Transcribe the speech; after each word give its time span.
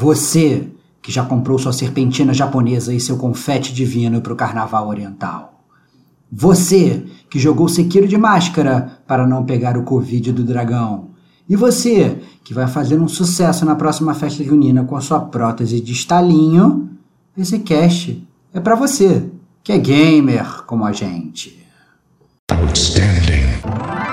Você 0.00 0.68
que 1.02 1.10
já 1.10 1.24
comprou 1.24 1.58
sua 1.58 1.72
serpentina 1.72 2.32
japonesa 2.32 2.94
e 2.94 3.00
seu 3.00 3.16
confete 3.16 3.74
divino 3.74 4.20
para 4.20 4.32
o 4.32 4.36
carnaval 4.36 4.86
oriental. 4.86 5.64
Você 6.30 7.04
que 7.28 7.36
jogou 7.36 7.68
sequeiro 7.68 8.06
de 8.06 8.16
máscara 8.16 9.00
para 9.08 9.26
não 9.26 9.44
pegar 9.44 9.76
o 9.76 9.82
Covid 9.82 10.30
do 10.30 10.44
dragão. 10.44 11.08
E 11.48 11.56
você 11.56 12.16
que 12.44 12.54
vai 12.54 12.68
fazer 12.68 12.96
um 13.00 13.08
sucesso 13.08 13.64
na 13.64 13.74
próxima 13.74 14.14
festa 14.14 14.44
junina 14.44 14.84
com 14.84 14.94
a 14.94 15.00
sua 15.00 15.18
prótese 15.18 15.80
de 15.80 15.92
estalinho, 15.94 16.90
esse 17.36 17.58
cast 17.58 18.24
é 18.54 18.60
para 18.60 18.76
você, 18.76 19.28
que 19.64 19.72
é 19.72 19.78
gamer 19.78 20.62
como 20.64 20.84
a 20.84 20.92
gente. 20.92 21.58
Outstanding. 22.52 24.07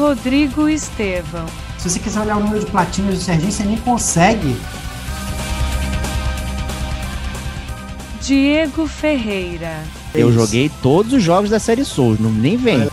Rodrigo 0.00 0.66
Estevão. 0.66 1.44
Se 1.76 1.90
você 1.90 1.98
quiser 1.98 2.22
olhar 2.22 2.38
o 2.38 2.40
número 2.40 2.60
de 2.60 2.70
platinas 2.70 3.16
do 3.16 3.20
Serginho, 3.20 3.52
você 3.52 3.64
nem 3.64 3.76
consegue. 3.76 4.56
Diego 8.22 8.86
Ferreira. 8.86 9.84
Eu 10.14 10.32
joguei 10.32 10.70
todos 10.80 11.12
os 11.12 11.22
jogos 11.22 11.50
da 11.50 11.58
série 11.58 11.84
Souls, 11.84 12.18
não 12.18 12.32
nem 12.32 12.56
vem. 12.56 12.88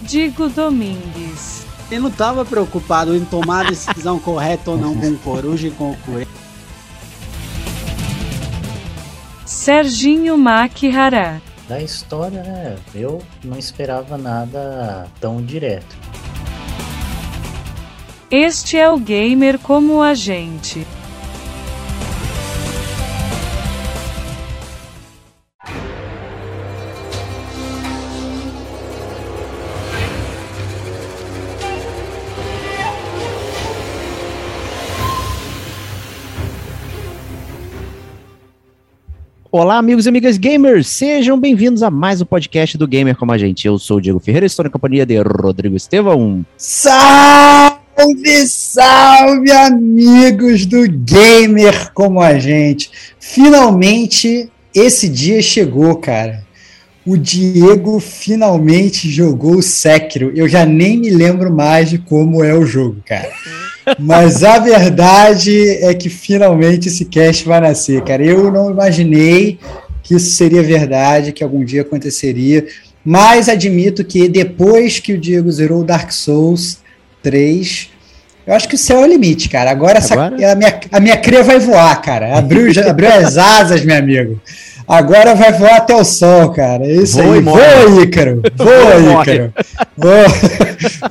Digo 0.00 0.48
Domingues. 0.48 1.66
Ele 1.90 2.00
não 2.00 2.08
estava 2.08 2.42
preocupado 2.42 3.14
em 3.14 3.24
tomar 3.26 3.66
a 3.66 3.68
decisão 3.68 4.16
correta 4.18 4.70
ou 4.70 4.78
não 4.78 4.96
com 4.96 5.10
o 5.10 5.18
Coruja 5.18 5.68
e 5.68 5.70
com 5.70 5.90
o 5.90 5.96
Coelho. 5.98 6.28
Serginho 9.44 10.38
Makihara 10.38 11.42
da 11.68 11.80
história, 11.80 12.42
né? 12.42 12.76
Eu 12.94 13.22
não 13.42 13.58
esperava 13.58 14.16
nada 14.16 15.06
tão 15.20 15.42
direto. 15.42 15.96
Este 18.30 18.76
é 18.76 18.90
o 18.90 18.98
gamer 18.98 19.58
como 19.58 20.02
a 20.02 20.14
gente. 20.14 20.86
Olá, 39.58 39.78
amigos 39.78 40.04
e 40.04 40.10
amigas 40.10 40.36
gamers, 40.36 40.86
sejam 40.86 41.40
bem-vindos 41.40 41.82
a 41.82 41.90
mais 41.90 42.20
um 42.20 42.26
podcast 42.26 42.76
do 42.76 42.86
Gamer 42.86 43.16
Como 43.16 43.32
a 43.32 43.38
Gente. 43.38 43.66
Eu 43.66 43.78
sou 43.78 43.96
o 43.96 44.00
Diego 44.02 44.20
Ferreira, 44.20 44.44
estou 44.44 44.62
na 44.62 44.68
companhia 44.68 45.06
de 45.06 45.18
Rodrigo 45.18 45.74
Estevão. 45.74 46.44
Salve, 46.58 48.46
salve, 48.46 49.50
amigos 49.50 50.66
do 50.66 50.86
Gamer 50.86 51.90
Como 51.94 52.20
a 52.20 52.38
Gente. 52.38 52.90
Finalmente 53.18 54.50
esse 54.74 55.08
dia 55.08 55.40
chegou, 55.40 55.96
cara. 55.96 56.45
O 57.06 57.16
Diego 57.16 58.00
finalmente 58.00 59.08
jogou 59.08 59.58
o 59.58 59.62
Sekiro. 59.62 60.32
Eu 60.34 60.48
já 60.48 60.66
nem 60.66 60.98
me 60.98 61.08
lembro 61.08 61.52
mais 61.52 61.88
de 61.88 61.98
como 61.98 62.42
é 62.42 62.52
o 62.52 62.66
jogo, 62.66 62.96
cara. 63.06 63.30
Mas 63.98 64.42
a 64.42 64.58
verdade 64.58 65.70
é 65.84 65.94
que 65.94 66.08
finalmente 66.08 66.88
esse 66.88 67.04
cast 67.04 67.46
vai 67.46 67.60
nascer, 67.60 68.02
cara. 68.02 68.24
Eu 68.24 68.50
não 68.50 68.70
imaginei 68.70 69.60
que 70.02 70.16
isso 70.16 70.30
seria 70.34 70.62
verdade, 70.62 71.32
que 71.32 71.44
algum 71.44 71.64
dia 71.64 71.82
aconteceria. 71.82 72.66
Mas 73.04 73.48
admito 73.48 74.04
que 74.04 74.28
depois 74.28 74.98
que 74.98 75.12
o 75.12 75.18
Diego 75.18 75.50
zerou 75.52 75.82
o 75.82 75.84
Dark 75.84 76.10
Souls 76.10 76.78
3, 77.22 77.88
eu 78.44 78.54
acho 78.54 78.68
que 78.68 78.74
o 78.74 78.78
céu 78.78 78.98
é 78.98 79.02
o 79.02 79.06
limite, 79.06 79.48
cara. 79.48 79.70
Agora, 79.70 79.98
Agora? 79.98 80.34
Essa, 80.36 80.52
a, 80.52 80.54
minha, 80.56 80.80
a 80.90 81.00
minha 81.00 81.16
cria 81.16 81.44
vai 81.44 81.60
voar, 81.60 82.00
cara. 82.02 82.36
Abriu, 82.36 82.68
abriu 82.88 83.12
as 83.12 83.36
asas, 83.36 83.84
meu 83.84 83.96
amigo. 83.96 84.40
Agora 84.88 85.34
vai 85.34 85.52
voar 85.52 85.76
até 85.76 85.94
o 85.94 86.04
sol, 86.04 86.52
cara. 86.52 86.84
É 86.84 86.92
isso 86.92 87.20
Voa 87.20 87.34
aí. 87.34 87.40
Voa, 87.40 88.02
Ícaro. 88.02 88.42
Voa, 88.54 89.22
Ícaro. 89.22 89.52
Voa. 89.96 90.26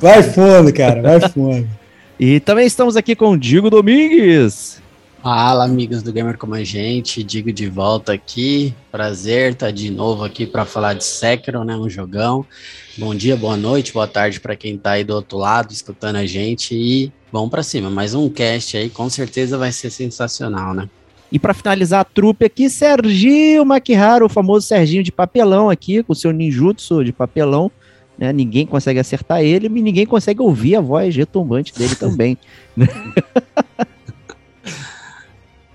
Vai 0.00 0.22
fundo, 0.22 0.72
cara. 0.72 1.02
Vai 1.02 1.28
fundo. 1.28 1.68
E 2.18 2.40
também 2.40 2.66
estamos 2.66 2.96
aqui 2.96 3.14
com 3.14 3.32
o 3.32 3.38
Digo 3.38 3.68
Domingues. 3.68 4.80
Fala, 5.22 5.64
amigos 5.64 6.02
do 6.02 6.12
Gamer 6.12 6.38
Como 6.38 6.54
a 6.54 6.62
Gente, 6.62 7.22
Digo 7.22 7.52
de 7.52 7.68
volta 7.68 8.14
aqui. 8.14 8.72
Prazer 8.90 9.52
estar 9.52 9.70
de 9.72 9.90
novo 9.90 10.24
aqui 10.24 10.46
para 10.46 10.64
falar 10.64 10.94
de 10.94 11.04
Sekiro, 11.04 11.62
né? 11.62 11.76
Um 11.76 11.90
jogão. 11.90 12.46
Bom 12.96 13.14
dia, 13.14 13.36
boa 13.36 13.56
noite, 13.56 13.92
boa 13.92 14.06
tarde 14.06 14.40
para 14.40 14.56
quem 14.56 14.76
está 14.76 14.92
aí 14.92 15.04
do 15.04 15.14
outro 15.14 15.36
lado 15.36 15.72
escutando 15.72 16.16
a 16.16 16.24
gente 16.24 16.74
e 16.74 17.12
vamos 17.30 17.50
para 17.50 17.62
cima. 17.62 17.90
Mais 17.90 18.14
um 18.14 18.30
cast 18.30 18.76
aí, 18.76 18.88
com 18.88 19.10
certeza 19.10 19.58
vai 19.58 19.70
ser 19.70 19.90
sensacional, 19.90 20.72
né? 20.72 20.88
E 21.30 21.38
para 21.38 21.52
finalizar 21.52 22.00
a 22.00 22.04
trupe 22.04 22.44
aqui, 22.44 22.70
Serginho 22.70 23.64
Makihara, 23.64 24.24
o 24.24 24.28
famoso 24.28 24.66
Serginho 24.66 25.02
de 25.02 25.10
papelão 25.10 25.68
aqui, 25.68 26.02
com 26.02 26.12
o 26.12 26.16
seu 26.16 26.32
ninjutsu 26.32 27.04
de 27.04 27.12
papelão. 27.12 27.70
Né? 28.16 28.32
Ninguém 28.32 28.66
consegue 28.66 28.98
acertar 28.98 29.42
ele 29.42 29.66
e 29.66 29.82
ninguém 29.82 30.06
consegue 30.06 30.40
ouvir 30.40 30.76
a 30.76 30.80
voz 30.80 31.14
retumbante 31.14 31.74
dele 31.74 31.94
também. 31.96 32.38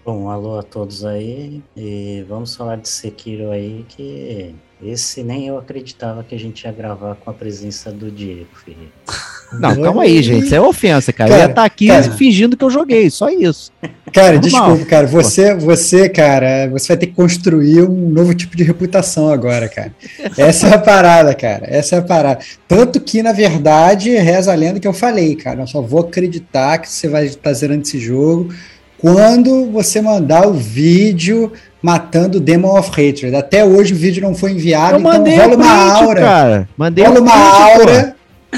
Bom, 0.03 0.29
alô 0.29 0.57
a 0.57 0.63
todos 0.63 1.05
aí 1.05 1.61
e 1.77 2.25
vamos 2.27 2.55
falar 2.55 2.77
de 2.77 2.89
Sekiro 2.89 3.51
aí 3.51 3.85
que 3.87 4.55
esse 4.81 5.21
nem 5.21 5.47
eu 5.47 5.59
acreditava 5.59 6.23
que 6.23 6.33
a 6.33 6.39
gente 6.39 6.63
ia 6.63 6.71
gravar 6.71 7.15
com 7.15 7.29
a 7.29 7.33
presença 7.33 7.91
do 7.91 8.09
Diego 8.09 8.55
Ferreira. 8.55 8.91
Não, 9.53 9.81
calma 9.81 10.03
aí, 10.03 10.21
gente. 10.23 10.45
Isso 10.45 10.55
é 10.55 10.61
ofensa, 10.61 11.11
cara. 11.11 11.29
cara 11.29 11.41
eu 11.41 11.45
ia 11.45 11.49
estar 11.49 11.61
tá 11.61 11.65
aqui 11.65 11.87
cara, 11.87 12.03
fingindo 12.11 12.55
que 12.55 12.63
eu 12.63 12.69
joguei, 12.69 13.09
só 13.09 13.29
isso. 13.29 13.71
Cara, 14.13 14.37
desculpa, 14.39 14.85
cara. 14.85 15.07
Você, 15.07 15.53
você, 15.55 16.09
cara, 16.09 16.69
você 16.69 16.89
vai 16.89 16.97
ter 16.97 17.07
que 17.07 17.13
construir 17.13 17.81
um 17.81 18.09
novo 18.09 18.33
tipo 18.33 18.55
de 18.55 18.63
reputação 18.63 19.29
agora, 19.29 19.67
cara. 19.67 19.93
Essa 20.37 20.67
é 20.67 20.73
a 20.75 20.79
parada, 20.79 21.33
cara. 21.33 21.65
Essa 21.69 21.95
é 21.95 21.99
a 21.99 22.01
parada. 22.01 22.39
Tanto 22.67 22.99
que, 22.99 23.21
na 23.21 23.31
verdade, 23.31 24.09
reza 24.11 24.51
a 24.51 24.55
lenda 24.55 24.79
que 24.79 24.87
eu 24.87 24.93
falei, 24.93 25.35
cara. 25.35 25.61
Eu 25.61 25.67
só 25.67 25.81
vou 25.81 26.01
acreditar 26.01 26.77
que 26.77 26.89
você 26.89 27.07
vai 27.07 27.25
estar 27.25 27.53
zerando 27.53 27.81
esse 27.81 27.99
jogo 27.99 28.53
quando 28.97 29.71
você 29.71 29.99
mandar 29.99 30.47
o 30.47 30.53
vídeo 30.53 31.51
matando 31.81 32.39
Demon 32.39 32.77
of 32.77 32.89
Hatred. 32.89 33.35
Até 33.35 33.65
hoje 33.65 33.93
o 33.93 33.97
vídeo 33.97 34.21
não 34.21 34.35
foi 34.35 34.51
enviado, 34.51 34.95
eu 34.95 34.99
então 34.99 35.11
rola 35.13 35.55
uma 35.55 35.93
aura. 35.95 36.21
Cara. 36.21 36.69
Mandei 36.77 37.05
rola 37.05 37.19
uma 37.19 37.33
aura. 37.33 38.15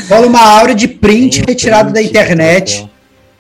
Rola 0.10 0.28
uma 0.28 0.42
aura 0.42 0.74
de 0.74 0.88
print 0.88 1.44
retirado 1.48 1.94
da 1.94 2.02
internet 2.02 2.90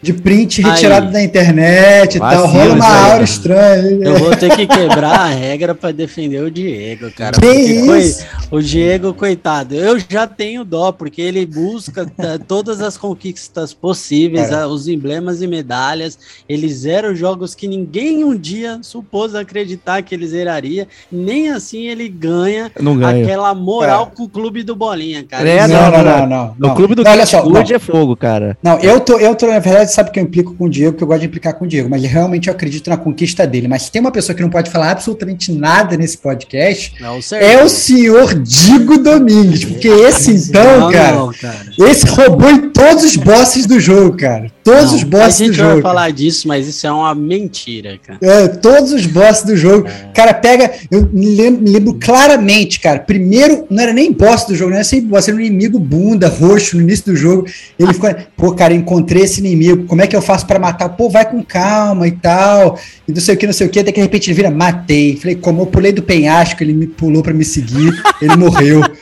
de 0.03 0.13
print 0.13 0.61
retirado 0.61 1.07
Aí. 1.07 1.13
da 1.13 1.23
internet 1.23 2.15
e 2.15 2.19
tal. 2.19 2.45
Rola 2.45 2.73
uma 2.73 3.11
aura 3.11 3.23
estranha. 3.23 4.05
Eu 4.05 4.17
vou 4.17 4.35
ter 4.35 4.53
que 4.55 4.67
quebrar 4.67 5.21
a 5.21 5.27
regra 5.27 5.73
para 5.73 5.93
defender 5.93 6.43
o 6.43 6.51
Diego, 6.51 7.09
cara. 7.11 7.39
Que 7.39 7.47
isso? 7.47 8.25
o 8.51 8.61
Diego, 8.61 9.13
coitado, 9.13 9.73
eu 9.73 9.97
já 9.97 10.27
tenho 10.27 10.65
dó, 10.65 10.91
porque 10.91 11.21
ele 11.21 11.45
busca 11.45 12.05
todas 12.45 12.81
as 12.81 12.97
conquistas 12.97 13.73
possíveis, 13.73 14.49
cara. 14.49 14.67
os 14.67 14.89
emblemas 14.89 15.41
e 15.41 15.47
medalhas. 15.47 16.19
Ele 16.47 16.67
zera 16.67 17.15
jogos 17.15 17.55
que 17.55 17.67
ninguém 17.67 18.25
um 18.25 18.35
dia 18.35 18.79
supôs 18.81 19.33
acreditar 19.33 20.01
que 20.01 20.13
ele 20.13 20.27
zeraria. 20.27 20.85
Nem 21.09 21.49
assim 21.49 21.87
ele 21.87 22.09
ganha, 22.09 22.69
aquela 22.75 23.55
moral 23.55 24.05
cara. 24.05 24.15
com 24.17 24.23
o 24.23 24.29
clube 24.29 24.63
do 24.63 24.75
Bolinha, 24.75 25.23
cara. 25.23 25.47
É, 25.47 25.65
não, 25.65 25.91
não, 25.91 26.03
não, 26.03 26.27
não, 26.27 26.55
não. 26.59 26.71
O 26.71 26.75
clube 26.75 26.95
do 26.95 27.03
Olha 27.07 27.25
só, 27.25 27.39
é 27.39 27.79
fogo, 27.79 28.15
cara. 28.15 28.57
Não, 28.61 28.79
eu 28.79 28.99
tô, 28.99 29.17
eu 29.17 29.33
tô, 29.35 29.47
na 29.47 29.59
verdade, 29.59 29.92
sabe 29.93 30.11
que 30.11 30.19
eu 30.19 30.23
implico 30.23 30.53
com 30.55 30.65
o 30.65 30.69
Diego, 30.69 30.97
que 30.97 31.03
eu 31.03 31.07
gosto 31.07 31.21
de 31.21 31.27
implicar 31.27 31.53
com 31.55 31.65
o 31.65 31.67
Diego, 31.67 31.89
mas 31.89 32.03
realmente 32.03 32.47
eu 32.47 32.53
acredito 32.53 32.89
na 32.89 32.97
conquista 32.97 33.45
dele. 33.47 33.67
Mas 33.67 33.89
tem 33.89 34.01
uma 34.01 34.11
pessoa 34.11 34.35
que 34.35 34.41
não 34.41 34.49
pode 34.49 34.69
falar 34.69 34.91
absolutamente 34.91 35.51
nada 35.51 35.95
nesse 35.97 36.17
podcast, 36.17 36.93
não, 36.99 37.19
é 37.39 37.63
o 37.63 37.69
senhor 37.69 38.33
Digo 38.35 38.97
Domingues, 38.97 39.65
porque 39.65 39.87
esse 39.87 40.31
então, 40.31 40.79
não, 40.79 40.91
cara, 40.91 41.15
não, 41.15 41.31
cara, 41.31 41.65
esse 41.79 42.05
roubou 42.07 42.49
em 42.49 42.69
todos 42.69 43.03
os 43.03 43.15
bosses 43.17 43.65
do 43.65 43.79
jogo, 43.79 44.17
cara. 44.17 44.51
Todos 44.63 44.93
os 44.93 45.03
bosses 45.03 45.49
do 45.49 45.53
jogo. 45.53 45.69
A 45.69 45.73
gente 45.73 45.81
vai 45.83 45.91
falar 45.91 46.11
disso, 46.11 46.47
mas 46.47 46.67
isso 46.67 46.87
é 46.87 46.91
uma 46.91 47.13
mentira, 47.13 47.99
cara. 48.05 48.19
É, 48.21 48.47
todos 48.47 48.93
os 48.93 49.05
bosses 49.05 49.43
do 49.43 49.57
jogo. 49.57 49.87
É. 49.87 50.11
Cara, 50.13 50.33
pega. 50.33 50.71
Eu 50.89 51.09
me 51.11 51.35
lembro, 51.35 51.61
me 51.61 51.69
lembro, 51.69 51.93
claramente, 51.95 52.79
cara. 52.79 52.99
Primeiro, 52.99 53.65
não 53.69 53.83
era 53.83 53.91
nem 53.91 54.11
boss 54.11 54.45
do 54.45 54.55
jogo, 54.55 54.69
não 54.69 54.77
era 54.77 54.85
sempre 54.85 55.07
boss, 55.07 55.27
era 55.27 55.35
um 55.35 55.39
inimigo 55.39 55.77
bunda, 55.77 56.29
roxo 56.29 56.77
no 56.77 56.83
início 56.83 57.05
do 57.05 57.15
jogo. 57.15 57.45
Ele 57.77 57.91
ficou, 57.93 58.09
pô, 58.37 58.53
cara, 58.53 58.73
encontrei 58.73 59.23
esse 59.23 59.39
inimigo. 59.39 59.82
Como 59.87 60.01
é 60.01 60.07
que 60.07 60.15
eu 60.15 60.21
faço 60.21 60.45
para 60.45 60.59
matar? 60.59 60.89
Pô, 60.89 61.09
vai 61.09 61.29
com 61.29 61.43
calma 61.43 62.07
e 62.07 62.11
tal. 62.11 62.77
E 63.07 63.11
não 63.11 63.21
sei 63.21 63.35
o 63.35 63.37
que, 63.37 63.45
não 63.45 63.53
sei 63.53 63.67
o 63.67 63.69
que. 63.69 63.79
Até 63.79 63.91
que 63.91 63.99
de 63.99 64.05
repente 64.05 64.27
ele 64.29 64.35
vira, 64.35 64.49
matei. 64.51 65.17
Falei, 65.17 65.35
como 65.35 65.61
eu 65.61 65.65
pulei 65.65 65.91
do 65.91 66.01
penhasco, 66.03 66.63
ele 66.63 66.73
me 66.73 66.87
pulou 66.87 67.21
para 67.23 67.33
me 67.33 67.43
seguir, 67.45 67.93
ele 68.21 68.35
morreu. 68.35 68.81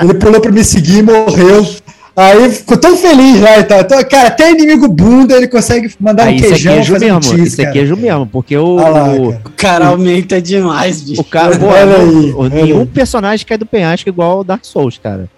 Ele 0.00 0.14
pulou 0.14 0.40
para 0.40 0.52
me 0.52 0.62
seguir 0.62 0.98
e 0.98 1.02
morreu. 1.02 1.66
Aí 2.14 2.50
ficou 2.50 2.76
tão 2.76 2.96
feliz 2.96 3.40
lá 3.40 3.58
e 3.58 3.64
tal. 3.64 3.80
Então, 3.80 4.02
cara, 4.08 4.28
até 4.28 4.50
inimigo 4.50 4.88
bunda 4.88 5.36
ele 5.36 5.46
consegue 5.48 5.88
mandar 6.00 6.24
Aí, 6.26 6.34
um 6.34 6.36
isso 6.36 6.44
aqui 6.46 6.52
queijão. 6.68 6.96
é 6.96 6.98
um 6.98 7.00
mesmo. 7.00 7.22
cheese, 7.22 7.42
Isso 7.48 7.62
aqui 7.62 7.78
é 7.78 7.84
mesmo, 7.84 8.26
porque 8.26 8.56
o. 8.56 8.74
Lá, 8.76 9.12
o- 9.12 9.34
cara. 9.56 9.86
Aumenta 9.86 10.40
demais, 10.42 11.00
bicho. 11.02 11.20
O 11.20 11.24
cara, 11.24 11.54
pô, 11.58 11.66
Olha 11.66 11.96
aí, 11.96 12.32
olha 12.36 12.54
nenhum 12.62 12.86
personagem 12.86 13.46
cai 13.46 13.56
do 13.58 13.66
penhasco 13.66 14.08
igual 14.08 14.40
o 14.40 14.44
Dark 14.44 14.64
Souls, 14.64 14.98
cara. 14.98 15.28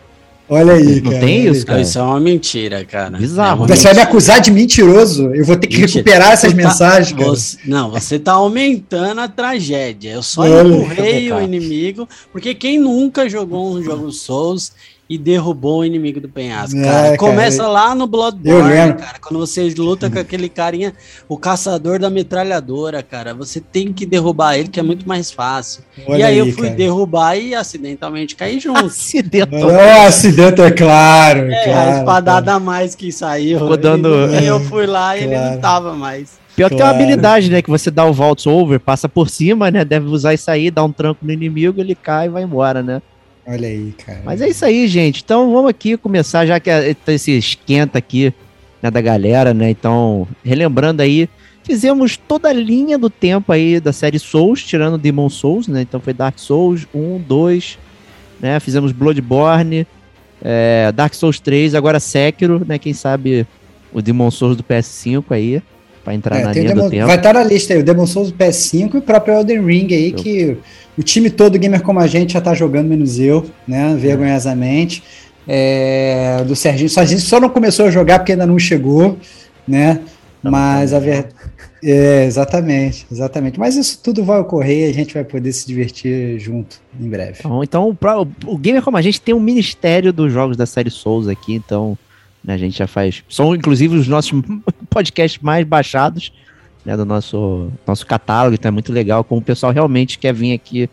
Olha 0.52 0.73
aí, 0.73 1.00
Não 1.00 1.12
cara. 1.12 1.25
tem 1.25 1.47
isso, 1.47 1.64
cara. 1.64 1.81
Isso 1.81 1.97
é 1.99 2.02
uma 2.02 2.19
mentira, 2.19 2.85
cara. 2.85 3.17
Bizarro. 3.17 3.64
É 3.64 3.69
Você 3.69 3.85
vai 3.85 3.93
me 3.93 3.99
mentira. 3.99 4.02
acusar 4.02 4.41
de 4.41 4.50
mentiroso? 4.50 5.32
Eu 5.32 5.44
vou 5.44 5.56
ter 5.56 5.69
que 5.69 5.79
Mentira. 5.79 5.99
recuperar 6.02 6.32
essas 6.32 6.50
Você 6.52 6.56
tá- 6.61 6.69
mensagens, 6.69 7.12
cara. 7.17 7.31
você- 7.31 7.56
não, 7.64 7.91
você 7.93 8.19
tá 8.19 8.32
aumentando 8.32 9.20
a 9.20 9.29
tragédia. 9.29 10.11
Eu 10.11 10.23
só 10.25 10.44
empurrei 10.47 11.32
o 11.32 11.41
inimigo, 11.41 12.08
porque 12.32 12.52
quem 12.55 12.79
nunca 12.79 13.29
jogou 13.29 13.75
um 13.76 13.82
jogo 13.82 14.11
Souls 14.11 14.73
e 15.10 15.18
derrubou 15.18 15.80
o 15.80 15.84
inimigo 15.84 16.20
do 16.20 16.28
penhasco, 16.28 16.78
É, 16.78 16.84
cara? 16.84 17.16
Começa 17.16 17.64
eu- 17.64 17.72
lá 17.72 17.96
no 17.96 18.06
Bloodborne, 18.06 18.94
cara. 18.94 19.18
Quando 19.20 19.40
você 19.40 19.68
luta 19.76 20.08
com 20.08 20.20
aquele 20.20 20.48
carinha, 20.48 20.94
o 21.28 21.36
caçador 21.36 21.98
da 21.98 22.08
metralhadora, 22.08 23.02
cara. 23.02 23.34
Você 23.34 23.60
tem 23.60 23.92
que 23.92 24.06
derrubar 24.06 24.56
ele, 24.56 24.68
que 24.68 24.78
é 24.78 24.82
muito 24.84 25.08
mais 25.08 25.32
fácil. 25.32 25.82
Olha 26.06 26.18
e 26.20 26.22
aí, 26.22 26.38
eu 26.38 26.46
fui 26.52 26.66
cara. 26.66 26.76
derrubar 26.76 27.36
e 27.36 27.56
acidentalmente 27.56 28.36
caí 28.36 28.60
junto. 28.60 28.86
Acidental. 28.86 29.60
Olha 29.68 30.04
o 30.04 30.06
acidente, 30.06 30.60
é 30.62 30.70
claro. 30.70 31.40
É, 31.50 31.64
claro, 31.64 31.90
a 31.90 31.98
espadada 31.98 32.52
a 32.54 32.60
mais 32.60 32.94
que 32.94 33.10
saiu. 33.10 33.58
Ficou 33.58 33.76
dando- 33.76 34.32
E 34.40 34.46
eu 34.46 34.60
fui 34.60 34.86
lá 34.86 35.16
e 35.16 35.24
ele 35.24 35.34
Claro. 35.34 35.50
não 35.54 35.60
tava 35.60 35.92
mais. 35.94 36.38
Pior 36.54 36.68
que 36.70 36.76
tem 36.76 36.84
uma 36.84 36.90
habilidade, 36.92 37.50
né? 37.50 37.62
Que 37.62 37.70
você 37.70 37.90
dá 37.90 38.04
o 38.04 38.12
Vault 38.12 38.48
Over, 38.48 38.78
passa 38.78 39.08
por 39.08 39.28
cima, 39.28 39.70
né? 39.70 39.84
Deve 39.84 40.06
usar 40.06 40.34
isso 40.34 40.50
aí, 40.50 40.70
dá 40.70 40.84
um 40.84 40.92
tranco 40.92 41.24
no 41.24 41.32
inimigo, 41.32 41.80
ele 41.80 41.94
cai 41.94 42.26
e 42.26 42.28
vai 42.28 42.42
embora, 42.42 42.82
né? 42.82 43.00
Olha 43.50 43.67
aí, 43.67 43.93
cara. 44.06 44.23
Mas 44.25 44.41
é 44.41 44.49
isso 44.49 44.64
aí, 44.64 44.87
gente. 44.87 45.23
Então 45.25 45.52
vamos 45.52 45.69
aqui 45.70 45.97
começar, 45.97 46.47
já 46.47 46.61
que 46.61 46.70
é- 46.70 46.94
tá 46.94 47.12
esse 47.12 47.32
esquenta 47.37 47.99
aqui 47.99 48.32
né, 48.81 48.93
da 48.93 49.00
galera, 49.00 49.52
né? 49.52 49.70
Então, 49.70 50.29
relembrando 50.44 51.02
aí, 51.02 51.29
fizemos 51.64 52.17
toda 52.17 52.49
a 52.49 52.52
linha 52.52 52.97
do 52.97 53.11
tempo 53.11 53.50
aí 53.50 53.81
da 53.81 53.93
série 53.93 54.20
Souls, 54.20 54.62
tirando 54.62 54.97
Demon 54.97 55.29
Souls, 55.29 55.67
né? 55.67 55.82
Então 55.82 55.99
foi 56.00 56.14
Dark 56.14 56.38
Souls 56.38 56.87
1, 56.94 57.19
2, 57.26 57.76
né? 58.41 58.61
Fizemos 58.61 58.93
Bloodborne, 58.93 59.85
é, 60.41 60.93
Dark 60.93 61.12
Souls 61.14 61.41
3, 61.41 61.75
agora 61.75 61.99
Sekiro, 61.99 62.64
né? 62.64 62.79
Quem 62.79 62.93
sabe 62.93 63.44
o 63.93 64.00
Demon 64.00 64.31
Souls 64.31 64.56
do 64.56 64.62
PS5 64.62 65.25
aí, 65.31 65.61
pra 66.05 66.14
entrar 66.14 66.38
É, 66.41 66.44
na 66.44 66.52
linha 66.52 66.69
Demon- 66.69 66.85
do 66.85 66.91
tempo. 66.91 67.06
vai 67.06 67.17
estar 67.17 67.35
na 67.35 67.44
lista 67.44 67.75
aí, 67.75 67.81
o 67.81 67.85
Demon 67.85 68.06
Souls 68.06 68.31
do 68.31 68.37
PS5 68.37 68.94
e 68.94 68.99
o 68.99 69.02
próprio 69.02 69.35
Elden 69.35 69.64
Ring 69.64 69.88
aí, 69.93 70.11
Eu- 70.11 70.17
que 70.17 70.56
o 70.99 71.02
time 71.02 71.31
todo 71.31 71.58
gamer 71.58 71.82
como 71.82 72.00
a 72.00 72.06
gente 72.06 72.32
já 72.35 72.41
tá 72.41 72.55
jogando, 72.55 72.88
menos 72.88 73.19
eu, 73.19 73.47
né? 73.67 73.94
Vergonhosamente. 73.99 75.02
É, 75.49 76.44
do 76.47 76.55
Serginho, 76.55 76.88
só 76.88 77.00
a 77.00 77.05
gente 77.05 77.23
só 77.23 77.41
não 77.41 77.49
começou 77.49 77.87
a 77.87 77.91
jogar 77.91 78.19
porque 78.20 78.32
ainda 78.32 78.47
não 78.47 78.58
chegou, 78.58 79.19
né? 79.67 80.00
Mas 80.43 80.93
a 80.94 80.99
verdade. 80.99 81.35
É, 81.82 82.25
exatamente, 82.26 83.06
exatamente. 83.11 83.58
Mas 83.58 83.75
isso 83.75 83.99
tudo 84.02 84.23
vai 84.23 84.38
ocorrer 84.38 84.87
e 84.87 84.91
a 84.91 84.93
gente 84.94 85.14
vai 85.14 85.25
poder 85.25 85.50
se 85.52 85.67
divertir 85.67 86.38
junto 86.38 86.76
em 87.00 87.08
breve. 87.08 87.38
Então, 87.41 87.64
então 87.64 87.88
o 87.88 88.52
o 88.52 88.58
Gamer 88.58 88.82
Como 88.82 88.97
a 88.99 89.02
gente 89.02 89.20
tem 89.20 89.35
um 89.35 89.41
ministério 89.41 90.12
dos 90.12 90.31
jogos 90.32 90.56
da 90.58 90.67
série 90.67 90.91
Souls 90.91 91.26
aqui, 91.26 91.55
então 91.55 91.97
a 92.52 92.58
gente 92.58 92.79
já 92.79 92.87
faz. 92.87 93.23
São 93.29 93.55
inclusive 93.55 93.97
os 93.97 94.08
nossos 94.08 94.32
podcasts 94.88 95.41
mais 95.43 95.67
baixados 95.67 96.32
né, 96.85 96.97
do 96.97 97.05
nosso, 97.05 97.70
nosso 97.87 98.06
catálogo, 98.06 98.55
então 98.55 98.69
é 98.69 98.73
muito 98.73 98.93
legal 98.93 99.23
como 99.23 99.41
o 99.41 99.44
pessoal 99.44 99.73
realmente 99.73 100.19
quer 100.19 100.32
vir 100.32 100.52
aqui 100.52 100.88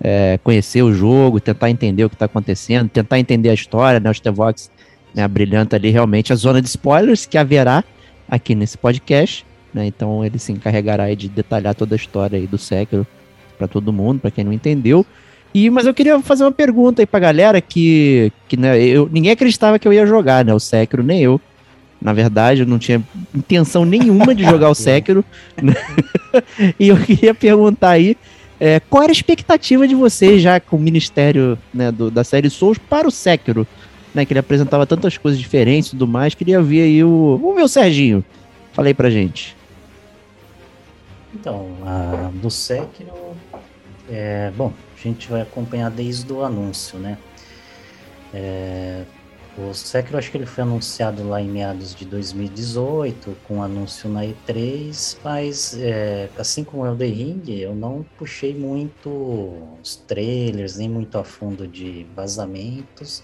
é, 0.00 0.38
conhecer 0.42 0.82
o 0.82 0.92
jogo, 0.92 1.40
tentar 1.40 1.70
entender 1.70 2.04
o 2.04 2.10
que 2.10 2.14
está 2.14 2.26
acontecendo, 2.26 2.88
tentar 2.88 3.18
entender 3.18 3.50
a 3.50 3.54
história, 3.54 4.00
né? 4.00 4.10
Os 4.10 4.20
Tevox 4.20 4.70
né, 5.14 5.26
brilhanta 5.28 5.76
ali 5.76 5.90
realmente 5.90 6.32
a 6.32 6.36
zona 6.36 6.60
de 6.60 6.68
spoilers 6.68 7.26
que 7.26 7.38
haverá 7.38 7.84
aqui 8.28 8.54
nesse 8.54 8.76
podcast. 8.76 9.46
Né, 9.72 9.86
então 9.86 10.24
ele 10.24 10.38
se 10.38 10.52
encarregará 10.52 11.12
de 11.14 11.28
detalhar 11.28 11.74
toda 11.74 11.94
a 11.94 11.96
história 11.96 12.40
do 12.46 12.58
Sekiro 12.58 13.06
para 13.58 13.66
todo 13.66 13.92
mundo, 13.92 14.20
para 14.20 14.30
quem 14.30 14.44
não 14.44 14.52
entendeu. 14.52 15.06
E, 15.54 15.70
mas 15.70 15.86
eu 15.86 15.94
queria 15.94 16.20
fazer 16.20 16.42
uma 16.44 16.50
pergunta 16.52 17.00
aí 17.00 17.06
pra 17.06 17.20
galera 17.20 17.60
que, 17.60 18.32
que 18.48 18.56
né, 18.56 18.78
eu, 18.82 19.08
ninguém 19.10 19.30
acreditava 19.30 19.78
que 19.78 19.86
eu 19.86 19.92
ia 19.92 20.04
jogar, 20.04 20.44
né? 20.44 20.52
O 20.52 20.58
Sekiro, 20.58 21.02
nem 21.02 21.22
eu. 21.22 21.40
Na 22.02 22.12
verdade, 22.12 22.62
eu 22.62 22.66
não 22.66 22.78
tinha 22.78 23.00
intenção 23.34 23.84
nenhuma 23.84 24.34
de 24.34 24.42
jogar 24.44 24.68
o 24.68 24.74
Sekiro. 24.74 25.24
né? 25.62 25.74
e 26.78 26.88
eu 26.88 26.96
queria 26.96 27.32
perguntar 27.34 27.90
aí 27.90 28.16
é, 28.58 28.80
qual 28.80 29.04
era 29.04 29.12
a 29.12 29.14
expectativa 29.14 29.86
de 29.86 29.94
vocês 29.94 30.42
já 30.42 30.58
com 30.58 30.76
o 30.76 30.80
ministério 30.80 31.56
né, 31.72 31.92
do- 31.92 32.10
da 32.10 32.24
série 32.24 32.50
Souls 32.50 32.76
para 32.78 33.06
o 33.06 33.10
Sekiro? 33.10 33.64
Né, 34.12 34.24
que 34.24 34.32
ele 34.32 34.40
apresentava 34.40 34.86
tantas 34.86 35.16
coisas 35.18 35.40
diferentes 35.40 35.88
e 35.88 35.90
tudo 35.92 36.06
mais. 36.06 36.34
Queria 36.34 36.60
ver 36.62 36.82
aí 36.82 37.02
o. 37.04 37.36
Vamos 37.40 37.56
ver 37.56 37.62
o 37.62 37.68
Serginho. 37.68 38.24
Fala 38.72 38.88
aí 38.88 38.94
pra 38.94 39.10
gente. 39.10 39.56
Então, 41.34 41.68
a, 41.84 42.30
do 42.32 42.48
Sekiro, 42.50 43.10
é, 44.08 44.52
bom, 44.56 44.72
gente 45.08 45.28
vai 45.28 45.42
acompanhar 45.42 45.90
desde 45.90 46.32
o 46.32 46.42
anúncio, 46.42 46.98
né? 46.98 47.18
É, 48.32 49.04
o 49.56 49.72
Sekiro, 49.72 50.18
acho 50.18 50.32
que 50.32 50.36
ele 50.36 50.46
foi 50.46 50.64
anunciado 50.64 51.28
lá 51.28 51.40
em 51.40 51.48
meados 51.48 51.94
de 51.94 52.04
2018, 52.04 53.36
com 53.46 53.62
anúncio 53.62 54.08
na 54.10 54.22
E3, 54.24 55.16
mas 55.22 55.78
é, 55.78 56.28
assim 56.36 56.64
como 56.64 56.82
o 56.82 56.86
Elden 56.86 57.12
Ring, 57.12 57.42
eu 57.60 57.72
não 57.72 58.04
puxei 58.18 58.52
muito 58.52 59.08
os 59.80 59.94
trailers, 59.94 60.76
nem 60.76 60.88
muito 60.88 61.16
a 61.16 61.22
fundo 61.22 61.68
de 61.68 62.04
vazamentos, 62.16 63.22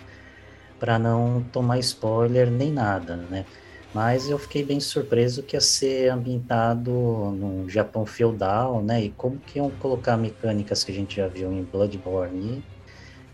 para 0.78 1.00
não 1.00 1.44
tomar 1.52 1.80
spoiler 1.80 2.48
nem 2.48 2.70
nada, 2.70 3.16
né? 3.16 3.44
Mas 3.92 4.28
eu 4.28 4.38
fiquei 4.38 4.64
bem 4.64 4.78
surpreso 4.78 5.42
que 5.42 5.56
ia 5.56 5.60
ser 5.60 6.10
ambientado 6.10 6.90
no 6.92 7.68
Japão 7.68 8.06
feudal, 8.06 8.82
né? 8.82 9.02
E 9.04 9.10
como 9.10 9.38
que 9.40 9.58
iam 9.58 9.70
colocar 9.70 10.16
mecânicas 10.16 10.84
que 10.84 10.92
a 10.92 10.94
gente 10.94 11.16
já 11.16 11.26
viu 11.26 11.52
em 11.52 11.64
Bloodborne, 11.64 12.62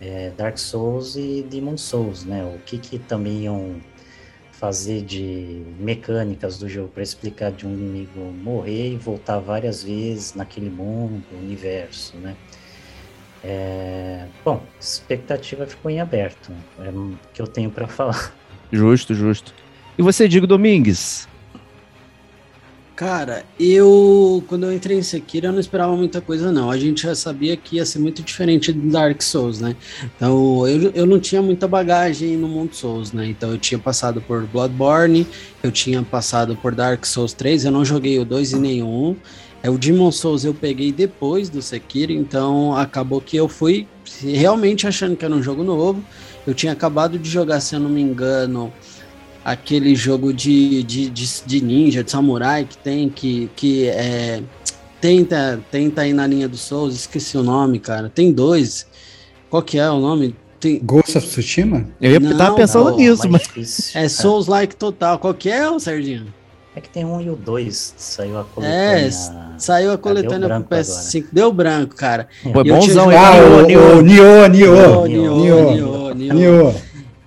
é, 0.01 0.31
Dark 0.31 0.59
Souls 0.59 1.17
e 1.17 1.43
Demon 1.43 1.77
Souls, 1.77 2.25
né? 2.25 2.45
O 2.45 2.59
que 2.61 2.79
que 2.79 2.99
também 2.99 3.45
iam 3.45 3.81
fazer 4.53 5.03
de 5.03 5.63
mecânicas 5.79 6.59
do 6.59 6.69
jogo 6.69 6.89
para 6.89 7.03
explicar 7.03 7.53
de 7.53 7.67
um 7.67 7.73
inimigo 7.73 8.19
morrer 8.33 8.93
e 8.93 8.97
voltar 8.97 9.39
várias 9.39 9.83
vezes 9.83 10.35
naquele 10.35 10.71
mundo, 10.71 11.23
universo, 11.33 12.17
né? 12.17 12.35
É, 13.45 14.27
bom, 14.45 14.67
expectativa 14.81 15.67
ficou 15.67 15.91
em 15.91 16.01
aberto. 16.01 16.53
É 16.79 16.91
o 16.91 17.19
que 17.33 17.43
eu 17.43 17.47
tenho 17.47 17.71
para 17.71 17.87
falar. 17.89 18.35
Justo, 18.73 19.15
justo. 19.15 19.66
E 19.99 20.03
você, 20.03 20.29
Diego 20.29 20.47
Domingues? 20.47 21.27
Cara, 22.97 23.45
eu 23.61 24.43
quando 24.49 24.65
eu 24.65 24.73
entrei 24.73 24.97
em 24.97 25.03
Sekiro 25.03 25.49
eu 25.49 25.53
não 25.53 25.61
esperava 25.61 25.95
muita 25.95 26.19
coisa 26.19 26.51
não. 26.51 26.71
A 26.71 26.79
gente 26.79 27.03
já 27.03 27.15
sabia 27.15 27.55
que 27.55 27.77
ia 27.77 27.85
ser 27.85 27.99
muito 27.99 28.23
diferente 28.23 28.73
do 28.73 28.91
Dark 28.91 29.21
Souls, 29.21 29.61
né? 29.61 29.77
Então 30.03 30.67
eu, 30.67 30.91
eu 30.93 31.07
não 31.07 31.21
tinha 31.21 31.43
muita 31.43 31.69
bagagem 31.69 32.39
no 32.39 32.49
mundo 32.49 32.75
Souls, 32.75 33.13
né? 33.13 33.27
Então 33.27 33.51
eu 33.51 33.59
tinha 33.59 33.79
passado 33.79 34.23
por 34.23 34.47
Bloodborne, 34.47 35.27
eu 35.63 35.71
tinha 35.71 36.03
passado 36.03 36.57
por 36.57 36.75
Dark 36.75 37.05
Souls 37.05 37.35
3, 37.35 37.67
eu 37.67 37.71
não 37.71 37.85
joguei 37.85 38.19
o 38.19 38.25
2 38.25 38.53
e 38.53 38.57
nenhum. 38.57 39.15
É 39.63 39.69
o 39.69 39.77
Demon 39.77 40.11
Souls 40.11 40.45
eu 40.45 40.55
peguei 40.55 40.91
depois 40.91 41.51
do 41.51 41.61
Sekiro, 41.61 42.13
então 42.13 42.75
acabou 42.75 43.21
que 43.21 43.37
eu 43.37 43.47
fui 43.47 43.87
realmente 44.23 44.87
achando 44.87 45.17
que 45.17 45.25
era 45.25 45.35
um 45.35 45.43
jogo 45.43 45.63
novo. 45.63 46.03
Eu 46.47 46.55
tinha 46.55 46.73
acabado 46.73 47.19
de 47.19 47.29
jogar, 47.29 47.61
se 47.61 47.75
eu 47.75 47.81
não 47.81 47.91
me 47.91 48.01
engano, 48.01 48.73
aquele 49.47 49.95
jogo 49.95 50.33
de, 50.33 50.83
de, 50.83 51.09
de, 51.09 51.29
de 51.47 51.61
ninja, 51.63 52.03
de 52.03 52.11
samurai 52.11 52.65
que 52.65 52.77
tem, 52.77 53.09
que, 53.09 53.49
que 53.55 53.87
é, 53.87 54.43
tenta, 55.01 55.61
tenta 55.71 56.05
ir 56.05 56.13
na 56.13 56.27
linha 56.27 56.49
do 56.49 56.57
Souls, 56.57 56.97
esqueci 56.97 57.39
o 57.39 57.45
nome, 57.45 57.79
cara. 57.79 58.11
Tem 58.13 58.33
dois. 58.33 58.89
Qual 59.49 59.63
que 59.63 59.79
é 59.79 59.89
o 59.89 60.01
nome? 60.01 60.35
Tem, 60.59 60.81
Ghost 60.83 61.17
of 61.17 61.29
Tsushima? 61.29 61.87
Eu 62.01 62.11
ia, 62.11 62.19
Não, 62.19 62.37
tava 62.37 62.57
pensando 62.57 62.91
Não, 62.91 62.97
nisso, 62.97 63.29
mas. 63.31 63.43
difícil. 63.43 64.01
é 64.01 64.09
Souls 64.09 64.49
Like 64.49 64.75
Total. 64.75 65.17
Qual 65.17 65.33
que 65.33 65.49
é, 65.49 65.71
o 65.71 65.79
Serginho? 65.79 66.27
É 66.75 66.81
que 66.81 66.89
tem 66.91 67.05
um 67.05 67.21
e 67.21 67.31
o 67.31 67.37
dois, 67.37 67.95
saiu 67.97 68.37
a 68.37 68.41
É, 68.41 68.45
coletânea. 68.45 69.11
Saiu 69.59 69.93
a 69.93 69.97
coletânea 69.97 70.49
branco 70.49 70.69
pro 70.69 70.77
PS5. 70.79 71.25
Deu 71.33 71.53
branco, 71.53 71.95
cara. 71.95 72.29
É 72.45 72.51
tinha 72.51 72.65
bonzão, 72.75 73.13
hein? 73.13 73.19
Ah, 73.19 73.33
o, 73.37 73.67
Nioh, 73.67 74.03
Nioh. 74.03 74.49
Nioh, 74.49 75.07
Nioh, 75.07 76.15
Nioh, 76.15 76.75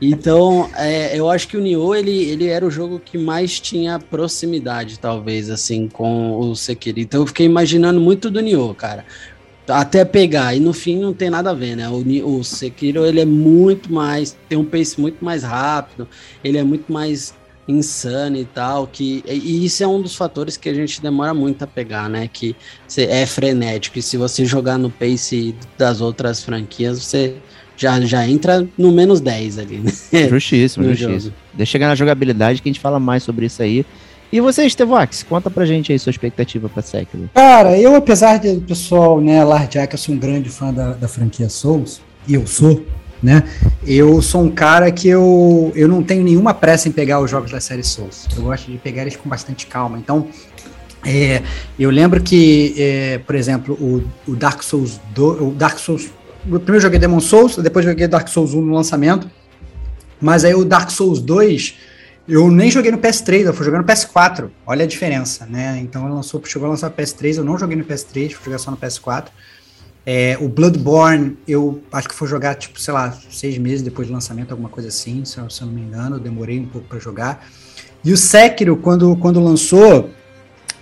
Então, 0.01 0.69
é, 0.77 1.17
eu 1.17 1.29
acho 1.29 1.47
que 1.47 1.57
o 1.57 1.61
Nioh, 1.61 1.93
ele, 1.93 2.23
ele 2.23 2.47
era 2.47 2.65
o 2.65 2.71
jogo 2.71 2.99
que 2.99 3.17
mais 3.17 3.59
tinha 3.59 3.99
proximidade, 3.99 4.97
talvez, 4.97 5.49
assim, 5.49 5.89
com 5.89 6.39
o 6.39 6.55
Sekiro. 6.55 6.99
Então 6.99 7.21
eu 7.21 7.27
fiquei 7.27 7.45
imaginando 7.45 7.99
muito 7.99 8.29
do 8.29 8.39
Nioh, 8.39 8.73
cara. 8.73 9.05
Até 9.67 10.03
pegar, 10.05 10.55
e 10.55 10.59
no 10.59 10.73
fim 10.73 10.97
não 10.97 11.13
tem 11.13 11.29
nada 11.29 11.51
a 11.51 11.53
ver, 11.53 11.75
né? 11.75 11.89
O, 11.89 12.37
o 12.37 12.43
Sekiro, 12.43 13.05
ele 13.05 13.19
é 13.19 13.25
muito 13.25 13.91
mais, 13.93 14.35
tem 14.47 14.57
um 14.57 14.65
pace 14.65 14.99
muito 14.99 15.23
mais 15.23 15.43
rápido, 15.43 16.07
ele 16.43 16.57
é 16.57 16.63
muito 16.63 16.91
mais 16.91 17.35
insano 17.67 18.37
e 18.37 18.45
tal, 18.45 18.87
que, 18.87 19.23
e 19.27 19.63
isso 19.63 19.83
é 19.83 19.87
um 19.87 20.01
dos 20.01 20.15
fatores 20.15 20.57
que 20.57 20.69
a 20.69 20.73
gente 20.73 20.99
demora 20.99 21.35
muito 21.35 21.61
a 21.61 21.67
pegar, 21.67 22.09
né? 22.09 22.27
Que 22.31 22.55
é 22.97 23.25
frenético, 23.27 23.99
e 23.99 24.01
se 24.01 24.17
você 24.17 24.43
jogar 24.43 24.79
no 24.79 24.89
pace 24.89 25.53
das 25.77 26.01
outras 26.01 26.41
franquias, 26.41 27.03
você 27.03 27.35
já, 27.79 27.99
já 28.01 28.27
entra 28.27 28.67
no 28.77 28.91
menos 28.91 29.21
10 29.21 29.59
ali, 29.59 29.77
né? 29.77 29.91
Justíssimo, 30.27 30.85
justíssimo. 30.85 31.19
jogo. 31.19 31.35
Deixa 31.53 31.71
chegar 31.71 31.87
na 31.87 31.95
jogabilidade 31.95 32.61
que 32.61 32.69
a 32.69 32.71
gente 32.71 32.81
fala 32.81 32.99
mais 32.99 33.23
sobre 33.23 33.45
isso 33.45 33.61
aí. 33.61 33.85
E 34.31 34.39
você, 34.39 34.65
Estevox, 34.65 35.23
conta 35.23 35.49
pra 35.49 35.65
gente 35.65 35.91
aí 35.91 35.97
sua 35.97 36.11
expectativa 36.11 36.69
pra 36.69 36.83
Sekiro. 36.83 37.29
Cara, 37.33 37.79
eu, 37.79 37.95
apesar 37.95 38.37
de 38.37 38.49
o 38.49 38.61
pessoal 38.61 39.19
né, 39.19 39.43
lardear 39.43 39.87
que 39.87 39.95
eu 39.95 39.99
sou 39.99 40.13
um 40.13 40.19
grande 40.19 40.49
fã 40.49 40.71
da, 40.71 40.91
da 40.93 41.07
franquia 41.07 41.49
Souls, 41.49 41.99
e 42.27 42.35
eu 42.35 42.45
sou, 42.45 42.85
né? 43.23 43.43
Eu 43.87 44.21
sou 44.21 44.43
um 44.43 44.51
cara 44.51 44.91
que 44.91 45.07
eu, 45.07 45.71
eu 45.73 45.87
não 45.87 46.03
tenho 46.03 46.23
nenhuma 46.23 46.53
pressa 46.53 46.87
em 46.87 46.91
pegar 46.91 47.19
os 47.19 47.31
jogos 47.31 47.49
da 47.49 47.59
série 47.59 47.83
Souls. 47.83 48.27
Eu 48.37 48.43
gosto 48.43 48.69
de 48.69 48.77
pegar 48.77 49.01
eles 49.01 49.15
com 49.15 49.27
bastante 49.27 49.65
calma. 49.65 49.97
Então, 49.97 50.27
é, 51.03 51.41
eu 51.79 51.89
lembro 51.89 52.21
que, 52.21 52.75
é, 52.77 53.17
por 53.19 53.33
exemplo, 53.35 53.73
o, 53.75 54.03
o 54.31 54.35
Dark 54.35 54.61
Souls 54.61 54.99
2, 55.15 55.41
o 55.41 55.51
Dark 55.51 55.79
Souls. 55.79 56.09
Eu 56.47 56.59
primeiro 56.59 56.81
joguei 56.81 56.99
Demon 56.99 57.19
Souls, 57.19 57.57
depois 57.57 57.85
joguei 57.85 58.07
Dark 58.07 58.27
Souls 58.27 58.53
1 58.53 58.61
no 58.61 58.73
lançamento. 58.73 59.29
Mas 60.21 60.43
aí 60.43 60.53
o 60.53 60.65
Dark 60.65 60.89
Souls 60.89 61.21
2, 61.21 61.75
eu 62.27 62.49
nem 62.51 62.69
joguei 62.69 62.91
no 62.91 62.97
PS3, 62.97 63.41
eu 63.45 63.53
fui 63.53 63.65
jogar 63.65 63.79
no 63.79 63.83
PS4. 63.85 64.49
Olha 64.65 64.83
a 64.83 64.87
diferença, 64.87 65.45
né? 65.45 65.79
Então 65.81 66.03
ele 66.05 66.13
lançou, 66.13 66.41
chegou 66.45 66.67
a 66.67 66.71
lançar 66.71 66.89
no 66.89 66.95
PS3, 66.95 67.37
eu 67.37 67.43
não 67.43 67.57
joguei 67.57 67.77
no 67.77 67.83
PS3, 67.83 68.31
fui 68.31 68.45
jogar 68.45 68.57
só 68.57 68.71
no 68.71 68.77
PS4. 68.77 69.27
É, 70.05 70.37
o 70.39 70.47
Bloodborne, 70.47 71.37
eu 71.47 71.83
acho 71.91 72.07
que 72.07 72.15
fui 72.15 72.27
jogar, 72.27 72.55
tipo, 72.55 72.79
sei 72.79 72.93
lá, 72.93 73.15
seis 73.29 73.57
meses 73.57 73.81
depois 73.81 74.07
do 74.07 74.13
lançamento, 74.13 74.51
alguma 74.51 74.69
coisa 74.69 74.89
assim, 74.89 75.23
se 75.23 75.37
eu, 75.37 75.49
se 75.49 75.61
eu 75.61 75.67
não 75.67 75.73
me 75.73 75.81
engano, 75.81 76.15
eu 76.15 76.19
demorei 76.19 76.59
um 76.59 76.65
pouco 76.65 76.87
para 76.87 76.99
jogar. 76.99 77.47
E 78.03 78.11
o 78.11 78.17
Sekiro, 78.17 78.77
quando, 78.77 79.15
quando 79.17 79.43
lançou, 79.43 80.09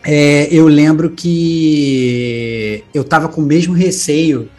é, 0.03 0.47
eu 0.51 0.67
lembro 0.67 1.09
que 1.09 2.83
eu 2.93 3.03
tava 3.03 3.27
com 3.27 3.41
o 3.41 3.45
mesmo 3.45 3.73
receio 3.73 4.49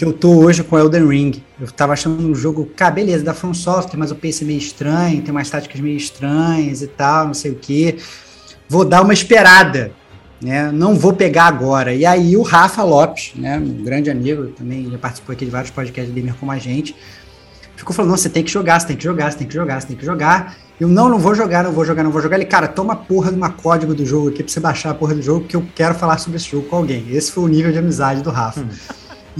que 0.00 0.04
eu 0.06 0.14
tô 0.14 0.30
hoje 0.30 0.64
com 0.64 0.78
Elden 0.78 1.06
Ring. 1.06 1.42
Eu 1.60 1.70
tava 1.70 1.92
achando 1.92 2.26
um 2.26 2.34
jogo, 2.34 2.64
cara, 2.74 2.90
beleza, 2.90 3.22
da 3.22 3.34
From 3.34 3.52
Software, 3.52 3.98
mas 3.98 4.10
o 4.10 4.14
pace 4.14 4.42
é 4.44 4.46
meio 4.46 4.58
estranho, 4.58 5.20
tem 5.20 5.30
umas 5.30 5.50
táticas 5.50 5.78
meio 5.78 5.98
estranhas 5.98 6.80
e 6.80 6.86
tal, 6.86 7.26
não 7.26 7.34
sei 7.34 7.50
o 7.50 7.54
que. 7.56 7.98
Vou 8.66 8.82
dar 8.82 9.02
uma 9.02 9.12
esperada, 9.12 9.92
né? 10.40 10.72
Não 10.72 10.94
vou 10.94 11.12
pegar 11.12 11.44
agora. 11.44 11.92
E 11.92 12.06
aí 12.06 12.34
o 12.34 12.40
Rafa 12.40 12.82
Lopes, 12.82 13.32
né, 13.36 13.58
um 13.58 13.84
grande 13.84 14.10
amigo, 14.10 14.46
também 14.46 14.90
já 14.90 14.96
participou 14.96 15.34
aqui 15.34 15.44
de 15.44 15.50
vários 15.50 15.70
podcasts 15.70 16.14
de 16.14 16.18
gamer 16.18 16.34
como 16.40 16.50
a 16.50 16.56
gente, 16.56 16.96
ficou 17.76 17.94
falando, 17.94 18.12
você 18.12 18.30
tem 18.30 18.42
que 18.42 18.50
jogar, 18.50 18.80
você 18.80 18.86
tem 18.86 18.96
que 18.96 19.04
jogar, 19.04 19.30
você 19.30 19.36
tem 19.36 19.46
que 19.46 19.54
jogar, 19.54 19.82
você 19.82 19.86
tem 19.86 19.96
que 19.98 20.06
jogar. 20.06 20.56
Eu, 20.80 20.88
não, 20.88 21.10
não 21.10 21.18
vou 21.18 21.34
jogar, 21.34 21.62
não 21.62 21.72
vou 21.72 21.84
jogar, 21.84 22.02
não 22.02 22.10
vou 22.10 22.22
jogar. 22.22 22.36
Ele, 22.36 22.46
cara, 22.46 22.68
toma 22.68 22.96
porra 22.96 23.30
de 23.30 23.36
uma 23.36 23.50
código 23.50 23.94
do 23.94 24.06
jogo 24.06 24.30
aqui 24.30 24.42
pra 24.42 24.50
você 24.50 24.60
baixar 24.60 24.92
a 24.92 24.94
porra 24.94 25.14
do 25.14 25.20
jogo, 25.20 25.40
porque 25.40 25.56
eu 25.56 25.66
quero 25.76 25.94
falar 25.94 26.16
sobre 26.16 26.38
esse 26.38 26.48
jogo 26.48 26.66
com 26.68 26.76
alguém. 26.76 27.04
Esse 27.10 27.30
foi 27.30 27.44
o 27.44 27.48
nível 27.48 27.70
de 27.70 27.76
amizade 27.76 28.22
do 28.22 28.30
Rafa. 28.30 28.64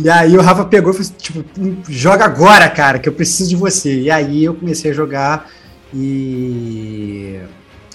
E 0.03 0.09
aí 0.09 0.37
o 0.37 0.41
Rafa 0.41 0.65
pegou 0.65 0.93
e 0.93 0.95
falou 0.95 1.07
assim, 1.07 1.15
tipo, 1.19 1.45
joga 1.89 2.25
agora, 2.25 2.69
cara, 2.71 2.99
que 2.99 3.09
eu 3.09 3.13
preciso 3.13 3.51
de 3.51 3.57
você. 3.57 4.01
E 4.01 4.11
aí 4.11 4.45
eu 4.45 4.55
comecei 4.55 4.91
a 4.91 4.95
jogar 4.95 5.51
e 5.93 7.41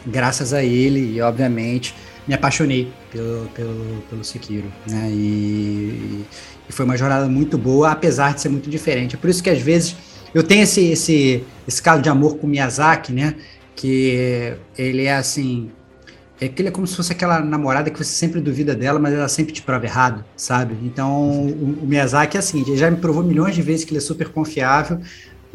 graças 0.05 0.53
a 0.53 0.63
ele, 0.63 1.15
e 1.15 1.21
obviamente, 1.21 1.95
me 2.27 2.33
apaixonei 2.33 2.91
pelo, 3.11 3.47
pelo, 3.55 4.03
pelo 4.09 4.23
Sekiro, 4.23 4.71
né? 4.87 5.09
E, 5.11 6.25
e 6.69 6.71
foi 6.71 6.85
uma 6.85 6.97
jornada 6.97 7.27
muito 7.27 7.57
boa, 7.57 7.91
apesar 7.91 8.33
de 8.33 8.41
ser 8.41 8.49
muito 8.49 8.69
diferente. 8.69 9.15
É 9.15 9.17
por 9.17 9.29
isso 9.29 9.41
que 9.41 9.49
às 9.49 9.61
vezes 9.61 9.95
eu 10.33 10.43
tenho 10.43 10.63
esse, 10.63 10.91
esse, 10.91 11.43
esse 11.67 11.81
caso 11.81 12.01
de 12.01 12.09
amor 12.09 12.37
com 12.37 12.45
o 12.45 12.49
Miyazaki, 12.49 13.13
né? 13.13 13.35
Que 13.75 14.55
ele 14.77 15.05
é 15.05 15.15
assim. 15.15 15.71
É 16.39 16.49
que 16.49 16.61
ele 16.61 16.69
é 16.69 16.71
como 16.71 16.85
se 16.85 16.95
fosse 16.95 17.13
aquela 17.13 17.39
namorada 17.39 17.89
que 17.89 17.97
você 17.97 18.11
sempre 18.11 18.41
duvida 18.41 18.75
dela, 18.75 18.99
mas 18.99 19.13
ela 19.13 19.29
sempre 19.29 19.53
te 19.53 19.61
prova 19.61 19.85
errado, 19.85 20.23
sabe? 20.35 20.75
Então, 20.83 21.29
o, 21.29 21.79
o 21.83 21.87
Miyazaki 21.87 22.35
é 22.35 22.39
assim, 22.39 22.61
ele 22.61 22.75
já 22.75 22.91
me 22.91 22.97
provou 22.97 23.23
milhões 23.23 23.55
de 23.55 23.61
vezes 23.61 23.85
que 23.85 23.91
ele 23.91 23.99
é 23.99 24.01
super 24.01 24.27
confiável, 24.29 24.99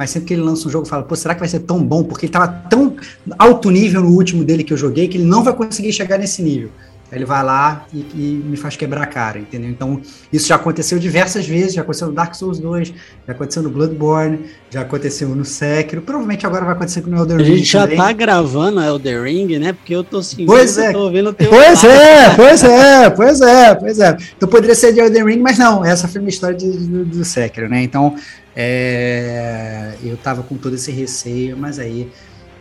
mas 0.00 0.08
sempre 0.08 0.28
que 0.28 0.34
ele 0.34 0.42
lança 0.42 0.66
um 0.66 0.70
jogo, 0.70 0.86
fala, 0.86 1.02
pô, 1.02 1.14
será 1.14 1.34
que 1.34 1.40
vai 1.40 1.48
ser 1.48 1.60
tão 1.60 1.84
bom? 1.84 2.02
Porque 2.02 2.24
ele 2.24 2.32
tava 2.32 2.48
tão 2.48 2.96
alto 3.38 3.70
nível 3.70 4.00
no 4.00 4.10
último 4.10 4.42
dele 4.42 4.64
que 4.64 4.72
eu 4.72 4.76
joguei 4.76 5.06
que 5.06 5.18
ele 5.18 5.26
não 5.26 5.44
vai 5.44 5.52
conseguir 5.52 5.92
chegar 5.92 6.18
nesse 6.18 6.42
nível. 6.42 6.70
Ele 7.12 7.24
vai 7.24 7.42
lá 7.42 7.86
e, 7.92 7.98
e 8.14 8.42
me 8.44 8.56
faz 8.56 8.76
quebrar 8.76 9.02
a 9.02 9.06
cara, 9.06 9.38
entendeu? 9.38 9.68
Então, 9.68 10.00
isso 10.32 10.46
já 10.46 10.54
aconteceu 10.54 10.96
diversas 10.98 11.44
vezes, 11.46 11.74
já 11.74 11.82
aconteceu 11.82 12.06
no 12.06 12.12
Dark 12.14 12.34
Souls 12.34 12.60
2, 12.60 12.88
já 13.26 13.32
aconteceu 13.32 13.62
no 13.64 13.70
Bloodborne, 13.70 14.46
já 14.70 14.82
aconteceu 14.82 15.28
no 15.30 15.44
Sekiro, 15.44 16.02
provavelmente 16.02 16.46
agora 16.46 16.64
vai 16.64 16.74
acontecer 16.74 17.02
com 17.02 17.10
o 17.10 17.16
Elden 17.16 17.36
A 17.36 17.40
Ring 17.40 17.56
gente 17.56 17.64
já 17.72 17.82
também. 17.82 17.96
tá 17.96 18.12
gravando 18.12 18.80
Elder 18.80 19.24
Ring, 19.24 19.58
né? 19.58 19.72
Porque 19.72 19.92
eu 19.92 20.04
tô 20.04 20.22
sentindo, 20.22 20.46
Pois 20.46 20.78
é. 20.78 20.92
tô 20.92 21.00
ouvindo 21.00 21.30
o 21.30 21.32
teu 21.32 21.48
Pois 21.50 21.80
papo. 21.80 21.92
é, 21.92 22.30
pois 22.36 22.62
é, 22.62 23.10
pois 23.10 23.40
é, 23.40 23.74
pois 23.74 23.98
é. 23.98 24.16
Então 24.36 24.48
poderia 24.48 24.74
ser 24.76 24.92
de 24.92 25.00
Elden 25.00 25.24
Ring, 25.24 25.38
mas 25.40 25.58
não, 25.58 25.84
essa 25.84 26.06
foi 26.06 26.18
a 26.18 26.22
minha 26.22 26.30
história 26.30 26.56
de, 26.56 26.70
do, 26.70 27.04
do 27.04 27.24
Sekiro, 27.24 27.68
né? 27.68 27.82
Então, 27.82 28.14
é, 28.54 29.94
eu 30.04 30.16
tava 30.16 30.42
com 30.42 30.56
todo 30.56 30.74
esse 30.74 30.90
receio, 30.92 31.56
mas 31.56 31.78
aí 31.78 32.08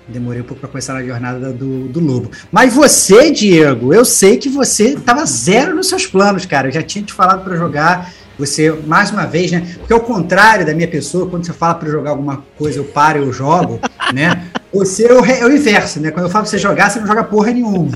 demorei 0.10 0.42
um 0.42 0.44
pouco 0.44 0.60
para 0.60 0.70
começar 0.70 0.96
a 0.96 1.04
jornada 1.04 1.52
do, 1.54 1.88
do 1.88 2.00
lobo. 2.00 2.32
Mas 2.52 2.74
você, 2.74 3.32
Diego, 3.32 3.94
eu 3.94 4.04
sei 4.04 4.38
que 4.38 4.50
você 4.50 4.96
tava 4.96 5.26
zero 5.26 5.76
nos 5.76 5.88
seus 5.88 6.06
planos, 6.06 6.46
cara. 6.46 6.68
Eu 6.68 6.72
já 6.72 6.82
tinha 6.82 7.04
te 7.04 7.14
falado 7.14 7.44
para 7.44 7.56
jogar. 7.56 8.12
Você, 8.38 8.72
mais 8.88 9.12
uma 9.12 9.26
vez, 9.26 9.52
né? 9.52 9.68
Porque 9.80 9.92
ao 9.92 10.00
contrário 10.00 10.66
da 10.66 10.74
minha 10.74 10.88
pessoa, 10.88 11.30
quando 11.30 11.46
você 11.46 11.52
fala 11.52 11.76
para 11.76 11.90
jogar 11.90 12.12
alguma 12.12 12.44
coisa, 12.58 12.80
eu 12.80 12.86
paro 12.86 13.20
e 13.20 13.22
eu 13.24 13.34
jogo, 13.34 13.80
né? 14.14 14.44
Você 14.74 15.06
é 15.06 15.14
o, 15.14 15.26
é 15.26 15.46
o 15.46 15.52
inverso, 15.52 16.00
né? 16.00 16.10
Quando 16.10 16.26
eu 16.26 16.32
falo 16.32 16.44
pra 16.44 16.52
você 16.52 16.58
jogar, 16.58 16.90
você 16.90 17.00
não 17.00 17.08
joga 17.08 17.24
porra 17.24 17.52
nenhuma, 17.52 17.92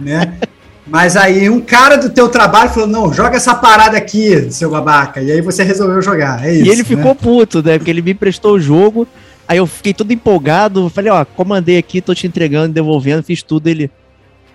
né? 0.00 0.38
Mas 0.86 1.16
aí 1.16 1.50
um 1.50 1.60
cara 1.60 1.96
do 1.96 2.08
teu 2.08 2.28
trabalho 2.28 2.70
falou, 2.70 2.88
não, 2.88 3.12
joga 3.12 3.36
essa 3.36 3.54
parada 3.54 3.96
aqui, 3.98 4.50
seu 4.50 4.70
babaca. 4.70 5.20
E 5.20 5.30
aí 5.30 5.40
você 5.40 5.62
resolveu 5.62 6.00
jogar, 6.00 6.44
é 6.46 6.54
isso. 6.54 6.64
e 6.64 6.68
ele 6.68 6.82
né? 6.82 6.84
ficou 6.84 7.14
puto, 7.14 7.62
né? 7.62 7.76
Porque 7.78 7.90
ele 7.90 8.00
me 8.00 8.12
emprestou 8.12 8.54
o 8.54 8.60
jogo. 8.60 9.06
Aí 9.48 9.58
eu 9.58 9.66
fiquei 9.66 9.94
todo 9.94 10.12
empolgado. 10.12 10.88
Falei, 10.90 11.10
ó, 11.10 11.24
comandei 11.24 11.78
aqui, 11.78 12.00
tô 12.02 12.14
te 12.14 12.26
entregando, 12.26 12.72
devolvendo, 12.74 13.22
fiz 13.22 13.42
tudo. 13.42 13.66
Ele, 13.68 13.90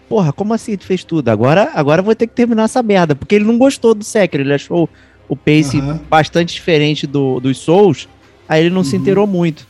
porra, 0.07 0.31
como 0.31 0.53
assim 0.53 0.77
tu 0.77 0.85
fez 0.85 1.03
tudo? 1.03 1.29
Agora, 1.29 1.71
agora 1.73 2.01
eu 2.01 2.05
vou 2.05 2.15
ter 2.15 2.27
que 2.27 2.35
terminar 2.35 2.63
essa 2.65 2.83
merda. 2.83 3.15
Porque 3.15 3.35
ele 3.35 3.45
não 3.45 3.57
gostou 3.57 3.95
do 3.95 4.03
Sekiro, 4.03 4.43
ele 4.43 4.53
achou 4.53 4.87
o 5.27 5.35
pace 5.35 5.79
Aham. 5.79 5.99
bastante 6.09 6.53
diferente 6.53 7.07
do, 7.07 7.39
dos 7.39 7.57
Souls. 7.59 8.07
Aí 8.47 8.61
ele 8.61 8.69
não 8.69 8.83
se 8.83 8.95
Uhum. 8.95 9.01
inteirou 9.01 9.25
muito. 9.27 9.65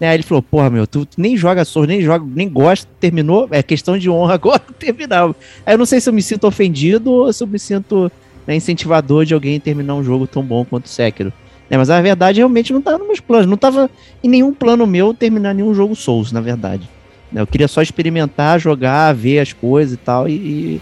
Né? 0.00 0.08
Aí 0.08 0.16
ele 0.16 0.24
falou, 0.24 0.42
porra, 0.42 0.68
meu, 0.70 0.86
tu, 0.88 1.06
tu 1.06 1.20
nem 1.20 1.36
joga 1.36 1.64
Souls, 1.64 1.86
nem 1.86 2.00
joga, 2.02 2.26
nem 2.34 2.48
gosta, 2.48 2.88
terminou. 2.98 3.46
É 3.52 3.62
questão 3.62 3.96
de 3.96 4.10
honra 4.10 4.34
agora 4.42 4.60
terminar. 4.78 5.28
Aí 5.64 5.74
eu 5.74 5.78
não 5.78 5.86
sei 5.86 6.00
se 6.00 6.08
eu 6.08 6.12
me 6.12 6.22
sinto 6.22 6.48
ofendido 6.48 7.12
ou 7.12 7.32
se 7.32 7.44
eu 7.44 7.46
me 7.46 7.60
sinto 7.60 8.10
né, 8.44 8.56
incentivador 8.56 9.24
de 9.24 9.34
alguém 9.34 9.60
terminar 9.60 9.94
um 9.94 10.02
jogo 10.02 10.26
tão 10.26 10.42
bom 10.42 10.64
quanto 10.64 10.86
o 10.86 10.88
Sekiro. 10.88 11.32
Né, 11.70 11.78
mas 11.78 11.88
a 11.90 12.00
verdade 12.00 12.38
realmente 12.38 12.72
não 12.72 12.82
tava 12.82 12.98
nos 12.98 13.06
meus 13.06 13.20
planos. 13.20 13.46
Não 13.46 13.56
tava 13.56 13.90
em 14.22 14.28
nenhum 14.28 14.52
plano 14.52 14.86
meu 14.86 15.14
terminar 15.14 15.54
nenhum 15.54 15.74
jogo 15.74 15.96
Souls, 15.96 16.30
na 16.30 16.40
verdade. 16.40 16.88
Né, 17.32 17.40
Eu 17.40 17.46
queria 17.46 17.68
só 17.68 17.82
experimentar, 17.82 18.60
jogar, 18.60 19.14
ver 19.14 19.40
as 19.40 19.52
coisas 19.52 19.94
e 19.94 19.96
tal. 19.96 20.28
E, 20.28 20.32
e 20.32 20.80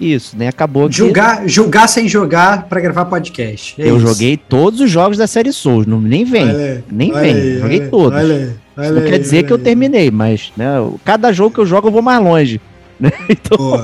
isso, 0.00 0.36
né? 0.36 0.48
Acabou 0.48 0.88
que 0.88 0.96
Julgar, 0.96 1.46
julgar 1.46 1.86
sem 1.86 2.08
jogar 2.08 2.64
para 2.64 2.80
gravar 2.80 3.04
podcast. 3.04 3.80
É 3.80 3.86
eu 3.90 3.98
isso. 3.98 4.06
joguei 4.06 4.36
todos 4.36 4.80
os 4.80 4.90
jogos 4.90 5.18
da 5.18 5.26
série 5.26 5.52
Souls. 5.52 5.86
Não, 5.86 6.00
nem 6.00 6.24
vem. 6.24 6.48
Olha 6.48 6.84
nem 6.90 7.12
olha 7.12 7.20
vem. 7.20 7.58
joguei 7.58 7.80
todos. 7.88 8.18
Isso 8.22 8.94
não 8.94 9.02
quer 9.02 9.18
dizer 9.18 9.42
que 9.44 9.52
eu 9.52 9.58
terminei, 9.58 10.10
mas 10.10 10.52
né, 10.56 10.66
cada 11.04 11.30
jogo 11.32 11.54
que 11.54 11.60
eu 11.60 11.66
jogo 11.66 11.88
eu 11.88 11.92
vou 11.92 12.00
mais 12.00 12.22
longe. 12.22 12.60
Né? 12.98 13.10
Então, 13.28 13.56
Pô, 13.56 13.76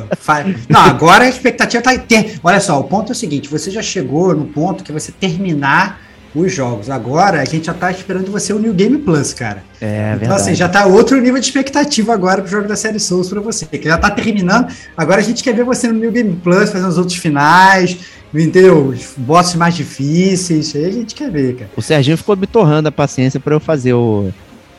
Não, 0.69 0.81
agora 0.81 1.25
a 1.25 1.29
expectativa 1.29 1.83
tá. 1.83 1.97
Ter... 1.99 2.39
Olha 2.43 2.61
só, 2.61 2.79
o 2.81 2.85
ponto 2.85 3.11
é 3.11 3.13
o 3.13 3.15
seguinte: 3.15 3.49
você 3.49 3.71
já 3.71 3.83
chegou 3.83 4.35
no 4.35 4.47
ponto 4.47 4.85
que 4.85 4.93
você 4.93 5.13
terminar 5.13 6.01
os 6.41 6.53
jogos. 6.53 6.91
Agora 6.91 7.41
a 7.41 7.45
gente 7.45 7.67
já 7.67 7.75
tá 7.75 7.91
esperando 7.91 8.31
você 8.31 8.53
o 8.53 8.59
New 8.59 8.75
Game 8.75 8.99
Plus, 8.99 9.33
cara. 9.33 9.63
é 9.81 10.09
então, 10.09 10.19
verdade. 10.19 10.41
assim, 10.43 10.55
já 10.55 10.69
tá 10.69 10.87
outro 10.87 11.21
nível 11.21 11.41
de 11.41 11.47
expectativa 11.47 12.13
agora 12.13 12.43
pro 12.43 12.51
jogo 12.51 12.69
da 12.69 12.77
série 12.77 12.99
Souls 12.99 13.29
pra 13.29 13.41
você. 13.41 13.65
Que 13.67 13.89
já 13.89 13.97
tá 13.99 14.11
terminando. 14.11 14.69
Agora 14.97 15.21
a 15.21 15.25
gente 15.25 15.43
quer 15.43 15.55
ver 15.55 15.65
você 15.65 15.89
no 15.89 15.99
New 15.99 16.13
Game 16.13 16.35
Plus, 16.37 16.71
fazendo 16.71 16.89
os 16.89 16.99
outros 16.99 17.17
finais, 17.17 17.97
entendeu? 18.35 18.89
Os 18.89 19.15
bosses 19.17 19.55
mais 19.55 19.75
difíceis. 19.75 20.75
Aí 20.77 20.85
a 20.85 20.91
gente 20.91 21.15
quer 21.15 21.31
ver, 21.31 21.57
cara. 21.57 21.71
O 21.77 21.83
Serginho 21.83 22.17
ficou 22.17 22.37
me 22.37 22.47
torrando 22.47 22.89
a 22.89 22.93
paciência 22.93 23.41
pra 23.41 23.55
eu 23.55 23.61
fazer 23.61 23.95
o, 23.95 24.31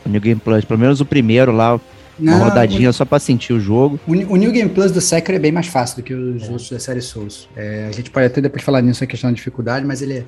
o 0.04 0.08
New 0.08 0.20
Game 0.20 0.40
Plus. 0.40 0.64
Pelo 0.64 0.78
menos 0.78 1.00
o 1.00 1.04
primeiro 1.04 1.50
lá, 1.52 1.74
uma 1.74 1.80
Não, 2.18 2.44
rodadinha 2.44 2.92
só 2.92 3.04
pra 3.04 3.18
sentir 3.18 3.52
o 3.52 3.60
jogo. 3.60 3.98
O, 4.06 4.12
o 4.12 4.36
New 4.36 4.50
Game 4.52 4.70
Plus 4.70 4.90
do 4.90 5.00
Sekiro 5.00 5.36
é 5.36 5.40
bem 5.40 5.52
mais 5.52 5.66
fácil 5.68 5.96
do 5.96 6.02
que 6.02 6.12
os 6.14 6.48
outros 6.48 6.70
da 6.70 6.78
série 6.78 7.00
Souls. 7.00 7.48
É, 7.56 7.86
a 7.88 7.92
gente 7.92 8.10
pode 8.10 8.26
até 8.26 8.40
depois 8.40 8.62
falar 8.62 8.80
nisso, 8.82 9.02
a 9.04 9.06
questão 9.06 9.30
de 9.30 9.36
dificuldade, 9.36 9.86
mas 9.86 10.02
ele 10.02 10.14
é 10.14 10.24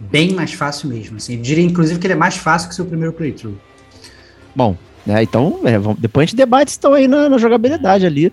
bem 0.00 0.32
mais 0.32 0.52
fácil 0.52 0.88
mesmo. 0.88 1.16
Assim. 1.18 1.36
Eu 1.36 1.42
diria, 1.42 1.64
inclusive, 1.64 1.98
que 2.00 2.06
ele 2.06 2.14
é 2.14 2.16
mais 2.16 2.36
fácil 2.36 2.68
que 2.68 2.72
o 2.72 2.76
seu 2.76 2.86
primeiro 2.86 3.12
playthrough. 3.12 3.54
Bom, 4.54 4.76
né, 5.06 5.22
então, 5.22 5.60
é, 5.64 5.78
vamos- 5.78 5.98
depois 6.00 6.24
a 6.24 6.26
gente 6.26 6.36
debate 6.36 6.68
estão 6.68 6.92
aí 6.94 7.06
na, 7.06 7.28
na 7.28 7.38
jogabilidade 7.38 8.04
ali 8.06 8.32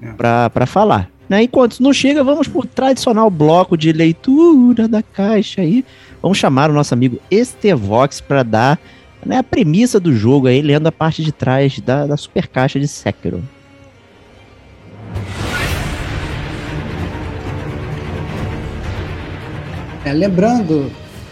É. 0.00 0.12
pra 0.12 0.66
falar. 0.66 1.10
Né, 1.28 1.42
enquanto 1.42 1.72
isso 1.72 1.82
não 1.82 1.92
chega, 1.92 2.22
vamos 2.22 2.46
pro 2.46 2.64
tradicional 2.64 3.28
bloco 3.28 3.76
de 3.76 3.90
leitura 3.92 4.86
da 4.86 5.02
caixa 5.02 5.60
aí. 5.62 5.84
Vamos 6.22 6.38
chamar 6.38 6.70
o 6.70 6.72
nosso 6.72 6.94
amigo 6.94 7.18
Estevox 7.30 8.20
pra 8.20 8.42
dar 8.44 8.78
né, 9.24 9.38
a 9.38 9.42
premissa 9.42 9.98
do 9.98 10.14
jogo 10.14 10.46
aí, 10.46 10.62
lendo 10.62 10.86
a 10.86 10.92
parte 10.92 11.24
de 11.24 11.32
trás 11.32 11.80
da, 11.80 12.06
da 12.06 12.16
super 12.16 12.46
caixa 12.46 12.78
de 12.78 12.86
Sekiro. 12.86 13.42
É, 20.04 20.12
lembrando 20.12 20.90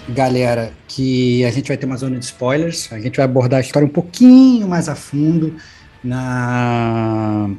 galera, 0.08 0.72
que 0.86 1.44
a 1.44 1.50
gente 1.50 1.68
vai 1.68 1.76
ter 1.76 1.86
uma 1.86 1.96
zona 1.96 2.18
de 2.18 2.24
spoilers. 2.24 2.92
A 2.92 2.98
gente 2.98 3.16
vai 3.16 3.24
abordar 3.24 3.58
a 3.58 3.60
história 3.60 3.86
um 3.86 3.90
pouquinho 3.90 4.68
mais 4.68 4.88
a 4.88 4.94
fundo 4.94 5.56
na, 6.02 7.50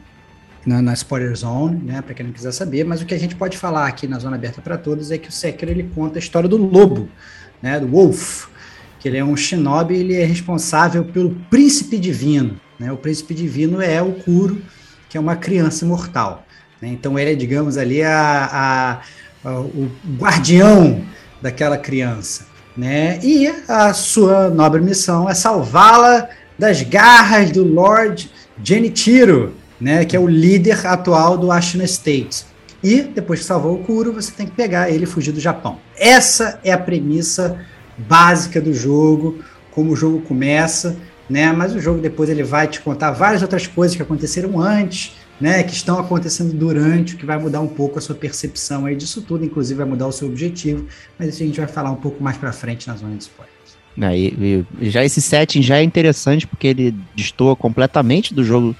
na, 0.65 0.81
na 0.81 0.93
spoiler 0.93 1.35
zone, 1.35 1.81
né? 1.83 2.01
Para 2.01 2.13
quem 2.13 2.25
não 2.25 2.33
quiser 2.33 2.51
saber. 2.51 2.83
Mas 2.83 3.01
o 3.01 3.05
que 3.05 3.13
a 3.13 3.19
gente 3.19 3.35
pode 3.35 3.57
falar 3.57 3.87
aqui 3.87 4.07
na 4.07 4.19
zona 4.19 4.35
aberta 4.35 4.61
para 4.61 4.77
todos 4.77 5.11
é 5.11 5.17
que 5.17 5.29
o 5.29 5.31
Sekiro 5.31 5.71
ele 5.71 5.89
conta 5.95 6.17
a 6.17 6.19
história 6.19 6.47
do 6.47 6.57
lobo, 6.57 7.09
né? 7.61 7.79
Do 7.79 7.87
Wolf, 7.87 8.47
que 8.99 9.07
ele 9.07 9.17
é 9.17 9.23
um 9.23 9.35
shinobi, 9.35 9.95
ele 9.95 10.15
é 10.15 10.25
responsável 10.25 11.03
pelo 11.03 11.31
príncipe 11.49 11.97
divino. 11.97 12.59
Né? 12.79 12.91
O 12.91 12.97
príncipe 12.97 13.33
divino 13.33 13.81
é 13.81 14.01
o 14.01 14.13
Kuro, 14.13 14.61
que 15.09 15.17
é 15.17 15.19
uma 15.19 15.35
criança 15.35 15.85
imortal. 15.85 16.45
Né? 16.81 16.89
Então 16.89 17.17
ele 17.17 17.31
é, 17.31 17.35
digamos 17.35 17.77
ali, 17.77 18.03
a, 18.03 19.01
a, 19.43 19.49
a, 19.49 19.59
o 19.59 19.89
guardião 20.17 21.03
daquela 21.45 21.77
criança. 21.77 22.47
Né? 22.75 23.19
E 23.23 23.47
a 23.67 23.93
sua 23.93 24.49
nobre 24.49 24.81
missão 24.81 25.29
é 25.29 25.33
salvá-la 25.35 26.27
das 26.57 26.81
garras 26.81 27.51
do 27.51 27.63
Lord 27.63 28.29
Genichiro, 28.61 29.53
né? 29.79 30.03
que 30.05 30.15
é 30.15 30.19
o 30.19 30.27
líder 30.27 30.85
atual 30.87 31.37
do 31.37 31.51
Ashina 31.51 31.83
State. 31.83 32.45
E 32.83 33.01
depois 33.01 33.41
que 33.41 33.45
salvou 33.45 33.75
o 33.75 33.83
Kuro, 33.83 34.11
você 34.11 34.31
tem 34.31 34.47
que 34.47 34.53
pegar 34.53 34.89
ele 34.89 35.03
e 35.03 35.07
fugir 35.07 35.31
do 35.31 35.39
Japão. 35.39 35.77
Essa 35.97 36.59
é 36.63 36.71
a 36.71 36.77
premissa 36.77 37.59
básica 37.97 38.59
do 38.59 38.73
jogo, 38.73 39.39
como 39.71 39.93
o 39.93 39.95
jogo 39.95 40.21
começa, 40.21 40.97
né? 41.29 41.51
Mas 41.51 41.73
o 41.73 41.79
jogo 41.79 42.01
depois 42.01 42.29
ele 42.29 42.43
vai 42.43 42.67
te 42.67 42.81
contar 42.81 43.11
várias 43.11 43.41
outras 43.41 43.65
coisas 43.67 43.95
que 43.95 44.03
aconteceram 44.03 44.59
antes, 44.59 45.15
né, 45.39 45.63
que 45.63 45.73
estão 45.73 45.99
acontecendo 45.99 46.53
durante, 46.53 47.15
o 47.15 47.17
que 47.17 47.25
vai 47.25 47.37
mudar 47.37 47.59
um 47.59 47.67
pouco 47.67 47.99
a 47.99 48.01
sua 48.01 48.15
percepção 48.15 48.85
aí 48.85 48.95
disso 48.95 49.21
tudo, 49.21 49.43
inclusive 49.43 49.77
vai 49.77 49.87
mudar 49.87 50.07
o 50.07 50.11
seu 50.11 50.27
objetivo, 50.27 50.87
mas 51.19 51.29
isso 51.29 51.43
a 51.43 51.45
gente 51.45 51.59
vai 51.59 51.67
falar 51.67 51.91
um 51.91 51.97
pouco 51.97 52.23
mais 52.23 52.37
para 52.37 52.53
frente 52.53 52.87
na 52.87 52.95
zona 52.95 53.15
de 53.15 53.23
spoilers. 53.23 53.55
Aí, 54.01 54.65
já 54.81 55.05
esse 55.05 55.21
setting 55.21 55.61
já 55.61 55.77
é 55.77 55.83
interessante 55.83 56.45
porque 56.45 56.67
ele 56.67 56.95
destoa 57.15 57.55
completamente 57.55 58.33
do 58.33 58.43
jogo 58.43 58.75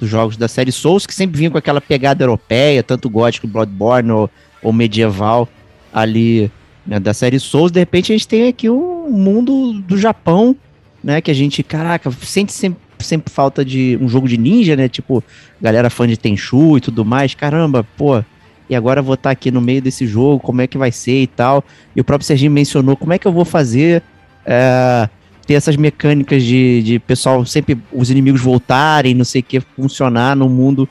dos 0.00 0.08
jogos 0.08 0.36
da 0.36 0.48
série 0.48 0.72
Souls, 0.72 1.06
que 1.06 1.14
sempre 1.14 1.38
vinha 1.38 1.50
com 1.50 1.58
aquela 1.58 1.80
pegada 1.80 2.24
europeia, 2.24 2.82
tanto 2.82 3.08
gótico, 3.08 3.46
Bloodborne 3.46 4.10
ou, 4.10 4.30
ou 4.62 4.72
medieval 4.72 5.48
ali 5.92 6.50
né, 6.86 6.98
da 6.98 7.14
série 7.14 7.38
Souls. 7.38 7.70
De 7.70 7.78
repente 7.78 8.12
a 8.12 8.14
gente 8.14 8.26
tem 8.26 8.48
aqui 8.48 8.68
um 8.68 9.10
mundo 9.10 9.72
do 9.82 9.96
Japão, 9.96 10.56
né, 11.02 11.20
que 11.20 11.30
a 11.30 11.34
gente, 11.34 11.62
caraca, 11.62 12.10
sente 12.10 12.52
sempre 12.52 12.80
sempre 13.04 13.32
falta 13.32 13.64
de 13.64 13.98
um 14.00 14.08
jogo 14.08 14.28
de 14.28 14.36
ninja, 14.36 14.76
né? 14.76 14.88
Tipo, 14.88 15.22
galera 15.60 15.90
fã 15.90 16.06
de 16.06 16.16
Tenchu 16.16 16.78
e 16.78 16.80
tudo 16.80 17.04
mais. 17.04 17.34
Caramba, 17.34 17.86
pô, 17.96 18.22
e 18.68 18.74
agora 18.74 19.02
vou 19.02 19.14
estar 19.14 19.28
tá 19.28 19.32
aqui 19.32 19.50
no 19.50 19.60
meio 19.60 19.82
desse 19.82 20.06
jogo, 20.06 20.40
como 20.40 20.62
é 20.62 20.66
que 20.66 20.78
vai 20.78 20.90
ser 20.90 21.22
e 21.22 21.26
tal. 21.26 21.64
E 21.94 22.00
o 22.00 22.04
próprio 22.04 22.26
Serginho 22.26 22.50
mencionou 22.50 22.96
como 22.96 23.12
é 23.12 23.18
que 23.18 23.26
eu 23.26 23.32
vou 23.32 23.44
fazer 23.44 24.02
é, 24.46 25.08
ter 25.46 25.54
essas 25.54 25.76
mecânicas 25.76 26.42
de, 26.42 26.82
de 26.82 26.98
pessoal 26.98 27.44
sempre 27.44 27.78
os 27.92 28.10
inimigos 28.10 28.40
voltarem, 28.40 29.14
não 29.14 29.24
sei 29.24 29.40
o 29.40 29.44
que, 29.44 29.60
funcionar 29.60 30.34
num 30.34 30.48
mundo 30.48 30.88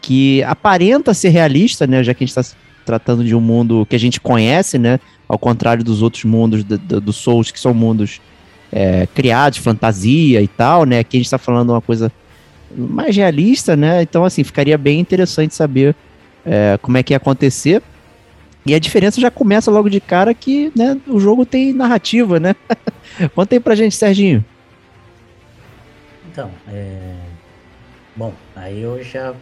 que 0.00 0.42
aparenta 0.42 1.14
ser 1.14 1.28
realista, 1.28 1.86
né? 1.86 2.02
Já 2.02 2.12
que 2.12 2.24
a 2.24 2.26
gente 2.26 2.36
está 2.36 2.56
tratando 2.84 3.24
de 3.24 3.34
um 3.34 3.40
mundo 3.40 3.86
que 3.88 3.94
a 3.94 3.98
gente 3.98 4.20
conhece, 4.20 4.78
né? 4.78 4.98
Ao 5.28 5.38
contrário 5.38 5.84
dos 5.84 6.02
outros 6.02 6.24
mundos 6.24 6.64
do, 6.64 6.76
do, 6.76 7.00
do 7.00 7.12
Souls, 7.12 7.52
que 7.52 7.60
são 7.60 7.72
mundos 7.72 8.20
é, 8.72 9.06
criados, 9.14 9.58
fantasia 9.58 10.40
e 10.40 10.48
tal, 10.48 10.84
né? 10.84 11.00
Aqui 11.00 11.18
a 11.18 11.20
gente 11.20 11.26
está 11.26 11.38
falando 11.38 11.70
uma 11.70 11.82
coisa 11.82 12.10
mais 12.74 13.14
realista, 13.14 13.76
né? 13.76 14.02
Então, 14.02 14.24
assim, 14.24 14.42
ficaria 14.42 14.78
bem 14.78 14.98
interessante 14.98 15.54
saber 15.54 15.94
é, 16.44 16.78
como 16.80 16.96
é 16.96 17.02
que 17.02 17.12
ia 17.12 17.18
acontecer. 17.18 17.82
E 18.64 18.74
a 18.74 18.78
diferença 18.78 19.20
já 19.20 19.30
começa 19.30 19.70
logo 19.70 19.90
de 19.90 20.00
cara 20.00 20.32
que 20.32 20.72
né, 20.74 20.98
o 21.06 21.18
jogo 21.18 21.44
tem 21.44 21.72
narrativa, 21.72 22.40
né? 22.40 22.54
Conta 23.34 23.54
aí 23.54 23.60
pra 23.60 23.74
gente, 23.74 23.94
Serginho. 23.94 24.44
Então, 26.30 26.50
é... 26.68 27.14
bom, 28.16 28.32
aí 28.56 28.80
eu 28.80 29.02
já 29.02 29.34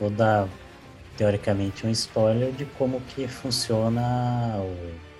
vou 0.00 0.10
dar 0.10 0.48
teoricamente 1.16 1.86
um 1.86 1.90
spoiler 1.90 2.50
de 2.52 2.64
como 2.64 3.00
que 3.02 3.28
funciona 3.28 4.56
o 4.58 4.74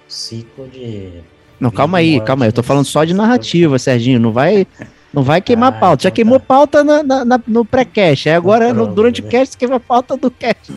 ciclo 0.08 0.66
de 0.66 1.22
não, 1.60 1.70
calma 1.70 1.98
aí, 1.98 2.20
calma 2.20 2.44
aí. 2.44 2.48
Eu 2.48 2.52
tô 2.52 2.62
falando 2.62 2.84
só 2.84 3.04
de 3.04 3.14
narrativa, 3.14 3.78
Serginho. 3.78 4.18
Não 4.18 4.32
vai, 4.32 4.66
não 5.12 5.22
vai 5.22 5.40
queimar 5.40 5.72
ah, 5.72 5.78
pauta. 5.78 6.02
Já 6.02 6.08
então 6.08 6.16
queimou 6.16 6.40
tá. 6.40 6.46
pauta 6.46 6.84
na, 6.84 7.02
na, 7.02 7.40
no 7.46 7.64
pré-cast. 7.64 8.28
Agora, 8.30 8.72
no, 8.74 8.86
durante 8.86 9.20
o 9.20 9.24
cast, 9.24 9.52
você 9.52 9.58
queima 9.58 9.80
pauta 9.80 10.16
do 10.16 10.30
cast. 10.30 10.72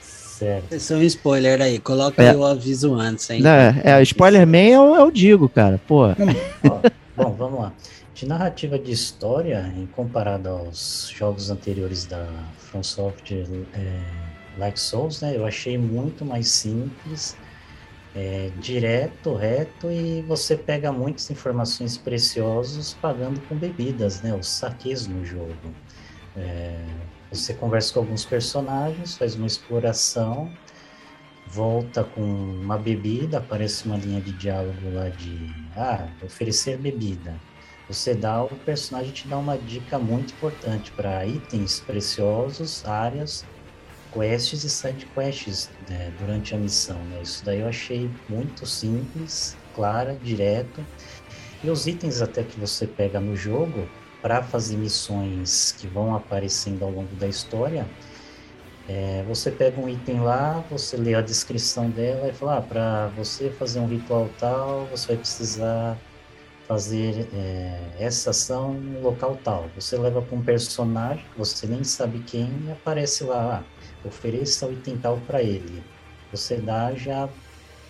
Certo. 0.00 0.72
Esse 0.72 0.92
é 0.92 0.96
um 0.96 1.02
spoiler 1.02 1.60
aí. 1.60 1.78
Coloca 1.78 2.22
é. 2.22 2.30
aí 2.30 2.36
o 2.36 2.44
aviso 2.44 2.94
antes, 2.94 3.28
hein? 3.30 3.42
É, 3.46 3.98
é 3.98 4.02
spoiler 4.02 4.46
man 4.46 4.58
eu, 4.58 4.94
eu 4.96 5.10
digo, 5.10 5.48
cara. 5.48 5.80
Pô. 5.86 6.08
bom, 7.16 7.32
vamos 7.32 7.60
lá. 7.60 7.72
De 8.14 8.26
narrativa 8.26 8.78
de 8.78 8.92
história, 8.92 9.72
em 9.76 9.86
comparado 9.86 10.48
aos 10.48 11.12
jogos 11.16 11.50
anteriores 11.50 12.04
da 12.04 12.26
From 12.58 12.82
Software, 12.82 13.46
é, 13.74 14.00
Like 14.58 14.78
Souls, 14.78 15.20
né? 15.20 15.36
Eu 15.36 15.44
achei 15.44 15.76
muito 15.76 16.24
mais 16.24 16.48
simples 16.48 17.36
é, 18.14 18.50
direto, 18.60 19.34
reto, 19.34 19.90
e 19.90 20.22
você 20.22 20.56
pega 20.56 20.92
muitas 20.92 21.30
informações 21.30 21.98
preciosas 21.98 22.94
pagando 22.94 23.40
com 23.48 23.56
bebidas, 23.56 24.22
né? 24.22 24.34
Os 24.34 24.48
saques 24.48 25.06
no 25.06 25.24
jogo. 25.24 25.74
É, 26.36 26.84
você 27.30 27.52
conversa 27.52 27.94
com 27.94 28.00
alguns 28.00 28.24
personagens, 28.24 29.16
faz 29.16 29.34
uma 29.34 29.46
exploração, 29.46 30.52
volta 31.46 32.04
com 32.04 32.22
uma 32.22 32.78
bebida, 32.78 33.38
aparece 33.38 33.86
uma 33.86 33.96
linha 33.96 34.20
de 34.20 34.32
diálogo 34.32 34.92
lá 34.92 35.08
de 35.08 35.52
ah, 35.76 36.08
oferecer 36.22 36.78
bebida. 36.78 37.34
Você 37.88 38.14
dá, 38.14 38.42
o 38.42 38.48
personagem 38.48 39.12
te 39.12 39.28
dá 39.28 39.36
uma 39.36 39.58
dica 39.58 39.98
muito 39.98 40.32
importante 40.32 40.90
para 40.92 41.26
itens 41.26 41.80
preciosos, 41.80 42.86
áreas 42.86 43.44
quests 44.14 44.62
e 44.62 44.70
side 44.70 45.06
quests 45.06 45.68
né, 45.88 46.12
durante 46.18 46.54
a 46.54 46.58
missão. 46.58 46.96
Né? 47.06 47.20
Isso 47.22 47.44
daí 47.44 47.60
eu 47.60 47.68
achei 47.68 48.08
muito 48.28 48.64
simples, 48.64 49.56
clara, 49.74 50.16
direto. 50.22 50.84
E 51.62 51.68
os 51.68 51.86
itens 51.86 52.22
até 52.22 52.44
que 52.44 52.58
você 52.58 52.86
pega 52.86 53.18
no 53.18 53.34
jogo 53.34 53.88
para 54.22 54.42
fazer 54.42 54.76
missões 54.76 55.72
que 55.72 55.86
vão 55.86 56.14
aparecendo 56.14 56.84
ao 56.84 56.90
longo 56.90 57.14
da 57.16 57.26
história, 57.26 57.86
é, 58.88 59.24
você 59.26 59.50
pega 59.50 59.80
um 59.80 59.88
item 59.88 60.20
lá, 60.20 60.62
você 60.70 60.96
lê 60.96 61.14
a 61.14 61.20
descrição 61.20 61.90
dela 61.90 62.28
e 62.28 62.32
fala, 62.32 62.58
ah, 62.58 62.62
para 62.62 63.06
você 63.16 63.50
fazer 63.50 63.80
um 63.80 63.86
ritual 63.86 64.28
tal, 64.38 64.86
você 64.86 65.08
vai 65.08 65.16
precisar 65.16 65.98
fazer 66.68 67.28
é, 67.34 67.80
essa 67.98 68.30
ação 68.30 68.74
no 68.74 69.00
local 69.00 69.38
tal. 69.42 69.68
Você 69.74 69.96
leva 69.96 70.20
para 70.20 70.36
um 70.36 70.42
personagem, 70.42 71.24
você 71.36 71.66
nem 71.66 71.84
sabe 71.84 72.20
quem, 72.20 72.50
e 72.66 72.72
aparece 72.72 73.24
lá, 73.24 73.62
ah, 73.62 73.73
ofereça 74.08 74.66
o 74.66 74.72
item 74.72 74.96
tal 74.98 75.18
para 75.26 75.42
ele. 75.42 75.82
Você 76.30 76.56
dá, 76.56 76.94
já 76.94 77.28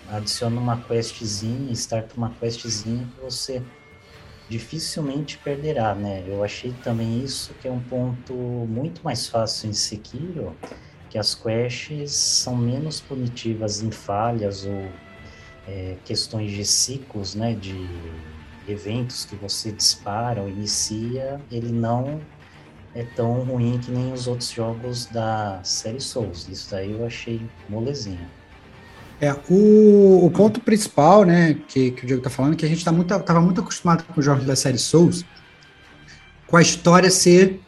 adiciona 0.08 0.60
uma 0.60 0.80
questzinha, 0.80 1.72
starta 1.72 2.14
uma 2.16 2.30
questzinha 2.30 3.08
que 3.14 3.20
você 3.20 3.62
dificilmente 4.48 5.38
perderá, 5.38 5.94
né? 5.94 6.22
Eu 6.26 6.44
achei 6.44 6.72
também 6.82 7.22
isso 7.22 7.54
que 7.54 7.66
é 7.66 7.70
um 7.70 7.80
ponto 7.80 8.34
muito 8.34 9.02
mais 9.02 9.26
fácil 9.26 9.70
em 9.70 9.72
Sekiro, 9.72 10.54
que 11.08 11.18
as 11.18 11.34
quests 11.34 12.12
são 12.12 12.54
menos 12.56 13.00
punitivas 13.00 13.82
em 13.82 13.90
falhas 13.90 14.64
ou 14.66 14.88
é, 15.66 15.96
questões 16.04 16.50
de 16.50 16.64
ciclos, 16.64 17.34
né? 17.34 17.54
De 17.54 17.88
eventos 18.68 19.24
que 19.24 19.36
você 19.36 19.72
dispara 19.72 20.42
ou 20.42 20.48
inicia, 20.48 21.40
ele 21.50 21.72
não 21.72 22.20
é 22.94 23.02
tão 23.02 23.40
ruim 23.40 23.80
que 23.84 23.90
nem 23.90 24.12
os 24.12 24.26
outros 24.26 24.50
jogos 24.50 25.06
da 25.06 25.60
série 25.62 26.00
Souls. 26.00 26.46
Isso 26.50 26.70
daí 26.70 26.92
eu 26.92 27.04
achei 27.04 27.42
molezinha. 27.68 28.28
É, 29.20 29.32
o, 29.48 30.26
o 30.26 30.30
ponto 30.30 30.60
principal, 30.60 31.24
né, 31.24 31.56
que, 31.68 31.92
que 31.92 32.04
o 32.04 32.06
Diego 32.06 32.22
tá 32.22 32.30
falando, 32.30 32.54
é 32.54 32.56
que 32.56 32.64
a 32.64 32.68
gente 32.68 32.84
tá 32.84 32.92
muito, 32.92 33.18
tava 33.20 33.40
muito 33.40 33.60
acostumado 33.60 34.04
com 34.04 34.18
os 34.18 34.24
jogos 34.24 34.44
da 34.44 34.54
série 34.54 34.78
Souls, 34.78 35.24
com 36.46 36.56
a 36.56 36.62
história 36.62 37.10
ser 37.10 37.60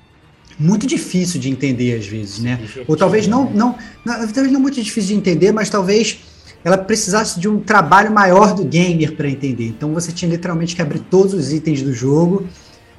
muito 0.58 0.86
difícil 0.86 1.40
de 1.40 1.50
entender 1.50 1.98
às 1.98 2.06
vezes, 2.06 2.38
né? 2.38 2.58
Ou 2.86 2.96
talvez 2.96 3.26
não, 3.26 3.50
não, 3.50 3.76
não, 4.04 4.14
talvez 4.28 4.50
não 4.50 4.60
muito 4.60 4.80
difícil 4.82 5.08
de 5.08 5.14
entender, 5.14 5.52
mas 5.52 5.68
talvez 5.68 6.18
ela 6.64 6.78
precisasse 6.78 7.38
de 7.38 7.48
um 7.48 7.60
trabalho 7.60 8.10
maior 8.10 8.54
do 8.54 8.64
gamer 8.64 9.14
para 9.14 9.28
entender. 9.28 9.68
Então 9.68 9.92
você 9.92 10.12
tinha 10.12 10.30
literalmente 10.30 10.74
que 10.74 10.82
abrir 10.82 11.00
todos 11.00 11.34
os 11.34 11.52
itens 11.52 11.82
do 11.82 11.92
jogo 11.92 12.46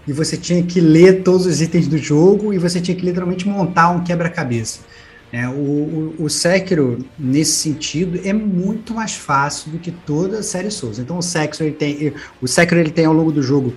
e 0.07 0.13
você 0.13 0.37
tinha 0.37 0.63
que 0.63 0.79
ler 0.79 1.23
todos 1.23 1.45
os 1.45 1.61
itens 1.61 1.87
do 1.87 1.97
jogo 1.97 2.53
e 2.53 2.57
você 2.57 2.79
tinha 2.79 2.95
que 2.95 3.05
literalmente 3.05 3.47
montar 3.47 3.89
um 3.89 4.03
quebra-cabeça. 4.03 4.79
É, 5.31 5.47
o, 5.47 5.51
o, 5.51 6.15
o 6.19 6.29
Sekiro, 6.29 7.05
nesse 7.19 7.51
sentido, 7.51 8.21
é 8.23 8.31
muito 8.31 8.93
mais 8.93 9.13
fácil 9.13 9.71
do 9.71 9.79
que 9.79 9.91
toda 9.91 10.39
a 10.39 10.43
série 10.43 10.71
Souls. 10.71 10.99
Então 10.99 11.17
o 11.17 11.21
Sekiro, 11.21 11.65
ele 11.65 11.75
tem, 11.75 12.13
o 12.41 12.47
Sekiro 12.47 12.79
ele 12.79 12.91
tem 12.91 13.05
ao 13.05 13.13
longo 13.13 13.31
do 13.31 13.43
jogo 13.43 13.73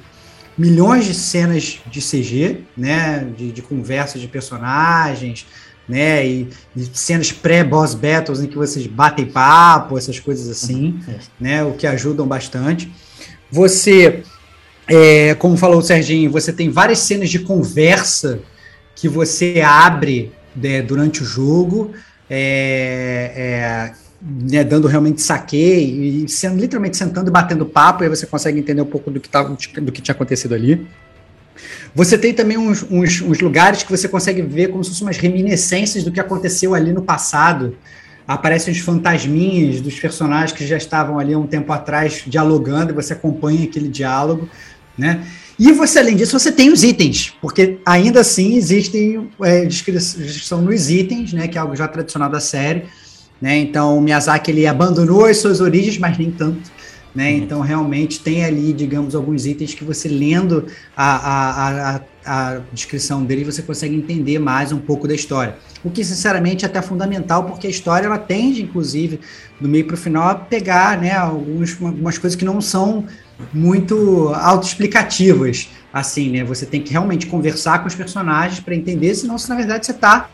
milhões 0.56 1.06
de 1.06 1.14
cenas 1.14 1.80
de 1.86 2.00
CG, 2.00 2.60
né, 2.76 3.26
de, 3.36 3.50
de 3.50 3.62
conversas 3.62 4.20
de 4.20 4.28
personagens, 4.28 5.46
né? 5.88 6.24
E, 6.24 6.48
e 6.76 6.84
cenas 6.92 7.32
pré-boss 7.32 7.94
battles 7.94 8.40
em 8.40 8.46
que 8.46 8.56
vocês 8.56 8.86
batem 8.86 9.26
papo, 9.26 9.98
essas 9.98 10.20
coisas 10.20 10.48
assim, 10.48 11.00
uhum. 11.08 11.14
né? 11.40 11.64
O 11.64 11.72
que 11.72 11.86
ajudam 11.86 12.26
bastante. 12.26 12.92
Você, 13.50 14.22
é, 14.90 15.34
como 15.36 15.56
falou 15.56 15.78
o 15.78 15.82
Serginho, 15.82 16.30
você 16.30 16.52
tem 16.52 16.68
várias 16.68 16.98
cenas 16.98 17.30
de 17.30 17.38
conversa 17.38 18.40
que 18.96 19.08
você 19.08 19.62
abre 19.64 20.32
né, 20.54 20.82
durante 20.82 21.22
o 21.22 21.24
jogo, 21.24 21.92
é, 22.28 23.32
é, 23.36 23.92
né, 24.20 24.64
dando 24.64 24.88
realmente 24.88 25.22
saque 25.22 25.56
e 25.56 26.28
sendo 26.28 26.60
literalmente 26.60 26.96
sentando 26.96 27.30
e 27.30 27.32
batendo 27.32 27.64
papo, 27.64 28.02
e 28.02 28.06
aí 28.06 28.10
você 28.10 28.26
consegue 28.26 28.58
entender 28.58 28.82
um 28.82 28.86
pouco 28.86 29.12
do 29.12 29.20
que, 29.20 29.28
tava, 29.28 29.56
do 29.80 29.92
que 29.92 30.02
tinha 30.02 30.12
acontecido 30.14 30.56
ali. 30.56 30.84
Você 31.94 32.18
tem 32.18 32.34
também 32.34 32.58
uns, 32.58 32.84
uns, 32.90 33.20
uns, 33.20 33.40
lugares 33.40 33.84
que 33.84 33.90
você 33.90 34.08
consegue 34.08 34.42
ver 34.42 34.68
como 34.68 34.82
se 34.82 34.90
fossem 34.90 35.06
umas 35.06 35.18
reminiscências 35.18 36.02
do 36.02 36.10
que 36.10 36.18
aconteceu 36.18 36.74
ali 36.74 36.92
no 36.92 37.02
passado. 37.02 37.76
Aparecem 38.26 38.72
os 38.72 38.80
fantasminhas 38.80 39.80
dos 39.80 39.98
personagens 39.98 40.52
que 40.52 40.66
já 40.66 40.76
estavam 40.76 41.18
ali 41.18 41.34
há 41.34 41.38
um 41.38 41.46
tempo 41.46 41.72
atrás 41.72 42.22
dialogando, 42.26 42.92
e 42.92 42.94
você 42.94 43.12
acompanha 43.12 43.64
aquele 43.64 43.88
diálogo, 43.88 44.48
né? 45.00 45.26
E 45.58 45.72
você, 45.72 45.98
além 45.98 46.16
disso, 46.16 46.38
você 46.38 46.52
tem 46.52 46.72
os 46.72 46.82
itens, 46.82 47.34
porque 47.40 47.78
ainda 47.84 48.20
assim 48.20 48.54
existem 48.56 49.28
é, 49.42 49.64
descrição 49.66 50.62
nos 50.62 50.88
itens, 50.88 51.32
né? 51.32 51.48
Que 51.48 51.58
é 51.58 51.60
algo 51.60 51.76
já 51.76 51.88
tradicional 51.88 52.30
da 52.30 52.40
série. 52.40 52.84
Né? 53.40 53.58
Então, 53.58 53.96
o 53.96 54.00
Miyazaki 54.00 54.50
ele 54.50 54.66
abandonou 54.66 55.24
as 55.24 55.38
suas 55.38 55.60
origens, 55.60 55.98
mas 55.98 56.16
nem 56.16 56.30
tanto. 56.30 56.70
Né? 57.14 57.30
Uhum. 57.30 57.36
Então, 57.38 57.60
realmente, 57.60 58.20
tem 58.20 58.44
ali, 58.44 58.72
digamos, 58.72 59.14
alguns 59.14 59.46
itens 59.46 59.74
que 59.74 59.84
você 59.84 60.08
lendo 60.08 60.66
a, 60.96 61.16
a, 61.16 61.96
a, 61.96 62.00
a, 62.24 62.60
descrição 62.72 63.24
dele, 63.24 63.44
você 63.44 63.62
consegue 63.62 63.94
entender 63.94 64.38
mais 64.38 64.72
um 64.72 64.78
pouco 64.78 65.08
da 65.08 65.14
história. 65.14 65.56
O 65.82 65.90
que, 65.90 66.04
sinceramente, 66.04 66.64
é 66.64 66.68
até 66.68 66.80
fundamental, 66.80 67.44
porque 67.44 67.66
a 67.66 67.70
história 67.70 68.06
ela 68.06 68.18
tende, 68.18 68.62
inclusive, 68.62 69.20
do 69.60 69.68
meio 69.68 69.86
para 69.86 69.94
o 69.94 69.98
final, 69.98 70.28
a 70.28 70.34
pegar 70.34 70.98
né, 71.00 71.12
alguns, 71.12 71.76
algumas 71.82 72.16
coisas 72.16 72.36
que 72.36 72.44
não 72.44 72.60
são 72.60 73.04
muito 73.52 74.32
autoexplicativas. 74.34 75.68
Assim, 75.92 76.30
né? 76.30 76.44
Você 76.44 76.64
tem 76.64 76.80
que 76.80 76.92
realmente 76.92 77.26
conversar 77.26 77.80
com 77.80 77.88
os 77.88 77.94
personagens 77.96 78.60
para 78.60 78.76
entender, 78.76 79.12
senão, 79.16 79.36
se 79.36 79.48
na 79.48 79.56
verdade 79.56 79.84
você 79.84 79.90
está 79.90 80.30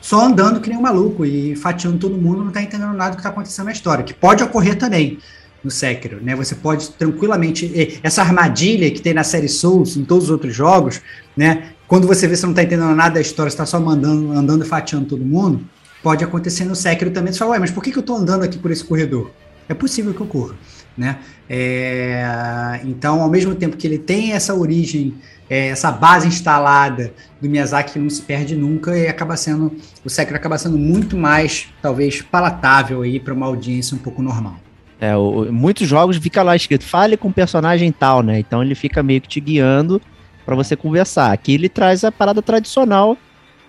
só 0.00 0.24
andando 0.24 0.60
que 0.60 0.68
nem 0.68 0.78
um 0.78 0.82
maluco 0.82 1.24
e 1.24 1.56
fatiando 1.56 1.98
todo 1.98 2.16
mundo, 2.16 2.40
não 2.40 2.48
está 2.48 2.62
entendendo 2.62 2.92
nada 2.92 3.10
do 3.10 3.14
que 3.14 3.20
está 3.20 3.30
acontecendo 3.30 3.66
na 3.66 3.72
história, 3.72 4.04
que 4.04 4.14
pode 4.14 4.42
ocorrer 4.42 4.76
também 4.76 5.18
no 5.62 5.70
Sekiro, 5.70 6.20
né? 6.22 6.34
Você 6.34 6.54
pode 6.54 6.90
tranquilamente 6.90 7.98
essa 8.02 8.22
armadilha 8.22 8.90
que 8.90 9.00
tem 9.00 9.14
na 9.14 9.24
série 9.24 9.48
Souls, 9.48 9.96
em 9.96 10.04
todos 10.04 10.24
os 10.24 10.30
outros 10.30 10.54
jogos, 10.54 11.00
né? 11.36 11.72
Quando 11.86 12.06
você 12.06 12.26
vê 12.26 12.34
que 12.34 12.40
você 12.40 12.46
não 12.46 12.52
está 12.52 12.62
entendendo 12.62 12.94
nada 12.94 13.14
da 13.14 13.20
história, 13.20 13.48
está 13.48 13.66
só 13.66 13.78
mandando, 13.78 14.32
andando 14.32 14.64
e 14.64 14.68
fatiando 14.68 15.06
todo 15.06 15.24
mundo, 15.24 15.62
pode 16.02 16.24
acontecer 16.24 16.64
no 16.64 16.74
Sekiro 16.74 17.10
também. 17.10 17.32
Você 17.32 17.38
fala, 17.38 17.52
ué, 17.52 17.58
mas 17.58 17.70
por 17.70 17.82
que, 17.82 17.92
que 17.92 17.98
eu 17.98 18.00
estou 18.00 18.16
andando 18.16 18.42
aqui 18.42 18.58
por 18.58 18.70
esse 18.70 18.82
corredor? 18.82 19.30
É 19.68 19.74
possível 19.74 20.12
que 20.12 20.22
ocorra, 20.22 20.54
né? 20.96 21.18
É, 21.48 22.80
então, 22.84 23.20
ao 23.20 23.28
mesmo 23.28 23.54
tempo 23.54 23.76
que 23.76 23.86
ele 23.86 23.98
tem 23.98 24.32
essa 24.32 24.54
origem, 24.54 25.14
é, 25.48 25.68
essa 25.68 25.92
base 25.92 26.26
instalada 26.26 27.12
do 27.40 27.48
Miyazaki 27.48 27.92
que 27.92 27.98
não 27.98 28.08
se 28.10 28.22
perde 28.22 28.56
nunca 28.56 28.96
e 28.96 29.06
acaba 29.06 29.36
sendo 29.36 29.76
o 30.04 30.08
Sekiro 30.08 30.36
acaba 30.36 30.56
sendo 30.58 30.78
muito 30.78 31.16
mais, 31.16 31.68
talvez, 31.80 32.22
palatável 32.22 33.02
aí 33.02 33.20
para 33.20 33.34
uma 33.34 33.46
audiência 33.46 33.94
um 33.94 33.98
pouco 33.98 34.22
normal. 34.22 34.56
É, 35.02 35.16
o, 35.16 35.52
muitos 35.52 35.88
jogos 35.88 36.16
fica 36.16 36.44
lá 36.44 36.54
escrito, 36.54 36.84
fale 36.84 37.16
com 37.16 37.26
o 37.26 37.32
personagem 37.32 37.90
tal, 37.90 38.22
né? 38.22 38.38
Então 38.38 38.62
ele 38.62 38.76
fica 38.76 39.02
meio 39.02 39.20
que 39.20 39.26
te 39.26 39.40
guiando 39.40 40.00
para 40.46 40.54
você 40.54 40.76
conversar. 40.76 41.32
Aqui 41.32 41.54
ele 41.54 41.68
traz 41.68 42.04
a 42.04 42.12
parada 42.12 42.40
tradicional 42.40 43.18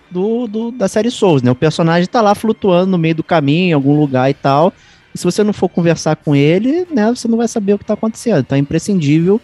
do, 0.08 0.46
do, 0.46 0.70
da 0.70 0.86
série 0.86 1.10
Souls, 1.10 1.42
né? 1.42 1.50
O 1.50 1.56
personagem 1.56 2.08
tá 2.08 2.20
lá 2.20 2.36
flutuando 2.36 2.92
no 2.92 2.96
meio 2.96 3.16
do 3.16 3.24
caminho, 3.24 3.70
em 3.70 3.72
algum 3.72 3.98
lugar 3.98 4.30
e 4.30 4.34
tal. 4.34 4.72
E 5.12 5.18
se 5.18 5.24
você 5.24 5.42
não 5.42 5.52
for 5.52 5.68
conversar 5.68 6.14
com 6.14 6.36
ele, 6.36 6.86
né, 6.88 7.12
você 7.12 7.26
não 7.26 7.36
vai 7.36 7.48
saber 7.48 7.72
o 7.72 7.78
que 7.80 7.84
tá 7.84 7.94
acontecendo. 7.94 8.38
Então 8.38 8.54
é 8.54 8.60
imprescindível 8.60 9.40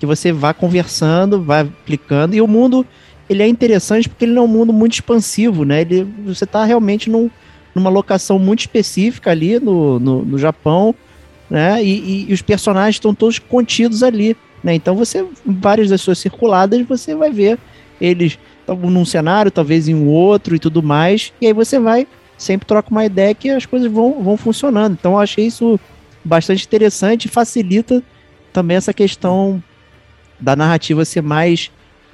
que 0.00 0.06
você 0.06 0.32
vá 0.32 0.54
conversando, 0.54 1.42
vá 1.42 1.66
clicando. 1.84 2.34
E 2.34 2.40
o 2.40 2.48
mundo, 2.48 2.86
ele 3.28 3.42
é 3.42 3.46
interessante 3.46 4.08
porque 4.08 4.24
ele 4.24 4.32
não 4.32 4.40
é 4.40 4.44
um 4.46 4.48
mundo 4.48 4.72
muito 4.72 4.94
expansivo, 4.94 5.66
né? 5.66 5.82
Ele, 5.82 6.02
você 6.24 6.46
tá 6.46 6.64
realmente 6.64 7.10
num, 7.10 7.30
numa 7.74 7.90
locação 7.90 8.38
muito 8.38 8.60
específica 8.60 9.32
ali 9.32 9.60
no, 9.60 10.00
no, 10.00 10.24
no 10.24 10.38
Japão 10.38 10.94
né? 11.50 11.82
E, 11.82 11.88
e, 11.88 12.30
e 12.30 12.32
os 12.32 12.42
personagens 12.42 12.96
estão 12.96 13.14
todos 13.14 13.38
contidos 13.38 14.02
ali, 14.02 14.36
né? 14.62 14.74
Então 14.74 14.94
você, 14.94 15.24
várias 15.44 15.88
das 15.90 16.00
suas 16.00 16.18
circuladas, 16.18 16.86
você 16.86 17.14
vai 17.14 17.30
ver 17.30 17.58
eles 18.00 18.38
num 18.68 19.04
cenário, 19.04 19.50
talvez 19.50 19.88
em 19.88 19.94
um 19.94 20.08
outro 20.08 20.56
e 20.56 20.58
tudo 20.58 20.82
mais, 20.82 21.32
e 21.40 21.46
aí 21.46 21.52
você 21.52 21.78
vai 21.78 22.06
sempre 22.36 22.66
troca 22.66 22.90
uma 22.90 23.04
ideia 23.04 23.34
que 23.34 23.48
as 23.50 23.64
coisas 23.64 23.90
vão, 23.90 24.22
vão 24.22 24.36
funcionando. 24.36 24.92
Então 24.92 25.12
eu 25.12 25.18
achei 25.18 25.46
isso 25.46 25.80
bastante 26.24 26.66
interessante 26.66 27.26
e 27.26 27.28
facilita 27.28 28.02
também 28.52 28.76
essa 28.76 28.92
questão 28.92 29.62
da 30.38 30.54
narrativa 30.54 31.04
ser 31.04 31.22
mais, 31.22 31.70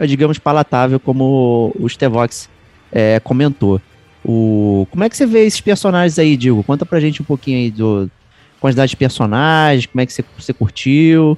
digamos, 0.07 0.39
palatável, 0.39 1.01
como 1.01 1.73
o 1.79 1.89
Stevox 1.89 2.49
é, 2.93 3.19
comentou. 3.21 3.81
O, 4.25 4.87
como 4.91 5.03
é 5.03 5.09
que 5.09 5.17
você 5.17 5.27
vê 5.27 5.45
esses 5.45 5.61
personagens 5.61 6.19
aí, 6.19 6.37
Diego? 6.37 6.63
Conta 6.63 6.87
pra 6.87 7.01
gente 7.01 7.21
um 7.21 7.25
pouquinho 7.25 7.59
aí 7.59 7.71
do, 7.71 8.09
quantidade 8.63 8.91
de 8.91 8.97
personagens, 8.97 9.87
como 9.87 10.01
é 10.01 10.07
que 10.07 10.13
você, 10.13 10.25
você 10.39 10.53
curtiu? 10.53 11.37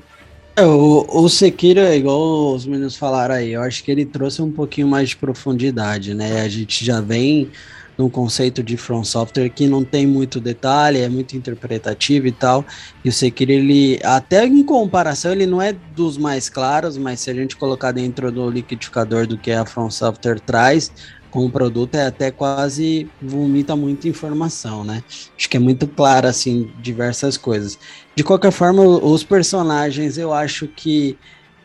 É, 0.54 0.64
o, 0.64 1.04
o 1.08 1.28
Sekiro 1.28 1.80
é 1.80 1.96
igual 1.96 2.54
os 2.54 2.64
meninos 2.64 2.94
falaram 2.94 3.34
aí, 3.34 3.54
eu 3.54 3.62
acho 3.62 3.82
que 3.82 3.90
ele 3.90 4.04
trouxe 4.04 4.40
um 4.40 4.52
pouquinho 4.52 4.86
mais 4.86 5.08
de 5.08 5.16
profundidade, 5.16 6.14
né? 6.14 6.42
A 6.42 6.48
gente 6.48 6.84
já 6.84 7.00
vem 7.00 7.50
num 7.96 8.08
conceito 8.08 8.62
de 8.62 8.76
From 8.76 9.04
Software 9.04 9.48
que 9.48 9.66
não 9.66 9.82
tem 9.84 10.06
muito 10.06 10.40
detalhe, 10.40 11.00
é 11.00 11.08
muito 11.08 11.36
interpretativo 11.36 12.26
e 12.26 12.32
tal. 12.32 12.64
E 13.04 13.08
o 13.08 13.12
Sekiro, 13.12 13.52
ele, 13.52 13.98
até 14.04 14.44
em 14.44 14.62
comparação, 14.62 15.32
ele 15.32 15.46
não 15.46 15.62
é 15.62 15.74
dos 15.96 16.18
mais 16.18 16.48
claros, 16.48 16.98
mas 16.98 17.20
se 17.20 17.30
a 17.30 17.34
gente 17.34 17.56
colocar 17.56 17.92
dentro 17.92 18.30
do 18.30 18.50
liquidificador 18.50 19.26
do 19.26 19.38
que 19.38 19.50
a 19.50 19.64
From 19.64 19.90
Software 19.90 20.40
traz, 20.40 20.92
com 21.34 21.46
o 21.46 21.50
produto 21.50 21.96
é 21.96 22.06
até 22.06 22.30
quase 22.30 23.10
vomita 23.20 23.74
muita 23.74 24.06
informação, 24.06 24.84
né? 24.84 25.02
Acho 25.36 25.50
que 25.50 25.56
é 25.56 25.60
muito 25.60 25.84
claro, 25.88 26.28
assim, 26.28 26.70
diversas 26.80 27.36
coisas. 27.36 27.76
De 28.14 28.22
qualquer 28.22 28.52
forma, 28.52 28.84
os 28.84 29.24
personagens, 29.24 30.16
eu 30.16 30.32
acho 30.32 30.68
que. 30.68 31.18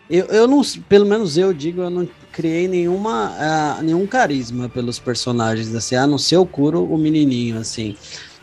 Eu, 0.10 0.25
eu 0.25 0.47
não, 0.47 0.63
pelo 0.89 1.05
menos 1.05 1.38
eu 1.38 1.53
digo, 1.53 1.82
eu 1.82 1.89
não 1.91 2.10
criei 2.32 2.67
nenhuma, 2.67 3.29
uh, 3.29 3.84
nenhum 3.84 4.08
carisma 4.08 4.67
pelos 4.67 4.97
personagens, 4.97 5.75
assim, 5.75 5.93
a 5.93 6.08
não 6.08 6.17
ser 6.17 6.38
o 6.38 6.47
Kuro, 6.47 6.84
o 6.84 6.97
menininho, 6.97 7.60
assim. 7.60 7.95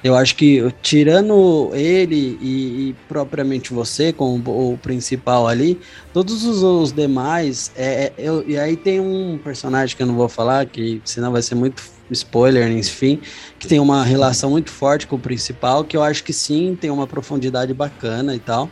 Eu 0.06 0.14
acho 0.14 0.36
que 0.36 0.62
tirando 0.82 1.70
ele 1.74 2.38
e, 2.40 2.90
e 2.90 2.96
propriamente 3.08 3.74
você 3.74 4.12
com 4.12 4.38
o, 4.38 4.72
o, 4.74 4.78
principal 4.78 5.48
ali, 5.48 5.80
todos 6.12 6.44
os, 6.44 6.62
os 6.62 6.92
demais, 6.92 7.72
é, 7.74 8.04
é, 8.04 8.12
eu, 8.16 8.44
e 8.46 8.56
aí 8.56 8.76
tem 8.76 9.00
um 9.00 9.36
personagem 9.42 9.96
que 9.96 10.02
eu 10.04 10.06
não 10.06 10.14
vou 10.14 10.28
falar, 10.28 10.64
que 10.66 11.02
senão 11.04 11.32
vai 11.32 11.42
ser 11.42 11.56
muito 11.56 11.82
spoiler, 12.08 12.70
enfim, 12.70 13.20
que 13.58 13.66
tem 13.66 13.80
uma 13.80 14.04
relação 14.04 14.50
muito 14.50 14.70
forte 14.70 15.08
com 15.08 15.16
o 15.16 15.18
principal, 15.18 15.82
que 15.82 15.96
eu 15.96 16.04
acho 16.04 16.22
que 16.22 16.32
sim, 16.32 16.78
tem 16.80 16.88
uma 16.88 17.08
profundidade 17.08 17.74
bacana 17.74 18.32
e 18.32 18.38
tal. 18.38 18.70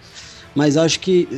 Mas 0.55 0.77
acho 0.77 1.01
que, 1.01 1.29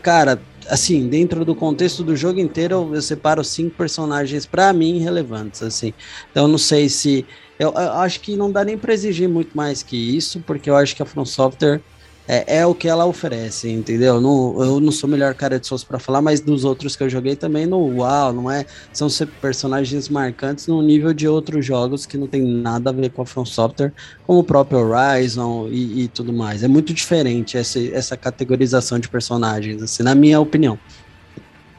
cara, 0.00 0.40
assim, 0.68 1.08
dentro 1.08 1.44
do 1.44 1.54
contexto 1.54 2.02
do 2.02 2.16
jogo 2.16 2.40
inteiro, 2.40 2.90
eu 2.92 3.02
separo 3.02 3.44
cinco 3.44 3.76
personagens 3.76 4.46
para 4.46 4.72
mim 4.72 4.98
relevantes, 4.98 5.62
assim. 5.62 5.92
Então, 6.30 6.48
não 6.48 6.58
sei 6.58 6.88
se 6.88 7.26
eu, 7.58 7.68
eu, 7.72 7.92
acho 7.92 8.20
que 8.20 8.36
não 8.36 8.50
dá 8.50 8.64
nem 8.64 8.76
para 8.76 8.92
exigir 8.92 9.28
muito 9.28 9.56
mais 9.56 9.82
que 9.82 9.96
isso, 9.96 10.42
porque 10.46 10.68
eu 10.68 10.76
acho 10.76 10.96
que 10.96 11.02
a 11.02 11.06
From 11.06 11.24
Software 11.24 11.80
é, 12.26 12.58
é 12.58 12.66
o 12.66 12.74
que 12.74 12.88
ela 12.88 13.04
oferece, 13.04 13.70
entendeu? 13.70 14.20
Não, 14.20 14.62
eu 14.62 14.80
não 14.80 14.90
sou 14.90 15.08
melhor 15.08 15.34
cara 15.34 15.60
de 15.60 15.66
Souls 15.66 15.84
para 15.84 15.98
falar, 15.98 16.22
mas 16.22 16.40
dos 16.40 16.64
outros 16.64 16.96
que 16.96 17.02
eu 17.02 17.08
joguei 17.08 17.36
também 17.36 17.66
no 17.66 17.78
uau, 17.98 18.32
não 18.32 18.50
é? 18.50 18.64
São 18.92 19.08
personagens 19.40 20.08
marcantes 20.08 20.66
no 20.66 20.80
nível 20.82 21.12
de 21.12 21.28
outros 21.28 21.64
jogos 21.64 22.06
que 22.06 22.16
não 22.16 22.26
tem 22.26 22.42
nada 22.42 22.90
a 22.90 22.92
ver 22.92 23.10
com 23.10 23.22
a 23.22 23.26
From 23.26 23.44
Software, 23.44 23.92
como 24.26 24.38
o 24.38 24.44
próprio 24.44 24.78
Horizon 24.78 25.68
e, 25.70 26.04
e 26.04 26.08
tudo 26.08 26.32
mais. 26.32 26.62
É 26.62 26.68
muito 26.68 26.94
diferente 26.94 27.58
essa, 27.58 27.78
essa 27.78 28.16
categorização 28.16 28.98
de 28.98 29.08
personagens, 29.08 29.82
assim, 29.82 30.02
na 30.02 30.14
minha 30.14 30.40
opinião. 30.40 30.78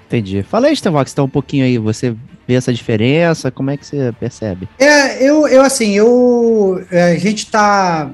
Entendi. 0.08 0.44
Fala 0.44 0.68
aí, 0.68 0.76
Stevox, 0.76 1.14
tá 1.14 1.24
um 1.24 1.30
pouquinho 1.30 1.66
aí. 1.66 1.78
Você 1.80 2.16
vê 2.48 2.54
essa 2.54 2.72
diferença? 2.72 3.50
Como 3.50 3.72
é 3.72 3.78
que 3.78 3.86
você 3.86 4.14
percebe? 4.20 4.70
É, 4.78 5.28
eu, 5.28 5.48
eu 5.48 5.64
assim, 5.64 5.94
eu. 5.94 6.86
A 6.92 7.18
gente 7.18 7.50
tá. 7.50 8.12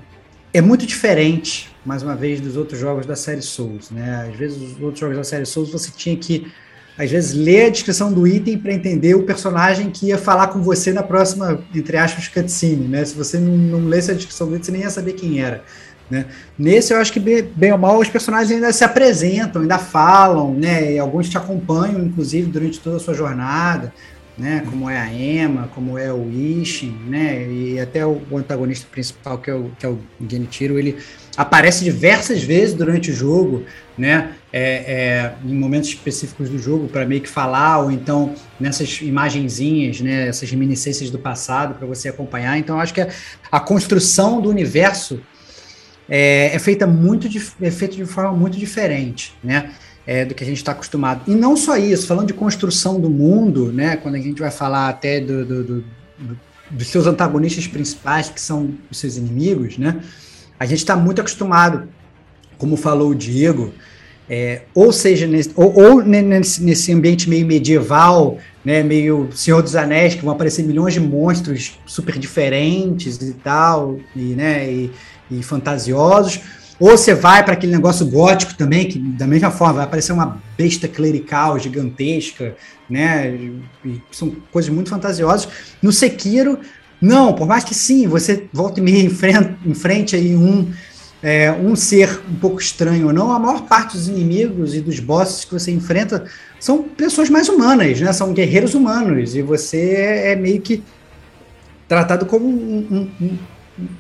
É 0.54 0.62
muito 0.62 0.86
diferente, 0.86 1.71
mais 1.86 2.04
uma 2.04 2.16
vez, 2.16 2.40
dos 2.40 2.58
outros 2.58 2.80
jogos 2.80 3.06
da 3.06 3.16
série 3.16 3.42
Souls, 3.42 3.90
né? 3.90 4.30
Às 4.30 4.36
vezes, 4.38 4.58
os 4.58 4.82
outros 4.82 5.00
jogos 5.00 5.18
da 5.18 5.24
série 5.24 5.46
Souls 5.46 5.72
você 5.72 5.92
tinha 5.96 6.16
que, 6.16 6.52
às 6.98 7.10
vezes, 7.10 7.34
ler 7.34 7.66
a 7.66 7.70
descrição 7.70 8.14
do 8.14 8.28
item 8.28 8.58
para 8.58 8.74
entender 8.74 9.16
o 9.16 9.24
personagem 9.24 9.90
que 9.90 10.08
ia 10.08 10.18
falar 10.18 10.48
com 10.48 10.62
você 10.62 10.94
na 10.94 11.02
próxima, 11.04 11.60
entre 11.74 11.98
aspas, 11.98 12.28
cutscene, 12.28 12.88
né? 12.88 13.04
Se 13.04 13.16
você 13.16 13.40
não, 13.40 13.58
não 13.58 13.88
lesse 13.88 14.12
a 14.12 14.14
descrição 14.14 14.48
do 14.48 14.56
item, 14.56 14.66
você 14.66 14.72
nem 14.72 14.82
ia 14.82 14.90
saber 14.90 15.14
quem 15.14 15.42
era. 15.42 15.64
Né? 16.10 16.26
Nesse, 16.60 16.94
eu 16.94 17.00
acho 17.00 17.14
que, 17.14 17.20
bem 17.20 17.72
ou 17.72 17.78
mal, 17.78 17.98
os 17.98 18.10
personagens 18.10 18.52
ainda 18.52 18.74
se 18.74 18.84
apresentam, 18.84 19.62
ainda 19.62 19.78
falam, 19.78 20.54
né? 20.54 20.94
E 20.94 21.00
alguns 21.00 21.30
te 21.30 21.38
acompanham, 21.38 22.04
inclusive, 22.04 22.52
durante 22.52 22.80
toda 22.80 22.98
a 22.98 23.00
sua 23.00 23.14
jornada. 23.14 23.94
Né? 24.42 24.64
Como 24.68 24.90
é 24.90 24.98
a 24.98 25.14
Emma, 25.14 25.70
como 25.76 26.00
é 26.00 26.12
o 26.12 26.28
Ishin, 26.28 26.98
né? 27.08 27.48
E 27.48 27.80
até 27.80 28.04
o, 28.04 28.20
antagonista 28.36 28.88
principal, 28.90 29.38
que 29.38 29.52
é 29.52 29.54
o, 29.54 29.72
que 29.78 29.86
é 29.86 29.90
o 29.90 30.00
Genichiro, 30.28 30.80
ele 30.80 30.98
aparece 31.38 31.84
diversas 31.84 32.42
vezes 32.42 32.74
durante 32.74 33.12
o 33.12 33.14
jogo, 33.14 33.64
né? 33.96 34.34
É, 34.52 34.64
é, 34.64 35.34
em 35.46 35.54
momentos 35.54 35.90
específicos 35.90 36.50
do 36.50 36.58
jogo 36.58 36.88
para 36.88 37.06
meio 37.06 37.22
que 37.22 37.30
falar 37.30 37.80
ou 37.80 37.92
então 37.92 38.34
nessas 38.60 39.00
imagenzinhas, 39.02 40.02
né? 40.02 40.28
Essas 40.28 40.50
reminiscências 40.50 41.12
do 41.12 41.20
passado 41.20 41.76
para 41.76 41.86
você 41.86 42.10
acompanhar. 42.10 42.58
Então 42.58 42.80
acho 42.80 42.96
que 42.96 43.02
a, 43.02 43.10
a 43.52 43.60
construção 43.60 44.42
do 44.42 44.50
universo 44.50 45.22
é, 46.10 46.56
é 46.56 46.58
feita 46.58 46.88
muito 46.88 47.30
de, 47.30 47.40
é 47.62 47.70
feita 47.70 47.96
de 47.96 48.06
forma 48.06 48.32
muito 48.34 48.58
diferente, 48.58 49.36
né? 49.44 49.72
É, 50.06 50.26
do 50.26 50.34
que 50.34 50.44
a 50.44 50.48
gente 50.48 50.58
está 50.58 50.72
acostumado. 50.72 51.22
E 51.28 51.36
não 51.36 51.56
só 51.56 51.78
isso, 51.78 52.08
falando 52.08 52.28
de 52.28 52.34
construção 52.34 53.00
do 53.00 53.10
mundo, 53.10 53.72
né, 53.72 53.96
quando 53.98 54.16
a 54.16 54.20
gente 54.20 54.40
vai 54.40 54.52
falar 54.52 54.90
até 54.90 55.20
do, 55.20 55.46
do, 55.46 55.64
do, 55.64 55.86
dos 56.70 56.88
seus 56.88 57.06
antagonistas 57.08 57.68
principais, 57.68 58.30
que 58.30 58.42
são 58.42 58.74
os 58.90 58.98
seus 58.98 59.18
inimigos, 59.18 59.78
né, 59.78 60.02
a 60.60 60.66
gente 60.66 60.80
está 60.80 60.96
muito 60.96 61.22
acostumado, 61.22 61.88
como 62.58 62.76
falou 62.76 63.10
o 63.10 63.16
Diego, 63.16 63.74
é, 64.30 64.62
ou 64.74 64.94
seja, 64.94 65.28
nesse, 65.28 65.52
ou, 65.56 65.78
ou 65.78 66.04
nesse, 66.04 66.64
nesse, 66.64 66.94
ambiente 66.94 67.30
meio 67.30 67.46
medieval, 67.46 68.38
né, 68.64 68.82
meio 68.82 69.30
Senhor 69.34 69.62
dos 69.62 69.76
Anéis, 69.76 70.16
que 70.16 70.24
vão 70.24 70.34
aparecer 70.34 70.64
milhões 70.64 70.94
de 70.94 71.02
monstros 71.02 71.78
super 71.86 72.18
diferentes 72.18 73.18
e 73.22 73.34
tal, 73.34 74.00
e, 74.16 74.20
né, 74.34 74.72
e, 74.72 74.92
e 75.30 75.44
fantasiosos, 75.44 76.40
ou 76.82 76.98
você 76.98 77.14
vai 77.14 77.46
para 77.46 77.54
aquele 77.54 77.72
negócio 77.72 78.04
gótico 78.08 78.56
também, 78.56 78.88
que 78.88 78.98
da 78.98 79.28
mesma 79.28 79.52
forma 79.52 79.76
vai 79.76 79.84
aparecer 79.84 80.14
uma 80.14 80.42
besta 80.58 80.88
clerical 80.88 81.60
gigantesca, 81.60 82.56
né? 82.90 83.30
E 83.86 84.02
são 84.12 84.36
coisas 84.52 84.74
muito 84.74 84.90
fantasiosas. 84.90 85.48
No 85.80 85.92
Sekiro, 85.92 86.58
não, 87.00 87.34
por 87.34 87.48
mais 87.48 87.64
que 87.64 87.76
sim, 87.76 88.08
você 88.08 88.48
volta 88.52 88.80
e 88.80 88.84
meia 88.84 89.04
em 89.04 89.12
frente, 89.12 89.56
em 89.64 89.76
frente 89.76 90.16
aí 90.16 90.36
um, 90.36 90.72
é, 91.22 91.52
um 91.52 91.76
ser 91.76 92.20
um 92.28 92.34
pouco 92.34 92.60
estranho 92.60 93.08
ou 93.08 93.14
não, 93.14 93.32
a 93.32 93.38
maior 93.38 93.62
parte 93.68 93.96
dos 93.96 94.08
inimigos 94.08 94.74
e 94.74 94.82
dos 94.82 95.00
bosses 95.00 95.46
que 95.46 95.54
você 95.54 95.72
enfrenta 95.72 96.26
são 96.60 96.82
pessoas 96.82 97.30
mais 97.30 97.48
humanas, 97.48 98.02
né? 98.02 98.12
São 98.12 98.34
guerreiros 98.34 98.74
humanos, 98.74 99.36
e 99.36 99.44
você 99.44 99.94
é 100.26 100.36
meio 100.36 100.60
que 100.60 100.84
tratado 101.88 102.26
como 102.26 102.48
um, 102.48 102.88
um, 102.90 103.12
um, 103.22 103.38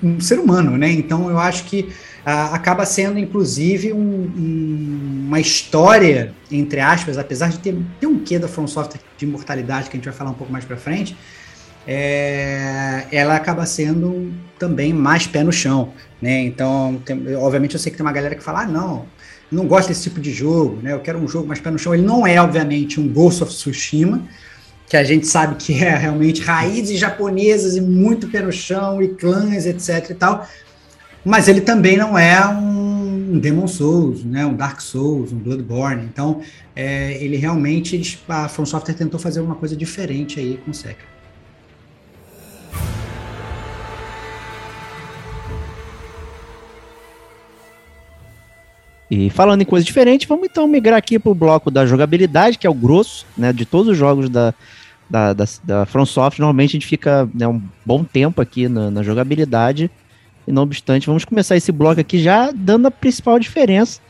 um 0.01 0.19
ser 0.19 0.39
humano, 0.39 0.75
né? 0.79 0.89
Então 0.91 1.29
eu 1.29 1.37
acho 1.37 1.65
que 1.65 1.89
ah, 2.25 2.53
acaba 2.53 2.85
sendo, 2.85 3.17
inclusive, 3.17 3.93
um, 3.93 3.97
um, 3.99 5.25
uma 5.27 5.39
história, 5.39 6.33
entre 6.51 6.79
aspas, 6.79 7.17
apesar 7.17 7.49
de 7.49 7.59
ter, 7.59 7.75
ter 7.99 8.07
um 8.07 8.19
quê 8.19 8.37
da 8.37 8.47
From 8.47 8.67
Software 8.67 9.01
de 9.17 9.25
imortalidade, 9.25 9.89
que 9.89 9.95
a 9.95 9.97
gente 9.97 10.05
vai 10.05 10.13
falar 10.13 10.29
um 10.29 10.35
pouco 10.35 10.53
mais 10.53 10.63
para 10.63 10.77
frente, 10.77 11.15
é, 11.87 13.07
ela 13.11 13.35
acaba 13.35 13.65
sendo 13.65 14.31
também 14.59 14.93
mais 14.93 15.25
pé 15.25 15.43
no 15.43 15.51
chão, 15.51 15.93
né? 16.21 16.43
Então, 16.43 17.01
tem, 17.03 17.35
obviamente, 17.35 17.73
eu 17.73 17.79
sei 17.79 17.91
que 17.91 17.97
tem 17.97 18.05
uma 18.05 18.13
galera 18.13 18.35
que 18.35 18.43
fala, 18.43 18.61
ah, 18.61 18.67
não, 18.67 19.05
não 19.51 19.65
gosto 19.65 19.87
desse 19.87 20.03
tipo 20.03 20.21
de 20.21 20.31
jogo, 20.31 20.79
né? 20.81 20.93
Eu 20.93 20.99
quero 20.99 21.17
um 21.17 21.27
jogo 21.27 21.47
mais 21.47 21.59
pé 21.59 21.71
no 21.71 21.79
chão. 21.79 21.93
Ele 21.93 22.03
não 22.03 22.25
é, 22.25 22.39
obviamente, 22.39 22.99
um 22.99 23.07
Ghost 23.07 23.41
of 23.41 23.51
Tsushima, 23.51 24.21
que 24.87 24.95
a 24.95 25.03
gente 25.03 25.25
sabe 25.25 25.55
que 25.55 25.83
é 25.83 25.95
realmente 25.95 26.41
raízes 26.41 26.99
japonesas 26.99 27.75
e 27.75 27.81
muito 27.81 28.27
pé 28.27 28.41
no 28.41 28.51
chão, 28.51 29.01
e 29.01 29.07
clãs, 29.07 29.65
etc 29.65 30.09
e 30.11 30.13
tal, 30.13 30.47
mas 31.23 31.47
ele 31.47 31.61
também 31.61 31.97
não 31.97 32.17
é 32.17 32.45
um 32.47 33.39
Demon 33.39 33.67
Souls, 33.67 34.23
né, 34.23 34.45
um 34.45 34.55
Dark 34.55 34.81
Souls, 34.81 35.31
um 35.31 35.37
Bloodborne. 35.37 36.03
Então, 36.05 36.41
é, 36.75 37.23
ele 37.23 37.37
realmente, 37.37 38.19
a 38.27 38.47
From 38.47 38.65
Software 38.65 38.93
tentou 38.93 39.19
fazer 39.19 39.39
uma 39.41 39.55
coisa 39.55 39.75
diferente 39.75 40.39
aí 40.39 40.59
com 40.63 40.71
o 40.71 40.73
Sekiro. 40.73 41.11
E 49.09 49.29
falando 49.29 49.61
em 49.61 49.65
coisa 49.65 49.85
diferente, 49.85 50.25
vamos 50.25 50.47
então 50.49 50.65
migrar 50.65 50.97
aqui 50.97 51.19
para 51.19 51.29
o 51.29 51.35
bloco 51.35 51.69
da 51.69 51.85
jogabilidade, 51.85 52.57
que 52.57 52.65
é 52.65 52.69
o 52.69 52.73
grosso 52.73 53.25
né, 53.37 53.51
de 53.51 53.65
todos 53.65 53.91
os 53.91 53.97
jogos 53.97 54.29
da, 54.29 54.53
da, 55.09 55.33
da, 55.33 55.45
da 55.65 55.85
Software. 56.05 56.39
Normalmente 56.39 56.69
a 56.69 56.79
gente 56.79 56.87
fica 56.87 57.29
né, 57.33 57.45
um 57.45 57.61
bom 57.85 58.05
tempo 58.05 58.41
aqui 58.41 58.69
na, 58.69 58.89
na 58.89 59.03
jogabilidade. 59.03 59.91
E 60.47 60.51
não 60.51 60.63
obstante, 60.63 61.07
vamos 61.07 61.25
começar 61.25 61.55
esse 61.55 61.71
bloco 61.71 62.01
aqui 62.01 62.19
já 62.19 62.51
dando 62.51 62.87
a 62.87 62.91
principal 62.91 63.37
diferença, 63.39 64.01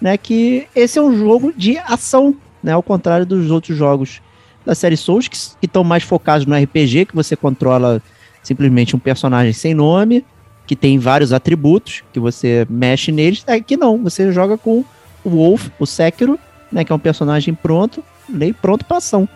né? 0.00 0.16
Que 0.16 0.66
esse 0.74 0.98
é 0.98 1.02
um 1.02 1.16
jogo 1.16 1.52
de 1.56 1.78
ação, 1.78 2.34
né? 2.62 2.72
Ao 2.72 2.82
contrário 2.82 3.24
dos 3.24 3.50
outros 3.50 3.76
jogos 3.76 4.20
da 4.64 4.74
série 4.74 4.96
Souls, 4.96 5.28
que 5.28 5.36
estão 5.62 5.84
mais 5.84 6.02
focados 6.02 6.44
no 6.44 6.56
RPG, 6.56 7.06
que 7.06 7.14
você 7.14 7.36
controla 7.36 8.02
simplesmente 8.42 8.96
um 8.96 8.98
personagem 8.98 9.52
sem 9.52 9.74
nome, 9.74 10.24
que 10.66 10.74
tem 10.74 10.98
vários 10.98 11.32
atributos, 11.32 12.02
que 12.12 12.18
você 12.18 12.66
mexe 12.68 13.12
neles. 13.12 13.44
Aqui 13.46 13.74
é 13.74 13.76
não, 13.76 14.02
você 14.02 14.32
joga 14.32 14.58
com 14.58 14.84
o 15.24 15.30
Wolf, 15.30 15.68
o 15.78 15.86
Sekiro, 15.86 16.38
né? 16.70 16.84
Que 16.84 16.92
é 16.92 16.94
um 16.94 16.98
personagem 16.98 17.54
pronto, 17.54 18.02
nem 18.28 18.52
pronto 18.52 18.84
para 18.84 18.96
ação. 18.96 19.28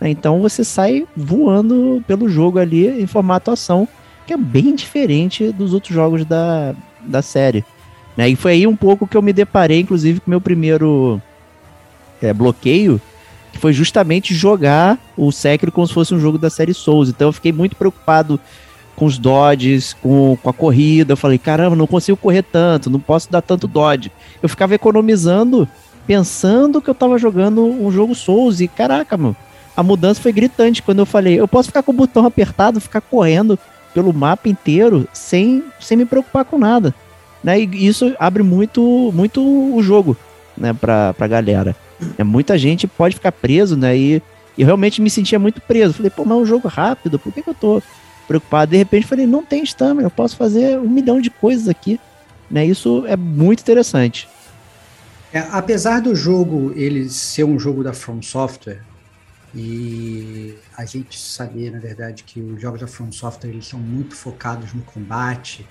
Então 0.00 0.40
você 0.40 0.62
sai 0.62 1.06
voando 1.16 2.02
pelo 2.06 2.28
jogo 2.28 2.60
ali 2.60 3.02
em 3.02 3.06
formato 3.06 3.50
ação 3.50 3.88
que 4.28 4.34
é 4.34 4.36
bem 4.36 4.74
diferente 4.74 5.50
dos 5.52 5.72
outros 5.72 5.94
jogos 5.94 6.22
da, 6.26 6.74
da 7.00 7.22
série. 7.22 7.64
Né? 8.14 8.28
E 8.28 8.36
foi 8.36 8.52
aí 8.52 8.66
um 8.66 8.76
pouco 8.76 9.06
que 9.06 9.16
eu 9.16 9.22
me 9.22 9.32
deparei, 9.32 9.80
inclusive, 9.80 10.20
com 10.20 10.26
o 10.26 10.30
meu 10.30 10.40
primeiro 10.40 11.18
é, 12.20 12.30
bloqueio, 12.34 13.00
que 13.50 13.58
foi 13.58 13.72
justamente 13.72 14.34
jogar 14.34 14.98
o 15.16 15.32
Sekiro 15.32 15.72
como 15.72 15.86
se 15.86 15.94
fosse 15.94 16.14
um 16.14 16.20
jogo 16.20 16.36
da 16.36 16.50
série 16.50 16.74
Souls. 16.74 17.08
Então 17.08 17.28
eu 17.28 17.32
fiquei 17.32 17.52
muito 17.52 17.74
preocupado 17.74 18.38
com 18.94 19.06
os 19.06 19.16
dodges, 19.16 19.94
com, 19.94 20.36
com 20.42 20.50
a 20.50 20.52
corrida. 20.52 21.14
Eu 21.14 21.16
falei, 21.16 21.38
caramba, 21.38 21.74
não 21.74 21.86
consigo 21.86 22.18
correr 22.18 22.42
tanto, 22.42 22.90
não 22.90 23.00
posso 23.00 23.32
dar 23.32 23.40
tanto 23.40 23.66
dodge. 23.66 24.12
Eu 24.42 24.48
ficava 24.50 24.74
economizando, 24.74 25.66
pensando 26.06 26.82
que 26.82 26.90
eu 26.90 26.94
tava 26.94 27.16
jogando 27.16 27.64
um 27.64 27.90
jogo 27.90 28.14
Souls. 28.14 28.60
E 28.60 28.68
caraca, 28.68 29.16
mano, 29.16 29.36
a 29.74 29.82
mudança 29.82 30.20
foi 30.20 30.32
gritante 30.32 30.82
quando 30.82 30.98
eu 30.98 31.06
falei, 31.06 31.40
eu 31.40 31.48
posso 31.48 31.68
ficar 31.68 31.82
com 31.82 31.92
o 31.92 31.96
botão 31.96 32.26
apertado, 32.26 32.78
ficar 32.78 33.00
correndo 33.00 33.58
pelo 33.94 34.12
mapa 34.12 34.48
inteiro 34.48 35.08
sem, 35.12 35.64
sem 35.80 35.96
me 35.96 36.04
preocupar 36.04 36.44
com 36.44 36.58
nada. 36.58 36.94
Né? 37.42 37.60
E 37.60 37.86
isso 37.86 38.14
abre 38.18 38.42
muito, 38.42 39.12
muito 39.14 39.42
o 39.42 39.82
jogo 39.82 40.16
né, 40.56 40.72
pra, 40.72 41.14
pra 41.14 41.26
galera. 41.26 41.76
É, 42.16 42.24
muita 42.24 42.58
gente 42.58 42.86
pode 42.86 43.14
ficar 43.14 43.32
preso, 43.32 43.76
né? 43.76 43.96
E 43.96 44.22
eu 44.56 44.66
realmente 44.66 45.00
me 45.00 45.10
sentia 45.10 45.38
muito 45.38 45.60
preso. 45.60 45.94
Falei, 45.94 46.10
pô, 46.10 46.24
mas 46.24 46.38
é 46.38 46.40
um 46.40 46.46
jogo 46.46 46.68
rápido, 46.68 47.18
por 47.18 47.32
que, 47.32 47.42
que 47.42 47.50
eu 47.50 47.54
tô 47.54 47.82
preocupado? 48.26 48.70
De 48.70 48.76
repente 48.76 49.06
falei, 49.06 49.26
não 49.26 49.44
tem 49.44 49.62
stamina, 49.62 50.06
eu 50.06 50.10
posso 50.10 50.36
fazer 50.36 50.78
um 50.78 50.88
milhão 50.88 51.20
de 51.20 51.30
coisas 51.30 51.68
aqui. 51.68 51.98
Né? 52.50 52.66
Isso 52.66 53.04
é 53.06 53.16
muito 53.16 53.60
interessante. 53.60 54.28
É, 55.32 55.40
apesar 55.50 56.00
do 56.00 56.14
jogo 56.14 56.72
ele 56.74 57.08
ser 57.08 57.44
um 57.44 57.58
jogo 57.58 57.84
da 57.84 57.92
From 57.92 58.22
Software, 58.22 58.80
e 59.54 60.54
a 60.78 60.84
gente 60.84 61.18
saber, 61.18 61.70
na 61.72 61.78
verdade, 61.78 62.22
que 62.22 62.40
os 62.40 62.62
jogos 62.62 62.80
da 62.80 62.86
From 62.86 63.12
Software 63.12 63.50
eles 63.50 63.66
são 63.66 63.80
muito 63.80 64.14
focados 64.14 64.72
no 64.72 64.82
combate 64.82 65.66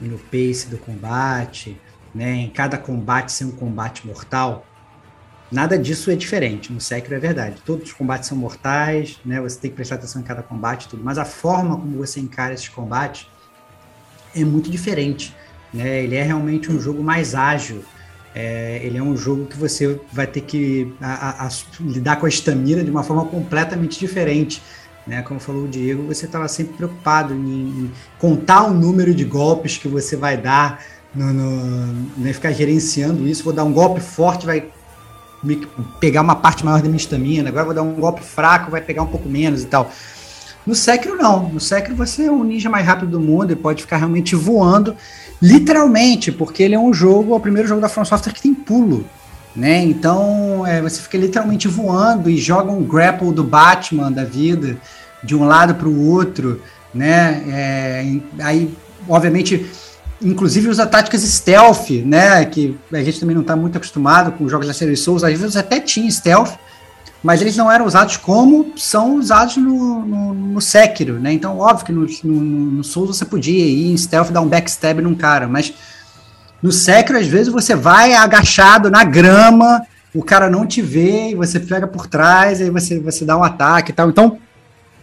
no 0.00 0.18
pace 0.18 0.68
do 0.68 0.78
combate, 0.78 1.80
né? 2.14 2.32
Em 2.34 2.50
cada 2.50 2.78
combate 2.78 3.32
ser 3.32 3.44
um 3.44 3.50
combate 3.50 4.06
mortal. 4.06 4.66
Nada 5.50 5.78
disso 5.78 6.10
é 6.10 6.16
diferente. 6.16 6.72
No 6.72 6.80
Sekiro 6.80 7.14
é 7.14 7.18
verdade. 7.18 7.60
Todos 7.64 7.88
os 7.88 7.92
combates 7.92 8.28
são 8.28 8.36
mortais, 8.36 9.18
né? 9.24 9.40
Você 9.40 9.58
tem 9.58 9.70
que 9.70 9.76
prestar 9.76 9.96
atenção 9.96 10.20
em 10.20 10.24
cada 10.24 10.42
combate, 10.42 10.88
tudo. 10.88 11.02
Mas 11.02 11.18
a 11.18 11.24
forma 11.24 11.76
como 11.76 11.96
você 11.96 12.20
encara 12.20 12.54
esses 12.54 12.68
combates 12.68 13.28
é 14.34 14.44
muito 14.44 14.70
diferente, 14.70 15.34
né? 15.72 16.02
Ele 16.02 16.16
é 16.16 16.22
realmente 16.22 16.70
um 16.70 16.80
jogo 16.80 17.02
mais 17.02 17.34
ágil 17.34 17.84
é, 18.34 18.80
ele 18.82 18.98
é 18.98 19.02
um 19.02 19.16
jogo 19.16 19.46
que 19.46 19.56
você 19.56 20.00
vai 20.12 20.26
ter 20.26 20.40
que 20.40 20.92
a, 21.00 21.44
a, 21.44 21.46
a, 21.46 21.50
lidar 21.80 22.16
com 22.16 22.26
a 22.26 22.28
estamina 22.28 22.82
de 22.82 22.90
uma 22.90 23.04
forma 23.04 23.24
completamente 23.26 23.98
diferente. 23.98 24.60
Né? 25.06 25.22
Como 25.22 25.38
falou 25.38 25.64
o 25.64 25.68
Diego, 25.68 26.02
você 26.02 26.26
estava 26.26 26.48
sempre 26.48 26.74
preocupado 26.76 27.32
em, 27.32 27.36
em, 27.36 27.90
contar 28.18 28.64
o 28.64 28.74
número 28.74 29.14
de 29.14 29.24
golpes 29.24 29.78
que 29.78 29.86
você 29.86 30.16
vai 30.16 30.36
dar, 30.36 30.82
no, 31.14 31.32
no, 31.32 32.10
né? 32.16 32.32
ficar 32.32 32.50
gerenciando 32.50 33.28
isso. 33.28 33.44
Vou 33.44 33.52
dar 33.52 33.62
um 33.62 33.72
golpe 33.72 34.00
forte, 34.00 34.46
vai 34.46 34.66
pegar 36.00 36.22
uma 36.22 36.34
parte 36.34 36.64
maior 36.64 36.78
da 36.78 36.88
minha 36.88 36.96
estamina. 36.96 37.50
Agora 37.50 37.66
vou 37.66 37.74
dar 37.74 37.82
um 37.82 37.94
golpe 37.94 38.22
fraco, 38.22 38.70
vai 38.70 38.80
pegar 38.80 39.02
um 39.02 39.08
pouco 39.08 39.28
menos 39.28 39.62
e 39.62 39.66
tal. 39.66 39.92
No 40.66 40.74
Sekiro, 40.74 41.16
não. 41.16 41.48
No 41.48 41.60
Sekiro, 41.60 41.94
você 41.94 42.24
é 42.24 42.30
o 42.30 42.42
ninja 42.42 42.70
mais 42.70 42.86
rápido 42.86 43.10
do 43.10 43.20
mundo 43.20 43.52
e 43.52 43.56
pode 43.56 43.82
ficar 43.82 43.98
realmente 43.98 44.34
voando 44.34 44.96
Literalmente, 45.44 46.32
porque 46.32 46.62
ele 46.62 46.74
é 46.74 46.78
um 46.78 46.92
jogo, 46.92 47.34
é 47.34 47.36
o 47.36 47.40
primeiro 47.40 47.68
jogo 47.68 47.80
da 47.80 47.88
From 47.88 48.04
Software 48.04 48.32
que 48.32 48.40
tem 48.40 48.54
pulo. 48.54 49.04
Né? 49.54 49.84
Então 49.84 50.66
é, 50.66 50.80
você 50.80 51.02
fica 51.02 51.18
literalmente 51.18 51.68
voando 51.68 52.28
e 52.28 52.38
joga 52.38 52.72
um 52.72 52.82
grapple 52.82 53.30
do 53.30 53.44
Batman 53.44 54.10
da 54.10 54.24
vida 54.24 54.76
de 55.22 55.36
um 55.36 55.44
lado 55.44 55.74
para 55.74 55.86
o 55.86 56.10
outro, 56.10 56.60
né? 56.92 57.44
É, 57.48 58.20
aí, 58.40 58.74
obviamente, 59.08 59.64
inclusive 60.20 60.68
usa 60.68 60.86
táticas 60.86 61.20
stealth, 61.22 61.90
né? 62.04 62.44
Que 62.46 62.76
a 62.92 63.02
gente 63.02 63.20
também 63.20 63.34
não 63.34 63.42
está 63.42 63.54
muito 63.54 63.76
acostumado 63.76 64.32
com 64.32 64.48
jogos 64.48 64.66
da 64.66 64.74
série 64.74 64.96
Souls. 64.96 65.22
Às 65.22 65.38
vezes 65.38 65.56
até 65.56 65.78
tinha 65.78 66.10
stealth, 66.10 66.54
mas 67.24 67.40
eles 67.40 67.56
não 67.56 67.72
eram 67.72 67.86
usados 67.86 68.18
como 68.18 68.74
são 68.76 69.16
usados 69.16 69.56
no, 69.56 70.04
no, 70.04 70.34
no 70.34 70.60
Sekiro, 70.60 71.18
né? 71.18 71.32
Então, 71.32 71.58
óbvio 71.58 71.86
que 71.86 71.92
no, 71.92 72.06
no, 72.22 72.44
no 72.72 72.84
Souls 72.84 73.16
você 73.16 73.24
podia 73.24 73.64
ir 73.64 73.90
em 73.90 73.96
stealth 73.96 74.30
dar 74.30 74.42
um 74.42 74.46
backstab 74.46 75.00
num 75.00 75.14
cara, 75.14 75.48
mas 75.48 75.72
no 76.62 76.70
Sekiro, 76.70 77.18
às 77.18 77.26
vezes, 77.26 77.50
você 77.50 77.74
vai 77.74 78.12
agachado 78.12 78.90
na 78.90 79.04
grama, 79.04 79.86
o 80.14 80.22
cara 80.22 80.50
não 80.50 80.66
te 80.66 80.82
vê, 80.82 81.30
e 81.30 81.34
você 81.34 81.58
pega 81.58 81.86
por 81.86 82.06
trás, 82.06 82.60
aí 82.60 82.68
você, 82.68 83.00
você 83.00 83.24
dá 83.24 83.38
um 83.38 83.42
ataque 83.42 83.90
e 83.90 83.94
tal. 83.94 84.10
Então, 84.10 84.38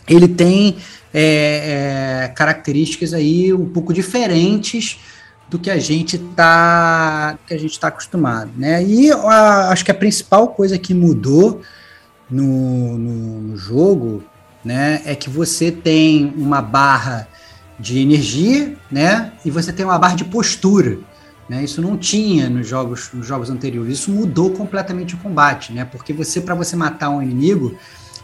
ele 0.07 0.27
tem 0.27 0.77
é, 1.11 2.25
é, 2.25 2.27
características 2.35 3.15
aí 3.15 3.51
um 3.51 3.65
pouco 3.67 3.91
diferentes 3.93 4.99
do 5.49 5.57
que 5.57 5.71
a 5.71 5.79
gente 5.79 6.19
tá 6.19 7.35
que 7.47 7.53
a 7.53 7.57
gente 7.57 7.71
está 7.71 7.87
acostumado, 7.87 8.51
né? 8.55 8.83
E 8.83 9.11
a, 9.11 9.69
acho 9.69 9.83
que 9.83 9.91
a 9.91 9.95
principal 9.95 10.49
coisa 10.49 10.77
que 10.77 10.93
mudou 10.93 11.61
no, 12.31 12.97
no, 12.97 13.57
jogo, 13.57 14.23
né, 14.63 15.01
é 15.05 15.13
que 15.13 15.29
você 15.29 15.71
tem 15.71 16.33
uma 16.37 16.61
barra 16.61 17.27
de 17.77 17.99
energia, 17.99 18.75
né, 18.89 19.33
e 19.43 19.51
você 19.51 19.73
tem 19.73 19.85
uma 19.85 19.99
barra 19.99 20.15
de 20.15 20.23
postura. 20.23 20.97
Né? 21.49 21.63
Isso 21.63 21.81
não 21.81 21.97
tinha 21.97 22.49
nos 22.49 22.67
jogos, 22.67 23.09
nos 23.13 23.27
jogos 23.27 23.49
anteriores. 23.49 23.99
Isso 23.99 24.11
mudou 24.11 24.51
completamente 24.51 25.15
o 25.15 25.17
combate, 25.17 25.73
né? 25.73 25.83
Porque 25.83 26.13
você, 26.13 26.39
para 26.39 26.55
você 26.55 26.77
matar 26.77 27.09
um 27.09 27.21
inimigo, 27.21 27.75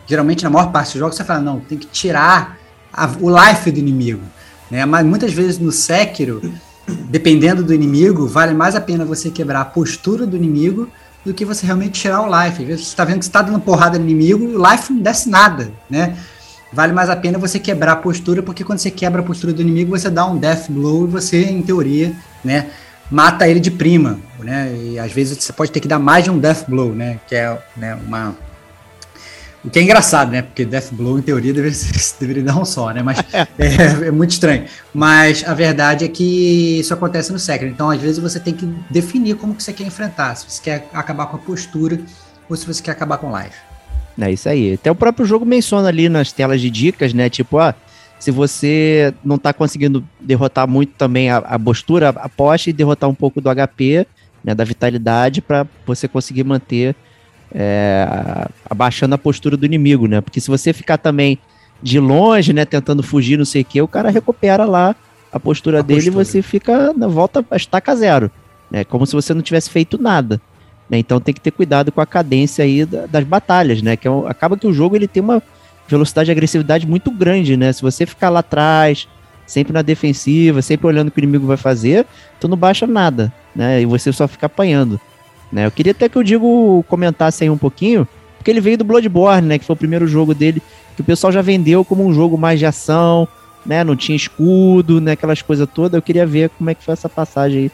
geralmente 0.06 0.46
na 0.46 0.50
maior 0.50 0.72
parte 0.72 0.91
dos 0.93 1.00
jogos 1.00 1.17
você 1.17 1.26
fala, 1.26 1.41
não, 1.41 1.60
tem 1.60 1.78
que 1.78 1.88
tirar 1.88 2.58
a, 2.93 3.06
o 3.20 3.30
life 3.30 3.70
do 3.70 3.80
inimigo. 3.80 4.24
Né? 4.72 4.86
Mas 4.86 5.06
muitas 5.06 5.34
vezes 5.34 5.60
no 5.60 5.74
Sekiro, 5.74 6.41
dependendo 7.10 7.63
do 7.63 7.74
inimigo, 7.74 8.26
vale 8.26 8.54
mais 8.54 8.76
a 8.76 8.82
pena 8.82 9.04
você 9.04 9.30
quebrar 9.30 9.60
a 9.62 9.65
postura 9.65 10.26
do 10.26 10.38
inimigo 10.38 10.89
do 11.28 11.34
que 11.34 11.44
você 11.44 11.66
realmente 11.66 12.00
tirar 12.00 12.22
o 12.22 12.44
life. 12.44 12.63
Você 12.63 12.74
está 12.74 13.04
vendo 13.04 13.20
que 13.20 13.26
você 13.26 13.30
está 13.30 13.42
dando 13.42 13.60
porrada 13.60 14.00
no 14.00 14.06
inimigo, 14.06 14.46
o 14.46 14.72
life 14.72 14.92
não 14.92 15.02
desce 15.02 15.30
nada, 15.30 15.70
né? 15.90 16.18
Vale 16.72 16.94
mais 16.94 17.10
a 17.10 17.16
pena 17.16 17.38
você 17.38 17.60
quebrar 17.60 17.94
a 17.94 17.96
postura, 17.98 18.42
porque 18.42 18.63
quando 18.63 18.80
você 18.80 18.90
quebra 18.90 19.22
a 19.22 19.24
postura 19.24 19.54
do 19.54 19.62
inimigo, 19.62 19.98
você 19.98 20.10
dá 20.10 20.26
um 20.26 20.38
death 20.38 20.70
blow 20.70 21.06
e 21.06 21.08
você, 21.08 21.44
em 21.44 21.62
teoria, 21.62 22.13
né, 22.44 22.68
mata 23.10 23.48
ele 23.48 23.60
de 23.60 23.72
prima, 23.72 24.20
né? 24.40 24.74
E 24.76 25.00
às 25.00 25.12
vezes 25.12 25.38
você 25.44 25.54
pode 25.54 25.72
ter 25.72 25.80
que 25.80 25.88
dar 25.88 26.00
mais 26.00 26.24
de 26.24 26.32
um 26.32 26.40
death 26.40 26.66
blow, 26.68 26.94
né? 26.94 27.20
Que 27.28 27.36
é 27.36 27.58
né, 27.76 27.98
uma 28.06 28.36
o 29.68 29.70
que 29.70 29.80
é 29.80 29.82
engraçado, 29.82 30.32
né? 30.32 30.42
Porque 30.42 30.64
Death 30.64 30.94
Blow, 30.94 31.20
em 31.20 31.22
teoria, 31.22 31.54
deveria, 31.54 31.78
deveria 32.18 32.44
dar 32.44 32.58
um 32.58 32.64
só, 32.64 32.92
né? 32.92 33.04
Mas 33.04 33.20
é, 33.60 34.08
é, 34.08 34.12
muito 34.12 34.32
estranho. 34.32 34.64
Mas 34.94 35.44
a 35.46 35.54
verdade 35.54 36.06
é 36.06 36.08
que 36.08 36.80
isso 36.80 36.94
acontece 36.94 37.34
no 37.34 37.38
Sekiro. 37.38 37.70
Então, 37.70 37.90
às 37.90 38.02
vezes, 38.02 38.18
você 38.18 38.40
tem 38.40 38.54
que 38.54 38.66
definir 38.90 39.36
como 39.36 39.54
que 39.54 39.62
você 39.62 39.74
quer 39.74 39.84
enfrentar. 39.84 40.36
Se 40.36 40.50
você 40.50 40.64
quer 40.64 40.90
acabar 40.94 41.26
com 41.26 41.36
a 41.36 41.40
postura 41.40 42.00
ou 42.50 42.56
se 42.56 42.66
você 42.66 42.82
quer 42.82 42.92
acabar 42.92 43.18
com 43.18 43.38
life. 43.38 43.58
É 44.18 44.32
isso 44.32 44.48
aí. 44.48 44.76
Até 44.76 44.90
o 44.90 44.96
próprio 44.96 45.26
jogo 45.26 45.46
menciona 45.46 45.90
ali 45.90 46.08
nas 46.08 46.32
telas 46.32 46.62
de 46.62 46.70
dicas, 46.70 47.14
né? 47.14 47.30
Tipo, 47.30 47.58
ó, 47.58 47.74
se 48.18 48.32
você 48.32 49.14
não 49.22 49.38
tá 49.38 49.52
conseguindo 49.52 50.02
derrotar 50.18 50.66
muito 50.66 50.94
também 50.94 51.30
a, 51.30 51.40
a 51.40 51.60
postura, 51.60 52.10
aposte 52.10 52.70
e 52.70 52.74
derrotar 52.74 53.10
um 53.10 53.14
pouco 53.14 53.42
do 53.42 53.50
HP, 53.54 54.08
né, 54.46 54.56
da 54.56 54.64
vitalidade, 54.64 55.42
para 55.42 55.68
você 55.86 56.08
conseguir 56.08 56.46
manter 56.46 56.96
é, 57.54 58.48
abaixando 58.70 59.16
a 59.16 59.18
postura 59.18 59.58
do 59.58 59.66
inimigo, 59.66 60.08
né? 60.08 60.22
Porque 60.22 60.42
se 60.42 60.50
você 60.50 60.74
ficar 60.74 60.98
também 60.98 61.38
de 61.82 62.00
longe, 62.00 62.54
né, 62.54 62.66
tentando 62.66 63.04
fugir, 63.04 63.38
não 63.38 63.46
sei 63.46 63.62
o 63.62 63.66
que, 63.66 63.82
o 63.82 63.88
cara 63.88 64.10
recupera 64.10 64.66
lá 64.66 64.96
a 65.32 65.40
postura 65.40 65.80
a 65.80 65.82
dele 65.82 66.12
postura. 66.12 66.22
e 66.22 66.26
você 66.26 66.42
fica 66.42 66.94
na 66.94 67.08
volta 67.08 67.46
a 67.52 67.56
estaca 67.56 67.96
zero, 67.96 68.32
né? 68.72 68.84
Como 68.84 69.06
se 69.06 69.14
você 69.14 69.34
não 69.34 69.42
tivesse 69.42 69.70
feito 69.70 70.02
nada. 70.02 70.42
Né? 70.90 70.98
Então 70.98 71.20
tem 71.20 71.34
que 71.34 71.42
ter 71.42 71.52
cuidado 71.52 71.92
com 71.92 72.02
a 72.02 72.06
cadência 72.06 72.64
aí 72.64 72.86
das 72.86 73.24
batalhas, 73.24 73.82
né? 73.82 73.96
Que 73.96 74.08
é 74.08 74.12
um, 74.12 74.26
acaba 74.28 74.58
que 74.58 74.68
o 74.68 74.74
jogo 74.74 74.96
ele 74.96 75.08
tem 75.08 75.22
uma 75.22 75.42
velocidade 75.88 76.30
e 76.30 76.34
agressividade 76.34 76.88
muito 76.88 77.12
grande, 77.12 77.56
né? 77.56 77.72
Se 77.72 77.82
você 77.82 78.06
ficar 78.06 78.30
lá 78.30 78.40
atrás, 78.40 79.08
sempre 79.46 79.74
na 79.74 79.82
defensiva, 79.82 80.62
sempre 80.62 80.88
olhando 80.88 81.10
o 81.10 81.12
que 81.12 81.20
o 81.20 81.24
inimigo 81.24 81.46
vai 81.46 81.58
fazer, 81.58 82.06
tu 82.40 82.48
não 82.48 82.58
baixa 82.58 82.88
nada, 82.88 83.32
né? 83.56 83.82
E 83.82 83.86
você 83.86 84.12
só 84.12 84.28
fica 84.28 84.46
apanhando. 84.46 85.00
Né? 85.52 85.66
Eu 85.66 85.72
queria 85.72 85.92
até 85.92 86.10
que 86.10 86.20
o 86.20 86.24
Digo 86.24 86.84
comentasse 86.88 87.44
aí 87.44 87.50
um 87.50 87.58
pouquinho, 87.58 88.08
porque 88.38 88.52
ele 88.52 88.62
veio 88.62 88.78
do 88.78 88.84
Bloodborne, 88.84 89.48
né? 89.48 89.60
Que 89.60 89.66
foi 89.66 89.74
o 89.74 89.78
primeiro 89.78 90.08
jogo 90.08 90.34
dele, 90.34 90.62
que 90.96 91.02
o 91.02 91.04
pessoal 91.04 91.32
já 91.32 91.42
vendeu 91.42 91.84
como 91.86 92.06
um 92.06 92.14
jogo 92.14 92.38
mais 92.38 92.60
de 92.60 92.66
ação, 92.66 93.28
né? 93.66 93.84
Não 93.84 93.96
tinha 93.96 94.16
escudo, 94.16 95.02
né? 95.02 95.14
Aquelas 95.14 95.42
coisas 95.42 95.68
todas. 95.74 95.96
Eu 95.96 96.02
queria 96.02 96.26
ver 96.26 96.50
como 96.50 96.70
é 96.70 96.74
que 96.74 96.84
foi 96.84 96.94
essa 96.94 97.10
passagem 97.10 97.64
aí 97.64 97.72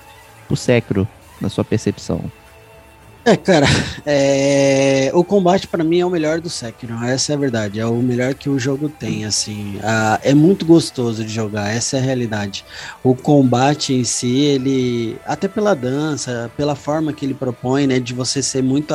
pro 0.48 0.56
Sekiro, 0.56 1.08
na 1.42 1.50
sua 1.50 1.64
percepção. 1.64 2.22
É, 3.26 3.38
cara, 3.38 3.66
é... 4.06 5.10
o 5.14 5.24
combate 5.24 5.66
para 5.66 5.82
mim 5.82 6.02
é 6.02 6.06
o 6.06 6.10
melhor 6.10 6.42
do 6.42 6.50
Sekiro, 6.50 7.02
essa 7.06 7.32
é 7.32 7.36
a 7.36 7.40
verdade, 7.40 7.80
é 7.80 7.86
o 7.86 7.96
melhor 7.96 8.34
que 8.34 8.50
o 8.50 8.60
jogo 8.60 8.90
tem, 8.90 9.24
assim, 9.24 9.80
ah, 9.82 10.20
é 10.22 10.34
muito 10.34 10.66
gostoso 10.66 11.24
de 11.24 11.32
jogar, 11.32 11.74
essa 11.74 11.96
é 11.96 12.00
a 12.02 12.04
realidade. 12.04 12.66
O 13.02 13.16
combate 13.16 13.94
em 13.94 14.04
si, 14.04 14.42
ele, 14.42 15.18
até 15.26 15.48
pela 15.48 15.74
dança, 15.74 16.52
pela 16.58 16.76
forma 16.76 17.14
que 17.14 17.26
ele 17.26 17.34
propõe, 17.34 17.88
né, 17.88 17.98
de 17.98 18.14
você 18.14 18.44
ser 18.44 18.62
muito 18.62 18.94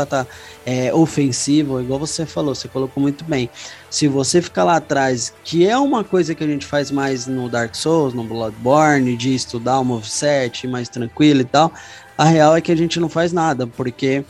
é, 0.67 0.93
ofensivo, 0.93 1.81
igual 1.81 1.99
você 1.99 2.27
falou, 2.27 2.55
você 2.55 2.69
colocou 2.69 3.03
muito 3.03 3.25
bem. 3.25 3.49
Se 3.89 4.07
você 4.07 4.43
ficar 4.43 4.65
lá 4.65 4.77
atrás, 4.77 5.33
que 5.43 5.67
é 5.67 5.79
uma 5.79 6.05
coisa 6.05 6.35
que 6.35 6.45
a 6.45 6.47
gente 6.47 6.67
faz 6.67 6.91
mais 6.91 7.27
no 7.27 7.49
Dark 7.49 7.75
Souls, 7.75 8.13
no 8.13 8.25
Bloodborne, 8.25 9.17
de 9.17 9.35
estudar 9.35 9.81
o 9.81 9.85
moveset 9.85 10.69
mais 10.69 10.91
tranquilo 10.91 11.41
e 11.41 11.45
tal, 11.45 11.73
a 12.19 12.25
real 12.25 12.57
é 12.57 12.61
que 12.61 12.73
a 12.73 12.77
gente 12.77 12.99
não 12.99 13.09
faz 13.09 13.33
nada, 13.33 13.65
porque 13.67 14.25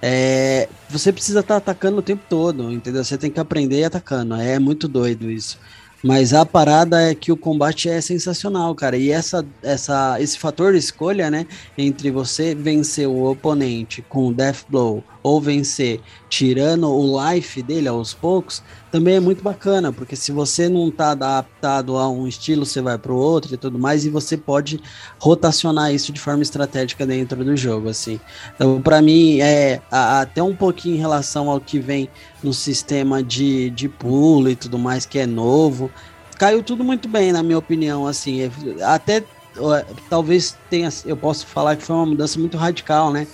é, 0.00 0.68
você 0.88 1.12
precisa 1.12 1.40
estar 1.40 1.54
tá 1.54 1.58
atacando 1.58 1.98
o 1.98 2.02
tempo 2.02 2.22
todo, 2.28 2.72
entendeu? 2.72 3.04
Você 3.04 3.18
tem 3.18 3.30
que 3.30 3.38
aprender 3.38 3.84
atacando. 3.84 4.34
É 4.36 4.58
muito 4.58 4.88
doido 4.88 5.30
isso. 5.30 5.58
Mas 6.02 6.32
a 6.32 6.46
parada 6.46 7.02
é 7.02 7.14
que 7.14 7.32
o 7.32 7.36
combate 7.36 7.88
é 7.88 8.00
sensacional, 8.00 8.74
cara. 8.74 8.96
E 8.96 9.10
essa, 9.10 9.44
essa, 9.62 10.20
esse 10.20 10.38
fator 10.38 10.72
de 10.72 10.78
escolha, 10.78 11.30
né? 11.30 11.46
Entre 11.76 12.10
você 12.10 12.54
vencer 12.54 13.08
o 13.08 13.30
oponente 13.30 14.02
com 14.02 14.28
o 14.28 14.34
Death 14.34 14.64
Blow 14.68 15.02
ou 15.22 15.40
vencer 15.40 16.00
tirando 16.28 16.90
o 16.90 17.30
life 17.30 17.62
dele 17.62 17.88
aos 17.88 18.12
poucos, 18.12 18.62
também 18.90 19.14
é 19.14 19.20
muito 19.20 19.42
bacana, 19.42 19.92
porque 19.92 20.16
se 20.16 20.32
você 20.32 20.68
não 20.68 20.90
tá 20.90 21.12
adaptado 21.12 21.96
a 21.96 22.08
um 22.08 22.26
estilo, 22.26 22.66
você 22.66 22.80
vai 22.80 22.98
para 22.98 23.12
o 23.12 23.16
outro 23.16 23.54
e 23.54 23.56
tudo 23.56 23.78
mais, 23.78 24.04
e 24.04 24.10
você 24.10 24.36
pode 24.36 24.80
rotacionar 25.18 25.92
isso 25.92 26.12
de 26.12 26.20
forma 26.20 26.42
estratégica 26.42 27.06
dentro 27.06 27.44
do 27.44 27.56
jogo, 27.56 27.88
assim. 27.88 28.20
Então, 28.54 28.80
para 28.82 29.00
mim, 29.00 29.40
é 29.40 29.80
até 29.90 30.42
um 30.42 30.54
pouquinho 30.54 30.96
em 30.96 30.98
relação 30.98 31.48
ao 31.48 31.60
que 31.60 31.78
vem 31.78 32.08
no 32.42 32.52
sistema 32.52 33.22
de, 33.22 33.70
de 33.70 33.88
pulo 33.88 34.48
e 34.50 34.56
tudo 34.56 34.78
mais, 34.78 35.06
que 35.06 35.18
é 35.18 35.26
novo, 35.26 35.90
caiu 36.38 36.62
tudo 36.62 36.82
muito 36.82 37.08
bem, 37.08 37.32
na 37.32 37.42
minha 37.42 37.58
opinião, 37.58 38.06
assim, 38.06 38.50
até 38.82 39.22
talvez 40.10 40.56
tenha, 40.68 40.88
eu 41.04 41.16
posso 41.16 41.46
falar 41.46 41.76
que 41.76 41.82
foi 41.82 41.96
uma 41.96 42.06
mudança 42.06 42.38
muito 42.38 42.56
radical, 42.56 43.12
né? 43.12 43.26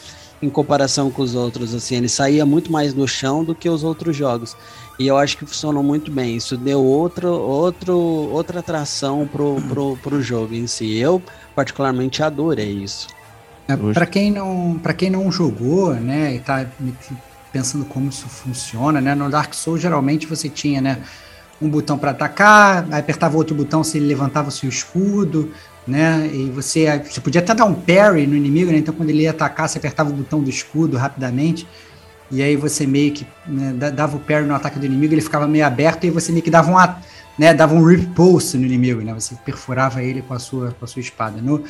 Em 0.43 0.51
comparação 0.51 1.11
com 1.11 1.23
os 1.23 1.37
outros, 1.37 1.73
assim, 1.73 1.97
ele 1.97 2.09
saía 2.09 2.45
muito 2.45 2.71
mais 2.71 2.93
no 2.93 3.07
chão 3.07 3.45
do 3.45 3.55
que 3.55 3.69
os 3.69 3.85
outros 3.85 4.17
jogos. 4.17 4.57
E 4.99 5.07
eu 5.07 5.17
acho 5.17 5.39
que 5.39 5.47
funcionou 5.47 5.83
muito 5.83 6.11
bem. 6.11 6.37
Isso 6.37 6.57
deu 6.57 6.85
outro, 6.85 7.29
outro, 7.29 7.97
outra 7.97 8.59
atração 8.59 9.27
pro, 9.27 9.63
pro, 9.63 9.97
pro 9.97 10.21
jogo 10.21 10.53
em 10.55 10.67
si. 10.67 10.99
Eu, 10.99 11.23
particularmente, 11.55 12.23
adorei 12.23 12.73
isso. 12.73 13.07
É, 13.69 13.77
para 13.77 14.07
quem 14.07 14.31
não 14.31 14.79
para 14.83 14.93
quem 14.93 15.09
não 15.09 15.31
jogou, 15.31 15.95
né, 15.95 16.35
e 16.35 16.41
tá 16.41 16.67
pensando 17.53 17.85
como 17.85 18.09
isso 18.09 18.29
funciona, 18.29 19.01
né, 19.01 19.15
no 19.15 19.31
Dark 19.31 19.55
Souls 19.55 19.81
geralmente 19.81 20.27
você 20.27 20.49
tinha, 20.49 20.81
né, 20.81 20.99
um 21.67 21.71
botão 21.71 21.99
para 21.99 22.11
atacar, 22.11 22.87
apertava 22.93 23.37
outro 23.37 23.55
botão 23.55 23.83
se 23.85 23.99
ele 23.99 24.07
levantava 24.07 24.49
o 24.49 24.53
seu 24.53 24.69
escudo, 24.69 25.51
né? 25.87 26.31
E 26.33 26.51
você, 26.51 26.99
você 26.99 27.21
podia 27.21 27.41
até 27.41 27.55
dar 27.55 27.65
um 27.65 27.75
parry 27.75 28.27
no 28.27 28.37
inimigo, 28.37 28.71
né? 28.71 28.79
Então 28.79 28.95
quando 28.95 29.11
ele 29.11 29.23
ia 29.23 29.31
atacar, 29.31 29.69
você 29.69 29.79
apertava 29.79 30.11
o 30.11 30.13
botão 30.13 30.43
do 30.43 30.51
escudo 30.51 30.97
rapidamente. 30.97 31.67
E 32.31 32.43
aí 32.43 32.57
você 32.57 32.87
meio 32.87 33.13
que 33.13 33.27
né, 33.47 33.91
dava 33.91 34.17
o 34.17 34.21
parry 34.21 34.47
no 34.47 34.55
ataque 34.55 34.79
do 34.79 34.87
inimigo, 34.87 35.13
ele 35.13 35.21
ficava 35.21 35.47
meio 35.47 35.67
aberto 35.67 36.05
e 36.05 36.11
você 36.11 36.33
meio 36.33 36.43
que 36.43 36.51
dava 36.51 36.71
um, 36.71 36.95
né, 37.39 37.53
dava 37.53 37.75
um 37.75 37.85
repulse 37.85 38.57
no 38.57 38.65
inimigo, 38.65 39.03
né? 39.03 39.13
Você 39.15 39.35
perfurava 39.45 40.03
ele 40.03 40.23
com 40.23 40.35
a 40.35 40.39
sua, 40.39 40.75
com 40.79 40.85
a 40.85 40.89
sua 40.89 41.01
espada. 41.01 41.43
No, 41.43 41.63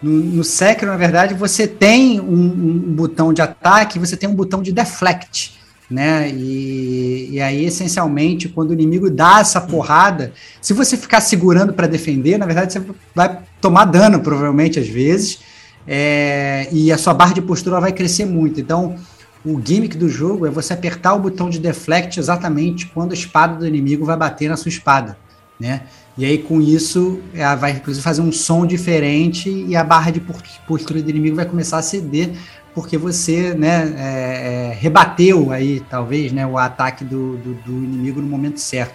no, 0.00 0.10
no 0.10 0.44
Sekiro, 0.44 0.90
na 0.90 0.96
verdade, 0.96 1.34
você 1.34 1.66
tem 1.66 2.20
um, 2.20 2.34
um 2.34 2.94
botão 2.94 3.32
de 3.32 3.42
ataque, 3.42 3.98
você 3.98 4.16
tem 4.16 4.28
um 4.28 4.34
botão 4.34 4.62
de 4.62 4.72
deflect 4.72 5.61
né? 5.92 6.30
E, 6.30 7.28
e 7.32 7.40
aí, 7.40 7.66
essencialmente, 7.66 8.48
quando 8.48 8.70
o 8.70 8.72
inimigo 8.72 9.10
dá 9.10 9.40
essa 9.40 9.60
porrada, 9.60 10.32
se 10.60 10.72
você 10.72 10.96
ficar 10.96 11.20
segurando 11.20 11.72
para 11.72 11.86
defender, 11.86 12.38
na 12.38 12.46
verdade, 12.46 12.72
você 12.72 12.82
vai 13.14 13.40
tomar 13.60 13.84
dano, 13.84 14.20
provavelmente, 14.20 14.78
às 14.78 14.88
vezes, 14.88 15.40
é, 15.86 16.68
e 16.72 16.90
a 16.90 16.96
sua 16.96 17.12
barra 17.12 17.34
de 17.34 17.42
postura 17.42 17.78
vai 17.78 17.92
crescer 17.92 18.24
muito. 18.24 18.58
Então, 18.58 18.96
o 19.44 19.60
gimmick 19.62 19.96
do 19.96 20.08
jogo 20.08 20.46
é 20.46 20.50
você 20.50 20.72
apertar 20.72 21.14
o 21.14 21.18
botão 21.18 21.50
de 21.50 21.58
deflect 21.58 22.18
exatamente 22.18 22.86
quando 22.86 23.10
a 23.10 23.14
espada 23.14 23.58
do 23.58 23.66
inimigo 23.66 24.04
vai 24.04 24.16
bater 24.16 24.48
na 24.48 24.56
sua 24.56 24.70
espada, 24.70 25.18
né? 25.60 25.82
E 26.16 26.24
aí, 26.24 26.38
com 26.38 26.60
isso, 26.60 27.20
ela 27.34 27.54
vai 27.54 27.72
inclusive 27.72 28.02
fazer 28.04 28.20
um 28.20 28.30
som 28.30 28.66
diferente 28.66 29.48
e 29.50 29.74
a 29.74 29.82
barra 29.82 30.10
de 30.10 30.22
postura 30.66 31.02
do 31.02 31.10
inimigo 31.10 31.36
vai 31.36 31.46
começar 31.46 31.78
a 31.78 31.82
ceder, 31.82 32.32
porque 32.74 32.96
você 32.96 33.54
né, 33.54 33.94
é, 33.96 34.70
é, 34.70 34.76
rebateu 34.78 35.52
aí, 35.52 35.80
talvez, 35.90 36.32
né, 36.32 36.46
o 36.46 36.56
ataque 36.56 37.04
do, 37.04 37.36
do, 37.36 37.54
do, 37.54 37.72
inimigo 37.72 38.20
no 38.20 38.26
momento 38.26 38.58
certo. 38.58 38.94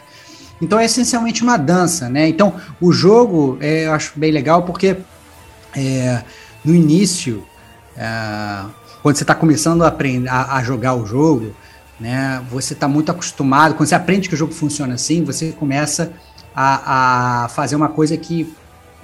Então 0.62 0.80
é 0.80 0.86
essencialmente 0.86 1.44
uma 1.44 1.58
dança, 1.58 2.10
né? 2.10 2.28
Então 2.28 2.56
o 2.82 2.92
jogo 2.92 3.58
é, 3.62 3.86
eu 3.86 3.94
acho 3.94 4.20
bem 4.20 4.32
legal 4.32 4.64
porque 4.64 4.98
é, 5.76 6.24
no 6.66 6.74
início, 6.74 7.44
é, 7.96 8.64
quando 9.04 9.16
você 9.16 9.24
está 9.24 9.36
começando 9.36 9.84
a, 9.84 9.88
aprender, 9.88 10.28
a, 10.28 10.56
a 10.56 10.64
jogar 10.64 10.96
o 10.96 11.06
jogo, 11.06 11.54
né, 12.00 12.44
você 12.50 12.74
está 12.74 12.88
muito 12.88 13.12
acostumado, 13.12 13.76
quando 13.76 13.88
você 13.88 13.96
aprende 13.96 14.28
que 14.28 14.36
o 14.36 14.38
jogo 14.38 14.54
funciona 14.54 14.96
assim, 14.96 15.24
você 15.24 15.52
começa 15.52 16.12
a, 16.56 17.44
a 17.44 17.50
fazer 17.50 17.76
uma 17.76 17.90
coisa 17.90 18.18
que 18.18 18.52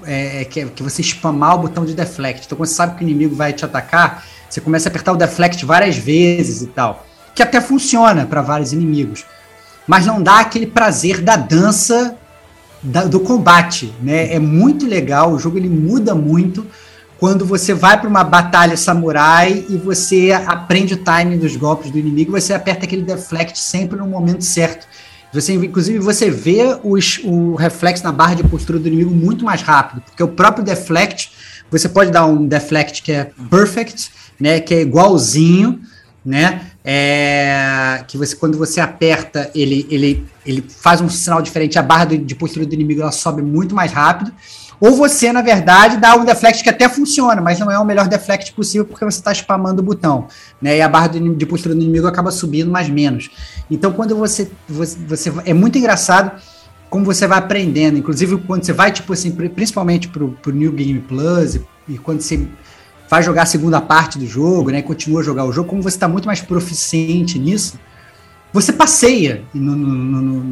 é, 0.06 0.42
é 0.42 0.46
que, 0.46 0.66
que 0.66 0.84
você 0.84 1.02
spamar 1.04 1.56
o 1.56 1.60
botão 1.60 1.86
de 1.86 1.94
deflect. 1.94 2.46
Então, 2.46 2.58
quando 2.58 2.68
você 2.68 2.76
sabe 2.76 2.98
que 2.98 3.04
o 3.04 3.08
inimigo 3.08 3.36
vai 3.36 3.54
te 3.54 3.64
atacar, 3.64 4.26
você 4.54 4.62
começa 4.62 4.88
a 4.88 4.92
apertar 4.92 5.14
o 5.14 5.18
deflect 5.18 5.66
várias 5.66 5.98
vezes 5.98 6.62
e 6.62 6.68
tal. 6.68 7.08
Que 7.34 7.42
até 7.42 7.60
funciona 7.60 8.24
para 8.28 8.44
vários 8.44 8.72
inimigos. 8.72 9.26
Mas 9.88 10.06
não 10.06 10.22
dá 10.22 10.42
aquele 10.42 10.68
prazer 10.68 11.22
da 11.22 11.36
dança 11.36 12.16
da, 12.84 13.04
do 13.04 13.20
combate. 13.20 13.92
Né? 14.00 14.32
É 14.32 14.38
muito 14.38 14.86
legal, 14.86 15.32
o 15.32 15.40
jogo 15.40 15.58
ele 15.58 15.70
muda 15.70 16.14
muito 16.14 16.68
quando 17.20 17.46
você 17.46 17.74
vai 17.74 18.00
para 18.00 18.08
uma 18.08 18.24
batalha 18.24 18.78
samurai 18.78 19.66
e 19.70 19.76
você 19.78 20.32
aprende 20.46 20.94
o 20.94 20.98
timing 20.98 21.38
dos 21.38 21.56
golpes 21.56 21.90
do 21.90 21.98
inimigo, 21.98 22.34
você 22.34 22.54
aperta 22.54 22.86
aquele 22.86 23.02
deflect 23.02 23.58
sempre 23.58 23.98
no 23.98 24.06
momento 24.06 24.44
certo. 24.44 24.86
Você, 25.32 25.54
inclusive, 25.54 25.98
você 25.98 26.30
vê 26.30 26.78
os, 26.84 27.22
o 27.24 27.56
reflexo 27.56 28.04
na 28.04 28.12
barra 28.12 28.36
de 28.36 28.44
postura 28.44 28.78
do 28.78 28.88
inimigo 28.88 29.12
muito 29.12 29.44
mais 29.44 29.62
rápido, 29.64 30.02
porque 30.02 30.22
o 30.22 30.28
próprio 30.28 30.64
deflect, 30.64 31.32
você 31.72 31.90
pode 31.90 32.12
dar 32.12 32.26
um 32.28 32.46
deflect 32.46 33.02
que 33.02 33.12
é 33.12 33.32
perfect, 33.50 34.12
né, 34.40 34.60
que 34.60 34.74
é 34.74 34.82
igualzinho, 34.82 35.82
né, 36.26 36.62
é, 36.84 38.04
que 38.08 38.18
você 38.18 38.36
quando 38.36 38.58
você 38.58 38.82
aperta 38.82 39.50
ele, 39.56 39.88
ele, 39.90 40.26
ele 40.46 40.64
faz 40.68 41.02
um 41.02 41.10
sinal 41.10 41.42
diferente, 41.42 41.80
a 41.80 41.84
barra 41.84 42.06
de 42.06 42.36
postura 42.36 42.66
do 42.66 42.74
inimigo 42.74 43.02
ela 43.02 43.12
sobe 43.12 43.42
muito 43.42 43.74
mais 43.74 43.92
rápido. 43.92 44.32
Ou 44.80 44.98
você, 44.98 45.32
na 45.32 45.42
verdade, 45.42 45.96
dá 45.96 46.14
um 46.14 46.26
deflect 46.26 46.62
que 46.62 46.70
até 46.70 46.90
funciona, 46.90 47.42
mas 47.42 47.58
não 47.58 47.72
é 47.72 47.80
o 47.80 47.86
melhor 47.86 48.06
deflect 48.10 48.52
possível 48.52 48.86
porque 48.86 49.06
você 49.06 49.20
está 49.20 49.32
spamando 49.32 49.82
o 49.82 49.86
botão. 49.86 50.28
Né? 50.62 50.78
E 50.78 50.82
a 50.82 50.90
barra 50.90 51.08
de 51.08 51.46
postura 51.46 51.74
do 51.74 51.82
inimigo 51.82 52.06
acaba 52.06 52.32
subindo 52.32 52.70
mais 52.70 52.90
menos. 52.90 53.30
Então, 53.72 53.94
quando 53.94 54.14
você, 54.18 54.52
você, 54.68 54.98
você. 55.08 55.32
É 55.46 55.54
muito 55.54 55.78
engraçado 55.78 56.34
como 56.90 57.06
você 57.06 57.26
vai 57.26 57.38
aprendendo. 57.38 57.98
Inclusive, 57.98 58.38
quando 58.40 58.66
você 58.66 58.74
vai, 58.74 58.92
tipo 58.92 59.14
assim, 59.14 59.32
principalmente 59.32 60.10
pro, 60.10 60.32
pro 60.42 60.52
New 60.52 60.74
Game 60.74 61.00
Plus, 61.00 61.56
e, 61.56 61.66
e 61.88 61.98
quando 61.98 62.20
você 62.20 62.46
vai 63.14 63.22
jogar 63.22 63.44
a 63.44 63.46
segunda 63.46 63.80
parte 63.80 64.18
do 64.18 64.26
jogo, 64.26 64.72
né? 64.72 64.82
Continua 64.82 65.22
a 65.22 65.24
jogar 65.24 65.46
o 65.46 65.52
jogo, 65.52 65.70
como 65.70 65.84
você 65.84 65.98
está 65.98 66.08
muito 66.08 66.26
mais 66.26 66.42
proficiente 66.42 67.38
nisso 67.38 67.78
você 68.54 68.72
passeia 68.72 69.42
no, 69.52 69.76
no, 69.76 70.22
no, 70.22 70.44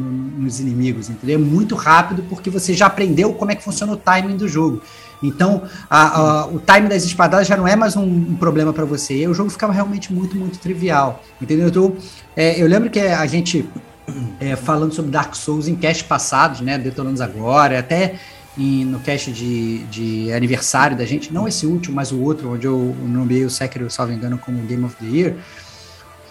nos 0.42 0.58
inimigos, 0.58 1.08
entendeu? 1.08 1.36
É 1.36 1.40
muito 1.40 1.76
rápido 1.76 2.24
porque 2.28 2.50
você 2.50 2.74
já 2.74 2.86
aprendeu 2.86 3.32
como 3.32 3.52
é 3.52 3.54
que 3.54 3.62
funciona 3.62 3.92
o 3.92 3.96
timing 3.96 4.36
do 4.36 4.48
jogo. 4.48 4.82
Então, 5.22 5.62
a, 5.88 6.18
a, 6.18 6.46
o 6.48 6.58
timing 6.58 6.88
das 6.88 7.04
espadadas 7.04 7.46
já 7.46 7.56
não 7.56 7.68
é 7.68 7.76
mais 7.76 7.94
um, 7.94 8.02
um 8.02 8.34
problema 8.34 8.72
para 8.72 8.84
você. 8.84 9.18
E 9.18 9.28
o 9.28 9.32
jogo 9.32 9.50
ficava 9.50 9.72
realmente 9.72 10.12
muito, 10.12 10.36
muito 10.36 10.58
trivial, 10.58 11.22
entendeu? 11.40 11.68
Então, 11.68 11.96
é, 12.34 12.60
eu 12.60 12.66
lembro 12.66 12.90
que 12.90 12.98
a 12.98 13.24
gente, 13.24 13.68
é, 14.40 14.56
falando 14.56 14.92
sobre 14.92 15.12
Dark 15.12 15.36
Souls 15.36 15.68
em 15.68 15.76
cast 15.76 16.02
passados, 16.02 16.60
né, 16.60 16.76
detonando 16.76 17.22
agora, 17.22 17.78
até 17.78 18.16
em, 18.56 18.84
no 18.84 19.00
cast 19.00 19.32
de, 19.32 19.78
de 19.84 20.32
aniversário 20.32 20.96
da 20.96 21.04
gente, 21.04 21.32
não 21.32 21.48
esse 21.48 21.66
último, 21.66 21.96
mas 21.96 22.12
o 22.12 22.20
outro, 22.20 22.52
onde 22.52 22.66
eu 22.66 22.94
nomeei 23.00 23.44
o 23.44 23.50
Sekiro, 23.50 23.90
salvo 23.90 24.12
engano, 24.12 24.38
como 24.38 24.62
Game 24.62 24.84
of 24.84 24.96
the 24.96 25.06
Year, 25.06 25.34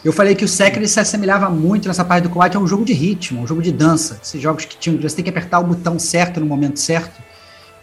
eu 0.03 0.11
falei 0.11 0.33
que 0.33 0.43
o 0.43 0.47
Sekiro 0.47 0.87
se 0.87 0.99
assemelhava 0.99 1.49
muito 1.49 1.87
nessa 1.87 2.03
parte 2.03 2.23
do 2.23 2.29
combate 2.29 2.57
a 2.57 2.59
um 2.59 2.67
jogo 2.67 2.83
de 2.83 2.93
ritmo, 2.93 3.41
um 3.41 3.47
jogo 3.47 3.61
de 3.61 3.71
dança. 3.71 4.19
Esses 4.21 4.41
jogos 4.41 4.65
que 4.65 4.75
tinham, 4.75 4.99
você 4.99 5.15
tem 5.15 5.23
que 5.23 5.29
apertar 5.29 5.59
o 5.59 5.63
botão 5.63 5.99
certo 5.99 6.39
no 6.39 6.45
momento 6.45 6.79
certo. 6.79 7.21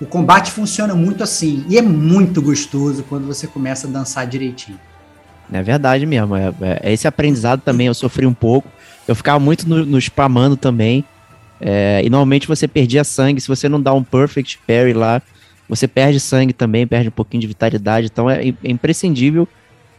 O 0.01 0.07
combate 0.07 0.51
funciona 0.51 0.95
muito 0.97 1.22
assim. 1.22 1.64
E 1.68 1.78
é 1.78 1.82
muito 1.82 2.43
gostoso 2.43 3.05
quando 3.09 3.26
você 3.26 3.47
começa 3.47 3.86
a 3.86 3.91
dançar 3.91 4.26
direitinho. 4.26 4.78
É 5.53 5.62
verdade 5.62 6.05
mesmo. 6.07 6.34
É, 6.34 6.53
é 6.82 6.93
esse 6.93 7.07
aprendizado 7.07 7.61
também 7.61 7.86
eu 7.86 7.95
sofri 7.95 8.26
um 8.26 8.34
pouco. 8.34 8.68
Eu 9.07 9.14
ficava 9.14 9.39
muito 9.39 9.68
no, 9.68 9.86
no 9.86 9.99
spamando 9.99 10.57
também. 10.57 11.05
É, 11.61 12.01
e 12.05 12.11
normalmente 12.11 12.47
você 12.47 12.69
perdia 12.69 13.05
sangue. 13.05 13.41
Se 13.41 13.49
você 13.49 13.69
não 13.69 13.81
dá 13.81 13.93
um 13.93 14.03
perfect 14.03 14.59
parry 14.67 14.93
lá, 14.93 15.21
você 15.69 15.87
perde 15.87 16.21
sangue 16.21 16.53
também, 16.53 16.87
perde 16.87 17.09
um 17.09 17.13
pouquinho 17.13 17.41
de 17.41 17.47
vitalidade. 17.47 18.07
Então 18.07 18.29
é, 18.31 18.49
é 18.49 18.71
imprescindível 18.71 19.47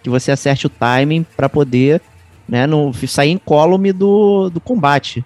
que 0.02 0.10
você 0.10 0.32
acerte 0.32 0.66
o 0.66 0.70
timing 0.70 1.26
para 1.36 1.50
poder 1.50 2.02
né, 2.48 2.66
no, 2.66 2.92
sair 3.08 3.32
incólume 3.32 3.92
do, 3.92 4.50
do 4.50 4.60
combate. 4.60 5.24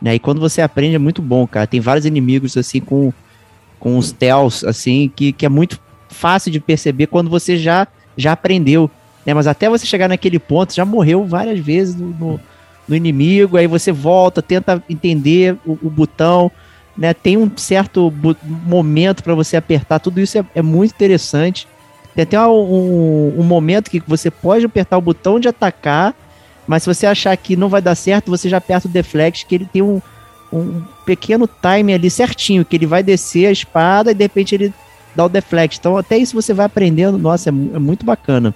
Né? 0.00 0.14
E 0.14 0.18
quando 0.18 0.40
você 0.40 0.62
aprende 0.62 0.94
é 0.94 0.98
muito 0.98 1.20
bom, 1.20 1.46
cara. 1.46 1.66
Tem 1.66 1.80
vários 1.80 2.06
inimigos 2.06 2.56
assim 2.56 2.80
com, 2.80 3.12
com 3.78 3.98
os 3.98 4.10
tells, 4.10 4.64
assim, 4.64 5.10
que, 5.14 5.32
que 5.32 5.44
é 5.44 5.48
muito 5.48 5.78
fácil 6.08 6.50
de 6.50 6.60
perceber 6.60 7.06
quando 7.08 7.28
você 7.28 7.56
já, 7.56 7.86
já 8.16 8.32
aprendeu. 8.32 8.90
Né? 9.26 9.34
Mas 9.34 9.46
até 9.46 9.68
você 9.68 9.86
chegar 9.86 10.08
naquele 10.08 10.38
ponto, 10.38 10.74
já 10.74 10.84
morreu 10.84 11.24
várias 11.24 11.58
vezes 11.58 11.94
no, 11.94 12.08
no, 12.08 12.40
no 12.88 12.96
inimigo, 12.96 13.56
aí 13.56 13.66
você 13.66 13.92
volta, 13.92 14.42
tenta 14.42 14.82
entender 14.88 15.56
o, 15.64 15.78
o 15.82 15.90
botão. 15.90 16.50
Né, 16.96 17.14
tem 17.14 17.38
um 17.38 17.50
certo 17.56 18.12
momento 18.66 19.24
para 19.24 19.34
você 19.34 19.56
apertar, 19.56 19.98
tudo 19.98 20.20
isso 20.20 20.36
é, 20.38 20.44
é 20.54 20.60
muito 20.60 20.92
interessante. 20.92 21.66
Tem 22.14 22.24
até 22.24 22.38
um, 22.46 23.34
um, 23.38 23.42
momento 23.42 23.90
que 23.90 24.02
você 24.06 24.30
pode 24.30 24.66
apertar 24.66 24.98
o 24.98 25.00
botão 25.00 25.40
de 25.40 25.48
atacar, 25.48 26.14
mas 26.66 26.82
se 26.82 26.94
você 26.94 27.06
achar 27.06 27.34
que 27.36 27.56
não 27.56 27.70
vai 27.70 27.80
dar 27.80 27.94
certo, 27.94 28.30
você 28.30 28.48
já 28.48 28.58
aperta 28.58 28.86
o 28.86 28.90
deflect, 28.90 29.46
que 29.46 29.54
ele 29.54 29.64
tem 29.64 29.80
um, 29.80 30.02
um 30.52 30.82
pequeno 31.06 31.48
time 31.48 31.94
ali 31.94 32.10
certinho, 32.10 32.64
que 32.64 32.76
ele 32.76 32.86
vai 32.86 33.02
descer 33.02 33.46
a 33.46 33.52
espada 33.52 34.10
e 34.10 34.14
de 34.14 34.22
repente 34.22 34.54
ele 34.54 34.74
dá 35.16 35.24
o 35.24 35.28
deflect. 35.28 35.78
Então 35.78 35.96
até 35.96 36.18
isso 36.18 36.34
você 36.34 36.52
vai 36.52 36.66
aprendendo, 36.66 37.16
nossa, 37.16 37.48
é, 37.48 37.52
é 37.52 37.78
muito 37.78 38.04
bacana. 38.04 38.54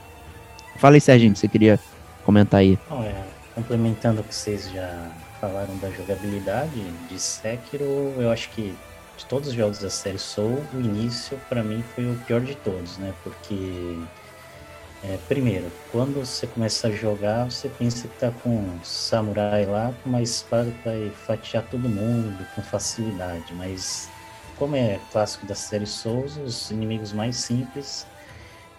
Fala 0.77 0.97
aí, 0.97 1.01
Serginho, 1.01 1.33
que 1.33 1.39
você 1.39 1.49
queria 1.49 1.81
comentar 2.25 2.61
aí. 2.61 2.79
Não, 2.91 3.03
é, 3.03 3.15
complementando 3.57 4.21
o 4.21 4.25
que 4.25 4.35
vocês 4.35 4.71
já 4.71 5.11
falaram 5.41 5.75
da 5.79 5.91
jogabilidade 5.91 6.79
de 7.09 7.19
Sekiro, 7.19 8.13
eu 8.19 8.31
acho 8.31 8.51
que 8.51 8.77
de 9.17 9.25
todos 9.25 9.49
os 9.49 9.55
jogos 9.55 9.79
da 9.79 9.89
série 9.89 10.19
Soul, 10.19 10.63
o 10.75 10.79
início 10.79 11.41
para 11.49 11.63
mim 11.63 11.83
foi 11.95 12.05
o 12.05 12.15
pior 12.27 12.43
de 12.43 12.55
todos, 12.55 12.99
né? 12.99 13.15
Porque 13.25 13.99
é, 15.03 15.19
primeiro, 15.27 15.73
quando 15.91 16.23
você 16.23 16.47
começa 16.47 16.89
a 16.89 16.91
jogar, 16.91 17.51
você 17.51 17.71
pensa 17.71 18.07
que 18.07 18.19
tá 18.19 18.31
com 18.43 18.51
um 18.51 18.79
samurai 18.85 19.65
lá 19.65 19.95
com 20.03 20.11
uma 20.11 20.21
espada 20.21 20.71
que 20.71 20.85
vai 20.87 21.11
fatiar 21.27 21.65
todo 21.65 21.89
mundo 21.89 22.47
com 22.55 22.61
facilidade, 22.61 23.55
mas 23.55 24.11
como 24.59 24.77
é 24.77 25.01
clássico 25.11 25.47
da 25.47 25.55
série 25.55 25.87
Souls, 25.87 26.37
os 26.37 26.71
inimigos 26.71 27.11
mais 27.11 27.37
simples 27.37 28.07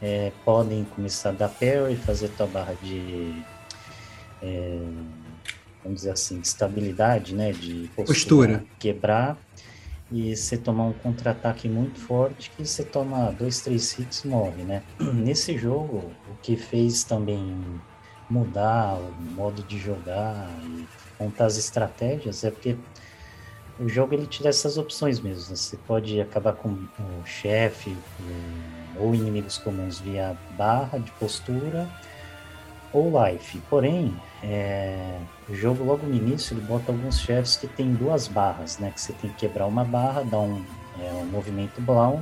é, 0.04 0.32
podem 0.46 0.84
começar 0.84 1.30
a 1.30 1.32
dar 1.32 1.50
parry, 1.50 1.96
fazer 1.96 2.30
tua 2.30 2.46
barra 2.46 2.76
de 2.84 3.44
é, 4.42 4.80
vamos 5.84 6.00
dizer 6.00 6.12
assim, 6.12 6.40
de 6.40 6.48
estabilidade, 6.48 7.36
né, 7.36 7.52
de 7.52 7.90
postura, 7.96 8.06
postura. 8.06 8.66
quebrar 8.80 9.38
e 10.12 10.36
você 10.36 10.58
tomar 10.58 10.86
um 10.86 10.94
contra-ataque 10.94 11.68
muito 11.68 12.00
forte 12.00 12.50
que 12.56 12.66
você 12.66 12.84
toma 12.84 13.32
dois, 13.32 13.60
três 13.60 13.98
hits 13.98 14.24
e 14.24 14.28
morre, 14.28 14.64
né? 14.64 14.82
Nesse 15.00 15.58
jogo, 15.58 16.12
o 16.30 16.36
que 16.42 16.56
fez 16.56 17.04
também 17.04 17.66
mudar 18.30 18.96
o 18.96 19.12
modo 19.34 19.64
de 19.64 19.78
jogar 19.78 20.50
e 20.64 20.88
montar 21.20 21.46
as 21.46 21.58
estratégias 21.58 22.44
é 22.44 22.52
porque 22.52 22.78
o 23.80 23.88
jogo 23.88 24.14
ele 24.14 24.28
te 24.28 24.42
dá 24.42 24.50
essas 24.50 24.78
opções 24.78 25.20
mesmo. 25.20 25.50
Né? 25.50 25.56
Você 25.56 25.78
pode 25.78 26.20
acabar 26.20 26.54
com 26.54 26.70
o 26.70 27.26
chefe 27.26 27.96
ou 28.98 29.14
inimigos 29.14 29.58
comuns 29.58 30.00
via 30.00 30.38
barra 30.58 30.98
de 30.98 31.12
postura 31.14 31.88
ou 32.98 33.26
life. 33.26 33.60
Porém, 33.70 34.16
é, 34.44 35.18
o 35.48 35.56
jogo 35.56 35.84
logo 35.84 36.06
no 36.06 36.16
início 36.16 36.54
ele 36.54 36.66
bota 36.66 36.92
alguns 36.92 37.20
chefes 37.20 37.56
que 37.56 37.68
tem 37.68 37.94
duas 37.94 38.28
barras, 38.28 38.80
né? 38.80 38.92
Que 38.92 39.00
você 39.00 39.14
tem 39.14 39.30
que 39.30 39.38
quebrar 39.38 39.68
uma 39.68 39.84
barra, 39.84 40.24
dar 40.24 40.40
um, 40.40 40.64
é, 41.00 41.12
um 41.14 41.26
movimento 41.26 41.80
brown 41.82 42.22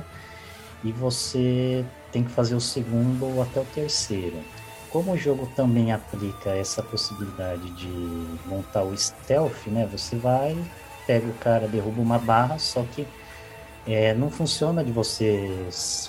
e 0.84 0.92
você 0.92 1.84
tem 2.12 2.22
que 2.22 2.30
fazer 2.30 2.54
o 2.54 2.60
segundo 2.60 3.40
até 3.42 3.60
o 3.60 3.64
terceiro. 3.64 4.36
Como 4.90 5.12
o 5.12 5.16
jogo 5.16 5.48
também 5.56 5.92
aplica 5.92 6.50
essa 6.50 6.82
possibilidade 6.82 7.68
de 7.72 7.88
montar 8.46 8.82
o 8.82 8.96
stealth, 8.96 9.66
né? 9.66 9.88
Você 9.90 10.16
vai, 10.16 10.56
pega 11.06 11.26
o 11.26 11.34
cara, 11.34 11.66
derruba 11.66 12.00
uma 12.00 12.18
barra, 12.18 12.58
só 12.58 12.84
que 12.94 13.06
é, 13.86 14.12
não 14.14 14.30
funciona 14.30 14.82
de 14.82 14.90
você 14.90 15.48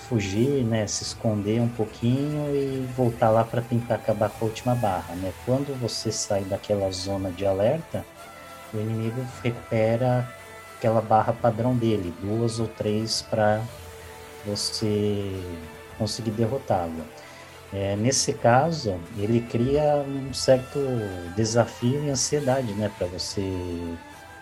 fugir, 0.09 0.63
né, 0.63 0.88
se 0.88 1.03
esconder 1.03 1.61
um 1.61 1.67
pouquinho 1.67 2.55
e 2.55 2.88
voltar 2.95 3.30
lá 3.30 3.43
para 3.43 3.61
tentar 3.61 3.95
acabar 3.95 4.30
com 4.32 4.45
a 4.45 4.47
última 4.47 4.73
barra, 4.73 5.13
né? 5.15 5.32
Quando 5.45 5.80
você 5.80 6.11
sai 6.11 6.43
daquela 6.43 6.89
zona 6.91 7.30
de 7.30 7.45
alerta, 7.45 8.03
o 8.73 8.78
inimigo 8.78 9.23
recupera 9.43 10.28
aquela 10.75 11.01
barra 11.01 11.34
padrão 11.34 11.75
dele, 11.75 12.13
duas 12.19 12.59
ou 12.59 12.67
três 12.67 13.21
para 13.21 13.61
você 14.43 15.32
conseguir 15.99 16.32
derrotá-lo. 16.32 17.05
É, 17.71 17.95
nesse 17.95 18.34
caso, 18.34 18.97
ele 19.17 19.41
cria 19.41 19.97
um 19.97 20.34
certo 20.34 20.80
desafio 21.36 22.05
e 22.05 22.09
ansiedade, 22.09 22.73
né, 22.73 22.91
para 22.97 23.05
você 23.05 23.43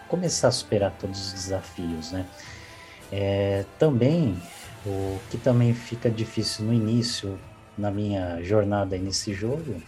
começar 0.07 0.47
a 0.47 0.51
superar 0.51 0.91
todos 0.91 1.27
os 1.27 1.33
desafios, 1.33 2.11
né. 2.11 2.25
É, 3.17 3.63
também, 3.79 4.35
o 4.85 5.17
que 5.31 5.37
também 5.37 5.73
fica 5.73 6.09
difícil 6.09 6.65
no 6.65 6.73
início, 6.73 7.39
na 7.77 7.89
minha 7.89 8.43
jornada 8.43 8.97
nesse 8.97 9.33
jogo, 9.33 9.81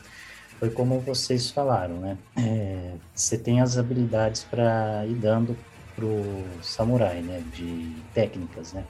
foi 0.57 0.69
como 0.69 0.97
vocês 1.01 1.51
falaram, 1.51 1.95
né? 1.95 2.17
É, 2.37 2.93
você 3.13 3.37
tem 3.37 3.59
as 3.59 3.77
habilidades 3.77 4.45
para 4.45 5.05
ir 5.05 5.15
dando 5.15 5.57
pro 5.93 6.23
samurai, 6.63 7.21
né? 7.21 7.43
De 7.53 7.97
técnicas, 8.13 8.71
né? 8.71 8.85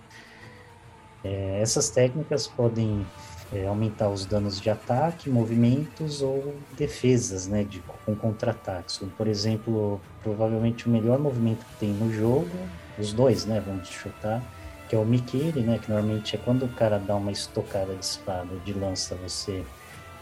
É, 1.24 1.60
essas 1.60 1.90
técnicas 1.90 2.46
podem 2.46 3.04
é, 3.52 3.66
aumentar 3.66 4.08
os 4.08 4.24
danos 4.24 4.62
de 4.62 4.70
ataque, 4.70 5.32
movimentos 5.32 6.22
ou 6.22 6.56
defesas, 6.78 7.48
né? 7.48 7.64
De, 7.64 7.80
com 8.06 8.16
contra-ataques. 8.16 9.02
Por 9.18 9.28
exemplo, 9.28 10.00
provavelmente 10.22 10.88
o 10.88 10.92
melhor 10.92 11.18
movimento 11.18 11.66
que 11.66 11.80
tem 11.80 11.90
no 11.90 12.14
jogo, 12.14 12.56
os 12.98 13.14
dois, 13.14 13.46
né? 13.46 13.62
Vamos 13.66 13.90
chutar, 13.90 14.42
que 14.90 14.96
é 14.96 15.00
o 15.00 15.06
Mikiri, 15.06 15.62
né? 15.62 15.80
Que 15.80 15.92
normalmente 15.92 16.36
é 16.36 16.40
quando 16.40 16.66
o 16.66 16.70
cara 16.70 16.98
dá 16.98 17.16
uma 17.16 17.32
estocada 17.32 17.94
de 17.96 18.06
espada 18.06 18.56
de 18.66 18.74
lança, 18.74 19.16
você 19.16 19.64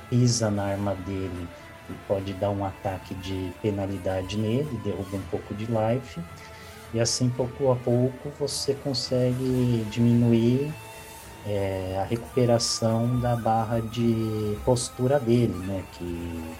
pisa 0.09 0.49
na 0.51 0.63
arma 0.63 0.95
dele 0.95 1.47
e 1.89 1.93
pode 2.07 2.33
dar 2.33 2.49
um 2.49 2.65
ataque 2.65 3.13
de 3.15 3.51
penalidade 3.61 4.37
nele, 4.37 4.79
derruba 4.83 5.17
um 5.17 5.21
pouco 5.31 5.53
de 5.53 5.65
life. 5.65 6.19
E 6.93 6.99
assim, 6.99 7.29
pouco 7.29 7.71
a 7.71 7.75
pouco, 7.75 8.31
você 8.39 8.73
consegue 8.73 9.85
diminuir 9.89 10.73
é, 11.45 11.97
a 12.01 12.03
recuperação 12.03 13.19
da 13.19 13.35
barra 13.35 13.79
de 13.79 14.57
postura 14.63 15.19
dele, 15.19 15.53
né? 15.53 15.83
Que 15.93 16.55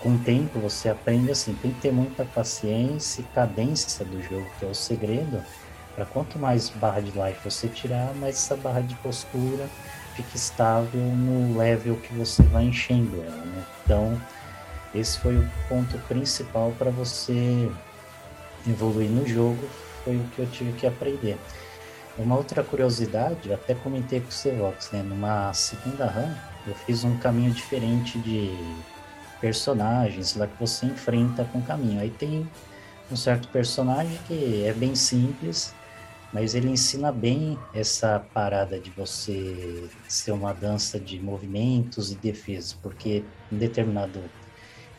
com 0.00 0.14
o 0.14 0.18
tempo 0.18 0.58
você 0.58 0.88
aprende 0.88 1.30
assim, 1.30 1.54
tem 1.54 1.72
que 1.72 1.80
ter 1.80 1.92
muita 1.92 2.24
paciência 2.24 3.20
e 3.20 3.24
cadência 3.34 4.04
do 4.04 4.22
jogo, 4.22 4.46
que 4.58 4.64
é 4.64 4.68
o 4.68 4.74
segredo. 4.74 5.42
Para 5.94 6.06
quanto 6.06 6.38
mais 6.38 6.70
barra 6.70 7.00
de 7.00 7.10
life 7.10 7.40
você 7.44 7.68
tirar, 7.68 8.14
mais 8.14 8.36
essa 8.36 8.56
barra 8.56 8.80
de 8.80 8.94
postura 8.96 9.68
fica 10.14 10.36
estável 10.36 11.00
no 11.00 11.58
level 11.58 11.96
que 11.96 12.14
você 12.14 12.42
vai 12.44 12.64
enchendo 12.64 13.22
ela, 13.22 13.44
né? 13.44 13.64
Então, 13.84 14.20
esse 14.94 15.18
foi 15.18 15.36
o 15.36 15.50
ponto 15.68 15.98
principal 16.08 16.72
para 16.78 16.90
você 16.90 17.70
evoluir 18.66 19.10
no 19.10 19.26
jogo, 19.26 19.68
foi 20.04 20.16
o 20.16 20.24
que 20.34 20.38
eu 20.38 20.46
tive 20.46 20.72
que 20.72 20.86
aprender. 20.86 21.38
Uma 22.18 22.36
outra 22.36 22.62
curiosidade, 22.62 23.48
eu 23.48 23.54
até 23.54 23.74
comentei 23.74 24.20
com 24.20 24.28
o 24.28 24.32
Cevox, 24.32 24.90
né? 24.92 25.02
Numa 25.02 25.52
segunda 25.52 26.06
run, 26.06 26.32
eu 26.66 26.74
fiz 26.74 27.04
um 27.04 27.16
caminho 27.18 27.50
diferente 27.50 28.18
de 28.18 28.56
personagens 29.40 30.36
lá 30.36 30.46
que 30.46 30.58
você 30.58 30.86
enfrenta 30.86 31.44
com 31.44 31.58
o 31.58 31.62
caminho. 31.62 32.00
Aí 32.00 32.10
tem 32.10 32.48
um 33.10 33.16
certo 33.16 33.48
personagem 33.48 34.18
que 34.26 34.64
é 34.64 34.72
bem 34.72 34.94
simples, 34.94 35.74
mas 36.32 36.54
ele 36.54 36.68
ensina 36.68 37.10
bem 37.10 37.58
essa 37.74 38.24
parada 38.32 38.78
de 38.78 38.90
você 38.90 39.88
ser 40.08 40.32
uma 40.32 40.52
dança 40.52 41.00
de 41.00 41.18
movimentos 41.18 42.12
e 42.12 42.14
defesa, 42.14 42.76
porque 42.82 43.24
em 43.50 43.56
determinado 43.56 44.22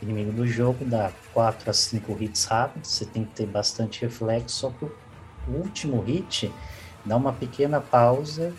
inimigo 0.01 0.31
do 0.31 0.47
jogo 0.47 0.83
dá 0.83 1.11
4 1.33 1.69
a 1.69 1.73
5 1.73 2.17
hits 2.19 2.45
rápidos, 2.45 2.89
você 2.89 3.05
tem 3.05 3.23
que 3.23 3.31
ter 3.33 3.45
bastante 3.45 4.01
reflexo, 4.01 4.55
só 4.55 4.69
que 4.71 4.85
o 4.85 4.91
último 5.53 6.01
hit 6.01 6.51
dá 7.05 7.15
uma 7.15 7.31
pequena 7.31 7.79
pausa 7.79 8.53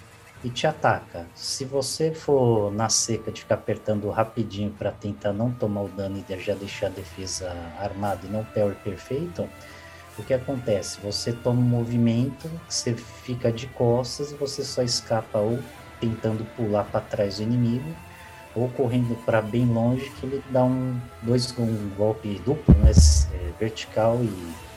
e 0.45 0.51
te 0.51 0.67
ataca. 0.67 1.27
Se 1.35 1.65
você 1.65 2.13
for 2.13 2.73
na 2.73 2.89
seca 2.89 3.31
de 3.31 3.43
ficar 3.43 3.55
apertando 3.57 4.11
rapidinho 4.11 4.71
para 4.71 4.91
tentar 4.91 5.33
não 5.33 5.53
tomar 5.53 5.83
o 5.83 5.89
dano 5.89 6.23
e 6.29 6.39
já 6.41 6.55
deixar 6.55 6.87
a 6.87 6.91
defesa 6.91 7.51
armada 7.79 8.21
e 8.27 8.31
não 8.31 8.45
power 8.45 8.75
perfeito, 8.77 9.49
o 10.19 10.23
que 10.23 10.35
acontece? 10.35 11.01
Você 11.01 11.33
toma 11.33 11.61
um 11.61 11.65
movimento, 11.65 12.51
você 12.69 12.95
fica 12.95 13.51
de 13.51 13.67
costas 13.69 14.33
e 14.33 14.35
você 14.35 14.63
só 14.63 14.83
escapa 14.83 15.39
ou 15.39 15.59
tentando 16.01 16.45
pular 16.57 16.85
para 16.85 17.01
trás 17.01 17.37
do 17.37 17.45
inimigo 17.45 17.95
ou 18.55 18.69
correndo 18.69 19.17
para 19.25 19.41
bem 19.41 19.65
longe 19.65 20.11
que 20.11 20.27
ele 20.27 20.43
dá 20.51 20.63
um 20.65 21.01
dois 21.23 21.57
um 21.59 21.89
golpe 21.97 22.41
duplo, 22.45 22.75
né, 22.75 22.91
é, 22.91 23.53
vertical 23.59 24.19
e 24.23 24.72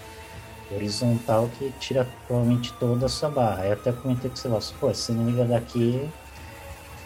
horizontal 0.72 1.50
que 1.58 1.72
tira 1.80 2.08
provavelmente 2.28 2.74
toda 2.74 3.06
a 3.06 3.10
sua 3.10 3.30
barra. 3.30 3.66
Eu 3.66 3.74
até 3.74 3.92
comentei 3.92 4.30
com 4.30 4.50
você, 4.50 4.74
pô, 4.80 4.90
esse 4.90 5.12
inimigo 5.12 5.44
daqui 5.46 6.10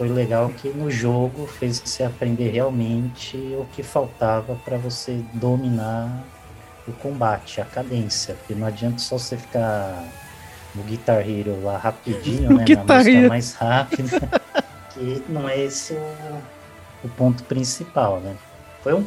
foi 0.00 0.08
legal 0.08 0.48
que 0.48 0.70
no 0.70 0.90
jogo 0.90 1.46
fez 1.46 1.78
você 1.78 2.04
aprender 2.04 2.48
realmente 2.48 3.36
o 3.36 3.66
que 3.72 3.82
faltava 3.82 4.54
para 4.64 4.78
você 4.78 5.22
dominar 5.34 6.24
o 6.88 6.92
combate, 6.92 7.60
a 7.60 7.66
cadência, 7.66 8.34
porque 8.34 8.54
não 8.54 8.66
adianta 8.66 8.98
só 8.98 9.18
você 9.18 9.36
ficar 9.36 10.02
no 10.74 10.82
Guitar 10.84 11.28
Hero 11.28 11.62
lá 11.62 11.76
rapidinho, 11.76 12.48
né, 12.56 12.64
na 12.64 12.94
música 12.94 13.28
mais 13.28 13.52
rápida, 13.52 14.20
que 14.94 15.22
não 15.28 15.46
é 15.46 15.60
esse 15.60 15.92
o, 15.92 16.42
o 17.04 17.08
ponto 17.10 17.44
principal, 17.44 18.20
né. 18.20 18.34
Foi 18.82 18.94
um, 18.94 19.04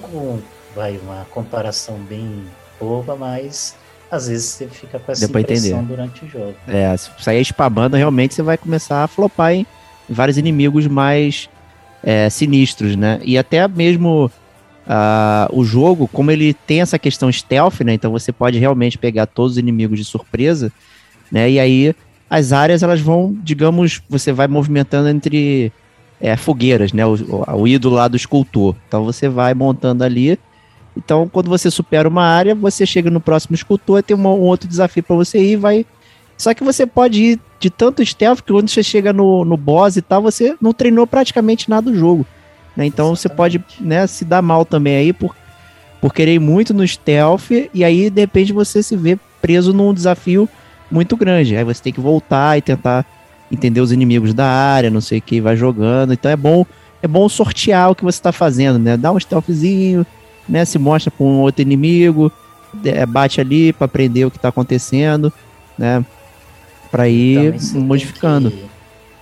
vai, 0.76 0.98
uma 0.98 1.26
comparação 1.32 1.98
bem 1.98 2.46
boba, 2.80 3.16
mas 3.16 3.76
às 4.14 4.28
vezes 4.28 4.46
você 4.46 4.68
fica 4.68 5.00
com 5.00 5.12
essa 5.12 5.28
Deu 5.28 5.42
impressão 5.42 5.80
entender. 5.80 5.88
durante 5.88 6.26
o 6.26 6.30
jogo. 6.30 6.54
É, 6.68 6.96
se 6.96 7.10
sair 7.20 7.42
espabando, 7.42 7.96
realmente 7.96 8.36
você 8.36 8.44
vai 8.44 8.58
começar 8.58 9.04
a 9.04 9.08
flopar 9.08 9.54
em 9.54 9.66
vários 10.08 10.38
inimigos 10.38 10.86
mais 10.86 11.50
é, 12.04 12.30
sinistros, 12.30 12.96
né? 12.96 13.20
E 13.24 13.38
até 13.38 13.68
mesmo 13.68 14.32
uh, 14.86 15.58
o 15.58 15.66
jogo, 15.66 16.08
como 16.08 16.30
ele 16.30 16.54
tem 16.54 16.82
essa 16.82 17.00
questão 17.00 17.32
stealth, 17.32 17.82
né? 17.82 17.94
Então 17.94 18.12
você 18.12 18.32
pode 18.32 18.60
realmente 18.60 19.00
pegar 19.00 19.26
todos 19.26 19.54
os 19.54 19.58
inimigos 19.58 19.98
de 19.98 20.06
surpresa, 20.06 20.72
né? 21.32 21.50
E 21.50 21.60
aí 21.60 21.96
as 22.30 22.52
áreas 22.54 22.84
elas 22.84 23.02
vão, 23.02 23.36
digamos, 23.42 24.00
você 24.08 24.32
vai 24.32 24.48
movimentando 24.48 25.10
entre 25.10 25.72
é, 26.22 26.38
fogueiras, 26.38 26.94
né? 26.94 27.04
O, 27.04 27.16
o, 27.16 27.62
o 27.62 27.68
ídolo 27.68 27.96
lá 27.96 28.08
do 28.08 28.16
escultor. 28.16 28.76
Então 28.88 29.04
você 29.04 29.28
vai 29.28 29.56
montando 29.56 30.04
ali. 30.04 30.38
Então, 30.96 31.28
quando 31.28 31.50
você 31.50 31.72
supera 31.72 32.08
uma 32.08 32.24
área, 32.24 32.54
você 32.54 32.86
chega 32.86 33.10
no 33.10 33.20
próximo 33.20 33.56
escultor 33.56 34.00
e 34.00 34.04
tem 34.04 34.16
um 34.16 34.28
outro 34.28 34.68
desafio 34.68 35.04
para 35.04 35.16
você 35.16 35.40
ir 35.40 35.56
vai. 35.56 35.86
Só 36.38 36.54
que 36.54 36.64
você 36.64 36.86
pode 36.86 37.22
ir 37.22 37.40
de 37.60 37.70
tanto 37.70 38.06
stealth 38.06 38.42
que 38.42 38.52
quando 38.52 38.70
você 38.70 38.84
chega 38.84 39.14
no, 39.14 39.46
no 39.46 39.58
boss 39.58 39.98
e 39.98 40.02
tal, 40.02 40.22
você 40.22 40.56
não 40.62 40.74
treinou 40.74 41.08
praticamente 41.08 41.70
nada 41.70 41.92
do 41.92 41.98
jogo. 41.98 42.26
Né? 42.76 42.86
Então 42.86 43.14
Exatamente. 43.14 43.22
você 43.22 43.30
pode 43.30 43.66
né, 43.80 44.08
se 44.08 44.26
dar 44.26 44.42
mal 44.42 44.66
também 44.66 44.96
aí 44.96 45.14
por, 45.14 45.36
por 46.02 46.14
querer 46.14 46.40
muito 46.40 46.74
no 46.74 46.88
stealth 46.88 47.52
e 47.74 47.84
aí 47.84 48.10
de 48.10 48.22
repente 48.22 48.52
você 48.52 48.84
se 48.84 48.96
vê 48.96 49.18
preso 49.42 49.74
num 49.74 49.94
desafio 49.94 50.50
muito 50.92 51.16
grande. 51.16 51.56
Aí 51.56 51.64
você 51.64 51.82
tem 51.82 51.94
que 51.94 52.02
voltar 52.02 52.58
e 52.58 52.62
tentar 52.62 53.06
entender 53.52 53.82
os 53.82 53.92
inimigos 53.92 54.34
da 54.34 54.48
área, 54.48 54.90
não 54.90 55.02
sei 55.02 55.20
o 55.20 55.22
que, 55.22 55.40
vai 55.40 55.56
jogando. 55.56 56.14
Então 56.14 56.30
é 56.30 56.36
bom 56.36 56.66
é 57.02 57.08
bom 57.08 57.28
sortear 57.28 57.92
o 57.92 57.96
que 57.96 58.04
você 58.04 58.18
está 58.18 58.32
fazendo, 58.32 58.80
né? 58.80 58.96
Dá 58.96 59.12
um 59.12 59.20
stealthzinho, 59.20 60.06
né? 60.48 60.66
Se 60.66 60.78
mostra 60.78 61.12
para 61.12 61.26
um 61.26 61.42
outro 61.42 61.62
inimigo, 61.62 62.32
é, 62.84 63.06
bate 63.06 63.40
ali 63.40 63.74
para 63.74 63.86
aprender 63.86 64.26
o 64.26 64.32
que 64.32 64.38
está 64.38 64.50
acontecendo, 64.50 65.32
né? 65.78 66.06
Para 66.92 67.08
ir 67.08 67.56
modificando. 67.74 68.54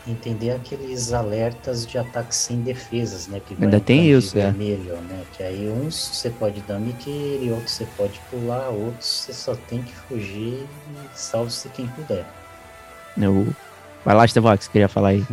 entender 0.08 0.52
aqueles 0.52 1.14
alertas 1.14 1.86
de 1.86 1.98
ataques 1.98 2.38
sem 2.38 2.62
defesas, 2.62 3.28
né? 3.28 3.40
Que 3.40 3.56
Ainda 3.62 3.80
tem 3.80 4.10
isso, 4.12 4.38
é. 4.38 4.44
vermelho, 4.44 4.92
é. 4.92 5.14
Né? 5.14 5.24
Que 5.34 5.44
aí 5.44 5.70
uns 5.70 5.96
você 6.14 6.30
pode 6.30 6.62
dar 6.62 6.80
miqueire, 6.80 7.52
outros 7.52 7.72
você 7.72 7.88
pode 7.98 8.20
pular, 8.30 8.70
outros 8.70 9.08
você 9.08 9.34
só 9.34 9.56
tem 9.70 9.82
que 9.82 9.94
fugir 9.94 10.66
e 10.66 10.68
salve-se 11.14 11.70
quem 11.70 11.88
puder. 11.88 12.26
Eu... 13.18 13.48
Vai 14.04 14.16
lá, 14.16 14.26
Estevox, 14.26 14.68
queria 14.68 14.88
falar 14.88 15.10
aí. 15.10 15.24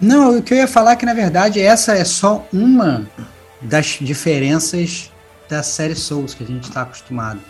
Não, 0.00 0.38
o 0.38 0.42
que 0.42 0.54
eu 0.54 0.58
ia 0.58 0.68
falar 0.68 0.92
é 0.92 0.96
que, 0.96 1.04
na 1.04 1.14
verdade, 1.14 1.60
essa 1.60 1.94
é 1.96 2.04
só 2.04 2.46
uma 2.52 3.08
das 3.60 3.98
diferenças 4.00 5.10
da 5.48 5.62
série 5.62 5.94
Souls 5.94 6.34
que 6.34 6.42
a 6.42 6.46
gente 6.46 6.64
está 6.64 6.82
acostumado. 6.82 7.40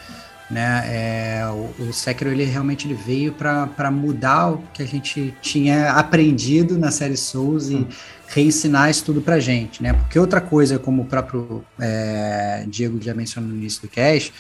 Né? 0.51 0.85
É, 0.87 1.47
o, 1.47 1.85
o 1.85 1.93
Sekiro 1.93 2.31
ele 2.31 2.45
realmente 2.45 2.87
ele 2.87 2.95
veio 2.95 3.33
para 3.33 3.91
mudar 3.91 4.53
o 4.53 4.59
que 4.73 4.83
a 4.83 4.87
gente 4.87 5.35
tinha 5.41 5.93
aprendido 5.93 6.79
na 6.79 6.91
série 6.91 7.17
Souls 7.17 7.71
e 7.71 7.87
reensinar 8.29 8.91
isso 8.91 9.05
tudo 9.05 9.21
para 9.21 9.39
gente, 9.39 9.83
né? 9.83 9.93
Porque 9.93 10.19
outra 10.19 10.41
coisa, 10.41 10.79
como 10.79 11.03
o 11.03 11.05
próprio 11.07 11.65
é, 11.79 12.65
Diego 12.69 13.01
já 13.01 13.15
mencionou 13.15 13.51
no 13.51 13.57
início 13.57 13.83
do 13.83 13.89
cast, 13.89 14.33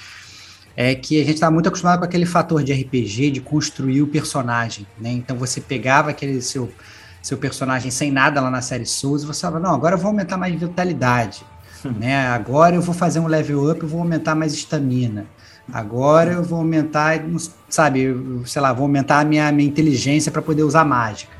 é 0.77 0.95
que 0.95 1.21
a 1.21 1.25
gente 1.25 1.35
estava 1.35 1.53
muito 1.53 1.69
acostumado 1.69 2.01
com 2.01 2.05
aquele 2.05 2.27
fator 2.27 2.63
de 2.63 2.73
RPG 2.73 3.31
de 3.31 3.41
construir 3.41 4.03
o 4.03 4.07
personagem, 4.07 4.87
né? 4.99 5.11
Então 5.11 5.37
você 5.37 5.61
pegava 5.61 6.11
aquele 6.11 6.43
seu 6.43 6.71
seu 7.25 7.39
personagem 7.39 7.91
sem 7.91 8.11
nada 8.11 8.39
lá 8.39 8.51
na 8.51 8.61
série 8.61 8.85
Souls 8.85 9.23
e 9.23 9.27
você 9.27 9.41
falava, 9.41 9.59
não, 9.59 9.75
agora 9.75 9.95
eu 9.95 9.99
vou 9.99 10.09
aumentar 10.09 10.37
mais 10.37 10.55
vitalidade, 10.55 11.43
né? 11.91 12.27
Agora 12.29 12.75
eu 12.75 12.83
vou 12.83 12.95
fazer 12.95 13.21
um 13.21 13.27
level 13.27 13.71
up, 13.71 13.83
eu 13.83 13.89
vou 13.89 14.01
aumentar 14.01 14.35
mais 14.35 14.53
estamina. 14.53 15.27
agora 15.73 16.33
eu 16.33 16.43
vou 16.43 16.59
aumentar, 16.59 17.23
sabe, 17.69 18.15
sei 18.45 18.61
lá, 18.61 18.73
vou 18.73 18.85
aumentar 18.85 19.21
a 19.21 19.25
minha, 19.25 19.51
minha 19.51 19.69
inteligência 19.69 20.31
para 20.31 20.43
poder 20.43 20.63
usar 20.63 20.85
mágica. 20.85 21.33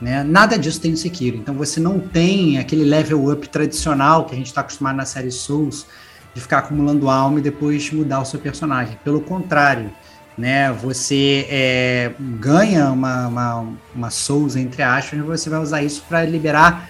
Né? 0.00 0.24
Nada 0.24 0.58
disso 0.58 0.80
tem 0.80 0.92
no 0.92 0.96
Sekiro. 0.96 1.36
Então 1.36 1.54
você 1.54 1.78
não 1.78 2.00
tem 2.00 2.58
aquele 2.58 2.84
level 2.84 3.30
up 3.30 3.48
tradicional 3.48 4.24
que 4.24 4.34
a 4.34 4.36
gente 4.36 4.46
está 4.46 4.62
acostumado 4.62 4.96
na 4.96 5.04
série 5.04 5.30
Souls, 5.30 5.86
de 6.34 6.40
ficar 6.40 6.58
acumulando 6.58 7.08
alma 7.08 7.38
e 7.38 7.42
depois 7.42 7.90
mudar 7.92 8.20
o 8.20 8.24
seu 8.24 8.40
personagem. 8.40 8.98
Pelo 9.04 9.20
contrário, 9.20 9.90
né? 10.38 10.72
Você 10.72 11.46
é, 11.50 12.12
ganha 12.18 12.90
uma, 12.90 13.26
uma, 13.26 13.66
uma 13.94 14.10
Souls, 14.10 14.56
entre 14.56 14.82
aspas, 14.82 15.18
e 15.18 15.22
você 15.22 15.50
vai 15.50 15.60
usar 15.60 15.82
isso 15.82 16.02
para 16.08 16.24
liberar 16.24 16.88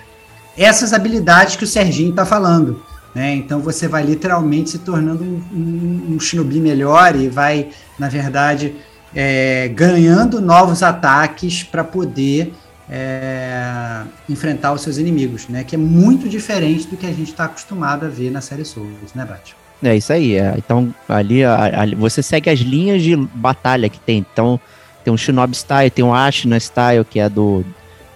essas 0.57 0.92
habilidades 0.92 1.57
que 1.57 1.64
o 1.64 1.66
Serginho 1.66 2.11
está 2.11 2.24
falando. 2.24 2.84
Né? 3.14 3.34
Então 3.34 3.61
você 3.61 3.88
vai 3.88 4.04
literalmente 4.04 4.70
se 4.70 4.78
tornando 4.78 5.24
um, 5.24 5.42
um, 5.52 6.14
um 6.14 6.20
shinobi 6.20 6.61
melhor 6.61 7.16
e 7.16 7.28
vai, 7.28 7.70
na 7.98 8.08
verdade, 8.08 8.76
é, 9.14 9.68
ganhando 9.68 10.40
novos 10.40 10.82
ataques 10.82 11.62
para 11.62 11.82
poder 11.82 12.52
é, 12.88 14.02
enfrentar 14.28 14.72
os 14.72 14.82
seus 14.82 14.96
inimigos, 14.96 15.48
né? 15.48 15.62
Que 15.62 15.76
é 15.76 15.78
muito 15.78 16.28
diferente 16.28 16.88
do 16.88 16.96
que 16.96 17.06
a 17.06 17.11
gente 17.11 17.30
está 17.30 17.44
acostumado 17.44 18.04
a 18.04 18.08
ver 18.08 18.30
na 18.30 18.40
série 18.40 18.64
Souls, 18.64 19.14
né, 19.14 19.24
Bate? 19.24 19.54
É 19.82 19.96
isso 19.96 20.12
aí. 20.12 20.34
É. 20.36 20.54
Então, 20.58 20.92
ali, 21.08 21.44
ali, 21.44 21.94
você 21.94 22.22
segue 22.22 22.50
as 22.50 22.58
linhas 22.58 23.02
de 23.02 23.16
batalha 23.16 23.88
que 23.88 23.98
tem. 23.98 24.18
Então, 24.32 24.61
tem 25.04 25.12
um 25.12 25.16
Shinobi 25.16 25.56
Style, 25.56 25.90
tem 25.90 26.04
um 26.04 26.12
Ashina 26.12 26.58
Style, 26.58 27.04
que 27.04 27.20
é 27.20 27.28
do, 27.28 27.64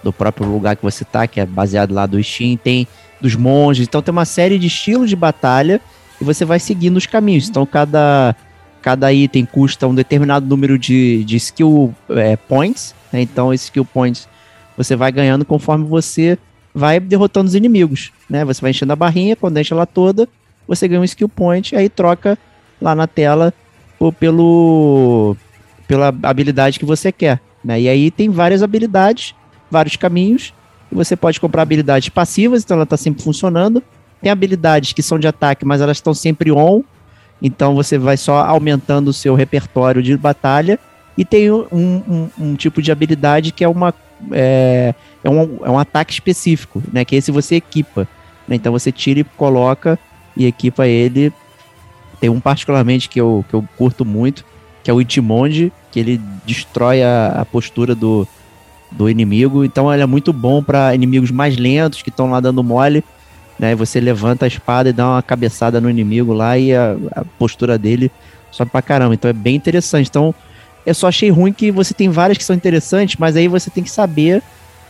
do 0.03 0.13
próprio 0.13 0.47
lugar 0.47 0.75
que 0.75 0.83
você 0.83 1.03
tá, 1.03 1.25
que 1.25 1.39
é 1.39 1.45
baseado 1.45 1.93
lá 1.93 2.05
do 2.05 2.21
Steam. 2.21 2.57
Tem 2.57 2.87
dos 3.19 3.35
monges. 3.35 3.87
Então, 3.87 4.01
tem 4.01 4.11
uma 4.11 4.25
série 4.25 4.59
de 4.59 4.67
estilos 4.67 5.09
de 5.09 5.15
batalha 5.15 5.81
e 6.19 6.23
você 6.23 6.45
vai 6.45 6.59
seguindo 6.59 6.97
os 6.97 7.05
caminhos. 7.05 7.49
Então, 7.49 7.65
cada, 7.65 8.35
cada 8.81 9.11
item 9.11 9.45
custa 9.45 9.87
um 9.87 9.95
determinado 9.95 10.45
número 10.45 10.77
de, 10.77 11.23
de 11.23 11.35
skill 11.37 11.93
é, 12.09 12.35
points. 12.35 12.93
Né? 13.11 13.21
Então, 13.21 13.53
esses 13.53 13.65
skill 13.65 13.85
points 13.85 14.27
você 14.77 14.95
vai 14.95 15.11
ganhando 15.11 15.45
conforme 15.45 15.85
você 15.85 16.37
vai 16.73 16.99
derrotando 16.99 17.47
os 17.47 17.55
inimigos, 17.55 18.11
né? 18.29 18.43
Você 18.43 18.61
vai 18.61 18.71
enchendo 18.71 18.91
a 18.91 18.95
barrinha, 18.97 19.35
quando 19.35 19.57
enche 19.57 19.73
ela 19.73 19.85
toda, 19.85 20.27
você 20.67 20.87
ganha 20.87 20.99
um 20.99 21.05
skill 21.05 21.29
point, 21.29 21.73
aí 21.73 21.87
troca 21.87 22.37
lá 22.81 22.93
na 22.93 23.07
tela 23.07 23.53
por, 23.97 24.11
pelo 24.11 25.37
pela 25.87 26.07
habilidade 26.23 26.79
que 26.79 26.85
você 26.85 27.11
quer, 27.11 27.39
né? 27.63 27.79
E 27.79 27.87
aí 27.87 28.11
tem 28.11 28.29
várias 28.29 28.61
habilidades, 28.61 29.33
vários 29.71 29.95
caminhos, 29.95 30.53
você 30.95 31.15
pode 31.15 31.39
comprar 31.39 31.61
habilidades 31.61 32.09
passivas, 32.09 32.63
então 32.63 32.75
ela 32.75 32.83
está 32.83 32.97
sempre 32.97 33.23
funcionando. 33.23 33.83
Tem 34.21 34.31
habilidades 34.31 34.93
que 34.93 35.03
são 35.03 35.19
de 35.19 35.27
ataque, 35.27 35.65
mas 35.65 35.81
elas 35.81 35.97
estão 35.97 36.13
sempre 36.13 36.51
on, 36.51 36.81
então 37.41 37.75
você 37.75 37.97
vai 37.97 38.17
só 38.17 38.37
aumentando 38.37 39.09
o 39.09 39.13
seu 39.13 39.35
repertório 39.35 40.01
de 40.01 40.15
batalha. 40.17 40.79
E 41.17 41.23
tem 41.23 41.51
um, 41.51 41.65
um, 41.71 42.29
um 42.37 42.55
tipo 42.55 42.81
de 42.81 42.91
habilidade 42.91 43.51
que 43.51 43.63
é 43.63 43.67
uma 43.67 43.93
é, 44.31 44.93
é, 45.23 45.29
um, 45.29 45.59
é 45.65 45.69
um 45.69 45.79
ataque 45.79 46.13
específico, 46.13 46.81
né? 46.91 47.05
Que 47.05 47.15
esse 47.15 47.31
você 47.31 47.55
equipa. 47.55 48.07
Né? 48.47 48.55
Então 48.55 48.71
você 48.71 48.91
tira 48.91 49.19
e 49.19 49.23
coloca 49.23 49.99
e 50.35 50.45
equipa 50.45 50.87
ele. 50.87 51.31
Tem 52.19 52.29
um 52.29 52.39
particularmente 52.39 53.09
que 53.09 53.19
eu, 53.19 53.45
que 53.47 53.53
eu 53.53 53.67
curto 53.77 54.05
muito, 54.05 54.45
que 54.83 54.89
é 54.89 54.93
o 54.93 55.01
Itimonde, 55.01 55.71
que 55.91 55.99
ele 55.99 56.21
destrói 56.45 57.03
a, 57.03 57.41
a 57.41 57.45
postura 57.45 57.93
do, 57.93 58.27
do 58.97 59.09
inimigo. 59.09 59.63
Então 59.63 59.93
ele 59.93 60.03
é 60.03 60.05
muito 60.05 60.31
bom 60.33 60.63
para 60.63 60.95
inimigos 60.95 61.31
mais 61.31 61.57
lentos 61.57 62.01
que 62.01 62.09
estão 62.09 62.29
lá 62.29 62.39
dando 62.39 62.63
mole. 62.63 63.03
Né? 63.59 63.75
Você 63.75 63.99
levanta 63.99 64.45
a 64.45 64.47
espada 64.47 64.89
e 64.89 64.93
dá 64.93 65.07
uma 65.07 65.21
cabeçada 65.21 65.79
no 65.79 65.89
inimigo 65.89 66.33
lá 66.33 66.57
e 66.57 66.73
a, 66.73 66.95
a 67.15 67.23
postura 67.37 67.77
dele 67.77 68.11
sobe 68.51 68.71
pra 68.71 68.81
caramba. 68.81 69.13
Então 69.13 69.29
é 69.29 69.33
bem 69.33 69.55
interessante. 69.55 70.09
Então 70.09 70.33
eu 70.85 70.93
só 70.93 71.07
achei 71.07 71.29
ruim 71.29 71.51
que 71.51 71.71
você 71.71 71.93
tem 71.93 72.09
várias 72.09 72.37
que 72.37 72.43
são 72.43 72.55
interessantes, 72.55 73.15
mas 73.17 73.35
aí 73.35 73.47
você 73.47 73.69
tem 73.69 73.83
que 73.83 73.91
saber 73.91 74.41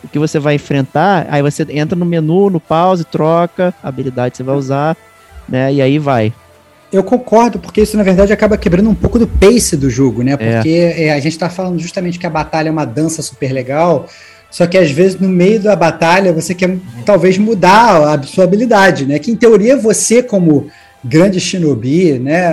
o 0.04 0.08
que 0.08 0.20
você 0.20 0.40
vai 0.40 0.56
enfrentar. 0.56 1.26
Aí 1.30 1.42
você 1.42 1.66
entra 1.70 1.98
no 1.98 2.06
menu, 2.06 2.50
no 2.50 2.60
pause, 2.60 3.04
troca 3.04 3.74
a 3.84 3.88
habilidade 3.88 4.32
que 4.32 4.38
você 4.38 4.44
vai 4.44 4.56
usar, 4.56 4.98
né? 5.48 5.74
E 5.74 5.82
aí 5.82 5.98
vai. 5.98 6.34
Eu 6.96 7.04
concordo, 7.04 7.60
porque 7.60 7.82
isso 7.82 7.98
na 7.98 8.04
verdade 8.04 8.32
acaba 8.32 8.58
quebrando 8.58 8.90
um 8.90 8.96
pouco 8.96 9.20
do 9.20 9.28
pace 9.28 9.76
do 9.76 9.90
jogo, 9.90 10.24
né? 10.24 10.34
É. 10.34 10.38
Porque 10.38 10.70
é. 10.70 11.04
É, 11.06 11.14
a 11.14 11.20
gente 11.20 11.34
está 11.34 11.50
falando 11.50 11.78
justamente 11.78 12.18
que 12.18 12.26
a 12.26 12.30
batalha 12.30 12.70
é 12.70 12.72
uma 12.72 12.86
dança 12.86 13.22
super 13.22 13.52
legal, 13.52 14.08
só 14.50 14.66
que 14.66 14.78
às 14.78 14.90
vezes 14.90 15.20
no 15.20 15.28
meio 15.28 15.60
da 15.60 15.76
batalha 15.76 16.32
você 16.32 16.56
quer 16.56 16.78
talvez 17.06 17.38
mudar 17.38 18.14
a 18.14 18.24
sua 18.24 18.46
habilidade, 18.46 19.06
né? 19.06 19.20
Que 19.20 19.30
em 19.30 19.36
teoria 19.36 19.76
você, 19.76 20.24
como 20.24 20.68
grande 21.04 21.40
shinobi, 21.40 22.18
né, 22.18 22.48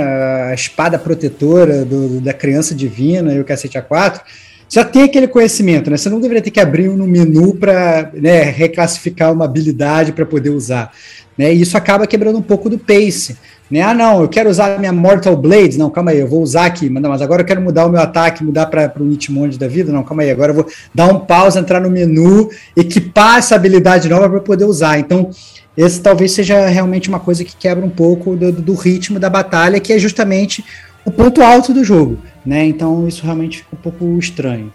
a 0.51 0.55
espada 0.55 0.99
protetora 0.99 1.84
do, 1.84 2.20
da 2.20 2.34
criança 2.34 2.74
divina 2.74 3.32
e 3.32 3.40
o 3.40 3.45
cacete 3.45 3.78
A4, 3.78 4.20
já 4.68 4.84
tem 4.84 5.05
aquele 5.05 5.28
conhecimento, 5.28 5.90
né? 5.90 5.97
Você 5.97 6.11
não 6.11 6.20
deveria 6.20 6.43
ter 6.43 6.51
que 6.51 6.61
abrir 6.61 6.88
um 6.88 7.07
menu 7.07 7.55
para 7.55 8.11
né, 8.14 8.43
reclassificar 8.43 9.32
uma 9.32 9.45
habilidade 9.45 10.12
para 10.12 10.26
poder 10.26 10.51
usar. 10.51 10.93
Né? 11.36 11.55
E 11.55 11.61
isso 11.61 11.76
acaba 11.76 12.07
quebrando 12.07 12.38
um 12.38 12.43
pouco 12.43 12.68
do 12.68 12.78
pace. 12.78 13.36
Né? 13.73 13.81
Ah, 13.81 13.95
não, 13.95 14.20
eu 14.20 14.29
quero 14.29 14.51
usar 14.51 14.75
a 14.75 14.79
minha 14.79 14.93
Mortal 14.93 15.35
Blades. 15.35 15.79
Não, 15.79 15.89
calma 15.89 16.11
aí, 16.11 16.18
eu 16.18 16.29
vou 16.29 16.43
usar 16.43 16.66
aqui, 16.66 16.91
mas, 16.91 17.03
não, 17.03 17.09
mas 17.09 17.23
agora 17.23 17.41
eu 17.41 17.47
quero 17.47 17.62
mudar 17.62 17.87
o 17.87 17.89
meu 17.89 18.03
ataque, 18.03 18.45
mudar 18.45 18.66
para 18.66 18.93
o 19.01 19.03
Nitmonde 19.03 19.59
da 19.59 19.66
vida. 19.66 19.91
Não, 19.91 20.03
calma 20.03 20.25
aí, 20.25 20.31
agora 20.31 20.51
eu 20.51 20.57
vou 20.57 20.66
dar 20.95 21.07
um 21.07 21.20
pause, 21.20 21.59
entrar 21.59 21.81
no 21.81 21.89
menu, 21.89 22.51
equipar 22.77 23.39
essa 23.39 23.55
habilidade 23.55 24.11
nova 24.11 24.29
para 24.29 24.41
poder 24.41 24.66
usar. 24.66 24.99
Então, 24.99 25.31
esse 25.75 26.03
talvez 26.03 26.33
seja 26.33 26.66
realmente 26.66 27.09
uma 27.09 27.18
coisa 27.18 27.43
que 27.45 27.57
quebra 27.57 27.83
um 27.83 27.89
pouco 27.89 28.37
do, 28.37 28.53
do, 28.53 28.75
ritmo 28.75 29.18
da 29.18 29.31
batalha, 29.31 29.81
que 29.81 29.95
é 29.95 29.99
justamente 29.99 30.62
o 31.03 31.11
ponto 31.11 31.41
alto 31.41 31.73
do 31.73 31.83
jogo, 31.83 32.18
né? 32.45 32.66
Então 32.66 33.09
isso 33.09 33.25
realmente 33.25 33.59
fica 33.59 33.70
um 33.73 33.79
pouco 33.79 34.18
estranho. 34.18 34.70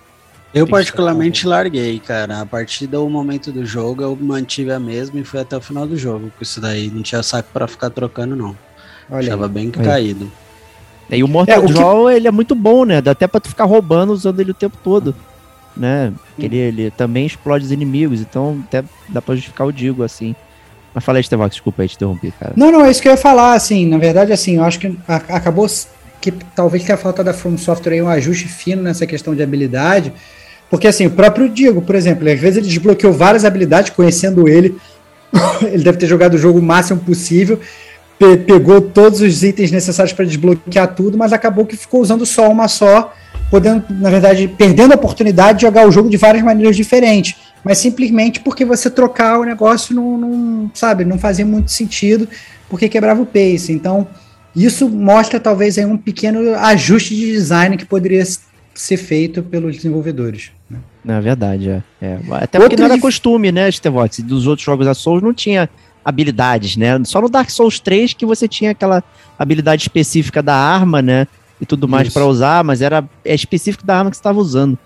Eu 0.51 0.65
particularmente 0.65 1.45
larguei, 1.45 1.99
cara. 1.99 2.41
A 2.41 2.45
partir 2.47 2.87
do 2.87 3.07
momento 3.07 3.51
do 3.51 3.63
jogo 3.63 4.01
eu 4.01 4.17
mantive 4.19 4.71
a 4.71 4.79
mesma 4.79 5.19
e 5.19 5.23
fui 5.23 5.39
até 5.39 5.55
o 5.55 5.61
final 5.61 5.85
do 5.85 5.95
jogo. 5.95 6.31
Com 6.35 6.41
isso 6.41 6.59
daí 6.59 6.89
não 6.89 7.03
tinha 7.03 7.21
saco 7.21 7.49
para 7.53 7.67
ficar 7.67 7.91
trocando 7.91 8.35
não. 8.35 8.55
Olha 9.09 9.19
Achava 9.19 9.45
aí. 9.45 9.51
bem 9.51 9.71
caído. 9.71 10.31
E 11.09 11.23
o 11.23 11.27
Mortal 11.27 11.63
é, 11.63 11.67
Draw, 11.67 12.07
que... 12.07 12.13
ele 12.13 12.27
é 12.27 12.31
muito 12.31 12.53
bom, 12.53 12.83
né? 12.83 13.01
Dá 13.01 13.11
até 13.11 13.27
pra 13.27 13.39
tu 13.39 13.49
ficar 13.49 13.65
roubando 13.65 14.11
usando 14.11 14.39
ele 14.39 14.51
o 14.51 14.55
tempo 14.55 14.77
todo. 14.83 15.15
Né? 15.75 16.11
Ele, 16.37 16.57
ele 16.57 16.91
também 16.91 17.25
explode 17.25 17.65
os 17.65 17.71
inimigos, 17.71 18.19
então 18.19 18.63
até 18.67 18.83
dá 19.07 19.21
pra 19.21 19.35
justificar 19.35 19.67
o 19.67 19.71
Digo, 19.71 20.03
assim. 20.03 20.35
Mas 20.93 21.03
fala 21.03 21.19
aí, 21.19 21.21
Estevox, 21.21 21.51
desculpa 21.51 21.83
aí 21.83 21.87
te 21.87 21.95
interromper, 21.95 22.33
cara. 22.39 22.53
Não, 22.55 22.71
não, 22.71 22.83
é 22.83 22.89
isso 22.89 23.01
que 23.01 23.07
eu 23.07 23.11
ia 23.11 23.17
falar, 23.17 23.53
assim, 23.53 23.85
na 23.87 23.97
verdade, 23.99 24.33
assim, 24.33 24.55
eu 24.57 24.63
acho 24.63 24.79
que 24.79 24.97
acabou 25.07 25.67
que 26.19 26.31
talvez 26.55 26.83
tenha 26.83 26.97
falta 26.97 27.23
da 27.23 27.33
From 27.33 27.57
Software 27.57 27.93
aí 27.93 28.01
um 28.01 28.07
ajuste 28.07 28.47
fino 28.47 28.81
nessa 28.81 29.05
questão 29.05 29.35
de 29.35 29.43
habilidade, 29.43 30.11
porque 30.69 30.87
assim, 30.87 31.05
o 31.05 31.11
próprio 31.11 31.47
Diego, 31.47 31.81
por 31.81 31.95
exemplo, 31.95 32.27
às 32.27 32.39
vezes 32.39 32.57
ele 32.57 32.67
desbloqueou 32.67 33.13
várias 33.13 33.45
habilidades, 33.45 33.91
conhecendo 33.91 34.47
ele, 34.47 34.75
ele 35.71 35.83
deve 35.83 35.97
ter 35.97 36.07
jogado 36.07 36.33
o 36.33 36.37
jogo 36.37 36.59
o 36.59 36.63
máximo 36.63 36.99
possível, 36.99 37.59
pe 38.17 38.37
pegou 38.37 38.81
todos 38.81 39.21
os 39.21 39.43
itens 39.43 39.71
necessários 39.71 40.13
para 40.13 40.25
desbloquear 40.25 40.95
tudo, 40.95 41.17
mas 41.17 41.33
acabou 41.33 41.65
que 41.65 41.77
ficou 41.77 42.01
usando 42.01 42.25
só 42.25 42.49
uma 42.49 42.67
só, 42.67 43.13
podendo, 43.49 43.85
na 43.89 44.09
verdade, 44.09 44.47
perdendo 44.47 44.93
a 44.93 44.95
oportunidade 44.95 45.59
de 45.59 45.65
jogar 45.65 45.87
o 45.87 45.91
jogo 45.91 46.09
de 46.09 46.17
várias 46.17 46.43
maneiras 46.43 46.75
diferentes 46.75 47.35
mas 47.67 47.79
simplesmente 47.79 48.39
porque 48.39 48.63
você 48.63 48.89
trocar 48.89 49.39
o 49.39 49.43
negócio 49.43 49.93
não, 49.93 50.17
não, 50.17 50.71
sabe, 50.73 51.03
não 51.03 51.19
fazia 51.19 51.45
muito 51.45 51.69
sentido, 51.69 52.25
porque 52.69 52.87
quebrava 52.87 53.21
o 53.21 53.25
pace. 53.25 53.73
Então, 53.73 54.07
isso 54.55 54.87
mostra 54.87 55.37
talvez 55.37 55.77
aí 55.77 55.85
um 55.85 55.97
pequeno 55.97 56.55
ajuste 56.55 57.13
de 57.13 57.31
design 57.31 57.75
que 57.75 57.85
poderia 57.85 58.23
ser 58.73 58.95
feito 58.95 59.43
pelos 59.43 59.75
desenvolvedores. 59.75 60.51
Né? 60.69 60.77
Na 61.03 61.19
verdade, 61.19 61.69
é. 61.69 61.83
é. 62.01 62.19
Até 62.31 62.57
porque 62.57 62.75
Outro 62.75 62.79
não 62.79 62.85
era 62.93 63.01
costume, 63.01 63.51
né, 63.51 63.69
Stevox? 63.69 64.19
Dos 64.19 64.47
outros 64.47 64.65
jogos 64.65 64.85
da 64.85 64.93
Souls 64.93 65.21
não 65.21 65.33
tinha 65.33 65.69
habilidades, 66.07 66.77
né? 66.77 67.03
Só 67.03 67.19
no 67.19 67.27
Dark 67.27 67.49
Souls 67.49 67.81
3 67.81 68.13
que 68.13 68.25
você 68.25 68.47
tinha 68.47 68.71
aquela 68.71 69.03
habilidade 69.37 69.81
específica 69.81 70.41
da 70.41 70.55
arma, 70.55 71.01
né? 71.01 71.27
E 71.59 71.65
tudo 71.65 71.85
mais 71.85 72.13
para 72.13 72.25
usar, 72.25 72.63
mas 72.63 72.81
era 72.81 73.03
é 73.25 73.35
específico 73.35 73.85
da 73.85 73.97
arma 73.97 74.09
que 74.09 74.15
você 74.15 74.21
estava 74.21 74.39
usando. 74.39 74.77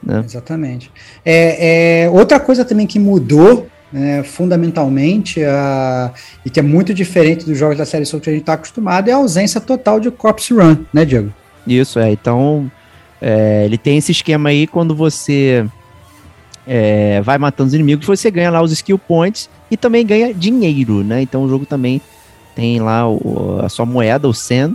Né? 0.00 0.22
Exatamente. 0.24 0.92
É, 1.24 2.04
é, 2.04 2.10
outra 2.10 2.38
coisa 2.38 2.64
também 2.64 2.86
que 2.86 3.00
mudou 3.00 3.66
né, 3.92 4.22
fundamentalmente 4.22 5.42
a, 5.42 6.12
e 6.46 6.50
que 6.50 6.60
é 6.60 6.62
muito 6.62 6.94
diferente 6.94 7.44
dos 7.44 7.58
jogos 7.58 7.78
da 7.78 7.84
série 7.84 8.04
Soul 8.04 8.22
que 8.22 8.30
a 8.30 8.32
gente 8.32 8.42
está 8.42 8.52
acostumado 8.52 9.08
é 9.08 9.12
a 9.12 9.16
ausência 9.16 9.60
total 9.60 9.98
de 9.98 10.12
Corpse 10.12 10.54
Run, 10.54 10.76
né, 10.92 11.04
Diego? 11.04 11.32
Isso, 11.66 11.98
é. 11.98 12.12
Então, 12.12 12.70
é, 13.20 13.64
ele 13.64 13.78
tem 13.78 13.98
esse 13.98 14.12
esquema 14.12 14.50
aí 14.50 14.68
quando 14.68 14.94
você 14.94 15.66
é, 16.64 17.20
vai 17.22 17.36
matando 17.36 17.68
os 17.68 17.74
inimigos, 17.74 18.06
você 18.06 18.30
ganha 18.30 18.50
lá 18.50 18.62
os 18.62 18.70
skill 18.70 18.98
points 18.98 19.50
e 19.70 19.76
também 19.76 20.04
ganha 20.06 20.32
dinheiro, 20.32 21.04
né? 21.04 21.22
Então 21.22 21.42
o 21.44 21.48
jogo 21.48 21.66
também 21.66 22.00
tem 22.54 22.80
lá 22.80 23.08
o, 23.08 23.60
a 23.62 23.68
sua 23.68 23.86
moeda, 23.86 24.28
o 24.28 24.34
Sen, 24.34 24.74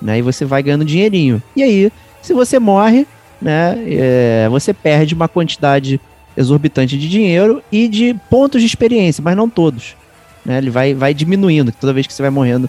né? 0.00 0.18
E 0.18 0.22
você 0.22 0.44
vai 0.44 0.62
ganhando 0.62 0.84
dinheirinho. 0.84 1.42
E 1.54 1.62
aí, 1.62 1.92
se 2.22 2.32
você 2.32 2.58
morre, 2.58 3.06
né, 3.40 3.78
é, 3.86 4.48
você 4.50 4.72
perde 4.72 5.14
uma 5.14 5.28
quantidade 5.28 6.00
exorbitante 6.36 6.96
de 6.98 7.08
dinheiro 7.08 7.62
e 7.70 7.88
de 7.88 8.14
pontos 8.30 8.60
de 8.60 8.66
experiência, 8.66 9.22
mas 9.22 9.36
não 9.36 9.48
todos. 9.48 9.96
Né, 10.44 10.58
ele 10.58 10.70
vai, 10.70 10.94
vai 10.94 11.12
diminuindo 11.12 11.72
toda 11.72 11.92
vez 11.92 12.06
que 12.06 12.12
você 12.12 12.22
vai 12.22 12.30
morrendo 12.30 12.68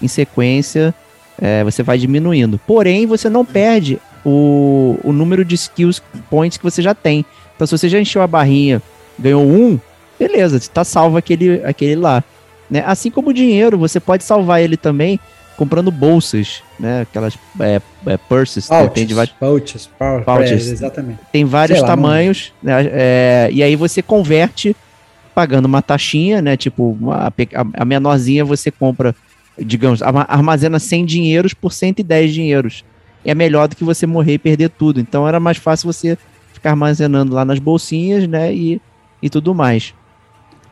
em 0.00 0.08
sequência. 0.08 0.94
é, 1.40 1.64
você 1.64 1.82
vai 1.82 1.96
diminuindo. 1.96 2.60
Porém, 2.66 3.06
você 3.06 3.28
não 3.30 3.44
perde 3.44 3.98
o, 4.24 4.98
o 5.02 5.12
número 5.12 5.44
de 5.44 5.54
skills 5.54 6.02
points 6.28 6.58
que 6.58 6.64
você 6.64 6.82
já 6.82 6.94
tem. 6.94 7.24
Então, 7.54 7.66
se 7.66 7.76
você 7.76 7.88
já 7.88 7.98
encheu 7.98 8.20
a 8.20 8.26
barrinha, 8.26 8.82
ganhou 9.18 9.42
um, 9.42 9.80
beleza, 10.20 10.58
está 10.58 10.84
salvo 10.84 11.16
aquele, 11.16 11.64
aquele 11.64 11.96
lá. 11.96 12.22
Né? 12.70 12.84
Assim 12.86 13.10
como 13.10 13.30
o 13.30 13.34
dinheiro, 13.34 13.78
você 13.78 13.98
pode 13.98 14.22
salvar 14.22 14.62
ele 14.62 14.76
também 14.76 15.18
comprando 15.56 15.90
bolsas, 15.90 16.62
né? 16.78 17.02
Aquelas 17.02 17.38
é, 17.60 17.82
é, 18.06 18.16
purses, 18.16 18.66
pouches, 18.66 18.92
tem 18.94 19.06
de 19.06 19.12
vários 19.12 19.34
pouches, 19.38 19.90
pouches, 19.98 20.24
pouches. 20.24 20.68
É, 20.68 20.72
exatamente. 20.72 21.18
Tem 21.30 21.44
vários 21.44 21.82
tamanhos, 21.82 22.52
né? 22.62 22.88
É, 22.90 23.48
e 23.52 23.62
aí 23.62 23.76
você 23.76 24.00
converte 24.00 24.74
pagando 25.34 25.66
uma 25.66 25.82
taxinha, 25.82 26.40
né? 26.40 26.56
Tipo, 26.56 26.96
a, 27.12 27.30
a 27.74 27.84
menorzinha 27.84 28.42
você 28.42 28.70
compra, 28.70 29.14
digamos, 29.58 30.00
armazena 30.02 30.78
100 30.78 31.04
dinheiros 31.04 31.52
por 31.52 31.72
110 31.72 32.32
dinheiros. 32.32 32.84
É 33.22 33.34
melhor 33.34 33.68
do 33.68 33.76
que 33.76 33.84
você 33.84 34.06
morrer 34.06 34.34
e 34.34 34.38
perder 34.38 34.70
tudo. 34.70 34.98
Então 34.98 35.28
era 35.28 35.38
mais 35.38 35.58
fácil 35.58 35.92
você 35.92 36.16
ficar 36.54 36.70
armazenando 36.70 37.34
lá 37.34 37.44
nas 37.44 37.58
bolsinhas, 37.58 38.26
né? 38.26 38.50
E, 38.54 38.80
e 39.22 39.28
tudo 39.28 39.54
mais. 39.54 39.92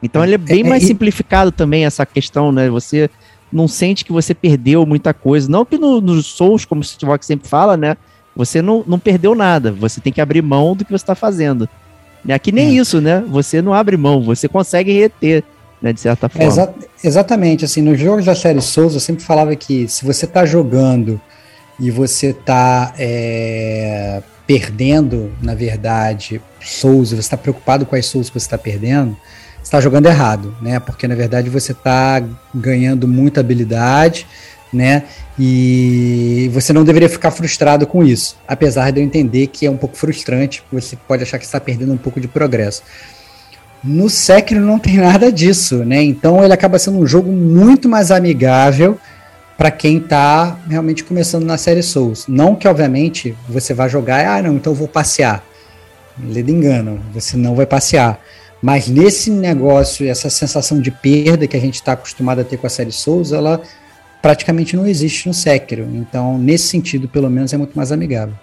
Então 0.03 0.23
ele 0.23 0.35
é 0.35 0.39
bem 0.39 0.63
é, 0.63 0.67
é 0.67 0.69
mais 0.69 0.85
simplificado 0.85 1.51
também 1.51 1.85
essa 1.85 2.07
questão, 2.07 2.53
né? 2.53 2.69
Você 2.71 3.11
não 3.53 3.67
sente 3.67 4.05
que 4.05 4.13
você 4.13 4.35
perdeu 4.35 4.85
muita 4.87 5.13
coisa. 5.13 5.51
Não 5.51 5.65
que 5.65 5.79
nos 5.79 6.03
no 6.03 6.23
Souls, 6.23 6.65
como 6.65 6.81
o 6.81 6.85
Steve 6.85 7.11
sempre 7.23 7.49
fala, 7.49 7.77
né? 7.77 7.97
Você 8.37 8.63
não, 8.63 8.85
não 8.87 8.99
perdeu 8.99 9.35
nada. 9.35 9.73
Você 9.73 10.01
tem 10.01 10.13
que 10.13 10.21
abrir 10.21 10.43
mão 10.43 10.77
do 10.77 10.85
que 10.85 10.91
você 10.91 11.03
está 11.03 11.15
fazendo. 11.15 11.69
Aqui 12.29 12.53
nem 12.53 12.69
é. 12.69 12.81
isso, 12.81 13.01
né? 13.01 13.25
Você 13.29 13.63
não 13.63 13.73
abre 13.73 13.97
mão, 13.97 14.23
você 14.23 14.49
consegue 14.49 14.93
reter, 14.93 15.43
né? 15.81 15.93
De 15.93 16.01
certa 16.01 16.29
forma. 16.29 16.47
Exa 16.47 16.75
exatamente. 17.03 17.65
Assim, 17.65 17.83
nos 17.83 17.99
jogos 17.99 18.25
da 18.25 18.35
série 18.35 18.61
Souls, 18.61 18.95
eu 18.95 19.01
sempre 19.01 19.25
falava 19.25 19.55
que 19.57 19.89
se 19.89 20.05
você 20.05 20.25
está 20.25 20.45
jogando 20.45 21.21
e 21.81 21.91
você 21.91 22.29
está 22.29 22.93
é, 22.99 24.23
perdendo, 24.47 25.33
na 25.43 25.55
verdade, 25.55 26.41
Souls, 26.61 27.11
você 27.11 27.21
está 27.21 27.37
preocupado 27.37 27.87
com 27.87 27.97
as 27.97 28.07
Souls 28.07 28.29
que 28.29 28.39
você 28.39 28.47
está 28.47 28.59
perdendo, 28.59 29.17
está 29.69 29.81
jogando 29.81 30.07
errado, 30.07 30.55
né? 30.63 30.81
Porque 30.81 31.07
na 31.07 31.15
verdade 31.15 31.51
você 31.51 31.73
está 31.73 32.23
ganhando 32.55 33.07
muita 33.07 33.41
habilidade, 33.41 34.27
né? 34.73 35.05
E 35.39 36.51
você 36.55 36.73
não 36.73 36.85
deveria 36.85 37.09
ficar 37.09 37.31
frustrado 37.31 37.87
com 37.87 38.03
isso, 38.03 38.37
apesar 38.49 38.91
de 38.91 39.01
eu 39.01 39.05
entender 39.05 39.47
que 39.49 39.67
é 39.67 39.71
um 39.71 39.77
pouco 39.77 39.95
frustrante, 39.95 40.65
você 40.73 40.97
pode 40.97 41.23
achar 41.23 41.39
que 41.39 41.45
está 41.45 41.61
perdendo 41.61 41.93
um 41.93 41.99
pouco 41.99 42.19
de 42.19 42.27
progresso. 42.27 42.83
No 43.85 44.09
Sekiro 44.09 44.61
não 44.61 44.79
tem 44.79 44.97
nada 44.99 45.31
disso, 45.31 45.85
né? 45.85 46.03
Então 46.03 46.43
ele 46.43 46.55
acaba 46.55 46.79
sendo 46.79 46.99
um 46.99 47.07
jogo 47.07 47.31
muito 47.31 47.89
mais 47.91 48.11
amigável 48.11 48.99
para 49.59 49.71
quem 49.71 49.99
está 49.99 50.59
realmente 50.67 51.05
começando 51.05 51.45
na 51.45 51.59
série 51.59 51.83
Souls. 51.83 52.27
Não 52.27 52.57
que 52.57 52.67
obviamente 52.67 53.37
você 53.47 53.75
vá 53.75 53.87
jogar, 53.87 54.27
ah, 54.27 54.43
não, 54.43 54.55
então 54.57 54.73
eu 54.73 54.77
vou 54.77 54.89
passear. 54.89 55.45
Lê 56.19 56.41
engano, 56.41 57.01
você 57.13 57.37
não 57.37 57.55
vai 57.55 57.67
passear 57.67 58.19
mas 58.61 58.89
nesse 58.89 59.31
negócio, 59.31 60.09
essa 60.09 60.29
sensação 60.29 60.81
de 60.81 60.91
perda 60.91 61.47
que 61.47 61.57
a 61.57 61.61
gente 61.61 61.77
está 61.77 61.93
acostumado 61.93 62.41
a 62.41 62.45
ter 62.45 62.57
com 62.57 62.67
a 62.67 62.71
série 62.71 62.93
Souls, 62.93 63.33
ela 63.33 63.63
praticamente 64.21 64.77
não 64.77 64.87
existe 64.87 65.29
no 65.29 65.35
Sekiro. 65.35 65.89
Então, 65.95 66.37
nesse 66.37 66.69
sentido, 66.69 67.09
pelo 67.09 67.31
menos, 67.31 67.53
é 67.53 67.57
muito 67.57 67.77
mais 67.77 67.93
amigável. 67.93 68.35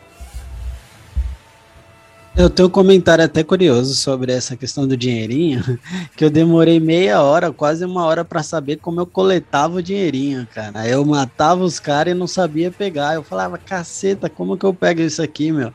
Eu 2.37 2.49
tenho 2.49 2.67
um 2.67 2.71
comentário 2.71 3.23
até 3.23 3.45
curioso 3.45 3.95
sobre 3.95 4.33
essa 4.33 4.57
questão 4.57 4.85
do 4.85 4.97
dinheirinho, 4.97 5.79
que 6.17 6.25
eu 6.25 6.29
demorei 6.29 6.81
meia 6.81 7.21
hora, 7.21 7.49
quase 7.49 7.85
uma 7.85 8.03
hora 8.03 8.25
para 8.25 8.43
saber 8.43 8.75
como 8.75 8.99
eu 8.99 9.05
coletava 9.05 9.77
o 9.77 9.81
dinheirinho, 9.81 10.45
cara. 10.53 10.85
Eu 10.85 11.05
matava 11.05 11.63
os 11.63 11.79
caras 11.79 12.13
e 12.13 12.17
não 12.17 12.27
sabia 12.27 12.69
pegar. 12.69 13.15
Eu 13.15 13.23
falava, 13.23 13.57
caceta, 13.57 14.29
como 14.29 14.57
que 14.57 14.65
eu 14.65 14.73
pego 14.73 14.99
isso 14.99 15.21
aqui, 15.21 15.49
meu? 15.49 15.71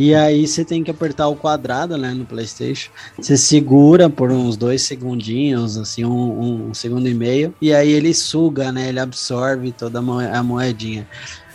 E 0.00 0.14
aí 0.14 0.46
você 0.46 0.64
tem 0.64 0.82
que 0.82 0.90
apertar 0.90 1.28
o 1.28 1.36
quadrado, 1.36 1.98
né, 1.98 2.14
no 2.14 2.24
PlayStation. 2.24 2.90
Você 3.18 3.36
segura 3.36 4.08
por 4.08 4.32
uns 4.32 4.56
dois 4.56 4.80
segundinhos, 4.80 5.76
assim, 5.76 6.06
um, 6.06 6.68
um 6.70 6.72
segundo 6.72 7.06
e 7.06 7.12
meio, 7.12 7.52
e 7.60 7.70
aí 7.74 7.90
ele 7.90 8.14
suga, 8.14 8.72
né? 8.72 8.88
Ele 8.88 8.98
absorve 8.98 9.70
toda 9.72 9.98
a 9.98 10.42
moedinha. 10.42 11.06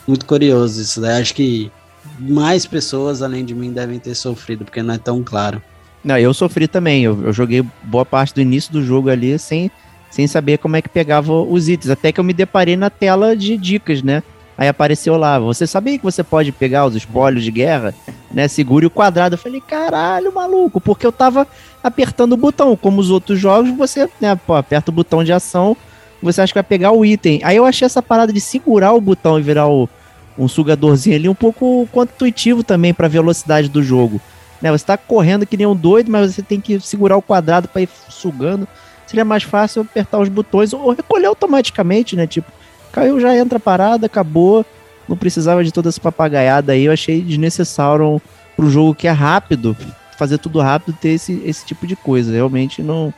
Muito 0.07 0.27
curioso 0.27 0.79
isso, 0.79 1.01
né? 1.01 1.17
Acho 1.17 1.33
que 1.33 1.71
mais 2.19 2.67
pessoas 2.67 3.23
além 3.23 3.43
de 3.43 3.55
mim 3.55 3.73
devem 3.73 3.97
ter 3.97 4.13
sofrido, 4.13 4.63
porque 4.63 4.83
não 4.83 4.93
é 4.93 4.99
tão 4.99 5.23
claro. 5.23 5.59
Não, 6.03 6.15
eu 6.15 6.31
sofri 6.31 6.67
também. 6.67 7.03
Eu, 7.03 7.19
eu 7.23 7.33
joguei 7.33 7.65
boa 7.81 8.05
parte 8.05 8.35
do 8.35 8.41
início 8.41 8.71
do 8.71 8.83
jogo 8.83 9.09
ali 9.09 9.39
sem, 9.39 9.71
sem 10.11 10.27
saber 10.27 10.59
como 10.59 10.75
é 10.75 10.83
que 10.83 10.89
pegava 10.89 11.33
os 11.33 11.67
itens. 11.67 11.89
Até 11.89 12.11
que 12.11 12.19
eu 12.19 12.23
me 12.23 12.31
deparei 12.31 12.75
na 12.75 12.91
tela 12.91 13.35
de 13.35 13.57
dicas, 13.57 14.03
né? 14.03 14.21
Aí 14.57 14.67
apareceu 14.67 15.17
lá, 15.17 15.37
você 15.37 15.67
sabia 15.67 15.97
que 15.97 16.03
você 16.03 16.23
pode 16.23 16.51
pegar 16.51 16.85
os 16.85 16.95
espólios 16.95 17.43
de 17.43 17.51
guerra, 17.51 17.93
né? 18.31 18.47
Segure 18.47 18.85
o 18.85 18.89
quadrado. 18.89 19.35
Eu 19.35 19.39
falei, 19.39 19.59
caralho, 19.59 20.33
maluco, 20.33 20.79
porque 20.79 21.05
eu 21.05 21.11
tava 21.11 21.45
apertando 21.83 22.33
o 22.33 22.37
botão. 22.37 22.75
Como 22.77 23.01
os 23.01 23.11
outros 23.11 23.37
jogos, 23.37 23.71
você 23.71 24.09
né, 24.19 24.35
pô, 24.35 24.53
aperta 24.53 24.91
o 24.91 24.93
botão 24.93 25.23
de 25.23 25.33
ação, 25.33 25.75
você 26.21 26.41
acha 26.41 26.53
que 26.53 26.57
vai 26.57 26.63
pegar 26.63 26.91
o 26.91 27.05
item. 27.05 27.41
Aí 27.43 27.57
eu 27.57 27.65
achei 27.65 27.85
essa 27.85 28.01
parada 28.01 28.31
de 28.31 28.39
segurar 28.39 28.93
o 28.93 29.01
botão 29.01 29.37
e 29.37 29.41
virar 29.41 29.67
o, 29.67 29.89
um 30.37 30.47
sugadorzinho 30.47 31.17
ali 31.17 31.27
um 31.27 31.35
pouco 31.35 31.87
intuitivo 31.93 32.63
também 32.63 32.93
para 32.93 33.09
velocidade 33.09 33.67
do 33.67 33.83
jogo. 33.83 34.21
Né? 34.61 34.71
Você 34.71 34.85
tá 34.85 34.97
correndo 34.97 35.45
que 35.45 35.57
nem 35.57 35.67
um 35.67 35.75
doido, 35.75 36.09
mas 36.09 36.33
você 36.33 36.41
tem 36.41 36.61
que 36.61 36.79
segurar 36.79 37.17
o 37.17 37.21
quadrado 37.21 37.67
para 37.67 37.81
ir 37.81 37.89
sugando. 38.09 38.65
Seria 39.05 39.25
mais 39.25 39.43
fácil 39.43 39.81
apertar 39.81 40.17
os 40.19 40.29
botões 40.29 40.73
ou 40.73 40.91
recolher 40.91 41.27
automaticamente, 41.27 42.15
né? 42.15 42.25
Tipo, 42.25 42.51
Caiu, 42.95 43.19
já 43.19 43.35
entra 43.35 43.57
a 43.57 43.59
parada, 43.59 44.05
acabou. 44.05 44.65
Não 45.07 45.17
precisava 45.17 45.65
de 45.65 45.71
toda 45.71 45.89
essa 45.89 45.99
papagaiada 45.99 46.71
aí. 46.71 46.85
Eu 46.85 46.93
achei 46.93 47.21
desnecessário 47.21 48.21
pro 48.55 48.69
jogo 48.69 48.95
que 48.95 49.05
é 49.05 49.11
rápido, 49.11 49.75
fazer 50.17 50.37
tudo 50.37 50.61
rápido, 50.61 50.97
ter 50.99 51.09
esse, 51.09 51.41
esse 51.45 51.65
tipo 51.65 51.85
de 51.85 51.97
coisa. 51.97 52.31
Realmente 52.31 52.81
não. 52.81 53.13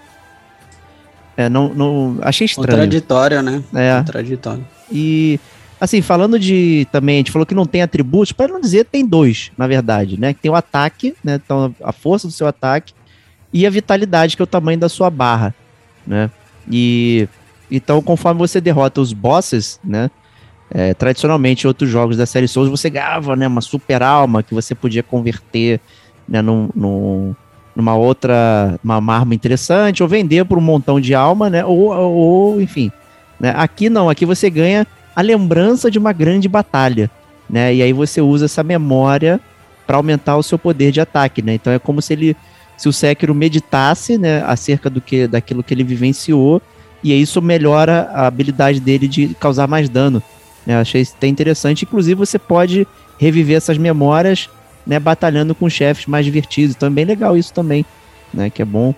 É, 1.37 1.47
não, 1.47 1.71
não. 1.75 2.17
Achei 2.23 2.45
estranho. 2.45 2.69
Contraditório, 2.71 3.43
né? 3.43 3.63
É. 3.75 3.97
Contraditório. 3.99 4.65
E. 4.91 5.39
Assim, 5.79 6.01
falando 6.01 6.39
de 6.39 6.87
também, 6.91 7.17
a 7.17 7.19
gente 7.19 7.31
falou 7.31 7.45
que 7.45 7.53
não 7.53 7.67
tem 7.67 7.83
atributos, 7.83 8.31
para 8.31 8.51
não 8.51 8.59
dizer, 8.59 8.85
tem 8.85 9.05
dois, 9.05 9.51
na 9.55 9.67
verdade, 9.67 10.19
né? 10.19 10.33
Tem 10.33 10.49
o 10.49 10.55
ataque, 10.55 11.15
né? 11.23 11.35
Então, 11.35 11.75
a 11.83 11.91
força 11.91 12.25
do 12.25 12.33
seu 12.33 12.47
ataque 12.47 12.95
e 13.53 13.63
a 13.63 13.69
vitalidade, 13.69 14.35
que 14.35 14.41
é 14.41 14.43
o 14.43 14.47
tamanho 14.47 14.79
da 14.79 14.89
sua 14.89 15.11
barra, 15.11 15.53
né? 16.05 16.31
E 16.67 17.29
então, 17.69 18.01
conforme 18.01 18.39
você 18.39 18.61
derrota 18.61 19.01
os 19.01 19.13
bosses, 19.13 19.79
né? 19.83 20.09
É, 20.69 20.93
tradicionalmente, 20.93 21.65
em 21.65 21.67
outros 21.67 21.89
jogos 21.89 22.17
da 22.17 22.25
série 22.25 22.47
Souls, 22.47 22.69
você 22.69 22.89
ganhava 22.89 23.35
né, 23.35 23.47
uma 23.47 23.61
super 23.61 24.03
alma 24.03 24.43
que 24.43 24.53
você 24.53 24.75
podia 24.75 25.01
converter 25.01 25.79
né, 26.27 26.41
num, 26.41 26.69
num, 26.75 27.35
numa 27.73 27.95
outra 27.95 28.77
uma, 28.83 28.97
arma 29.13 29.33
interessante, 29.33 30.03
ou 30.03 30.09
vender 30.09 30.43
por 30.43 30.57
um 30.57 30.61
montão 30.61 30.99
de 30.99 31.15
alma, 31.15 31.49
né? 31.49 31.63
Ou, 31.63 31.89
ou 31.95 32.61
enfim. 32.61 32.91
Né? 33.39 33.53
Aqui 33.55 33.89
não, 33.89 34.09
aqui 34.09 34.25
você 34.25 34.49
ganha 34.49 34.85
a 35.15 35.21
lembrança 35.21 35.89
de 35.89 35.97
uma 35.97 36.11
grande 36.11 36.49
batalha. 36.49 37.09
Né? 37.49 37.75
E 37.75 37.81
aí 37.81 37.93
você 37.93 38.19
usa 38.19 38.45
essa 38.45 38.61
memória 38.61 39.39
para 39.85 39.95
aumentar 39.95 40.35
o 40.35 40.43
seu 40.43 40.59
poder 40.59 40.91
de 40.91 40.99
ataque. 40.99 41.41
Né? 41.41 41.53
Então 41.53 41.71
é 41.71 41.79
como 41.79 42.01
se 42.01 42.13
ele. 42.13 42.35
Se 42.75 42.87
o 42.87 42.93
Sekiro 42.93 43.33
meditasse 43.33 44.19
né, 44.19 44.43
acerca 44.45 44.87
do 44.87 45.01
que, 45.01 45.25
daquilo 45.25 45.63
que 45.63 45.73
ele 45.73 45.83
vivenciou 45.83 46.61
e 47.03 47.19
isso 47.19 47.41
melhora 47.41 48.09
a 48.13 48.27
habilidade 48.27 48.79
dele 48.79 49.07
de 49.07 49.35
causar 49.39 49.67
mais 49.67 49.89
dano. 49.89 50.21
Né? 50.65 50.77
Achei 50.77 51.01
isso 51.01 51.13
até 51.17 51.27
interessante. 51.27 51.85
Inclusive, 51.85 52.15
você 52.15 52.37
pode 52.37 52.87
reviver 53.17 53.57
essas 53.57 53.77
memórias 53.77 54.49
né, 54.85 54.99
batalhando 54.99 55.53
com 55.53 55.69
chefes 55.69 56.05
mais 56.05 56.25
divertidos. 56.25 56.75
Então 56.75 56.87
é 56.87 56.91
bem 56.91 57.05
legal 57.05 57.37
isso 57.37 57.53
também, 57.53 57.85
né? 58.33 58.49
Que 58.49 58.61
é 58.61 58.65
bom, 58.65 58.95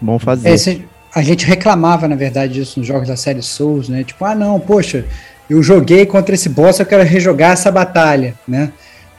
bom 0.00 0.18
fazer. 0.18 0.48
É, 0.48 0.80
a 1.14 1.22
gente 1.22 1.44
reclamava, 1.44 2.08
na 2.08 2.16
verdade, 2.16 2.54
disso 2.54 2.80
nos 2.80 2.86
jogos 2.86 3.08
da 3.08 3.16
série 3.16 3.42
Souls, 3.42 3.88
né? 3.88 4.02
Tipo, 4.02 4.24
ah, 4.24 4.34
não, 4.34 4.58
poxa, 4.58 5.04
eu 5.48 5.62
joguei 5.62 6.06
contra 6.06 6.34
esse 6.34 6.48
boss, 6.48 6.78
eu 6.78 6.86
quero 6.86 7.02
rejogar 7.02 7.52
essa 7.52 7.70
batalha, 7.70 8.34
né? 8.48 8.72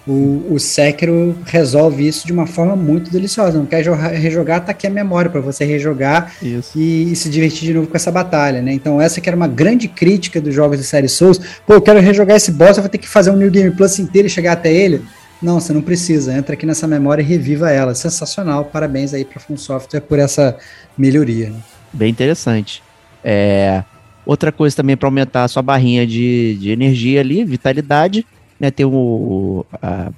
O, 0.06 0.48
o 0.52 0.60
Sekiro 0.60 1.38
resolve 1.46 2.06
isso 2.06 2.28
de 2.28 2.34
uma 2.34 2.46
forma 2.46 2.76
muito 2.76 3.10
deliciosa. 3.10 3.58
Não 3.58 3.66
quer 3.66 3.84
jogar, 3.84 4.10
rejogar, 4.10 4.66
tá 4.66 4.72
aqui 4.72 4.86
a 4.86 4.90
memória 4.90 5.32
para 5.32 5.40
você 5.40 5.64
rejogar 5.64 6.34
e, 6.42 7.12
e, 7.12 7.16
se 7.16 7.30
divertir 7.30 7.68
de 7.68 7.74
novo 7.74 7.88
com 7.88 7.96
essa 7.96 8.12
batalha, 8.12 8.62
né? 8.62 8.74
Então 8.74 9.00
essa 9.00 9.22
que 9.22 9.30
era 9.30 9.36
uma 9.36 9.48
grande 9.48 9.88
crítica 9.88 10.42
dos 10.42 10.54
jogos 10.54 10.78
da 10.78 10.84
série 10.84 11.08
Souls. 11.08 11.40
Pô, 11.66 11.76
eu 11.76 11.82
quero 11.82 12.02
rejogar 12.02 12.36
esse 12.36 12.52
boss, 12.52 12.76
eu 12.76 12.84
vou 12.84 12.90
ter 12.90 12.98
que 12.98 13.08
fazer 13.08 13.32
um 13.32 13.38
New 13.38 13.50
Game 13.50 13.72
Plus 13.72 13.98
inteiro 13.98 14.28
e 14.28 14.30
chegar 14.30 14.54
até 14.54 14.74
ele. 14.74 15.02
Não, 15.42 15.60
você 15.60 15.72
não 15.72 15.82
precisa. 15.82 16.34
Entra 16.38 16.54
aqui 16.54 16.66
nessa 16.66 16.88
memória 16.88 17.22
e 17.22 17.26
reviva 17.26 17.70
ela. 17.70 17.96
Sensacional. 17.96 18.66
Parabéns 18.66 19.14
aí 19.14 19.26
para 19.26 19.40
From 19.40 19.58
Software 19.58 20.02
por 20.02 20.20
essa 20.20 20.58
melhoria. 20.98 21.50
Né? 21.50 21.60
Bem 21.92 22.10
interessante. 22.10 22.82
É... 23.24 23.84
Outra 24.26 24.54
coisa 24.54 24.74
também 24.74 24.96
para 24.96 25.08
aumentar 25.08 25.44
a 25.44 25.48
sua 25.50 25.62
barrinha 25.62 26.08
de, 26.08 26.56
de 26.56 26.72
energia 26.72 27.20
ali, 27.20 27.44
vitalidade 27.44 28.26
né? 28.64 28.72
Tem 28.72 28.86
o 28.86 29.66
a 29.82 30.10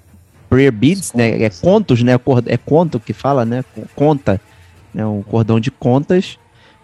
prayer 0.47 0.71
beads, 0.71 1.13
né? 1.13 1.41
É 1.41 1.49
contos, 1.49 2.03
né? 2.03 2.13
É 2.45 2.57
conto 2.57 2.99
que 2.99 3.11
fala, 3.11 3.43
né? 3.43 3.65
Conta, 3.95 4.39
né? 4.93 5.03
Um 5.03 5.23
cordão 5.23 5.59
de 5.59 5.71
contas, 5.71 6.37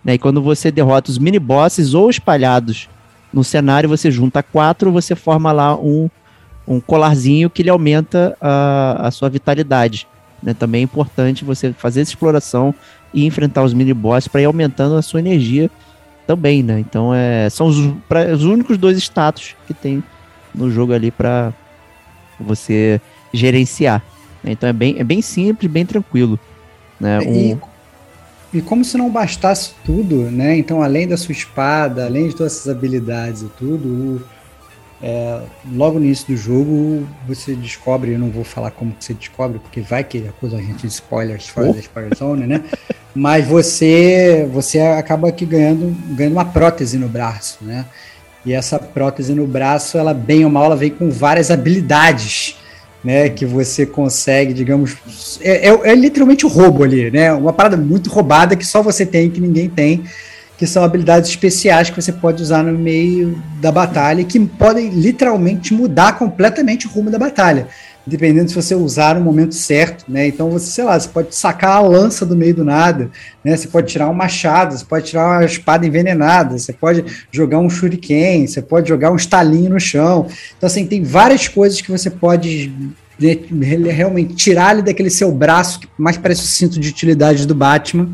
né? 0.03 0.16
E 0.16 0.18
quando 0.18 0.41
você 0.41 0.72
derrota 0.72 1.12
os 1.12 1.20
mini 1.20 1.38
bosses 1.38 1.93
ou 1.93 2.09
espalhados 2.09 2.89
no 3.32 3.43
cenário 3.43 3.88
você 3.88 4.09
junta 4.09 4.41
quatro, 4.41 4.91
você 4.91 5.16
forma 5.16 5.51
lá 5.51 5.76
um, 5.76 6.09
um 6.68 6.80
colarzinho 6.80 7.47
que 7.47 7.62
ele 7.62 7.70
aumenta 7.70 8.36
a, 8.41 9.07
a 9.07 9.12
sua 9.12 9.30
vitalidade. 9.30 10.07
Né? 10.41 10.55
Também 10.55 10.82
é 10.82 10.84
importante 10.84 11.45
você 11.45 11.72
fazer 11.72 12.01
essa 12.01 12.09
exploração 12.09 12.74
e 13.14 13.24
enfrentar 13.26 13.62
os 13.62 13.74
mini 13.74 13.93
boss 13.93 14.28
para 14.28 14.41
ir 14.41 14.45
aumentando 14.45 14.95
a 14.95 15.01
sua 15.03 15.20
energia 15.20 15.70
também, 16.26 16.64
né? 16.64 16.80
Então 16.80 17.14
é, 17.14 17.49
são 17.49 17.68
os, 17.68 17.93
pra, 18.09 18.34
os 18.34 18.43
únicos 18.43 18.78
dois 18.80 18.97
status 18.97 19.55
que 19.68 19.74
tem 19.74 20.03
no 20.54 20.72
jogo 20.72 20.93
ali 20.93 21.12
para 21.12 21.54
você 22.39 22.99
gerenciar. 23.34 24.04
Né? 24.43 24.52
Então 24.52 24.68
é 24.68 24.74
bem, 24.74 24.95
é 24.97 25.04
bem 25.04 25.22
simples, 25.22 25.72
bem 25.72 25.86
tranquilo. 25.86 26.39
Né? 26.99 27.20
Um... 27.20 27.34
E, 27.34 27.58
e 28.58 28.62
como 28.62 28.84
se 28.84 28.97
não 28.97 29.10
bastasse 29.10 29.72
tudo, 29.86 30.30
né? 30.30 30.58
Então, 30.58 30.82
além 30.84 31.08
da 31.08 31.16
sua 31.16 31.32
espada, 31.32 32.06
além 32.06 32.28
de 32.28 32.36
todas 32.36 32.54
essas 32.54 32.70
habilidades 32.70 33.43
e 33.43 33.49
tudo, 33.58 33.88
o, 33.88 34.22
é, 35.02 35.41
logo 35.72 35.97
no 35.97 36.06
início 36.06 36.28
do 36.28 36.38
jogo 36.38 37.08
você 37.28 37.56
descobre, 37.56 38.12
eu 38.12 38.20
não 38.20 38.30
vou 38.30 38.43
falar 38.43 38.70
como 38.70 38.91
que 38.91 39.04
você 39.04 39.14
descobre, 39.16 39.58
porque 39.58 39.82
vai 39.82 40.04
que 40.04 40.28
acusa 40.28 40.58
a 40.58 40.62
gente 40.62 40.82
de 40.82 40.88
spoilers 40.88 41.47
fora 41.47 41.70
oh. 41.70 41.74
da 41.74 41.80
spoiler 41.80 42.16
zone, 42.16 42.45
né? 42.45 42.64
Mas 43.16 43.47
você 43.47 44.47
você 44.54 44.80
acaba 44.80 45.30
aqui 45.30 45.45
ganhando, 45.45 45.95
ganhando 46.16 46.34
uma 46.34 46.45
prótese 46.45 46.97
no 46.97 47.10
braço, 47.10 47.58
né? 47.62 47.86
E 48.45 48.53
essa 48.53 48.79
prótese 48.79 49.33
no 49.33 49.45
braço, 49.45 49.97
ela 49.97 50.13
bem 50.13 50.43
ou 50.43 50.51
mal, 50.51 50.65
ela 50.65 50.75
vem 50.75 50.89
com 50.89 51.09
várias 51.09 51.51
habilidades, 51.51 52.57
né? 53.03 53.29
Que 53.29 53.45
você 53.45 53.85
consegue, 53.85 54.53
digamos, 54.53 55.39
é, 55.41 55.69
é, 55.69 55.91
é 55.91 55.95
literalmente 55.95 56.45
o 56.45 56.49
um 56.49 56.51
roubo 56.51 56.83
ali, 56.83 57.11
né? 57.11 57.31
Uma 57.33 57.53
parada 57.53 57.77
muito 57.77 58.09
roubada 58.09 58.55
que 58.55 58.65
só 58.65 58.81
você 58.81 59.05
tem, 59.05 59.29
que 59.29 59.39
ninguém 59.39 59.69
tem 59.69 60.03
que 60.61 60.67
são 60.67 60.83
habilidades 60.83 61.27
especiais 61.27 61.89
que 61.89 61.99
você 61.99 62.11
pode 62.11 62.39
usar 62.39 62.61
no 62.61 62.77
meio 62.77 63.41
da 63.59 63.71
batalha 63.71 64.21
e 64.21 64.23
que 64.23 64.39
podem 64.39 64.89
literalmente 64.89 65.73
mudar 65.73 66.19
completamente 66.19 66.85
o 66.85 66.89
rumo 66.91 67.09
da 67.09 67.17
batalha, 67.17 67.67
dependendo 68.06 68.49
se 68.49 68.56
você 68.56 68.74
usar 68.74 69.16
no 69.16 69.22
momento 69.22 69.54
certo, 69.54 70.06
né? 70.08 70.28
Então 70.28 70.49
você, 70.49 70.72
sei 70.72 70.84
lá, 70.84 70.99
você 70.99 71.08
pode 71.08 71.36
sacar 71.36 71.78
a 71.78 71.82
lança 71.82 72.26
do 72.26 72.36
meio 72.36 72.56
do 72.56 72.66
nada, 72.66 73.12
né? 73.43 73.56
Você 73.56 73.68
pode 73.68 73.88
tirar 73.88 74.10
um 74.10 74.14
machado, 74.14 74.78
você 74.78 74.86
pode 74.86 75.06
tirar 75.06 75.38
uma 75.39 75.45
espada 75.45 75.86
envenenada, 75.86 76.58
você 76.58 76.74
pode 76.74 77.06
jogar 77.32 77.60
um 77.60 77.70
shuriken, 77.70 78.47
você 78.47 78.62
pode 78.62 78.89
jogar 78.89 79.12
um 79.12 79.16
estalinho 79.16 79.70
no 79.70 79.80
chão. 79.80 80.28
Então 80.58 80.68
assim, 80.68 80.86
tem 80.86 81.04
várias 81.04 81.47
coisas 81.47 81.80
que 81.80 81.91
você 81.91 82.10
pode 82.10 82.74
né, 83.20 83.38
realmente 83.91 84.34
tirar 84.36 84.70
ali 84.70 84.82
daquele 84.82 85.10
seu 85.10 85.32
braço 85.32 85.80
que 85.80 85.88
mais 85.97 86.18
parece 86.18 86.41
o 86.41 86.47
cinto 86.47 86.80
de 86.80 86.89
utilidade 86.89 87.45
do 87.45 87.54
Batman, 87.54 88.10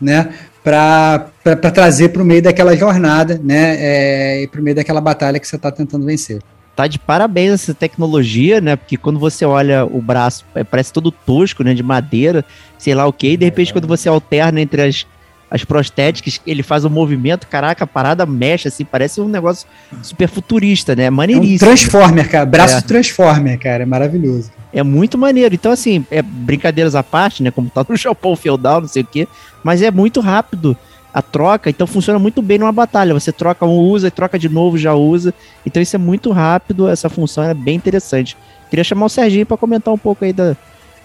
né? 0.00 0.28
para 0.62 1.70
trazer 1.72 2.10
para 2.10 2.22
o 2.22 2.24
meio 2.24 2.42
daquela 2.42 2.76
jornada, 2.76 3.40
né? 3.42 3.76
É, 3.78 4.42
e 4.42 4.46
para 4.46 4.60
o 4.60 4.62
meio 4.62 4.76
daquela 4.76 5.00
batalha 5.00 5.40
que 5.40 5.48
você 5.48 5.56
está 5.56 5.70
tentando 5.70 6.04
vencer. 6.04 6.40
Tá 6.74 6.86
de 6.86 6.98
parabéns 6.98 7.52
essa 7.52 7.74
tecnologia, 7.74 8.60
né? 8.60 8.76
Porque 8.76 8.96
quando 8.96 9.18
você 9.18 9.44
olha 9.44 9.84
o 9.84 10.00
braço, 10.00 10.44
é, 10.54 10.64
parece 10.64 10.92
todo 10.92 11.10
tosco, 11.10 11.62
né? 11.62 11.74
De 11.74 11.82
madeira, 11.82 12.44
sei 12.78 12.94
lá 12.94 13.06
o 13.06 13.12
que, 13.12 13.32
e 13.32 13.36
de 13.36 13.44
repente, 13.44 13.72
quando 13.72 13.86
você 13.86 14.08
alterna 14.08 14.60
entre 14.60 14.82
as, 14.82 15.06
as 15.50 15.64
prostéticas, 15.64 16.40
ele 16.46 16.62
faz 16.62 16.84
um 16.84 16.88
movimento, 16.88 17.46
caraca, 17.48 17.84
a 17.84 17.86
parada 17.86 18.24
mexe, 18.24 18.68
assim, 18.68 18.84
parece 18.84 19.20
um 19.20 19.28
negócio 19.28 19.66
super 20.00 20.28
futurista, 20.28 20.94
né? 20.94 21.10
Maneiríssimo. 21.10 21.68
É 21.68 21.72
um 21.72 21.76
transformer, 21.76 22.30
cara. 22.30 22.46
Braço 22.46 22.76
é. 22.76 22.80
transformer, 22.80 23.58
cara. 23.58 23.82
É 23.82 23.86
maravilhoso. 23.86 24.50
É 24.72 24.82
muito 24.82 25.18
maneiro. 25.18 25.54
Então, 25.54 25.72
assim, 25.72 26.06
é 26.10 26.22
brincadeiras 26.22 26.94
à 26.94 27.02
parte, 27.02 27.42
né? 27.42 27.50
Como 27.50 27.68
tá 27.68 27.84
no 27.86 27.96
Japão 27.98 28.36
feudal, 28.36 28.80
não 28.80 28.88
sei 28.88 29.02
o 29.02 29.06
quê. 29.06 29.26
Mas 29.64 29.82
é 29.82 29.90
muito 29.90 30.20
rápido 30.20 30.76
a 31.12 31.20
troca, 31.20 31.68
então 31.68 31.86
funciona 31.86 32.18
muito 32.18 32.40
bem 32.40 32.58
numa 32.58 32.72
batalha. 32.72 33.14
Você 33.14 33.32
troca 33.32 33.64
um, 33.66 33.78
usa, 33.78 34.08
e 34.08 34.10
troca 34.10 34.38
de 34.38 34.48
novo, 34.48 34.78
já 34.78 34.94
usa. 34.94 35.34
Então 35.66 35.82
isso 35.82 35.96
é 35.96 35.98
muito 35.98 36.30
rápido, 36.30 36.88
essa 36.88 37.08
função 37.08 37.44
é 37.44 37.54
bem 37.54 37.76
interessante. 37.76 38.36
Queria 38.68 38.84
chamar 38.84 39.06
o 39.06 39.08
Serginho 39.08 39.46
para 39.46 39.56
comentar 39.56 39.92
um 39.92 39.98
pouco 39.98 40.24
aí 40.24 40.32
da, 40.32 40.56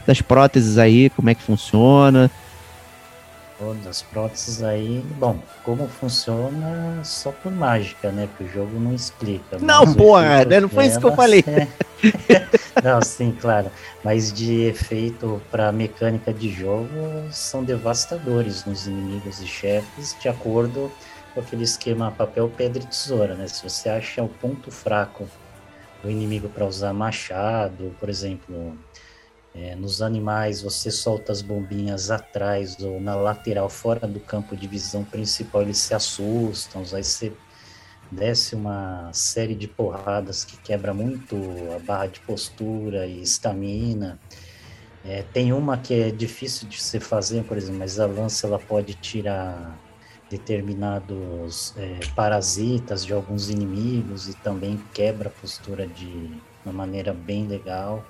das 0.05 0.21
próteses 0.21 0.77
aí, 0.77 1.09
como 1.09 1.29
é 1.29 1.35
que 1.35 1.41
funciona, 1.41 2.29
das 3.83 4.01
próteses 4.01 4.61
aí, 4.61 5.03
bom, 5.17 5.39
como 5.63 5.87
funciona 5.87 7.01
só 7.03 7.31
por 7.31 7.51
mágica, 7.51 8.11
né? 8.11 8.27
Porque 8.27 8.43
o 8.43 8.53
jogo 8.53 8.79
não 8.79 8.93
explica. 8.93 9.57
Não, 9.59 9.93
porra, 9.93 10.43
né? 10.43 10.59
não 10.59 10.67
foi 10.67 10.87
isso 10.87 10.99
que 10.99 11.05
eu 11.05 11.15
falei. 11.15 11.43
É... 12.29 12.81
não, 12.83 13.01
sim, 13.01 13.31
claro. 13.31 13.71
Mas 14.03 14.31
de 14.31 14.63
efeito 14.65 15.41
para 15.49 15.71
mecânica 15.71 16.31
de 16.31 16.51
jogo 16.51 16.89
são 17.31 17.63
devastadores 17.63 18.65
nos 18.65 18.85
inimigos 18.85 19.41
e 19.41 19.47
chefes, 19.47 20.15
de 20.19 20.27
acordo 20.27 20.91
com 21.33 21.39
aquele 21.39 21.63
esquema 21.63 22.11
papel, 22.11 22.51
pedra 22.55 22.83
e 22.83 22.85
tesoura, 22.85 23.33
né? 23.33 23.47
Se 23.47 23.63
você 23.63 23.89
acha 23.89 24.21
o 24.21 24.27
ponto 24.27 24.69
fraco 24.69 25.27
do 26.03 26.11
inimigo 26.11 26.47
para 26.49 26.65
usar 26.65 26.93
machado, 26.93 27.95
por 27.99 28.09
exemplo, 28.09 28.77
é, 29.55 29.73
nos 29.73 30.01
animais, 30.01 30.61
você 30.61 30.91
solta 30.91 31.31
as 31.31 31.41
bombinhas 31.41 32.11
atrás 32.11 32.77
ou 32.81 32.99
na 32.99 33.15
lateral, 33.15 33.69
fora 33.69 34.05
do 34.05 34.19
campo 34.19 34.55
de 34.55 34.67
visão 34.67 35.03
principal, 35.05 35.61
eles 35.61 35.77
se 35.77 35.93
assustam. 35.93 36.81
Aí 36.93 37.03
você 37.03 37.31
desce 38.11 38.53
uma 38.53 39.09
série 39.13 39.55
de 39.55 39.65
porradas 39.65 40.43
que 40.43 40.57
quebra 40.57 40.93
muito 40.93 41.37
a 41.73 41.79
barra 41.79 42.07
de 42.07 42.19
postura 42.19 43.07
e 43.07 43.21
estamina. 43.21 44.19
É, 45.05 45.23
tem 45.31 45.53
uma 45.53 45.77
que 45.77 45.93
é 45.93 46.11
difícil 46.11 46.67
de 46.67 46.81
se 46.81 46.99
fazer, 46.99 47.45
por 47.45 47.55
exemplo, 47.55 47.79
mas 47.79 47.97
a 47.97 48.05
lança 48.05 48.47
ela 48.47 48.59
pode 48.59 48.93
tirar 48.95 49.79
determinados 50.29 51.73
é, 51.77 51.99
parasitas 52.13 53.05
de 53.05 53.13
alguns 53.13 53.49
inimigos 53.49 54.27
e 54.27 54.33
também 54.33 54.83
quebra 54.93 55.29
a 55.29 55.31
postura 55.31 55.87
de 55.87 56.29
uma 56.65 56.73
maneira 56.73 57.13
bem 57.13 57.47
legal. 57.47 58.03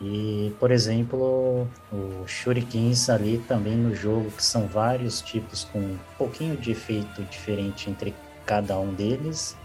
E, 0.00 0.54
por 0.60 0.70
exemplo, 0.70 1.66
o 1.90 2.26
shurikens 2.26 3.08
ali 3.08 3.38
também 3.48 3.74
no 3.74 3.94
jogo, 3.94 4.30
que 4.30 4.44
são 4.44 4.66
vários 4.66 5.22
tipos 5.22 5.64
com 5.64 5.78
um 5.78 5.98
pouquinho 6.18 6.56
de 6.56 6.72
efeito 6.72 7.22
diferente 7.24 7.88
entre 7.88 8.14
cada 8.44 8.78
um 8.78 8.92
deles, 8.92 9.56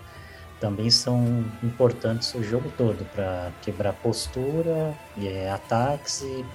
também 0.60 0.90
são 0.90 1.44
importantes 1.62 2.34
o 2.34 2.44
jogo 2.44 2.72
todo 2.78 3.04
para 3.14 3.52
quebrar 3.62 3.94
postura, 3.94 4.94
é, 5.22 5.52
ataques 5.52 6.22
e 6.22 6.46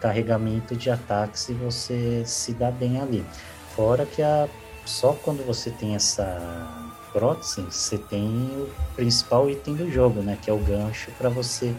carregamento 0.00 0.74
de 0.74 0.90
ataques 0.90 1.48
e 1.50 1.52
você 1.52 2.22
se 2.24 2.54
dá 2.54 2.70
bem 2.70 3.00
ali. 3.00 3.24
Fora 3.76 4.06
que 4.06 4.22
a, 4.22 4.48
só 4.86 5.12
quando 5.12 5.46
você 5.46 5.70
tem 5.70 5.94
essa 5.94 6.90
prótese, 7.12 7.60
você 7.60 7.98
tem 7.98 8.26
o 8.26 8.70
principal 8.96 9.48
item 9.50 9.74
do 9.74 9.90
jogo, 9.90 10.22
né, 10.22 10.38
que 10.40 10.48
é 10.48 10.52
o 10.52 10.58
gancho 10.58 11.10
para 11.18 11.28
você 11.28 11.74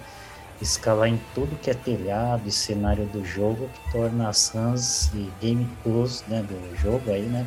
escalar 0.62 1.10
em 1.10 1.20
tudo 1.34 1.58
que 1.62 1.70
é 1.70 1.74
telhado 1.74 2.44
e 2.46 2.52
cenário 2.52 3.06
do 3.06 3.26
jogo, 3.26 3.70
que 3.74 3.92
torna 3.92 4.30
as 4.30 4.50
runs 4.50 5.12
e 5.14 5.30
game 5.42 5.68
plus 5.84 6.24
né, 6.28 6.44
do 6.44 6.78
jogo 6.78 7.12
aí, 7.12 7.24
né, 7.24 7.46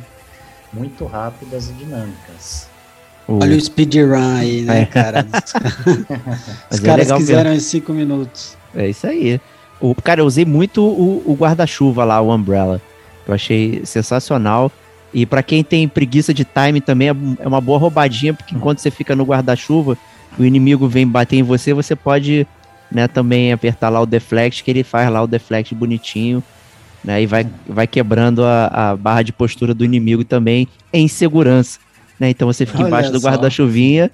muito 0.73 1.05
rápidas 1.05 1.69
e 1.69 1.73
dinâmicas. 1.73 2.69
Uh. 3.27 3.39
Olha 3.41 3.55
o 3.55 3.61
speedrun 3.61 4.37
aí, 4.37 4.61
né, 4.61 4.81
é. 4.81 4.85
cara? 4.85 5.25
Os 6.69 6.79
é 6.79 6.81
caras 6.83 7.09
é 7.09 7.15
quiseram 7.15 7.51
mesmo. 7.51 7.57
em 7.57 7.81
5 7.81 7.93
minutos. 7.93 8.57
É 8.75 8.89
isso 8.89 9.07
aí. 9.07 9.39
O, 9.79 9.95
cara, 9.95 10.21
eu 10.21 10.25
usei 10.25 10.45
muito 10.45 10.83
o, 10.83 11.23
o 11.25 11.33
guarda-chuva 11.33 12.03
lá, 12.03 12.21
o 12.21 12.33
Umbrella. 12.33 12.81
Eu 13.27 13.33
achei 13.33 13.81
sensacional. 13.85 14.71
E 15.13 15.25
para 15.25 15.41
quem 15.41 15.63
tem 15.63 15.87
preguiça 15.87 16.33
de 16.33 16.45
time 16.45 16.81
também 16.81 17.09
é, 17.09 17.15
é 17.39 17.47
uma 17.47 17.61
boa 17.61 17.79
roubadinha, 17.79 18.33
porque 18.33 18.53
enquanto 18.53 18.79
você 18.79 18.91
fica 18.91 19.15
no 19.15 19.23
guarda-chuva, 19.23 19.97
o 20.37 20.43
inimigo 20.43 20.87
vem 20.87 21.07
bater 21.07 21.37
em 21.37 21.43
você, 21.43 21.73
você 21.73 21.95
pode 21.95 22.45
né, 22.95 23.09
também 23.09 23.51
apertar 23.51 23.89
lá 23.89 23.99
o 23.99 24.05
deflect, 24.05 24.63
que 24.63 24.71
ele 24.71 24.81
faz 24.81 25.11
lá 25.11 25.21
o 25.21 25.27
deflect 25.27 25.75
bonitinho, 25.75 26.41
né, 27.03 27.21
e 27.21 27.25
vai, 27.25 27.45
vai 27.67 27.85
quebrando 27.85 28.41
a, 28.45 28.67
a 28.67 28.95
barra 28.95 29.21
de 29.21 29.33
postura 29.33 29.73
do 29.73 29.83
inimigo 29.83 30.23
também 30.23 30.65
em 30.93 31.05
segurança, 31.05 31.77
né, 32.17 32.29
então 32.29 32.47
você 32.47 32.65
fica 32.65 32.79
Olha 32.79 32.87
embaixo 32.87 33.11
do 33.11 33.19
guarda-chuvinha, 33.19 34.09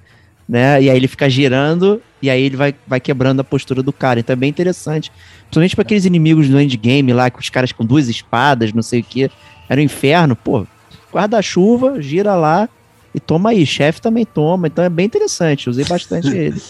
né, 0.48 0.82
e 0.82 0.90
aí 0.90 0.96
ele 0.96 1.06
fica 1.06 1.30
girando, 1.30 2.02
e 2.20 2.28
aí 2.28 2.42
ele 2.42 2.56
vai, 2.56 2.74
vai 2.84 2.98
quebrando 2.98 3.38
a 3.38 3.44
postura 3.44 3.84
do 3.84 3.92
cara, 3.92 4.18
então 4.18 4.32
é 4.32 4.36
bem 4.36 4.50
interessante, 4.50 5.12
principalmente 5.42 5.76
para 5.76 5.82
aqueles 5.82 6.04
inimigos 6.04 6.48
do 6.48 6.60
endgame 6.60 7.12
lá, 7.12 7.30
com 7.30 7.38
os 7.38 7.48
caras 7.48 7.70
com 7.70 7.86
duas 7.86 8.08
espadas, 8.08 8.72
não 8.72 8.82
sei 8.82 8.98
o 8.98 9.04
que, 9.04 9.30
era 9.68 9.80
um 9.80 9.84
inferno, 9.84 10.34
pô, 10.34 10.66
guarda-chuva, 11.14 12.02
gira 12.02 12.34
lá, 12.34 12.68
e 13.14 13.20
toma 13.20 13.50
aí, 13.50 13.64
chefe 13.64 14.02
também 14.02 14.24
toma, 14.24 14.66
então 14.66 14.82
é 14.84 14.88
bem 14.88 15.06
interessante, 15.06 15.70
usei 15.70 15.84
bastante 15.84 16.26
ele. 16.36 16.60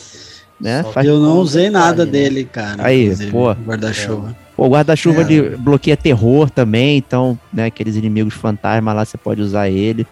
Né? 0.62 0.84
Faz... 0.92 1.04
Eu 1.04 1.18
não 1.18 1.38
usei 1.38 1.68
nada 1.68 2.04
né? 2.04 2.12
dele, 2.12 2.44
cara. 2.44 2.86
Aí, 2.86 3.14
pô. 3.30 3.52
Guarda-chuva. 3.52 4.36
O 4.56 4.68
guarda-chuva 4.68 5.22
é. 5.22 5.56
bloqueia 5.56 5.96
terror 5.96 6.48
também, 6.48 6.98
então, 6.98 7.36
né, 7.52 7.64
aqueles 7.64 7.96
inimigos 7.96 8.34
fantasmas 8.34 8.94
lá, 8.94 9.04
você 9.04 9.18
pode 9.18 9.42
usar 9.42 9.68
ele. 9.68 10.06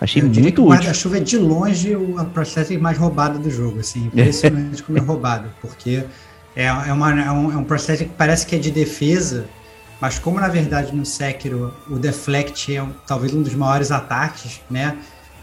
Achei 0.00 0.22
muito 0.22 0.38
útil. 0.38 0.64
O 0.64 0.68
guarda-chuva 0.70 1.18
é 1.18 1.20
de 1.20 1.36
longe 1.36 1.94
o 1.94 2.24
processo 2.32 2.76
mais 2.80 2.96
roubado 2.96 3.38
do 3.38 3.50
jogo, 3.50 3.80
assim, 3.80 4.06
impressionante 4.06 4.82
como 4.84 4.96
é 4.96 5.00
roubado, 5.02 5.50
porque 5.60 6.02
é, 6.56 6.64
é, 6.64 6.92
uma, 6.92 7.20
é, 7.20 7.30
um, 7.30 7.52
é 7.52 7.56
um 7.56 7.64
processo 7.64 8.04
que 8.04 8.10
parece 8.10 8.46
que 8.46 8.56
é 8.56 8.58
de 8.58 8.70
defesa, 8.70 9.44
mas 10.00 10.18
como 10.18 10.40
na 10.40 10.48
verdade 10.48 10.94
no 10.96 11.04
Sekiro 11.04 11.74
o 11.90 11.98
deflect 11.98 12.74
é 12.74 12.82
um, 12.82 12.90
talvez 13.06 13.34
um 13.34 13.42
dos 13.42 13.54
maiores 13.54 13.90
ataques, 13.90 14.62
né? 14.70 14.96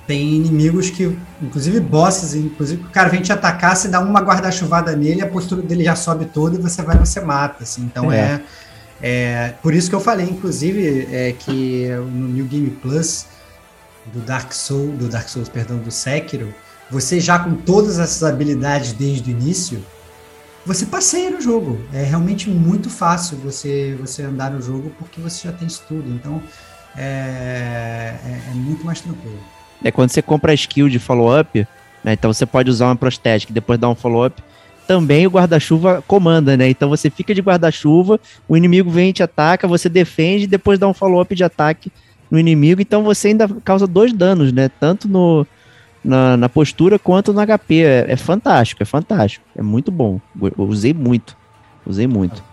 Tem 0.08 0.36
inimigos 0.36 0.90
que, 0.90 1.20
inclusive 1.42 1.82
bosses, 1.82 2.34
inclusive 2.34 2.82
o 2.82 2.90
cara 2.90 3.10
vem 3.10 3.22
te 3.22 3.34
atacar, 3.34 3.76
você 3.76 3.90
dá 3.90 4.00
uma 4.00 4.22
guarda-chuvada 4.22 4.96
nele, 4.96 5.22
a 5.22 5.28
postura 5.28 5.62
dele 5.62 5.84
já 5.84 5.98
sobe 5.98 6.26
toda 6.26 6.58
e 6.58 6.62
você 6.62 6.82
vai 6.82 6.96
e 6.96 7.00
você 7.00 7.20
mata. 7.20 7.64
Assim. 7.64 7.84
Então 7.84 8.10
é. 8.10 8.42
é. 9.02 9.42
é, 9.50 9.54
Por 9.62 9.74
isso 9.74 9.90
que 9.90 9.96
eu 9.96 10.00
falei, 10.00 10.26
inclusive, 10.26 11.10
é 11.12 11.34
que 11.38 11.90
no 11.90 12.30
New 12.30 12.46
Game 12.46 12.70
Plus 12.70 13.26
do 14.06 14.22
Dark 14.22 14.54
Souls, 14.54 14.98
do 14.98 15.10
Dark 15.10 15.28
Souls, 15.28 15.50
perdão, 15.50 15.78
do 15.78 15.92
Sekiro, 15.92 16.56
você 16.90 17.20
já 17.20 17.38
com 17.38 17.54
todas 17.56 18.00
essas 18.00 18.24
habilidades 18.24 18.94
desde 18.94 19.30
o 19.30 19.32
início, 19.32 19.84
você 20.66 20.86
passeia 20.86 21.30
no 21.30 21.42
jogo. 21.42 21.82
É 21.94 22.02
realmente 22.02 22.50
muito 22.50 22.90
fácil 22.90 23.38
você, 23.40 23.98
você 24.00 24.24
andar 24.24 24.52
no 24.52 24.62
jogo 24.62 24.90
porque 24.98 25.20
você 25.20 25.50
já 25.50 25.54
tem 25.54 25.68
isso 25.68 25.84
tudo. 25.86 26.10
Então 26.10 26.42
é, 26.96 28.16
é, 28.24 28.42
é 28.52 28.54
muito 28.54 28.86
mais 28.86 29.02
tranquilo. 29.02 29.57
É 29.84 29.92
quando 29.92 30.10
você 30.10 30.22
compra 30.22 30.52
a 30.52 30.56
skill 30.56 30.90
de 30.90 31.00
follow-up, 31.00 31.68
né? 32.04 32.14
Então 32.14 32.32
você 32.32 32.46
pode 32.46 32.70
usar 32.70 32.88
uma 32.88 32.96
prostética 32.96 33.52
e 33.52 33.54
depois 33.54 33.80
dar 33.80 33.90
um 33.90 33.96
follow-up. 33.96 34.42
Também 34.88 35.28
o 35.28 35.30
guarda-chuva 35.30 36.04
comanda, 36.08 36.56
né? 36.56 36.70
Então 36.70 36.88
você 36.88 37.10
fica 37.10 37.36
de 37.36 37.42
guarda-chuva, 37.42 38.20
o 38.48 38.56
inimigo 38.56 38.90
vem 38.90 39.10
e 39.10 39.14
te 39.14 39.22
ataca, 39.22 39.68
você 39.68 39.90
defende 39.90 40.46
e 40.46 40.48
depois 40.48 40.80
dá 40.80 40.88
um 40.88 40.94
follow-up 40.94 41.36
de 41.36 41.44
ataque 41.44 41.92
no 42.32 42.40
inimigo. 42.40 42.82
Então 42.82 43.04
você 43.04 43.30
ainda 43.30 43.48
causa 43.64 43.86
dois 43.86 44.14
danos, 44.14 44.54
né? 44.54 44.70
Tanto 44.80 45.08
no, 45.08 45.46
na, 46.04 46.38
na 46.38 46.50
postura 46.50 46.98
quanto 46.98 47.34
no 47.34 47.46
HP. 47.46 47.82
É, 47.82 48.06
é, 48.08 48.16
fantástico, 48.16 48.82
é 48.82 48.86
fantástico. 48.86 49.46
É 49.56 49.62
muito 49.62 49.92
bom. 49.92 50.22
Eu 50.42 50.66
usei 50.66 50.94
muito. 50.94 51.36
Usei 51.86 52.08
muito. 52.08 52.44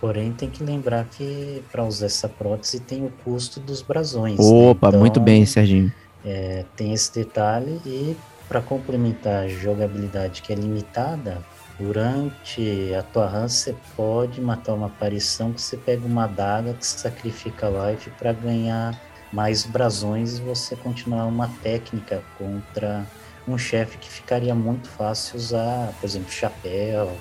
Porém, 0.00 0.32
tem 0.32 0.50
que 0.50 0.62
lembrar 0.62 1.04
que 1.04 1.62
para 1.72 1.84
usar 1.84 2.06
essa 2.06 2.28
prótese 2.28 2.80
tem 2.80 3.04
o 3.04 3.12
custo 3.24 3.60
dos 3.60 3.80
brasões. 3.80 4.38
Né? 4.38 4.44
Opa, 4.44 4.88
né? 4.88 4.90
então, 4.90 5.00
muito 5.00 5.20
bem, 5.20 5.46
Serginho. 5.46 5.92
É, 6.24 6.64
tem 6.76 6.92
esse 6.92 7.12
detalhe 7.12 7.80
e 7.84 8.16
para 8.48 8.60
complementar 8.60 9.44
a 9.44 9.48
jogabilidade 9.48 10.42
que 10.42 10.52
é 10.52 10.56
limitada, 10.56 11.42
durante 11.78 12.94
a 12.94 13.02
tua 13.02 13.26
run 13.26 13.48
você 13.48 13.74
pode 13.96 14.40
matar 14.40 14.74
uma 14.74 14.86
aparição 14.86 15.52
que 15.52 15.60
você 15.60 15.76
pega 15.76 16.06
uma 16.06 16.24
adaga 16.24 16.74
que 16.74 16.86
sacrifica 16.86 17.68
life 17.68 18.10
para 18.10 18.32
ganhar 18.32 18.98
mais 19.32 19.64
brasões 19.64 20.38
e 20.38 20.42
você 20.42 20.76
continuar 20.76 21.26
uma 21.26 21.48
técnica 21.62 22.22
contra 22.38 23.04
um 23.46 23.58
chefe 23.58 23.98
que 23.98 24.08
ficaria 24.08 24.54
muito 24.54 24.88
fácil 24.88 25.36
usar, 25.36 25.92
por 26.00 26.06
exemplo, 26.06 26.30
chapéu, 26.30 27.14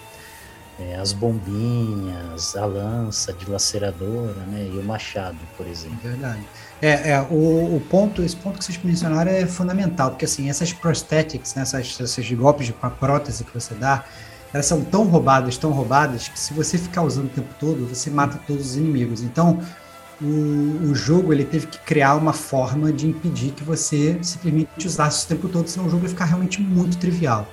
é, 0.80 0.96
as 0.96 1.12
bombinhas, 1.12 2.56
a 2.56 2.66
lança 2.66 3.34
dilaceradora, 3.34 4.40
né, 4.48 4.70
e 4.74 4.78
o 4.78 4.84
machado, 4.84 5.38
por 5.58 5.68
exemplo. 5.68 5.98
Verdade. 6.02 6.44
É, 6.86 7.12
é 7.12 7.22
o, 7.22 7.78
o, 7.78 7.82
ponto, 7.90 8.22
esse 8.22 8.36
ponto 8.36 8.60
que 8.60 8.66
vocês 8.66 8.78
mencionaram 8.84 9.32
é 9.32 9.46
fundamental, 9.46 10.10
porque 10.10 10.26
assim, 10.26 10.50
essas 10.50 10.74
prosthetics, 10.74 11.56
né, 11.56 11.62
essas, 11.62 11.98
esses 11.98 12.32
golpes 12.34 12.66
de 12.66 12.74
prótese 12.74 13.46
que 13.46 13.54
você 13.54 13.74
dá, 13.74 14.04
elas 14.54 14.66
são 14.66 14.84
tão 14.84 15.06
roubadas, 15.06 15.56
tão 15.56 15.72
roubadas, 15.72 16.28
que 16.28 16.38
se 16.38 16.54
você 16.54 16.78
ficar 16.78 17.04
usando 17.04 17.28
o 17.28 17.30
tempo 17.30 17.48
todo, 17.58 17.88
você 17.88 18.10
mata 18.10 18.38
todos 18.46 18.72
os 18.72 18.76
inimigos. 18.76 19.24
Então, 19.24 19.62
o, 20.22 20.90
o 20.90 20.94
jogo 20.94 21.32
ele 21.32 21.46
teve 21.46 21.68
que 21.68 21.80
criar 21.80 22.16
uma 22.16 22.34
forma 22.34 22.92
de 22.92 23.08
impedir 23.08 23.52
que 23.52 23.64
você 23.64 24.20
simplesmente 24.22 24.86
usasse 24.86 25.24
o 25.24 25.28
tempo 25.30 25.48
todo, 25.48 25.70
senão 25.70 25.88
o 25.88 25.90
jogo 25.90 26.04
ia 26.04 26.10
ficar 26.10 26.26
realmente 26.26 26.62
muito 26.62 26.98
trivial. 26.98 27.48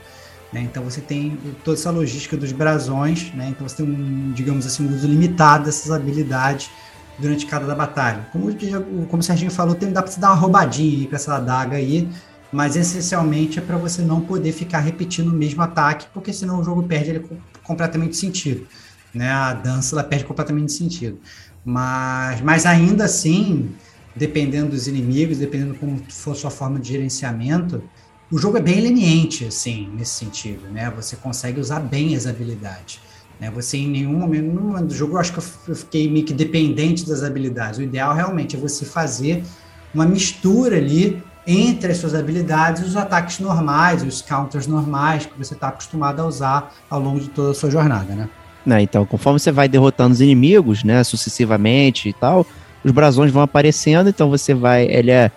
Né? 0.53 0.63
Então 0.63 0.83
você 0.83 1.01
tem 1.01 1.39
toda 1.65 1.79
essa 1.79 1.93
logística 1.93 2.37
dos 2.37 2.51
brasões, 2.51 3.33
né? 3.33 3.47
então 3.51 3.69
você 3.69 3.77
tem 3.77 3.87
um, 3.87 4.33
digamos 4.33 4.67
assim, 4.67 4.89
um 4.89 4.93
uso 4.93 5.07
limitado 5.07 5.67
dessas 5.67 5.93
habilidades 5.93 6.69
durante 7.21 7.47
cada 7.47 7.67
da 7.67 7.75
batalha. 7.75 8.27
Como, 8.33 8.51
como 9.07 9.21
o 9.21 9.23
Serginho 9.23 9.51
falou, 9.51 9.75
tem, 9.75 9.93
dá 9.93 10.03
para 10.03 10.11
você 10.11 10.21
dar 10.21 10.29
uma 10.29 10.37
roubadinha 10.37 11.01
aí 11.01 11.07
com 11.07 11.15
essa 11.15 11.37
adaga 11.37 11.77
aí, 11.77 12.09
mas 12.53 12.77
essencialmente 12.77 13.59
é 13.59 13.63
para 13.63 13.77
você 13.77 14.03
não 14.03 14.21
poder 14.21 14.53
ficar 14.53 14.81
repetindo 14.81 15.29
o 15.29 15.35
mesmo 15.35 15.63
ataque, 15.63 16.07
porque 16.13 16.33
senão 16.33 16.61
o 16.61 16.65
jogo 16.65 16.83
perde 16.83 17.11
ele 17.11 17.25
completamente 17.63 18.17
sentido. 18.17 18.67
Né? 19.15 19.31
A 19.31 19.53
dança 19.53 19.95
ela 19.95 20.05
perde 20.05 20.25
completamente 20.25 20.73
sentido. 20.73 21.19
Mas, 21.65 22.41
mas 22.41 22.67
ainda 22.67 23.05
assim, 23.05 23.71
dependendo 24.17 24.71
dos 24.71 24.89
inimigos, 24.89 25.39
dependendo 25.39 25.75
como 25.75 26.01
for 26.09 26.35
sua 26.35 26.51
forma 26.51 26.79
de 26.81 26.89
gerenciamento, 26.89 27.83
o 28.31 28.39
jogo 28.39 28.59
é 28.59 28.63
bem 28.63 28.81
leniente, 28.81 29.45
assim, 29.45 29.91
nesse 29.97 30.13
sentido, 30.13 30.69
né? 30.69 30.91
Você 30.95 31.17
consegue 31.17 31.61
usar 31.61 31.81
bem 31.81 32.15
as 32.15 32.27
habilidades. 32.27 33.01
Né? 33.41 33.51
Você 33.51 33.79
em 33.79 33.89
nenhum 33.89 34.13
momento 34.13 34.45
no 34.45 34.91
jogo, 34.91 35.15
eu 35.15 35.19
acho 35.19 35.33
que 35.33 35.39
eu 35.71 35.75
fiquei 35.75 36.11
meio 36.11 36.25
que 36.25 36.35
dependente 36.35 37.09
das 37.09 37.23
habilidades. 37.23 37.79
O 37.79 37.83
ideal 37.83 38.15
realmente 38.15 38.55
é 38.55 38.59
você 38.59 38.85
fazer 38.85 39.43
uma 39.95 40.05
mistura 40.05 40.77
ali 40.77 41.23
entre 41.47 41.93
as 41.93 41.99
suas 41.99 42.15
habilidades 42.15 42.87
os 42.87 42.97
ataques 42.97 43.41
normais, 43.41 44.03
os 44.03 44.21
counters 44.21 44.67
normais 44.67 45.27
que 45.27 45.37
você 45.39 45.55
está 45.55 45.69
acostumado 45.69 46.21
a 46.21 46.27
usar 46.27 46.75
ao 46.89 47.01
longo 47.01 47.19
de 47.19 47.29
toda 47.29 47.53
a 47.53 47.55
sua 47.55 47.71
jornada, 47.71 48.15
né? 48.15 48.29
Né, 48.65 48.83
então, 48.83 49.07
conforme 49.07 49.41
você 49.41 49.51
vai 49.51 49.67
derrotando 49.69 50.13
os 50.13 50.21
inimigos, 50.21 50.85
né, 50.85 51.03
sucessivamente 51.03 52.11
e 52.11 52.13
tal, 52.13 52.47
os 52.85 52.93
brasões 52.93 53.33
vão 53.33 53.43
aparecendo, 53.43 54.11
então 54.11 54.29
você 54.29 54.53
vai, 54.53 54.85
ele 54.85 55.11
é, 55.11 55.33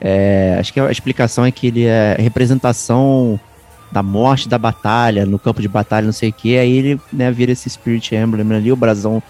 é 0.00 0.56
acho 0.58 0.72
que 0.72 0.80
a 0.80 0.90
explicação 0.90 1.44
é 1.44 1.50
que 1.50 1.66
ele 1.66 1.84
é 1.84 2.16
representação 2.18 3.38
da 3.92 4.02
morte 4.02 4.48
da 4.48 4.58
batalha, 4.58 5.26
no 5.26 5.38
campo 5.38 5.60
de 5.60 5.68
batalha, 5.68 6.06
não 6.06 6.12
sei 6.12 6.30
o 6.30 6.32
que, 6.32 6.56
aí 6.56 6.72
ele 6.72 7.00
né, 7.12 7.30
vira 7.30 7.52
esse 7.52 7.68
Spirit 7.68 8.14
Emblem 8.14 8.50
ali, 8.56 8.72
o 8.72 8.76
brasão 8.76 9.22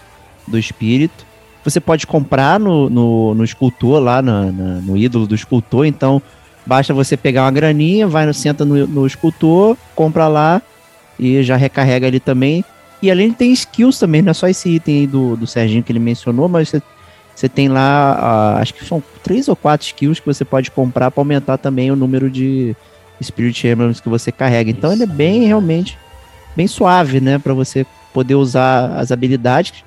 do 0.47 0.57
espírito. 0.57 1.25
Você 1.65 1.81
pode 1.81 2.07
comprar 2.07 2.59
no, 2.59 2.89
no, 2.89 3.35
no 3.35 3.43
escultor 3.43 3.99
lá, 4.01 4.21
na, 4.21 4.51
na, 4.51 4.81
no 4.81 4.95
ídolo 4.97 5.27
do 5.27 5.35
escultor, 5.35 5.85
então 5.85 6.21
basta 6.65 6.93
você 6.93 7.17
pegar 7.17 7.43
uma 7.43 7.51
graninha, 7.51 8.07
vai 8.07 8.25
no, 8.25 8.33
senta 8.33 8.63
no, 8.63 8.87
no 8.87 9.05
escultor, 9.05 9.77
compra 9.93 10.29
lá 10.29 10.61
e 11.19 11.43
já 11.43 11.57
recarrega 11.57 12.07
ali 12.07 12.21
também. 12.21 12.63
E 13.01 13.11
além 13.11 13.33
tem 13.33 13.51
skills 13.51 13.99
também, 13.99 14.21
não 14.21 14.31
é 14.31 14.33
só 14.33 14.47
esse 14.47 14.69
item 14.69 15.07
do, 15.07 15.35
do 15.35 15.45
Serginho 15.45 15.83
que 15.83 15.91
ele 15.91 15.99
mencionou, 15.99 16.47
mas 16.47 16.69
você, 16.69 16.81
você 17.35 17.49
tem 17.49 17.67
lá, 17.67 18.55
uh, 18.55 18.61
acho 18.61 18.73
que 18.73 18.85
são 18.85 19.03
três 19.21 19.49
ou 19.49 19.57
quatro 19.57 19.85
skills 19.85 20.21
que 20.21 20.25
você 20.25 20.45
pode 20.45 20.71
comprar 20.71 21.11
para 21.11 21.19
aumentar 21.19 21.57
também 21.57 21.91
o 21.91 21.97
número 21.97 22.29
de, 22.29 22.73
Spirit 23.23 23.67
Emblems 23.67 23.99
que 23.99 24.09
você 24.09 24.31
carrega. 24.31 24.69
Então 24.69 24.91
ele 24.91 25.03
é 25.03 25.07
bem 25.07 25.45
realmente 25.45 25.97
bem 26.55 26.67
suave, 26.67 27.19
né, 27.19 27.39
para 27.39 27.53
você 27.53 27.85
poder 28.13 28.35
usar 28.35 28.95
as 28.97 29.11
habilidades, 29.11 29.83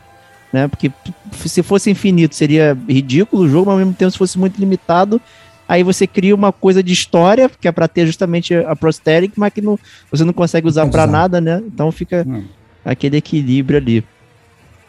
né? 0.52 0.66
Porque 0.66 0.90
se 1.32 1.62
fosse 1.62 1.90
infinito 1.90 2.34
seria 2.34 2.76
ridículo 2.88 3.44
o 3.44 3.48
jogo, 3.48 3.66
mas 3.66 3.74
ao 3.74 3.78
mesmo 3.78 3.94
tempo 3.94 4.10
se 4.10 4.18
fosse 4.18 4.38
muito 4.38 4.58
limitado, 4.58 5.20
aí 5.68 5.82
você 5.82 6.06
cria 6.06 6.34
uma 6.34 6.52
coisa 6.52 6.82
de 6.82 6.92
história 6.92 7.48
que 7.48 7.68
é 7.68 7.72
para 7.72 7.86
ter 7.86 8.06
justamente 8.06 8.54
a 8.54 8.74
prosthetic, 8.74 9.32
mas 9.36 9.52
que 9.52 9.60
não, 9.60 9.78
você 10.10 10.24
não 10.24 10.32
consegue 10.32 10.66
usar 10.66 10.86
para 10.88 11.06
nada, 11.06 11.40
né? 11.40 11.62
Então 11.66 11.92
fica 11.92 12.24
hum. 12.26 12.44
aquele 12.84 13.16
equilíbrio 13.16 13.78
ali. 13.78 14.04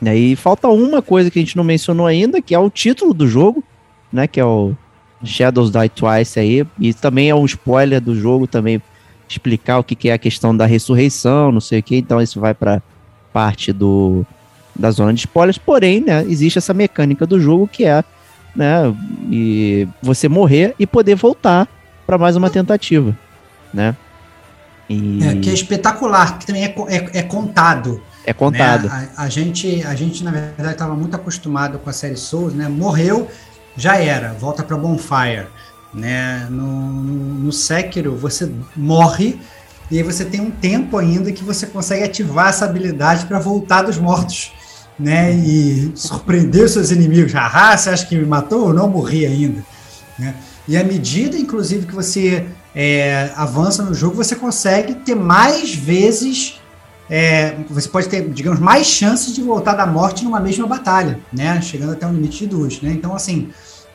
E 0.02 0.10
aí 0.10 0.36
falta 0.36 0.68
uma 0.68 1.02
coisa 1.02 1.30
que 1.30 1.39
a 1.39 1.41
gente 1.41 1.58
não 1.58 1.64
mencionou 1.64 2.06
ainda, 2.06 2.41
que 2.41 2.54
é 2.54 2.60
o 2.60 2.70
título 2.70 3.14
do 3.14 3.28
jogo, 3.28 3.64
né? 4.12 4.28
Que 4.28 4.39
é 4.39 4.45
o 4.45 4.76
Shadows 5.24 5.72
Die 5.72 5.89
Twice 5.89 6.39
aí, 6.39 6.65
e 6.80 6.93
também 6.93 7.30
é 7.30 7.36
um 7.36 7.45
spoiler 7.45 7.99
do 7.99 8.15
jogo 8.15 8.47
também 8.47 8.82
explicar 9.28 9.80
o 9.80 9.84
que, 9.84 9.95
que 9.95 10.09
é 10.09 10.13
a 10.13 10.18
questão 10.18 10.55
da 10.55 10.65
ressurreição, 10.65 11.51
não 11.51 11.59
sei 11.59 11.80
o 11.80 11.84
que, 11.84 11.97
então 11.97 12.22
isso 12.22 12.39
vai 12.39 12.53
para 12.53 12.82
parte 13.34 13.74
do 13.74 14.26
da 14.76 14.91
zona 14.91 15.11
de 15.11 15.22
spoilers, 15.22 15.57
porém, 15.57 16.01
né, 16.01 16.24
existe 16.24 16.59
essa 16.59 16.72
mecânica 16.72 17.26
do 17.26 17.39
jogo 17.39 17.68
que 17.68 17.84
é, 17.84 18.03
né, 18.55 18.93
e 19.30 19.88
você 20.03 20.30
morrer 20.30 20.76
e 20.78 20.86
poder 20.86 21.15
voltar 21.15 21.68
para 22.05 22.18
mais 22.18 22.36
uma 22.36 22.49
tentativa, 22.49 23.18
né? 23.74 23.95
E... 24.89 25.20
É, 25.24 25.36
que 25.36 25.49
é 25.49 25.53
espetacular, 25.53 26.38
que 26.38 26.45
também 26.45 26.63
é, 26.63 26.76
é, 26.88 27.20
é 27.20 27.24
contado. 27.24 28.01
É 28.26 28.34
contado. 28.34 28.88
Né? 28.88 29.09
A, 29.18 29.24
a, 29.24 29.30
gente, 29.30 29.84
a 29.84 29.93
gente, 29.95 30.24
na 30.24 30.32
verdade, 30.32 30.72
estava 30.72 30.95
muito 30.95 31.15
acostumado 31.15 31.80
com 31.80 31.89
a 31.89 31.93
série 31.93 32.15
Souls, 32.15 32.53
né? 32.53 32.70
Morreu, 32.70 33.28
já 33.78 33.97
era, 33.97 34.34
volta 34.34 34.63
para 34.63 34.75
Bonfire. 34.75 35.47
Né? 35.93 36.47
No, 36.49 36.91
no 36.91 37.51
Sekiro, 37.51 38.15
você 38.15 38.51
morre 38.75 39.39
e 39.89 39.97
aí 39.97 40.03
você 40.03 40.25
tem 40.25 40.41
um 40.41 40.51
tempo 40.51 40.97
ainda 40.97 41.32
que 41.32 41.43
você 41.43 41.65
consegue 41.65 42.03
ativar 42.03 42.49
essa 42.49 42.65
habilidade 42.65 43.25
para 43.25 43.39
voltar 43.39 43.84
dos 43.84 43.97
mortos. 43.97 44.51
Né, 44.99 45.32
e 45.32 45.91
surpreender 45.93 46.63
os 46.63 46.71
seus 46.71 46.89
inimigos. 46.89 47.32
Ah, 47.36 47.78
você 47.78 47.91
acha 47.91 48.03
que 48.03 48.15
me 48.15 48.25
matou? 48.25 48.69
Eu 48.69 48.73
não 48.73 48.89
morri 48.89 49.28
ainda. 49.28 49.63
Né? 50.17 50.34
E 50.67 50.75
à 50.75 50.84
medida, 50.84 51.38
inclusive, 51.38 51.86
que 51.86 51.93
você 51.93 52.47
é, 52.75 53.32
avança 53.36 53.84
no 53.84 53.93
jogo, 53.93 54.15
você 54.15 54.36
consegue 54.36 54.95
ter 54.95 55.13
mais 55.13 55.73
vezes. 55.73 56.59
É, 57.07 57.55
você 57.69 57.88
pode 57.88 58.09
ter, 58.09 58.28
digamos, 58.30 58.59
mais 58.59 58.88
chances 58.88 59.36
de 59.36 59.41
voltar 59.43 59.75
da 59.75 59.86
morte 59.86 60.25
numa 60.25 60.39
mesma 60.39 60.65
batalha, 60.65 61.19
né? 61.32 61.61
Chegando 61.61 61.93
até 61.93 62.07
um 62.07 62.13
limite 62.13 62.39
de 62.39 62.47
duas, 62.47 62.82
né? 62.82 62.91
Então, 62.91 63.15
assim, 63.15 63.49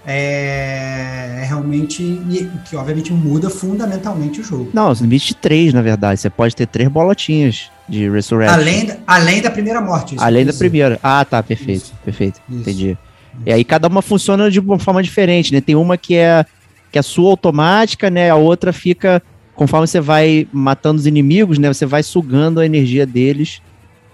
é, 0.07 1.41
é 1.43 1.45
realmente 1.45 2.21
que 2.69 2.77
obviamente 2.77 3.13
muda 3.13 3.49
fundamentalmente 3.49 4.41
o 4.41 4.45
jogo. 4.45 4.71
Não, 4.73 4.93
limite 4.93 5.29
de 5.29 5.37
três, 5.37 5.73
na 5.73 5.83
verdade. 5.83 6.21
Você 6.21 6.31
pode 6.31 6.57
ter 6.57 6.67
três 6.67 6.89
bolotinhas 6.89 7.71
de 7.89 8.09
Resurrection. 8.11 8.55
Além, 8.55 8.87
da, 8.87 8.97
além 9.07 9.43
da 9.43 9.51
primeira 9.51 9.81
morte. 9.81 10.17
Além 10.19 10.45
da 10.45 10.53
primeira. 10.53 10.99
Ah, 11.03 11.25
tá, 11.25 11.43
perfeito. 11.43 11.85
Isso. 11.85 11.95
Perfeito. 12.05 12.41
Isso. 12.49 12.61
Entendi. 12.61 12.91
Isso. 12.91 13.13
E 13.47 13.53
aí 13.53 13.65
cada 13.65 13.89
uma 13.89 14.03
funciona 14.03 14.51
de 14.51 14.61
uma 14.61 14.79
forma 14.79 15.03
diferente, 15.03 15.53
né? 15.53 15.61
Tem 15.61 15.75
uma 15.75 15.97
que 15.97 16.15
é 16.17 16.45
que 16.91 16.99
é 16.99 17.03
sua 17.03 17.31
automática, 17.31 18.11
né? 18.11 18.29
A 18.29 18.37
outra 18.37 18.73
fica 18.73 19.23
conforme 19.55 19.87
você 19.87 20.01
vai 20.01 20.47
matando 20.53 20.99
os 20.99 21.07
inimigos, 21.07 21.59
né? 21.59 21.73
Você 21.73 21.87
vai 21.87 22.03
sugando 22.03 22.61
a 22.61 22.67
energia 22.67 23.07
deles, 23.07 23.63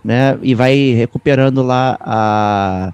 né? 0.04 0.38
E 0.42 0.54
vai 0.54 0.92
recuperando 0.96 1.62
lá 1.62 1.98
a 2.00 2.92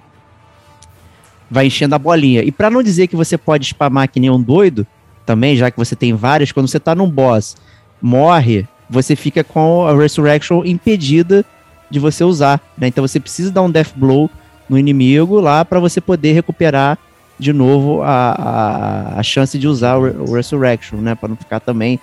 vai 1.51 1.67
enchendo 1.67 1.95
a 1.95 1.99
bolinha. 1.99 2.43
E 2.43 2.51
para 2.51 2.71
não 2.71 2.83
dizer 2.83 3.07
que 3.07 3.17
você 3.17 3.39
pode 3.39 3.67
spamar 3.67 4.09
que 4.09 4.21
nem 4.21 4.31
um 4.31 4.41
doido, 4.41 4.87
também, 5.25 5.57
já 5.57 5.71
que 5.71 5.77
você 5.77 5.97
tem 5.97 6.15
várias, 6.15 6.53
quando 6.53 6.69
você 6.69 6.79
tá 6.79 6.95
num 6.95 7.09
boss, 7.09 7.57
morre, 8.01 8.67
você 8.89 9.17
fica 9.17 9.43
com 9.43 9.87
a 9.87 9.97
Resurrection 9.97 10.63
impedida 10.65 11.45
de 11.91 11.99
você 11.99 12.25
usar, 12.25 12.61
né? 12.77 12.89
Então 12.89 13.07
você 13.07 13.19
precisa 13.19 13.51
dar 13.51 13.63
um 13.63 13.71
Death 13.71 13.93
Blow 13.97 14.31
no 14.69 14.79
inimigo 14.79 15.41
lá 15.41 15.65
para 15.65 15.81
você 15.81 16.01
poder 16.01 16.33
recuperar 16.33 16.99
de 17.39 17.53
novo 17.53 18.03
a, 18.03 19.15
a, 19.17 19.21
a 19.21 19.23
chance 19.23 19.59
de 19.59 19.67
usar 19.67 19.97
o, 19.97 20.31
o 20.31 20.35
Resurrection, 20.35 20.99
né? 20.99 21.15
Para 21.15 21.29
não 21.29 21.37
ficar 21.37 21.61
também 21.61 21.99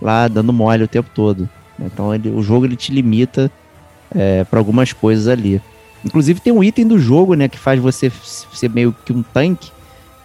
lá 0.00 0.28
dando 0.28 0.52
mole 0.52 0.84
o 0.84 0.88
tempo 0.88 1.10
todo. 1.14 1.48
Então 1.78 2.14
ele, 2.14 2.28
o 2.30 2.42
jogo 2.42 2.66
ele 2.66 2.76
te 2.76 2.92
limita 2.92 3.50
é, 4.14 4.44
para 4.44 4.58
algumas 4.58 4.92
coisas 4.92 5.28
ali. 5.28 5.60
Inclusive 6.06 6.38
tem 6.38 6.52
um 6.52 6.62
item 6.62 6.86
do 6.86 7.00
jogo, 7.00 7.34
né, 7.34 7.48
que 7.48 7.58
faz 7.58 7.80
você 7.80 8.12
ser 8.52 8.70
meio 8.70 8.94
que 9.04 9.12
um 9.12 9.24
tanque, 9.24 9.72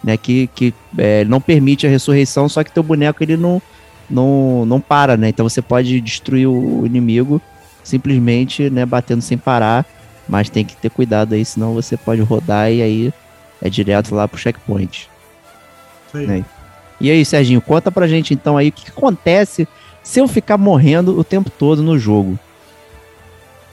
né, 0.02 0.16
que, 0.16 0.48
que 0.54 0.72
é, 0.96 1.24
não 1.24 1.40
permite 1.40 1.86
a 1.86 1.90
ressurreição, 1.90 2.48
só 2.48 2.62
que 2.62 2.70
teu 2.70 2.84
boneco 2.84 3.20
ele 3.20 3.36
não, 3.36 3.60
não, 4.08 4.64
não 4.64 4.80
para, 4.80 5.16
né? 5.16 5.28
Então 5.28 5.48
você 5.48 5.60
pode 5.60 6.00
destruir 6.00 6.46
o 6.46 6.86
inimigo 6.86 7.42
simplesmente, 7.82 8.70
né, 8.70 8.86
batendo 8.86 9.22
sem 9.22 9.36
parar, 9.36 9.84
mas 10.28 10.48
tem 10.48 10.64
que 10.64 10.76
ter 10.76 10.88
cuidado 10.88 11.34
aí, 11.34 11.44
senão 11.44 11.74
você 11.74 11.96
pode 11.96 12.22
rodar 12.22 12.70
e 12.70 12.80
aí 12.80 13.12
é 13.60 13.68
direto 13.68 14.14
lá 14.14 14.28
pro 14.28 14.38
checkpoint. 14.38 15.10
Né? 16.14 16.44
E 17.00 17.10
aí, 17.10 17.24
Serginho, 17.24 17.60
conta 17.60 17.90
pra 17.90 18.06
gente 18.06 18.32
então 18.32 18.56
aí 18.56 18.68
o 18.68 18.72
que, 18.72 18.84
que 18.84 18.90
acontece 18.90 19.66
se 20.00 20.20
eu 20.20 20.28
ficar 20.28 20.56
morrendo 20.56 21.18
o 21.18 21.24
tempo 21.24 21.50
todo 21.50 21.82
no 21.82 21.98
jogo. 21.98 22.38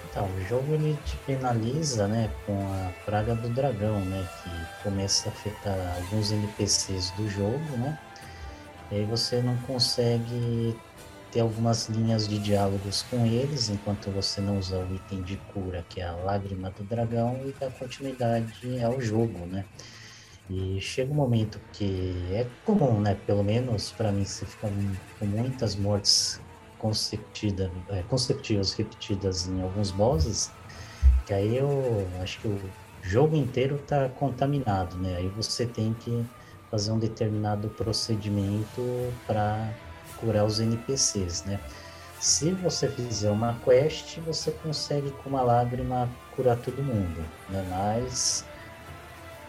Então, 0.09 0.25
o 0.25 0.41
jogo 0.45 0.73
ele 0.73 0.97
te 1.05 1.15
penaliza, 1.17 2.07
né, 2.07 2.31
com 2.45 2.53
a 2.53 2.91
praga 3.05 3.35
do 3.35 3.47
dragão, 3.49 3.99
né, 4.05 4.27
que 4.41 4.83
começa 4.83 5.29
a 5.29 5.31
afetar 5.31 5.77
alguns 5.97 6.31
NPCs 6.31 7.11
do 7.11 7.29
jogo, 7.29 7.77
né, 7.77 7.97
e 8.91 8.95
aí 8.95 9.05
você 9.05 9.39
não 9.41 9.55
consegue 9.57 10.75
ter 11.31 11.41
algumas 11.41 11.87
linhas 11.89 12.27
de 12.27 12.39
diálogos 12.39 13.03
com 13.03 13.23
eles 13.23 13.69
enquanto 13.69 14.09
você 14.09 14.41
não 14.41 14.57
usa 14.57 14.79
o 14.79 14.95
item 14.95 15.21
de 15.21 15.37
cura, 15.53 15.85
que 15.87 16.01
é 16.01 16.07
a 16.07 16.15
lágrima 16.15 16.71
do 16.71 16.83
dragão, 16.83 17.39
e 17.45 17.53
dá 17.59 17.69
continuidade 17.69 18.83
ao 18.83 18.99
jogo, 18.99 19.45
né. 19.45 19.63
E 20.49 20.81
chega 20.81 21.11
um 21.11 21.15
momento 21.15 21.61
que 21.71 22.27
é 22.31 22.47
comum, 22.65 22.99
né, 22.99 23.15
pelo 23.27 23.43
menos 23.43 23.91
para 23.91 24.11
mim, 24.11 24.25
se 24.25 24.43
fica 24.43 24.67
com 25.19 25.25
muitas 25.25 25.75
mortes 25.75 26.41
consecutiva, 26.79 27.69
é, 27.89 28.01
consecutivas 28.03 28.73
repetidas 28.73 29.47
em 29.47 29.61
alguns 29.61 29.91
bosses, 29.91 30.51
que 31.25 31.33
aí 31.33 31.57
eu 31.57 32.07
acho 32.21 32.39
que 32.39 32.47
o 32.47 32.59
jogo 33.03 33.35
inteiro 33.35 33.75
está 33.75 34.09
contaminado, 34.09 34.97
né? 34.97 35.17
Aí 35.17 35.27
você 35.29 35.65
tem 35.65 35.93
que 35.93 36.25
fazer 36.71 36.91
um 36.91 36.99
determinado 36.99 37.69
procedimento 37.69 39.13
para 39.27 39.71
curar 40.17 40.45
os 40.45 40.59
NPCs, 40.59 41.43
né? 41.45 41.59
Se 42.19 42.51
você 42.51 42.89
fizer 42.89 43.31
uma 43.31 43.57
quest, 43.63 44.19
você 44.19 44.51
consegue 44.51 45.11
com 45.11 45.29
uma 45.29 45.41
lágrima 45.41 46.09
curar 46.35 46.57
todo 46.57 46.83
mundo, 46.83 47.23
né? 47.49 47.65
Mas 47.69 48.45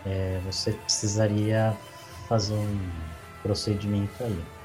é, 0.06 0.40
você 0.44 0.72
precisaria 0.72 1.76
fazer 2.28 2.54
um 2.54 2.90
procedimento 3.42 4.22
aí. 4.22 4.59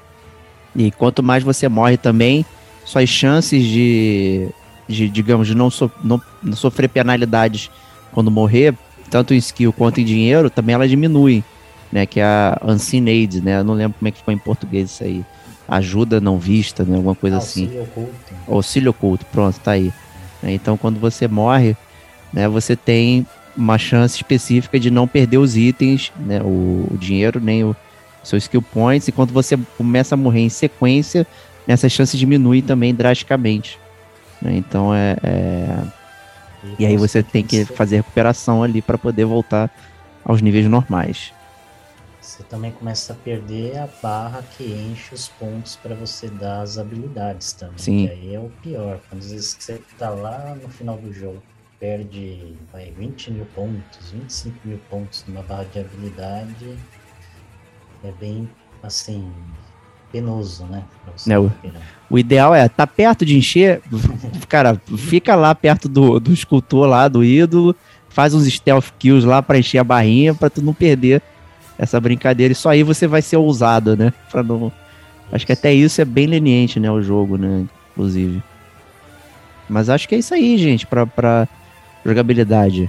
E 0.76 0.90
quanto 0.90 1.22
mais 1.22 1.42
você 1.42 1.68
morre 1.68 1.96
também, 1.96 2.44
suas 2.84 3.08
chances 3.08 3.64
de, 3.64 4.48
de 4.86 5.08
digamos, 5.08 5.46
de 5.48 5.54
não, 5.54 5.70
so, 5.70 5.90
não, 6.04 6.20
não, 6.42 6.54
sofrer 6.54 6.88
penalidades 6.88 7.70
quando 8.12 8.30
morrer, 8.30 8.74
tanto 9.10 9.32
em 9.32 9.38
skill 9.38 9.72
quanto 9.72 10.00
em 10.00 10.04
dinheiro, 10.04 10.50
também 10.50 10.74
ela 10.74 10.86
diminui, 10.86 11.42
né? 11.90 12.04
Que 12.04 12.20
é 12.20 12.24
a 12.24 12.60
Unseen 12.62 13.08
Aid, 13.08 13.40
né? 13.40 13.60
Eu 13.60 13.64
não 13.64 13.74
lembro 13.74 13.98
como 13.98 14.08
é 14.08 14.10
que 14.10 14.18
ficou 14.18 14.34
em 14.34 14.38
português 14.38 14.90
isso 14.90 15.04
aí. 15.04 15.24
Ajuda 15.66 16.20
não 16.20 16.38
vista, 16.38 16.84
né? 16.84 16.96
Alguma 16.96 17.14
coisa 17.14 17.36
Auxílio 17.36 17.80
assim. 17.80 17.80
Oculto. 17.80 18.34
Auxílio 18.46 18.90
oculto, 18.90 19.26
pronto, 19.26 19.58
tá 19.60 19.72
aí. 19.72 19.92
Então, 20.42 20.76
quando 20.76 21.00
você 21.00 21.26
morre, 21.26 21.74
né? 22.32 22.46
Você 22.48 22.76
tem 22.76 23.26
uma 23.56 23.78
chance 23.78 24.16
específica 24.16 24.78
de 24.78 24.90
não 24.90 25.08
perder 25.08 25.38
os 25.38 25.56
itens, 25.56 26.12
né? 26.20 26.40
O, 26.42 26.86
o 26.90 26.98
dinheiro, 26.98 27.40
nem 27.40 27.64
o 27.64 27.74
seu 28.26 28.36
skill 28.38 28.62
points. 28.62 29.08
E 29.08 29.12
quando 29.12 29.32
você 29.32 29.58
começa 29.76 30.14
a 30.14 30.18
morrer 30.18 30.40
em 30.40 30.48
sequência, 30.48 31.26
essa 31.66 31.88
chance 31.88 32.16
diminui 32.16 32.62
também 32.62 32.94
drasticamente. 32.94 33.78
Né? 34.40 34.56
Então 34.56 34.94
é, 34.94 35.16
é... 35.22 35.82
E, 36.78 36.86
aí 36.86 36.96
você 36.96 37.22
tem 37.22 37.44
que 37.44 37.64
fazer 37.64 37.96
recuperação 37.96 38.62
ali 38.62 38.82
para 38.82 38.98
poder 38.98 39.24
voltar 39.24 39.70
aos 40.24 40.42
níveis 40.42 40.66
normais. 40.66 41.32
Você 42.20 42.42
também 42.42 42.72
começa 42.72 43.12
a 43.12 43.16
perder 43.16 43.78
a 43.78 43.88
barra 44.02 44.42
que 44.42 44.64
enche 44.64 45.14
os 45.14 45.28
pontos 45.28 45.76
para 45.76 45.94
você 45.94 46.28
dar 46.28 46.62
as 46.62 46.76
habilidades 46.76 47.52
também. 47.52 47.78
Sim. 47.78 48.08
Aí 48.08 48.34
é 48.34 48.40
o 48.40 48.50
pior. 48.62 48.98
Quando 49.08 49.22
às 49.22 49.30
vezes 49.30 49.56
você 49.58 49.80
tá 49.96 50.10
lá 50.10 50.56
no 50.60 50.68
final 50.68 50.98
do 50.98 51.12
jogo, 51.12 51.40
perde 51.78 52.56
vai, 52.72 52.90
20 52.90 53.30
mil 53.30 53.46
pontos, 53.54 54.10
25 54.12 54.58
mil 54.64 54.78
pontos 54.90 55.24
numa 55.28 55.42
barra 55.42 55.64
de 55.64 55.78
habilidade, 55.78 56.76
é 58.04 58.12
bem 58.20 58.48
assim, 58.82 59.28
penoso, 60.12 60.64
né? 60.64 60.84
É, 61.28 61.38
o, 61.38 61.50
o, 62.08 62.18
ideal 62.18 62.54
é 62.54 62.68
tá 62.68 62.86
perto 62.86 63.24
de 63.24 63.36
encher, 63.36 63.82
cara, 64.48 64.80
fica 64.96 65.34
lá 65.34 65.54
perto 65.54 65.88
do, 65.88 66.20
do 66.20 66.32
escultor 66.32 66.86
lá, 66.86 67.08
do 67.08 67.24
ídolo, 67.24 67.74
faz 68.08 68.32
uns 68.34 68.46
stealth 68.46 68.92
kills 68.98 69.26
lá 69.26 69.42
para 69.42 69.58
encher 69.58 69.78
a 69.78 69.84
barrinha, 69.84 70.34
para 70.34 70.48
tu 70.48 70.62
não 70.62 70.72
perder 70.72 71.22
essa 71.78 72.00
brincadeira. 72.00 72.52
E 72.52 72.54
só 72.54 72.70
aí 72.70 72.82
você 72.82 73.06
vai 73.06 73.22
ser 73.22 73.36
ousado, 73.36 73.96
né? 73.96 74.12
Pra 74.30 74.42
não... 74.42 74.72
Acho 75.32 75.44
que 75.44 75.52
até 75.52 75.74
isso 75.74 76.00
é 76.00 76.04
bem 76.04 76.26
leniente, 76.26 76.78
né? 76.78 76.88
O 76.90 77.02
jogo, 77.02 77.36
né? 77.36 77.66
Inclusive. 77.90 78.40
Mas 79.68 79.90
acho 79.90 80.08
que 80.08 80.14
é 80.14 80.18
isso 80.18 80.32
aí, 80.32 80.56
gente, 80.56 80.86
pra, 80.86 81.04
pra 81.04 81.48
jogabilidade. 82.04 82.88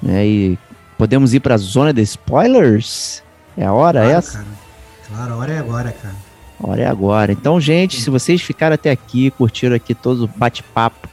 Né? 0.00 0.24
E 0.24 0.58
podemos 0.96 1.34
ir 1.34 1.40
pra 1.40 1.56
zona 1.56 1.92
de 1.92 2.02
spoilers? 2.02 3.23
É 3.56 3.64
a 3.64 3.72
hora 3.72 4.00
claro, 4.00 4.18
essa? 4.18 4.38
Cara. 4.38 4.64
Claro, 5.08 5.32
a 5.32 5.36
hora 5.36 5.52
é 5.52 5.58
agora, 5.58 5.92
cara. 5.92 6.14
Hora 6.60 6.82
é 6.82 6.86
agora. 6.86 7.32
Então, 7.32 7.60
gente, 7.60 8.00
se 8.00 8.10
vocês 8.10 8.40
ficaram 8.40 8.74
até 8.74 8.90
aqui, 8.90 9.30
curtiram 9.30 9.76
aqui 9.76 9.94
todo 9.94 10.24
o 10.24 10.28
bate-papo 10.28 11.08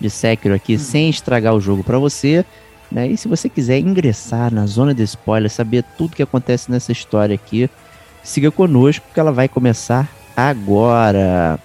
de 0.00 0.08
Sekiro 0.10 0.54
aqui, 0.54 0.74
hum. 0.74 0.78
sem 0.78 1.10
estragar 1.10 1.54
o 1.54 1.60
jogo 1.60 1.84
para 1.84 1.98
você, 1.98 2.44
né? 2.90 3.06
E 3.06 3.16
se 3.16 3.28
você 3.28 3.48
quiser 3.48 3.78
ingressar 3.78 4.52
na 4.52 4.66
zona 4.66 4.94
de 4.94 5.02
spoiler, 5.02 5.50
saber 5.50 5.84
tudo 5.96 6.16
que 6.16 6.22
acontece 6.22 6.70
nessa 6.70 6.92
história 6.92 7.34
aqui, 7.34 7.70
siga 8.22 8.50
conosco 8.50 9.06
que 9.12 9.20
ela 9.20 9.32
vai 9.32 9.48
começar 9.48 10.08
agora. 10.36 11.58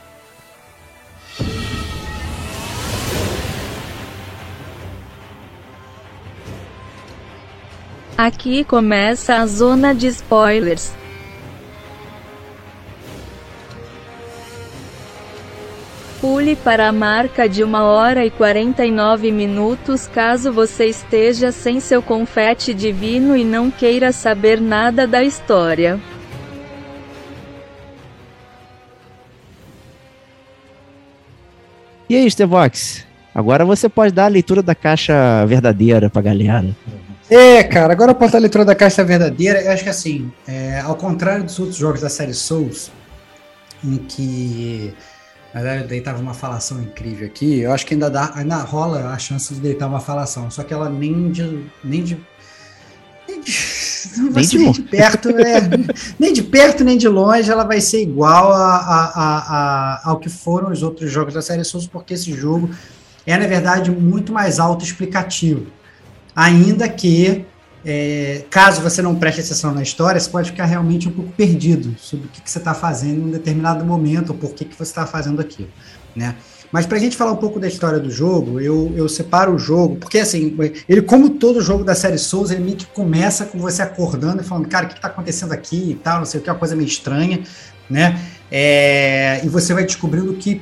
Aqui 8.18 8.64
começa 8.64 9.36
a 9.36 9.46
zona 9.46 9.94
de 9.94 10.08
spoilers. 10.08 10.94
Pule 16.22 16.56
para 16.56 16.88
a 16.88 16.92
marca 16.94 17.48
de 17.50 17.62
1 17.62 17.74
hora 17.76 18.26
e 18.26 18.32
49 18.32 19.32
minutos 19.32 20.08
caso 20.08 20.50
você 20.54 20.86
esteja 20.86 21.52
sem 21.52 21.82
seu 21.82 22.02
confete 22.02 22.74
divino 22.74 23.36
e 23.36 23.44
não 23.44 23.70
queira 23.70 24.14
saber 24.14 24.62
nada 24.62 25.06
da 25.06 25.22
história. 25.22 26.00
E 32.10 32.16
aí, 32.16 32.32
Stevox? 32.32 33.06
Agora 33.36 33.66
você 33.66 33.90
pode 33.90 34.14
dar 34.14 34.26
a 34.26 34.30
leitura 34.30 34.64
da 34.64 34.74
caixa 34.74 35.46
verdadeira 35.46 36.10
pra 36.10 36.22
galera. 36.22 36.74
É, 37.30 37.64
cara, 37.64 37.94
agora 37.94 38.12
eu 38.12 38.16
posso 38.16 38.34
dar 38.34 38.38
a 38.38 38.42
leitura 38.42 38.64
da 38.64 38.76
caixa 38.76 39.04
verdadeira. 39.04 39.62
Eu 39.62 39.72
acho 39.72 39.84
que 39.84 39.90
assim, 39.90 40.32
é, 40.48 40.80
ao 40.80 40.96
contrário 40.96 41.44
dos 41.44 41.60
outros 41.60 41.78
jogos 41.78 42.02
da 42.02 42.10
série 42.10 42.34
Souls, 42.34 42.92
em 43.84 43.98
que 43.98 44.94
na 45.56 45.62
verdade, 45.62 45.88
deitava 45.88 46.22
uma 46.22 46.34
falação 46.34 46.82
incrível 46.82 47.26
aqui. 47.26 47.62
Eu 47.62 47.72
acho 47.72 47.86
que 47.86 47.94
ainda, 47.94 48.10
dá, 48.10 48.34
ainda 48.36 48.58
rola 48.58 49.08
a 49.08 49.18
chance 49.18 49.54
de 49.54 49.62
deitar 49.62 49.88
uma 49.88 50.02
falação, 50.02 50.52
só 50.52 50.64
que 50.64 50.74
ela 50.74 50.90
nem 50.90 51.32
de. 51.32 51.66
Nem 51.82 52.04
de 52.04 52.18
nem 53.26 53.40
de, 53.40 53.52
nem 54.34 54.46
de, 54.46 54.58
nem 54.58 54.72
de 54.74 54.82
perto, 54.82 55.30
é, 55.30 55.62
nem 56.20 56.34
de 56.34 56.44
perto 56.44 56.84
nem 56.84 56.98
de 56.98 57.08
longe, 57.08 57.50
ela 57.50 57.64
vai 57.64 57.80
ser 57.80 58.02
igual 58.02 58.52
a, 58.52 58.76
a, 58.76 59.16
a, 59.16 60.10
ao 60.10 60.20
que 60.20 60.30
foram 60.30 60.72
os 60.72 60.84
outros 60.84 61.10
jogos 61.10 61.34
da 61.34 61.42
série 61.42 61.64
Souls, 61.64 61.88
porque 61.88 62.16
esse 62.16 62.34
jogo 62.34 62.70
é, 63.26 63.38
na 63.38 63.48
verdade, 63.48 63.90
muito 63.90 64.34
mais 64.34 64.60
autoexplicativo. 64.60 65.68
Ainda 66.36 66.90
que 66.90 67.46
é, 67.86 68.44
caso 68.50 68.82
você 68.82 69.02
não 69.02 69.16
preste 69.16 69.42
atenção 69.42 69.72
na 69.72 69.84
história, 69.84 70.20
você 70.20 70.30
pode 70.30 70.50
ficar 70.50 70.66
realmente 70.66 71.08
um 71.08 71.12
pouco 71.12 71.32
perdido 71.34 71.96
sobre 72.00 72.26
o 72.26 72.30
que, 72.30 72.42
que 72.42 72.50
você 72.50 72.58
está 72.58 72.74
fazendo 72.74 73.22
em 73.22 73.26
um 73.26 73.32
determinado 73.32 73.86
momento, 73.86 74.32
ou 74.32 74.36
por 74.36 74.54
que, 74.54 74.66
que 74.66 74.76
você 74.76 74.84
está 74.84 75.06
fazendo 75.06 75.40
aquilo, 75.40 75.70
né? 76.16 76.36
Mas 76.72 76.86
para 76.86 76.98
a 76.98 77.00
gente 77.00 77.16
falar 77.16 77.32
um 77.32 77.38
pouco 77.38 77.60
da 77.60 77.68
história 77.68 78.00
do 78.00 78.10
jogo, 78.10 78.60
eu, 78.60 78.92
eu 78.98 79.08
separo 79.08 79.54
o 79.54 79.60
jogo, 79.60 79.98
porque 79.98 80.18
assim, 80.18 80.58
ele, 80.90 81.04
como 81.04 81.30
todo 81.30 81.62
jogo 81.62 81.84
da 81.84 81.94
série 81.94 82.18
Souls, 82.18 82.50
ele 82.50 82.64
meio 82.64 82.76
que 82.76 82.88
começa 82.88 83.46
com 83.46 83.60
você 83.60 83.84
acordando 83.84 84.42
e 84.42 84.44
falando, 84.44 84.68
cara, 84.68 84.86
o 84.86 84.90
que 84.90 84.96
está 84.96 85.08
acontecendo 85.08 85.54
aqui 85.54 85.92
e 85.92 85.96
tal, 85.96 86.18
não 86.18 86.26
sei 86.26 86.40
o 86.40 86.44
que, 86.44 86.50
é 86.50 86.52
uma 86.54 86.60
coisa 86.60 86.76
meio 86.76 86.88
estranha, 86.88 87.42
né? 87.90 88.20
É, 88.52 89.42
e 89.44 89.48
você 89.48 89.74
vai 89.74 89.86
descobrindo 89.86 90.34
que. 90.34 90.62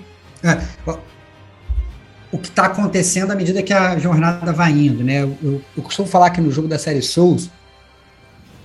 O 2.34 2.38
que 2.38 2.50
está 2.50 2.66
acontecendo 2.66 3.32
à 3.32 3.36
medida 3.36 3.64
que 3.64 3.72
a 3.72 3.98
jornada 3.98 4.52
vai 4.52 4.72
indo, 4.72 5.04
né? 5.04 5.24
Eu, 5.24 5.62
eu, 5.78 5.84
costumo 5.84 6.08
falar 6.08 6.32
que 6.32 6.42
no 6.42 6.52
jogo 6.52 6.68
da 6.68 6.80
série 6.80 7.02
Souls, 7.02 7.50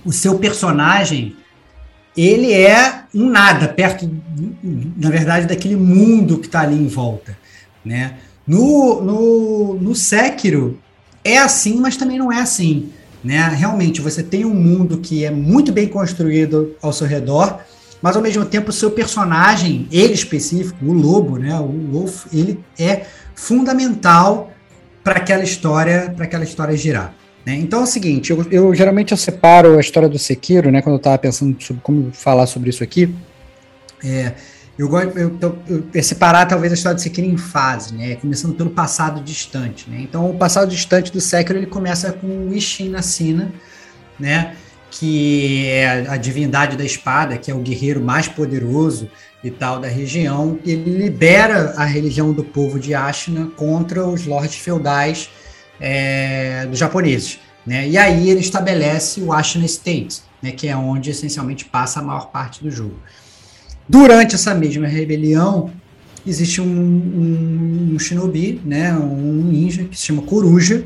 o 0.03 0.11
seu 0.11 0.37
personagem 0.39 1.37
ele 2.17 2.51
é 2.51 3.03
um 3.13 3.29
nada 3.29 3.67
perto, 3.67 4.09
na 4.97 5.09
verdade, 5.09 5.47
daquele 5.47 5.75
mundo 5.75 6.39
que 6.39 6.47
está 6.47 6.61
ali 6.61 6.75
em 6.75 6.87
volta, 6.87 7.37
né? 7.85 8.15
No, 8.45 9.01
no, 9.01 9.73
no 9.75 9.95
Sekiro 9.95 10.79
é 11.23 11.37
assim, 11.37 11.79
mas 11.79 11.95
também 11.95 12.17
não 12.17 12.31
é 12.31 12.41
assim, 12.41 12.89
né? 13.23 13.47
Realmente, 13.55 14.01
você 14.01 14.23
tem 14.23 14.43
um 14.43 14.53
mundo 14.53 14.97
que 14.97 15.23
é 15.23 15.31
muito 15.31 15.71
bem 15.71 15.87
construído 15.87 16.75
ao 16.81 16.91
seu 16.91 17.05
redor, 17.05 17.59
mas 18.01 18.15
ao 18.15 18.21
mesmo 18.21 18.45
tempo 18.45 18.69
o 18.69 18.73
seu 18.73 18.91
personagem, 18.91 19.87
ele 19.91 20.13
específico, 20.13 20.83
o 20.83 20.93
lobo, 20.93 21.37
né? 21.37 21.57
O 21.59 21.91
Wolf, 21.91 22.25
ele 22.33 22.59
é 22.77 23.05
fundamental 23.39 24.51
para 25.01 25.15
aquela 25.15 25.43
história, 25.43 26.13
para 26.15 26.25
aquela 26.25 26.43
história 26.43 26.75
girar. 26.75 27.13
Né? 27.45 27.55
Então 27.55 27.79
é 27.79 27.83
o 27.83 27.87
seguinte, 27.87 28.31
eu, 28.31 28.45
eu, 28.51 28.75
geralmente 28.75 29.13
eu 29.13 29.17
separo 29.17 29.77
a 29.77 29.79
história 29.79 30.09
do 30.09 30.19
Sekiro, 30.19 30.69
né? 30.69 30.81
Quando 30.81 30.95
eu 30.95 30.97
estava 30.97 31.17
pensando 31.17 31.55
sobre 31.63 31.81
como 31.81 32.11
falar 32.11 32.45
sobre 32.47 32.69
isso 32.69 32.83
aqui, 32.83 33.15
é, 34.03 34.33
eu 34.77 34.89
gosto 34.89 35.17
eu, 35.17 35.37
eu, 35.41 35.83
eu, 35.93 36.03
separar 36.03 36.45
talvez 36.47 36.73
a 36.73 36.75
história 36.75 36.95
do 36.95 37.01
Sekiro 37.01 37.27
em 37.27 37.37
fase, 37.37 37.95
né? 37.95 38.15
Começando 38.15 38.55
pelo 38.55 38.71
passado 38.71 39.23
distante, 39.23 39.89
né? 39.89 39.99
Então 40.01 40.29
o 40.29 40.37
passado 40.37 40.69
distante 40.69 41.09
do 41.09 41.21
Sekiro 41.21 41.59
ele 41.59 41.65
começa 41.65 42.11
com 42.11 42.27
o 42.27 42.53
Ishin 42.53 42.89
na 42.89 43.01
Sina, 43.01 43.53
né? 44.19 44.55
Que 44.91 45.65
é 45.67 46.09
a 46.09 46.17
divindade 46.17 46.75
da 46.75 46.83
espada, 46.83 47.37
que 47.37 47.49
é 47.49 47.55
o 47.55 47.59
guerreiro 47.59 48.01
mais 48.01 48.27
poderoso 48.27 49.09
e 49.43 49.49
tal 49.49 49.79
da 49.79 49.87
região, 49.87 50.59
ele 50.65 50.97
libera 50.97 51.73
a 51.77 51.85
religião 51.85 52.33
do 52.33 52.43
povo 52.43 52.79
de 52.79 52.93
Ashina 52.93 53.47
contra 53.55 54.05
os 54.05 54.25
lords 54.25 54.55
feudais 54.55 55.29
é, 55.79 56.65
dos 56.65 56.77
japoneses. 56.77 57.39
Né? 57.65 57.87
E 57.87 57.97
aí 57.97 58.29
ele 58.29 58.39
estabelece 58.39 59.21
o 59.21 59.31
Ashina 59.31 59.65
State, 59.65 60.21
né, 60.41 60.51
que 60.51 60.67
é 60.67 60.75
onde 60.75 61.09
essencialmente 61.09 61.65
passa 61.65 61.99
a 61.99 62.03
maior 62.03 62.31
parte 62.31 62.63
do 62.63 62.69
jogo. 62.69 62.99
Durante 63.87 64.35
essa 64.35 64.53
mesma 64.53 64.87
rebelião, 64.87 65.71
existe 66.25 66.61
um, 66.61 66.65
um, 66.65 67.91
um 67.95 67.99
shinobi, 67.99 68.61
né, 68.65 68.93
um 68.93 69.43
ninja 69.43 69.83
que 69.85 69.97
se 69.97 70.05
chama 70.05 70.21
Coruja, 70.21 70.85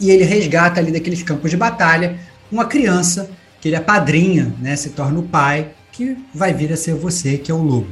e 0.00 0.10
ele 0.10 0.24
resgata 0.24 0.78
ali 0.80 0.92
daqueles 0.92 1.22
campos 1.22 1.50
de 1.50 1.56
batalha 1.56 2.18
uma 2.52 2.66
criança 2.66 3.30
que 3.60 3.68
ele 3.68 3.76
é 3.76 3.80
padrinha, 3.80 4.54
né, 4.60 4.76
se 4.76 4.90
torna 4.90 5.18
o 5.18 5.24
pai 5.24 5.72
que 5.98 6.16
vai 6.32 6.54
vir 6.54 6.72
a 6.72 6.76
ser 6.76 6.94
você, 6.94 7.36
que 7.36 7.50
é 7.50 7.54
o 7.54 7.60
lobo. 7.60 7.88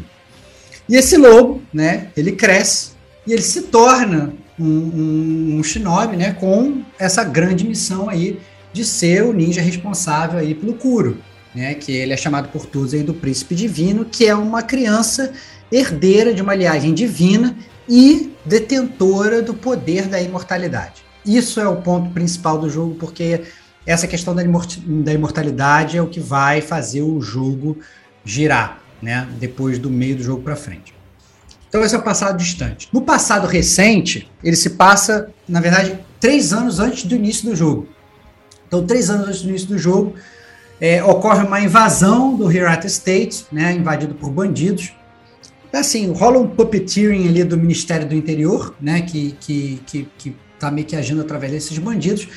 E 0.89 0.95
esse 0.95 1.17
lobo, 1.17 1.61
né, 1.75 2.07
ele 2.17 2.31
cresce 2.31 2.93
e 3.27 3.33
ele 3.33 3.43
se 3.43 3.63
torna 3.63 4.33
um, 4.57 4.65
um, 4.65 5.57
um 5.59 5.65
shinobi, 5.65 6.17
né, 6.17 6.33
com 6.33 6.83
essa 7.01 7.25
grande 7.25 7.67
missão 7.67 8.09
aí 8.09 8.39
de 8.73 8.85
ser 8.85 9.25
o 9.25 9.33
ninja 9.33 9.61
responsável 9.61 10.39
aí 10.39 10.55
pelo 10.55 10.75
Kuro, 10.75 11.19
né, 11.53 11.75
que 11.75 11.91
ele 11.91 12.13
é 12.13 12.17
chamado 12.17 12.49
por 12.51 12.65
todos 12.65 12.95
aí 12.95 13.03
do 13.03 13.13
príncipe 13.13 13.57
divino, 13.57 14.05
que 14.05 14.25
é 14.25 14.35
uma 14.37 14.63
criança 14.63 15.33
herdeira 15.73 16.33
de 16.33 16.41
uma 16.41 16.55
linhagem 16.55 16.95
divina 16.95 17.57
e 17.89 18.31
detentora 18.45 19.43
do 19.43 19.53
poder 19.53 20.07
da 20.07 20.23
imortalidade. 20.23 21.03
Isso 21.25 21.59
é 21.59 21.67
o 21.67 21.83
ponto 21.83 22.11
principal 22.11 22.57
do 22.57 22.71
jogo, 22.71 22.95
porque 22.95 23.43
essa 23.87 24.07
questão 24.07 24.35
da, 24.35 24.43
da 24.43 25.13
imortalidade 25.13 25.97
é 25.97 26.03
o 26.03 26.09
que 26.09 26.19
vai 26.19 26.61
fazer 26.61 27.03
o 27.03 27.21
jogo 27.21 27.79
girar, 28.25 28.81
né? 29.01 29.29
Depois 29.39 29.79
do 29.79 29.89
meio 29.89 30.17
do 30.17 30.23
jogo 30.23 30.43
para 30.43 30.57
frente. 30.57 30.93
Então 31.69 31.85
esse 31.85 31.95
é 31.95 31.99
o 31.99 32.03
passado 32.03 32.37
distante. 32.37 32.89
No 32.93 33.03
passado 33.03 33.47
recente, 33.47 34.29
ele 34.43 34.57
se 34.57 34.71
passa, 34.71 35.31
na 35.49 35.61
verdade, 35.61 35.99
três 36.19 36.53
anos 36.53 36.81
antes 36.81 37.05
do 37.05 37.15
início 37.15 37.49
do 37.49 37.55
jogo. 37.55 37.89
Então, 38.67 38.85
três 38.85 39.09
anos 39.09 39.29
antes 39.29 39.43
do 39.43 39.49
início 39.51 39.69
do 39.69 39.79
jogo, 39.79 40.15
é, 40.81 41.03
ocorre 41.03 41.45
uma 41.45 41.61
invasão 41.61 42.37
do 42.37 42.51
Hirata 42.51 42.87
State, 42.87 43.47
né, 43.53 43.73
invadido 43.73 44.15
por 44.15 44.31
bandidos. 44.31 44.93
Assim, 45.73 46.11
rola 46.13 46.39
um 46.39 46.49
puppeteering 46.49 47.29
ali 47.29 47.45
do 47.45 47.57
Ministério 47.57 48.09
do 48.09 48.15
Interior, 48.15 48.75
né, 48.81 49.03
que, 49.03 49.37
que, 49.41 49.83
que, 49.87 50.09
que 50.19 50.37
tá 50.59 50.71
meio 50.71 50.87
que 50.87 50.97
agindo 50.97 51.21
através 51.21 51.53
desses 51.53 51.77
bandidos 51.79 52.29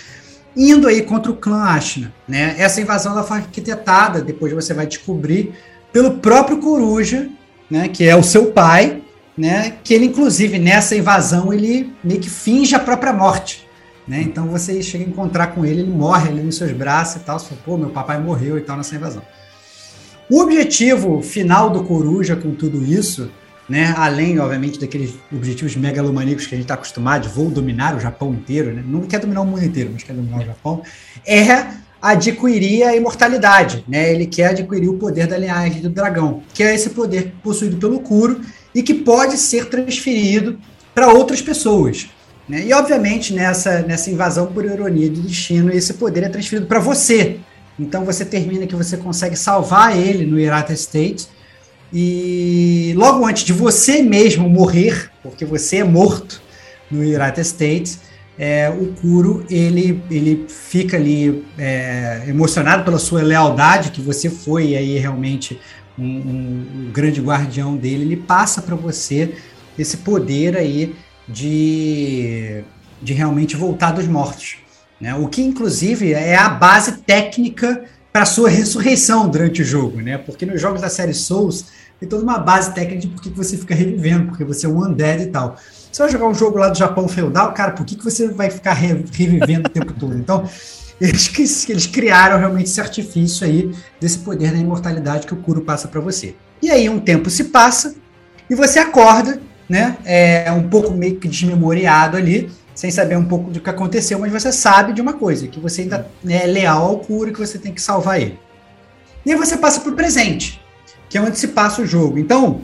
indo 0.55 0.87
aí 0.87 1.01
contra 1.01 1.31
o 1.31 1.35
clã 1.35 1.63
Ashina. 1.63 2.13
Né? 2.27 2.55
Essa 2.57 2.81
invasão 2.81 3.13
ela 3.13 3.23
foi 3.23 3.37
arquitetada, 3.37 4.21
depois 4.21 4.53
você 4.53 4.73
vai 4.73 4.87
descobrir, 4.87 5.53
pelo 5.91 6.17
próprio 6.17 6.59
Coruja, 6.59 7.29
né, 7.69 7.87
que 7.87 8.05
é 8.05 8.15
o 8.15 8.23
seu 8.23 8.51
pai, 8.51 9.01
né, 9.37 9.77
que 9.83 9.93
ele 9.93 10.05
inclusive 10.05 10.59
nessa 10.59 10.95
invasão 10.95 11.53
ele 11.53 11.93
meio 12.03 12.19
que 12.19 12.29
finge 12.29 12.75
a 12.75 12.79
própria 12.79 13.13
morte. 13.13 13.67
Né? 14.07 14.21
Então 14.21 14.47
você 14.47 14.81
chega 14.81 15.05
a 15.05 15.07
encontrar 15.07 15.47
com 15.47 15.65
ele, 15.65 15.81
ele 15.81 15.91
morre 15.91 16.29
ali 16.29 16.41
nos 16.41 16.57
seus 16.57 16.71
braços 16.71 17.21
e 17.21 17.25
tal, 17.25 17.39
você 17.39 17.49
fala, 17.49 17.61
pô, 17.63 17.77
meu 17.77 17.89
papai 17.89 18.19
morreu 18.19 18.57
e 18.57 18.61
tal 18.61 18.75
nessa 18.77 18.95
invasão. 18.95 19.21
O 20.29 20.41
objetivo 20.41 21.21
final 21.21 21.69
do 21.69 21.83
Coruja 21.83 22.35
com 22.35 22.53
tudo 22.53 22.83
isso 22.83 23.31
né? 23.69 23.93
Além, 23.95 24.39
obviamente, 24.39 24.79
daqueles 24.79 25.13
objetivos 25.31 25.75
megalomaníacos 25.75 26.47
que 26.47 26.55
a 26.55 26.57
gente 26.57 26.65
está 26.65 26.73
acostumado, 26.73 27.23
de 27.23 27.29
vou 27.29 27.49
dominar 27.49 27.95
o 27.95 27.99
Japão 27.99 28.33
inteiro, 28.33 28.73
né? 28.73 28.83
Não 28.85 29.01
quer 29.01 29.19
dominar 29.19 29.41
o 29.41 29.45
mundo 29.45 29.63
inteiro, 29.63 29.91
mas 29.93 30.03
quer 30.03 30.13
dominar 30.13 30.39
o 30.39 30.45
Japão, 30.45 30.81
é 31.25 31.67
adquirir 32.01 32.83
a 32.83 32.95
imortalidade, 32.95 33.83
né? 33.87 34.11
Ele 34.11 34.25
quer 34.25 34.47
adquirir 34.47 34.89
o 34.89 34.97
poder 34.97 35.27
da 35.27 35.37
linhagem 35.37 35.81
do 35.81 35.89
dragão, 35.89 36.41
que 36.53 36.63
é 36.63 36.73
esse 36.73 36.89
poder 36.91 37.33
possuído 37.43 37.77
pelo 37.77 37.99
Kuro 37.99 38.41
e 38.73 38.81
que 38.81 38.93
pode 38.93 39.37
ser 39.37 39.65
transferido 39.65 40.57
para 40.93 41.09
outras 41.09 41.41
pessoas. 41.41 42.09
Né? 42.47 42.65
E, 42.65 42.73
obviamente, 42.73 43.33
nessa, 43.33 43.81
nessa 43.83 44.09
invasão 44.09 44.47
por 44.47 44.65
ironia 44.65 45.09
de 45.09 45.21
destino, 45.21 45.71
esse 45.71 45.93
poder 45.93 46.23
é 46.23 46.29
transferido 46.29 46.65
para 46.65 46.79
você. 46.79 47.37
Então, 47.79 48.03
você 48.03 48.25
termina 48.25 48.65
que 48.65 48.75
você 48.75 48.97
consegue 48.97 49.35
salvar 49.35 49.95
ele 49.95 50.25
no 50.25 50.39
Irata 50.39 50.73
State, 50.73 51.27
e 51.93 52.93
logo 52.95 53.25
antes 53.25 53.43
de 53.43 53.53
você 53.53 54.01
mesmo 54.01 54.49
morrer, 54.49 55.11
porque 55.23 55.45
você 55.45 55.77
é 55.77 55.83
morto 55.83 56.41
no 56.89 57.01
United 57.01 57.41
States, 57.41 57.99
é, 58.37 58.69
o 58.69 58.93
Kuro 58.93 59.45
ele, 59.49 60.01
ele 60.09 60.45
fica 60.47 60.95
ali 60.95 61.45
é, 61.57 62.23
emocionado 62.27 62.83
pela 62.83 62.97
sua 62.97 63.21
lealdade, 63.21 63.91
que 63.91 64.01
você 64.01 64.29
foi 64.29 64.75
aí 64.75 64.97
realmente 64.97 65.59
um, 65.97 66.05
um, 66.05 66.67
um 66.75 66.91
grande 66.91 67.19
guardião 67.19 67.75
dele, 67.75 68.03
ele 68.03 68.15
passa 68.15 68.61
para 68.61 68.75
você 68.75 69.35
esse 69.77 69.97
poder 69.97 70.55
aí 70.55 70.95
de, 71.27 72.63
de 73.01 73.13
realmente 73.13 73.55
voltar 73.55 73.91
dos 73.91 74.07
mortos. 74.07 74.57
Né? 74.99 75.13
O 75.15 75.27
que, 75.27 75.41
inclusive, 75.41 76.13
é 76.13 76.35
a 76.35 76.49
base 76.49 77.01
técnica 77.01 77.83
para 78.19 78.25
sua 78.25 78.49
ressurreição 78.49 79.29
durante 79.29 79.61
o 79.61 79.65
jogo, 79.65 80.01
né? 80.01 80.17
Porque 80.17 80.45
nos 80.45 80.59
jogos 80.59 80.81
da 80.81 80.89
série 80.89 81.13
Souls 81.13 81.67
tem 81.97 82.09
toda 82.09 82.21
uma 82.21 82.37
base 82.37 82.73
técnica 82.73 82.99
de 82.99 83.07
por 83.07 83.21
que 83.21 83.29
você 83.29 83.55
fica 83.55 83.73
revivendo, 83.73 84.25
porque 84.25 84.43
você 84.43 84.65
é 84.65 84.69
um 84.69 84.83
undead 84.83 85.23
e 85.23 85.27
tal. 85.27 85.55
Você 85.89 86.03
vai 86.03 86.11
jogar 86.11 86.27
um 86.27 86.33
jogo 86.33 86.57
lá 86.57 86.67
do 86.67 86.77
Japão 86.77 87.07
feudal, 87.07 87.53
cara, 87.53 87.71
por 87.71 87.85
que, 87.85 87.95
que 87.95 88.03
você 88.03 88.27
vai 88.27 88.49
ficar 88.49 88.73
revivendo 88.73 89.69
o 89.69 89.71
tempo 89.71 89.93
todo? 89.93 90.17
Então, 90.17 90.43
eles, 90.99 91.69
eles 91.69 91.87
criaram 91.87 92.37
realmente 92.37 92.65
esse 92.65 92.81
artifício 92.81 93.47
aí 93.47 93.73
desse 94.01 94.17
poder 94.17 94.51
da 94.51 94.57
imortalidade 94.57 95.25
que 95.25 95.33
o 95.33 95.37
Kuro 95.37 95.61
passa 95.61 95.87
para 95.87 96.01
você. 96.01 96.35
E 96.61 96.69
aí 96.69 96.89
um 96.89 96.99
tempo 96.99 97.29
se 97.29 97.45
passa 97.45 97.95
e 98.49 98.53
você 98.53 98.79
acorda, 98.79 99.39
né? 99.69 99.95
É 100.03 100.51
um 100.51 100.67
pouco 100.67 100.91
meio 100.91 101.15
que 101.15 101.27
desmemoriado 101.29 102.17
ali, 102.17 102.51
sem 102.79 102.89
saber 102.89 103.17
um 103.17 103.25
pouco 103.25 103.51
do 103.51 103.59
que 103.59 103.69
aconteceu, 103.69 104.17
mas 104.19 104.31
você 104.31 104.53
sabe 104.53 104.93
de 104.93 105.01
uma 105.01 105.11
coisa, 105.11 105.49
que 105.49 105.59
você 105.59 105.81
ainda 105.81 106.09
é 106.25 106.45
leal 106.45 106.85
ao 106.85 106.99
Kuro, 106.99 107.33
que 107.33 107.37
você 107.37 107.57
tem 107.57 107.73
que 107.73 107.81
salvar 107.81 108.21
ele. 108.21 108.39
E 109.25 109.33
aí 109.33 109.37
você 109.37 109.57
passa 109.57 109.81
para 109.81 109.91
o 109.91 109.95
presente, 109.95 110.61
que 111.09 111.17
é 111.17 111.21
onde 111.21 111.37
se 111.37 111.49
passa 111.49 111.81
o 111.81 111.85
jogo. 111.85 112.17
Então, 112.17 112.61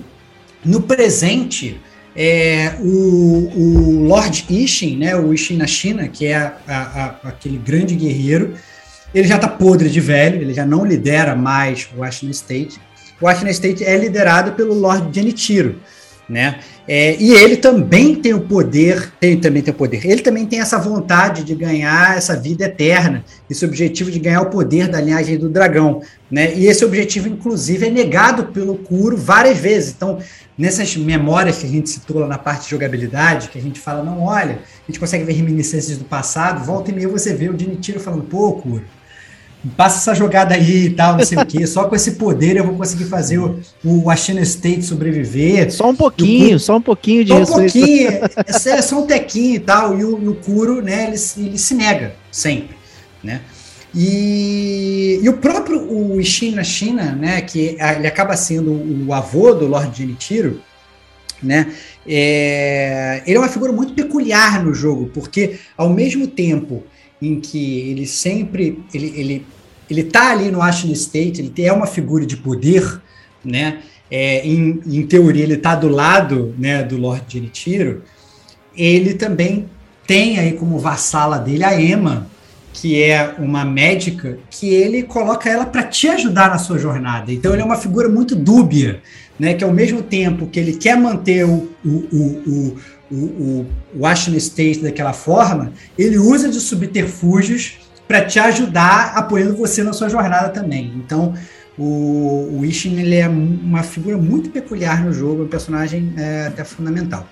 no 0.64 0.84
presente, 0.84 1.82
é, 2.16 2.76
o, 2.80 3.52
o 3.58 4.08
Lord 4.08 4.46
Ishin, 4.50 5.00
né, 5.00 5.18
o 5.18 5.34
Ishin 5.34 5.58
na 5.58 5.68
China, 5.68 6.08
que 6.08 6.28
é 6.28 6.38
a, 6.38 6.56
a, 6.66 7.06
aquele 7.28 7.58
grande 7.58 7.94
guerreiro, 7.94 8.54
ele 9.14 9.28
já 9.28 9.36
está 9.36 9.50
podre 9.50 9.90
de 9.90 10.00
velho, 10.00 10.42
ele 10.42 10.54
já 10.54 10.66
não 10.66 10.86
lidera 10.86 11.36
mais 11.36 11.90
o 11.94 12.02
Ashina 12.02 12.32
State. 12.32 12.80
O 13.20 13.28
Ashina 13.28 13.52
State 13.52 13.84
é 13.84 13.98
liderado 13.98 14.54
pelo 14.54 14.76
Lord 14.76 15.14
Genichiro, 15.14 15.76
né? 16.28 16.60
É, 16.88 17.16
e 17.18 17.34
ele 17.34 17.58
também 17.58 18.16
tem 18.16 18.34
o 18.34 18.42
poder, 18.42 19.12
tem, 19.20 19.40
também 19.40 19.62
tem 19.62 19.74
o 19.74 19.78
poder, 19.78 20.06
ele 20.06 20.22
também 20.22 20.46
tem 20.46 20.60
essa 20.60 20.78
vontade 20.78 21.44
de 21.44 21.56
ganhar 21.56 22.18
essa 22.18 22.36
vida 22.36 22.66
eterna, 22.66 23.24
esse 23.50 23.64
objetivo 23.66 24.12
de 24.12 24.20
ganhar 24.20 24.42
o 24.42 24.50
poder 24.50 24.88
da 24.88 25.00
linhagem 25.00 25.38
do 25.38 25.50
dragão, 25.50 26.02
né? 26.30 26.54
E 26.56 26.68
esse 26.68 26.84
objetivo, 26.84 27.28
inclusive, 27.28 27.88
é 27.88 27.90
negado 27.90 28.46
pelo 28.46 28.76
Kuro 28.76 29.16
várias 29.16 29.58
vezes. 29.58 29.94
Então, 29.96 30.20
nessas 30.58 30.96
memórias 30.96 31.58
que 31.58 31.66
a 31.66 31.70
gente 31.70 31.90
citou 31.90 32.20
lá 32.20 32.28
na 32.28 32.38
parte 32.38 32.64
de 32.64 32.72
jogabilidade, 32.72 33.50
que 33.50 33.58
a 33.58 33.62
gente 33.62 33.80
fala, 33.80 34.04
não, 34.04 34.24
olha, 34.24 34.54
a 34.56 34.92
gente 34.92 35.00
consegue 35.00 35.24
ver 35.24 35.34
reminiscências 35.34 35.98
do 35.98 36.06
passado, 36.06 36.66
volta 36.66 36.92
e 36.92 36.94
meia 36.94 37.08
você 37.08 37.34
vê 37.34 37.50
o 37.50 37.54
Dinitiro 37.54 38.00
falando, 38.00 38.24
pô, 38.24 38.54
Kuro, 38.54 38.84
passa 39.76 39.98
essa 39.98 40.16
jogada 40.16 40.56
aí 40.56 40.86
e 40.86 40.90
tal, 40.92 41.18
não 41.18 41.26
sei 41.26 41.38
o 41.38 41.46
quê. 41.46 41.66
Só 41.66 41.86
com 41.86 41.96
esse 41.96 42.12
poder 42.14 42.58
eu 42.58 42.66
vou 42.66 42.76
conseguir 42.76 43.06
fazer 43.06 43.40
o, 43.40 43.60
o 43.84 44.10
Ashina 44.10 44.42
State 44.42 44.84
sobreviver. 44.84 45.72
Só 45.72 45.90
um 45.90 45.96
pouquinho, 45.96 46.58
o, 46.58 46.60
só 46.60 46.78
um 46.78 46.82
pouquinho 46.82 47.24
de 47.24 47.32
Só 47.32 47.40
um 47.40 47.46
pouquinho, 47.46 48.10
é, 48.10 48.22
é, 48.48 48.82
só 48.82 49.00
um 49.00 49.08
tequinho 49.08 49.56
e 49.56 49.60
tal. 49.60 50.00
E 50.00 50.04
o, 50.04 50.22
e 50.22 50.28
o 50.28 50.36
Kuro, 50.36 50.82
né, 50.82 51.08
ele, 51.08 51.48
ele 51.48 51.58
se 51.58 51.74
nega 51.74 52.16
sempre, 52.32 52.76
né? 53.24 53.42
E, 53.94 55.22
e 55.24 55.30
o 55.30 55.38
próprio 55.38 55.82
o 55.90 56.20
Ishin 56.20 56.56
na 56.56 56.64
China, 56.64 57.14
né, 57.14 57.40
que 57.40 57.78
ele 57.80 58.08
acaba 58.08 58.36
sendo 58.36 58.72
o 59.08 59.14
avô 59.14 59.54
do 59.54 59.68
Lord 59.68 59.98
Genichiro, 59.98 60.62
né, 61.42 61.72
é, 62.06 63.24
ele 63.26 63.38
é 63.38 63.40
uma 63.40 63.48
figura 63.48 63.72
muito 63.72 63.94
peculiar 63.94 64.62
no 64.62 64.74
jogo, 64.74 65.10
porque 65.14 65.60
ao 65.78 65.90
mesmo 65.90 66.28
tempo 66.28 66.84
em 67.22 67.40
que 67.40 67.80
ele 67.90 68.06
sempre 68.06 68.84
ele, 68.94 69.14
ele, 69.16 69.46
ele 69.90 70.04
tá 70.04 70.32
ali 70.32 70.52
no 70.52 70.62
Ashton 70.62 70.92
State, 70.92 71.42
ele 71.42 71.54
é 71.66 71.72
uma 71.72 71.88
figura 71.88 72.26
de 72.26 72.38
poder, 72.38 73.02
né? 73.44 73.80
É, 74.10 74.46
em, 74.46 74.82
em, 74.86 75.06
teoria 75.08 75.44
ele 75.44 75.56
está 75.56 75.74
do 75.74 75.88
lado 75.88 76.54
né, 76.60 76.84
do 76.84 76.96
Lord 76.96 77.24
Genichiro, 77.28 78.04
ele 78.78 79.16
também 79.16 79.68
tem 80.06 80.38
aí 80.38 80.54
como 80.54 80.78
vassala 80.78 81.40
dele 81.40 81.64
a 81.64 81.80
Emma, 81.82 82.28
que 82.72 83.02
é 83.02 83.34
uma 83.40 83.66
médica 83.66 84.38
que 84.50 84.68
ele 84.68 85.02
coloca 85.04 85.50
ela 85.50 85.66
para 85.66 85.82
te 85.84 86.08
ajudar 86.10 86.50
na 86.50 86.60
sua 86.60 86.78
jornada. 86.78 87.32
Então 87.32 87.54
ele 87.54 87.62
é 87.62 87.66
uma 87.66 87.78
figura 87.78 88.08
muito 88.08 88.36
dúbia, 88.36 89.02
né? 89.40 89.54
Que 89.54 89.64
ao 89.64 89.74
mesmo 89.74 90.02
tempo 90.02 90.48
que 90.48 90.60
ele 90.60 90.74
quer 90.74 90.98
manter 90.98 91.46
o, 91.46 91.70
o, 91.84 91.90
o, 91.90 92.78
o, 93.10 93.16
o, 93.16 93.66
o 93.96 94.06
Ashton 94.06 94.36
State 94.36 94.82
daquela 94.82 95.14
forma, 95.14 95.74
ele 95.98 96.18
usa 96.18 96.50
de 96.50 96.60
subterfúgios 96.60 97.85
para 98.08 98.24
te 98.24 98.40
ajudar 98.40 99.14
apoiando 99.16 99.56
você 99.56 99.84
na 99.84 99.94
sua 99.94 100.10
jornada 100.10 100.50
também. 100.50 100.94
Então, 100.96 101.34
o, 101.78 102.60
o 102.60 102.66
Ishin 102.66 103.00
ele 103.00 103.16
é 103.16 103.28
uma 103.28 103.84
figura 103.84 104.18
muito 104.18 104.50
peculiar 104.50 105.04
no 105.04 105.12
jogo, 105.12 105.42
é 105.42 105.46
um 105.46 105.50
personagem 105.50 106.14
é, 106.18 106.48
até 106.48 106.64
fundamental. 106.64 107.28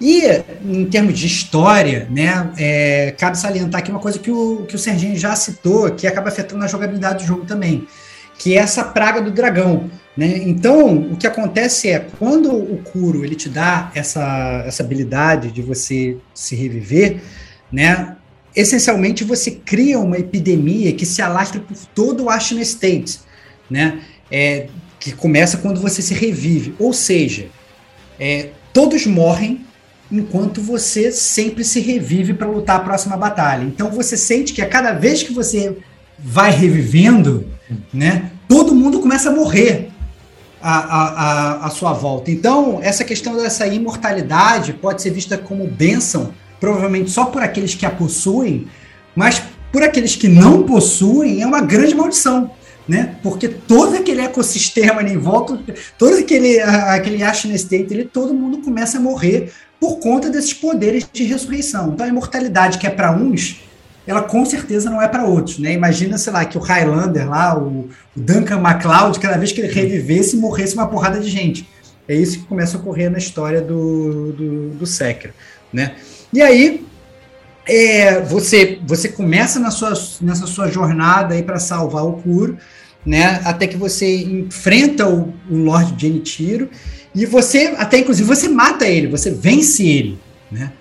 E 0.00 0.24
em 0.64 0.84
termos 0.86 1.16
de 1.16 1.28
história, 1.28 2.08
né, 2.10 2.50
é, 2.58 3.14
cabe 3.16 3.38
salientar 3.38 3.80
aqui 3.80 3.90
uma 3.92 4.00
coisa 4.00 4.18
que 4.18 4.32
o, 4.32 4.64
que 4.66 4.74
o 4.74 4.78
Serginho 4.78 5.16
já 5.16 5.36
citou, 5.36 5.92
que 5.92 6.08
acaba 6.08 6.28
afetando 6.28 6.64
a 6.64 6.66
jogabilidade 6.66 7.22
do 7.22 7.28
jogo 7.28 7.44
também, 7.44 7.86
que 8.36 8.58
é 8.58 8.60
essa 8.60 8.82
praga 8.82 9.22
do 9.22 9.30
dragão. 9.30 9.88
Né? 10.16 10.38
Então, 10.38 10.96
o 11.12 11.16
que 11.16 11.24
acontece 11.24 11.88
é, 11.88 12.00
quando 12.18 12.52
o 12.52 12.78
Kuro 12.78 13.24
ele 13.24 13.36
te 13.36 13.48
dá 13.48 13.92
essa, 13.94 14.64
essa 14.66 14.82
habilidade 14.82 15.52
de 15.52 15.62
você 15.62 16.16
se 16.34 16.56
reviver, 16.56 17.22
né, 17.70 18.16
essencialmente 18.54 19.24
você 19.24 19.50
cria 19.50 19.98
uma 19.98 20.18
epidemia 20.18 20.92
que 20.92 21.06
se 21.06 21.22
alastra 21.22 21.60
por 21.60 21.76
todo 21.94 22.24
o 22.24 22.30
Ashina 22.30 22.62
State, 22.62 23.20
né? 23.70 24.00
É, 24.30 24.68
que 24.98 25.12
começa 25.12 25.58
quando 25.58 25.80
você 25.80 26.00
se 26.00 26.14
revive. 26.14 26.74
Ou 26.78 26.92
seja, 26.92 27.46
é, 28.18 28.50
todos 28.72 29.06
morrem 29.06 29.64
enquanto 30.10 30.60
você 30.60 31.10
sempre 31.10 31.64
se 31.64 31.80
revive 31.80 32.34
para 32.34 32.46
lutar 32.46 32.76
a 32.76 32.80
próxima 32.80 33.16
batalha. 33.16 33.64
Então 33.64 33.90
você 33.90 34.16
sente 34.16 34.52
que 34.52 34.62
a 34.62 34.68
cada 34.68 34.92
vez 34.92 35.22
que 35.22 35.32
você 35.32 35.76
vai 36.18 36.50
revivendo, 36.50 37.48
né, 37.92 38.30
todo 38.46 38.74
mundo 38.74 39.00
começa 39.00 39.30
a 39.30 39.32
morrer 39.32 39.90
à, 40.60 40.76
à, 40.76 41.66
à 41.66 41.70
sua 41.70 41.92
volta. 41.92 42.30
Então, 42.30 42.78
essa 42.82 43.02
questão 43.02 43.36
dessa 43.36 43.66
imortalidade 43.66 44.74
pode 44.74 45.02
ser 45.02 45.10
vista 45.10 45.36
como 45.36 45.66
bênção 45.66 46.32
provavelmente 46.62 47.10
só 47.10 47.24
por 47.24 47.42
aqueles 47.42 47.74
que 47.74 47.84
a 47.84 47.90
possuem, 47.90 48.68
mas 49.16 49.42
por 49.72 49.82
aqueles 49.82 50.14
que 50.14 50.28
não 50.28 50.62
possuem 50.62 51.42
é 51.42 51.46
uma 51.46 51.60
grande 51.60 51.92
maldição. 51.92 52.52
Né? 52.88 53.16
Porque 53.20 53.48
todo 53.48 53.96
aquele 53.96 54.20
ecossistema 54.20 55.00
ali 55.00 55.12
em 55.12 55.18
volta, 55.18 55.58
todo 55.98 56.18
aquele, 56.18 56.60
aquele 56.60 57.20
Ashen 57.24 57.52
State, 57.54 57.92
ele, 57.92 58.04
todo 58.04 58.32
mundo 58.32 58.58
começa 58.58 58.98
a 58.98 59.00
morrer 59.00 59.52
por 59.80 59.98
conta 59.98 60.30
desses 60.30 60.54
poderes 60.54 61.04
de 61.12 61.24
ressurreição. 61.24 61.92
Então 61.92 62.06
a 62.06 62.08
imortalidade 62.08 62.78
que 62.78 62.86
é 62.86 62.90
para 62.90 63.10
uns, 63.10 63.60
ela 64.06 64.22
com 64.22 64.44
certeza 64.44 64.88
não 64.88 65.02
é 65.02 65.08
para 65.08 65.24
outros. 65.24 65.58
Né? 65.58 65.72
Imagina, 65.72 66.16
sei 66.16 66.32
lá, 66.32 66.44
que 66.44 66.56
o 66.56 66.60
Highlander 66.60 67.28
lá, 67.28 67.58
o, 67.58 67.88
o 68.16 68.20
Duncan 68.20 68.60
MacLeod, 68.60 69.18
cada 69.18 69.36
vez 69.36 69.50
que 69.50 69.60
ele 69.60 69.72
revivesse, 69.72 70.36
morresse 70.36 70.74
uma 70.74 70.86
porrada 70.86 71.18
de 71.18 71.28
gente. 71.28 71.68
É 72.06 72.14
isso 72.14 72.38
que 72.38 72.44
começa 72.44 72.76
a 72.76 72.80
ocorrer 72.80 73.10
na 73.10 73.18
história 73.18 73.60
do, 73.60 74.32
do, 74.32 74.68
do 74.70 74.86
né? 75.72 75.96
E 76.32 76.40
aí 76.40 76.84
é, 77.66 78.20
você 78.20 78.78
você 78.84 79.08
começa 79.08 79.60
na 79.60 79.70
sua, 79.70 79.92
nessa 80.20 80.46
sua 80.46 80.68
jornada 80.68 81.34
aí 81.34 81.42
para 81.42 81.58
salvar 81.58 82.04
o 82.04 82.14
Kuro, 82.14 82.56
né? 83.04 83.40
Até 83.44 83.66
que 83.66 83.76
você 83.76 84.16
enfrenta 84.16 85.06
o, 85.08 85.32
o 85.50 85.56
Lord 85.56 85.94
Genichiro 85.96 86.70
e 87.14 87.26
você 87.26 87.74
até 87.76 87.98
inclusive 87.98 88.26
você 88.26 88.48
mata 88.48 88.86
ele, 88.86 89.06
você 89.06 89.30
vence 89.30 89.86
ele, 89.86 90.18
né? 90.50 90.72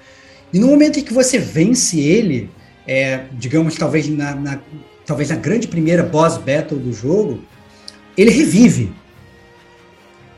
E 0.53 0.59
no 0.59 0.67
momento 0.67 0.99
em 0.99 1.03
que 1.03 1.13
você 1.13 1.37
vence 1.37 1.99
ele, 1.99 2.49
é, 2.87 3.25
digamos 3.33 3.75
talvez 3.75 4.07
na, 4.09 4.35
na, 4.35 4.59
talvez 5.05 5.29
na 5.29 5.35
grande 5.35 5.67
primeira 5.67 6.03
boss 6.03 6.37
battle 6.37 6.79
do 6.79 6.93
jogo, 6.93 7.43
ele 8.17 8.31
revive. 8.31 8.93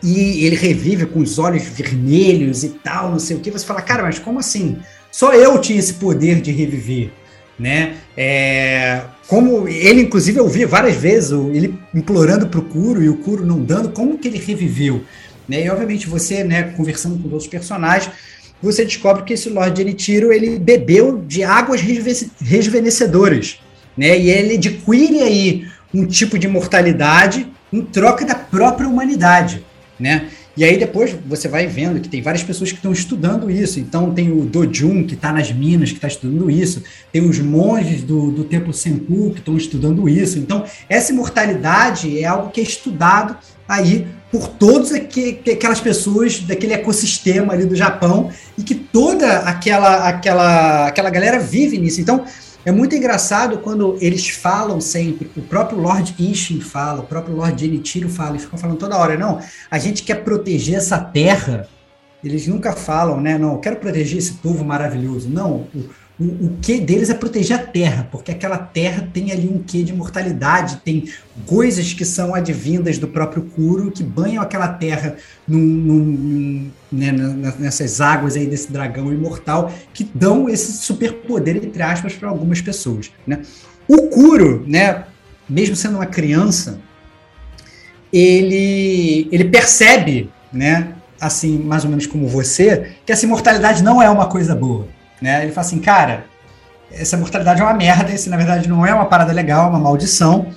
E 0.01 0.45
ele 0.45 0.57
revive 0.57 1.05
com 1.05 1.19
os 1.19 1.39
olhos 1.39 1.63
vermelhos 1.63 2.63
e 2.65 2.69
tal, 2.69 3.09
não 3.09 3.19
sei 3.19 3.37
o 3.37 3.39
que. 3.39 3.49
Você 3.49 3.65
fala, 3.65 3.81
cara, 3.81 4.03
mas 4.03 4.19
como 4.19 4.37
assim? 4.37 4.77
Só 5.13 5.31
eu 5.31 5.61
tinha 5.61 5.77
esse 5.77 5.93
poder 5.93 6.41
de 6.41 6.51
reviver, 6.51 7.11
né? 7.57 7.97
É, 8.17 9.01
como 9.27 9.67
ele, 9.67 10.01
inclusive, 10.01 10.39
eu 10.39 10.47
vi 10.47 10.65
várias 10.65 10.95
vezes 10.95 11.31
ele 11.53 11.77
implorando 11.93 12.47
para 12.47 12.59
o 12.59 12.63
Kuro 12.63 13.03
e 13.03 13.07
o 13.07 13.17
Kuro 13.17 13.45
não 13.45 13.63
dando, 13.63 13.89
como 13.89 14.17
que 14.17 14.27
ele 14.27 14.39
reviveu? 14.39 15.03
Né? 15.47 15.65
E, 15.65 15.69
obviamente, 15.69 16.07
você, 16.07 16.43
né, 16.43 16.63
conversando 16.75 17.19
com 17.19 17.29
outros 17.29 17.47
personagens, 17.47 18.11
você 18.59 18.83
descobre 18.83 19.21
que 19.21 19.33
esse 19.33 19.49
Lord 19.49 19.77
Genitiro, 19.77 20.33
ele 20.33 20.57
bebeu 20.57 21.19
de 21.19 21.43
águas 21.43 21.79
rejuvenescedoras, 22.41 23.59
né? 23.95 24.17
E 24.17 24.31
ele 24.31 24.55
adquire 24.55 25.21
aí 25.21 25.67
um 25.93 26.07
tipo 26.07 26.39
de 26.39 26.47
mortalidade 26.47 27.45
em 27.71 27.81
troca 27.81 28.25
da 28.25 28.33
própria 28.33 28.87
humanidade, 28.87 29.63
né? 29.99 30.29
E 30.55 30.63
aí 30.63 30.77
depois 30.77 31.15
você 31.25 31.47
vai 31.47 31.65
vendo 31.65 31.99
que 31.99 32.07
tem 32.07 32.21
várias 32.21 32.43
pessoas 32.43 32.71
que 32.71 32.77
estão 32.77 32.91
estudando 32.91 33.49
isso. 33.49 33.79
Então 33.79 34.13
tem 34.13 34.31
o 34.31 34.45
Dojun, 34.45 35.03
que 35.05 35.15
está 35.15 35.31
nas 35.31 35.51
minas, 35.51 35.89
que 35.89 35.95
está 35.95 36.07
estudando 36.07 36.49
isso. 36.49 36.83
Tem 37.11 37.27
os 37.27 37.39
monges 37.39 38.03
do, 38.03 38.31
do 38.31 38.43
templo 38.43 38.71
Senpu, 38.71 39.31
que 39.31 39.39
estão 39.39 39.57
estudando 39.57 40.07
isso. 40.07 40.37
Então 40.37 40.63
essa 40.87 41.11
imortalidade 41.11 42.19
é 42.19 42.25
algo 42.25 42.51
que 42.51 42.61
é 42.61 42.63
estudado 42.63 43.35
aí 43.67 44.05
por 44.31 44.47
todas 44.47 44.91
aquelas 44.91 45.79
pessoas 45.79 46.39
daquele 46.39 46.73
ecossistema 46.73 47.53
ali 47.53 47.65
do 47.65 47.75
Japão 47.75 48.29
e 48.57 48.63
que 48.63 48.75
toda 48.75 49.39
aquela, 49.39 50.09
aquela, 50.09 50.87
aquela 50.87 51.09
galera 51.09 51.39
vive 51.39 51.77
nisso. 51.77 52.01
Então 52.01 52.25
é 52.65 52.71
muito 52.71 52.95
engraçado 52.95 53.57
quando 53.57 53.97
eles 53.99 54.29
falam 54.29 54.79
sempre, 54.79 55.29
o 55.35 55.41
próprio 55.41 55.79
Lord 55.79 56.15
Ishin 56.17 56.61
fala, 56.61 57.01
o 57.01 57.05
próprio 57.05 57.35
Lord 57.35 57.59
Genichiro 57.59 58.09
fala, 58.09 58.31
eles 58.31 58.43
ficam 58.43 58.57
falando 58.57 58.77
toda 58.77 58.97
hora, 58.97 59.17
não, 59.17 59.39
a 59.69 59.77
gente 59.77 60.03
quer 60.03 60.23
proteger 60.23 60.75
essa 60.75 60.97
terra. 60.99 61.67
Eles 62.23 62.47
nunca 62.47 62.71
falam, 62.71 63.19
né? 63.19 63.37
Não, 63.37 63.55
eu 63.55 63.59
quero 63.59 63.75
proteger 63.75 64.17
esse 64.17 64.35
povo 64.35 64.63
maravilhoso. 64.63 65.29
Não, 65.29 65.67
o, 65.75 65.89
o, 66.19 66.23
o 66.23 66.57
que 66.61 66.79
deles 66.79 67.09
é 67.09 67.13
proteger 67.13 67.57
a 67.57 67.63
terra, 67.63 68.07
porque 68.11 68.31
aquela 68.31 68.57
terra 68.57 69.07
tem 69.11 69.31
ali 69.31 69.47
um 69.47 69.63
quê 69.63 69.81
de 69.81 69.93
mortalidade, 69.93 70.77
tem 70.77 71.09
coisas 71.45 71.91
que 71.93 72.05
são 72.05 72.35
advindas 72.35 72.97
do 72.99 73.07
próprio 73.07 73.43
Kuro 73.43 73.91
que 73.91 74.03
banham 74.03 74.41
aquela 74.41 74.67
terra 74.67 75.15
num, 75.47 75.59
num, 75.59 76.71
né, 76.91 77.11
nessas 77.57 77.99
águas 77.99 78.35
aí 78.35 78.45
desse 78.45 78.71
dragão 78.71 79.11
imortal 79.11 79.73
que 79.93 80.07
dão 80.13 80.47
esse 80.47 80.73
superpoder, 80.73 81.57
entre 81.57 81.81
aspas, 81.81 82.13
para 82.13 82.29
algumas 82.29 82.61
pessoas. 82.61 83.11
Né? 83.25 83.41
O 83.87 84.09
Kuro, 84.09 84.63
né, 84.67 85.05
mesmo 85.49 85.75
sendo 85.75 85.95
uma 85.95 86.05
criança, 86.05 86.79
ele, 88.11 89.27
ele 89.31 89.45
percebe, 89.45 90.29
né, 90.51 90.93
assim, 91.19 91.57
mais 91.57 91.83
ou 91.83 91.89
menos 91.89 92.05
como 92.05 92.27
você, 92.27 92.91
que 93.03 93.11
essa 93.11 93.25
imortalidade 93.25 93.81
não 93.81 93.99
é 93.99 94.09
uma 94.09 94.27
coisa 94.27 94.55
boa. 94.55 94.87
Né? 95.23 95.41
Ele 95.43 95.53
fala 95.53 95.65
assim, 95.65 95.79
cara, 95.79 96.25
essa 96.91 97.15
mortalidade 97.15 97.61
é 97.61 97.63
uma 97.63 97.73
merda, 97.73 98.11
isso 98.11 98.29
na 98.29 98.35
verdade 98.35 98.67
não 98.67 98.85
é 98.85 98.93
uma 98.93 99.05
parada 99.05 99.31
legal, 99.31 99.67
é 99.67 99.69
uma 99.69 99.79
maldição. 99.79 100.47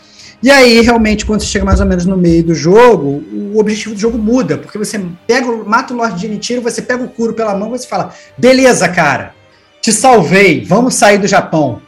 E 0.43 0.51
aí, 0.51 0.81
realmente, 0.81 1.25
quando 1.25 1.41
você 1.41 1.47
chega 1.47 1.65
mais 1.65 1.79
ou 1.79 1.87
menos 1.87 2.05
no 2.05 2.17
meio 2.17 2.43
do 2.43 2.53
jogo, 2.53 3.23
o 3.33 3.61
objetivo 3.61 3.95
do 3.95 4.01
jogo 4.01 4.19
muda, 4.19 4.59
porque 4.59 4.77
você 4.77 5.01
pega, 5.25 5.47
mata 5.65 5.95
o 5.95 5.97
Lorde 5.97 6.21
Genichiro, 6.21 6.61
você 6.61 6.83
pega 6.83 7.05
o 7.05 7.09
Kuro 7.09 7.33
pela 7.33 7.55
mão 7.55 7.69
e 7.69 7.79
você 7.79 7.87
fala: 7.87 8.13
beleza, 8.37 8.89
cara, 8.89 9.35
te 9.81 9.93
salvei, 9.93 10.65
vamos 10.65 10.95
sair 10.95 11.19
do 11.19 11.29
Japão. 11.29 11.81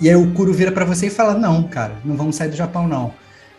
E 0.00 0.08
aí 0.08 0.16
o 0.16 0.32
Kuro 0.32 0.52
vira 0.52 0.72
para 0.72 0.84
você 0.84 1.06
e 1.06 1.10
fala: 1.10 1.34
não, 1.34 1.62
cara, 1.62 1.92
não 2.04 2.16
vamos 2.16 2.34
sair 2.34 2.48
do 2.48 2.56
Japão, 2.56 2.88
não. 2.88 3.14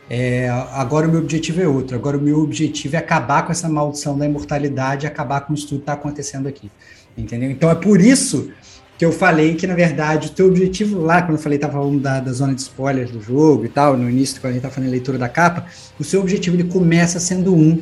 É, 0.10 0.50
agora 0.74 1.08
o 1.08 1.10
meu 1.10 1.22
objetivo 1.22 1.62
é 1.62 1.68
outro. 1.68 1.96
Agora 1.96 2.18
o 2.18 2.22
meu 2.22 2.40
objetivo 2.42 2.98
é 2.98 3.00
acabar 3.00 3.46
com 3.46 3.54
essa 3.54 3.70
maldição 3.70 4.18
da 4.18 4.26
imortalidade, 4.26 5.08
acabar 5.08 5.40
com 5.42 5.54
isso 5.54 5.70
tudo 5.70 5.78
que 5.78 5.84
está 5.84 5.94
acontecendo 5.94 6.48
aqui. 6.48 6.70
Entendeu? 7.18 7.50
Então 7.50 7.70
é 7.70 7.76
por 7.76 8.02
isso 8.02 8.52
que 8.98 9.06
eu 9.06 9.12
falei 9.12 9.56
que, 9.56 9.68
na 9.68 9.76
verdade, 9.76 10.28
o 10.28 10.32
teu 10.32 10.48
objetivo 10.48 11.02
lá, 11.02 11.22
quando 11.22 11.38
eu 11.38 11.44
falei, 11.44 11.58
estava 11.58 11.74
falando 11.74 12.00
da, 12.00 12.20
da 12.20 12.32
zona 12.32 12.54
de 12.54 12.62
spoilers 12.62 13.12
do 13.12 13.22
jogo 13.22 13.66
e 13.66 13.70
tal, 13.70 13.98
no 13.98 14.10
início, 14.10 14.40
quando 14.40 14.52
a 14.52 14.54
gente 14.54 14.60
estava 14.60 14.74
fazendo 14.74 14.90
a 14.90 14.92
leitura 14.92 15.18
da 15.18 15.28
capa, 15.28 15.66
o 16.00 16.04
seu 16.04 16.22
objetivo 16.22 16.56
ele 16.56 16.66
começa 16.66 17.20
sendo 17.20 17.54
um 17.54 17.82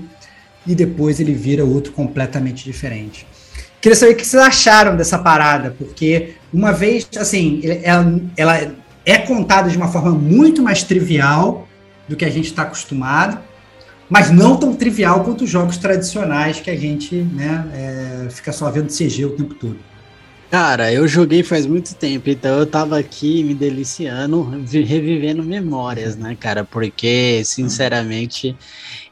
e 0.66 0.74
depois 0.74 1.20
ele 1.20 1.34
vira 1.34 1.64
outro 1.64 1.92
completamente 1.92 2.64
diferente. 2.64 3.28
Queria 3.80 3.96
saber 3.96 4.14
o 4.14 4.16
que 4.16 4.26
vocês 4.26 4.42
acharam 4.42 4.96
dessa 4.96 5.20
parada, 5.20 5.76
porque 5.78 6.36
uma 6.54 6.72
vez, 6.72 7.08
assim, 7.18 7.62
ela, 7.84 8.22
ela 8.38 8.76
é 9.06 9.18
contada 9.18 9.70
de 9.70 9.78
uma 9.78 9.90
forma 9.90 10.12
muito 10.12 10.64
mais 10.64 10.84
trivial 10.84 11.68
do 12.08 12.16
que 12.16 12.26
a 12.26 12.30
gente 12.30 12.46
está 12.46 12.64
acostumado, 12.64 13.40
mas 14.10 14.32
não 14.32 14.58
tão 14.58 14.76
trivial 14.76 15.24
quanto 15.24 15.44
os 15.44 15.50
jogos 15.50 15.78
tradicionais 15.78 16.60
que 16.60 16.70
a 16.70 16.78
gente 16.78 17.16
né, 17.16 17.68
é, 17.74 18.30
fica 18.30 18.52
só 18.52 18.70
vendo 18.70 18.88
CG 18.88 19.26
o 19.26 19.32
tempo 19.32 19.54
todo. 19.56 19.78
Cara, 20.54 20.94
eu 20.94 21.08
joguei 21.08 21.42
faz 21.42 21.66
muito 21.66 21.96
tempo, 21.96 22.30
então 22.30 22.60
eu 22.60 22.66
tava 22.68 23.00
aqui 23.00 23.44
me 23.44 23.56
deliciando, 23.56 24.44
revivendo 24.72 25.42
memórias, 25.42 26.16
né, 26.16 26.38
cara? 26.40 26.64
Porque, 26.64 27.42
sinceramente, 27.44 28.56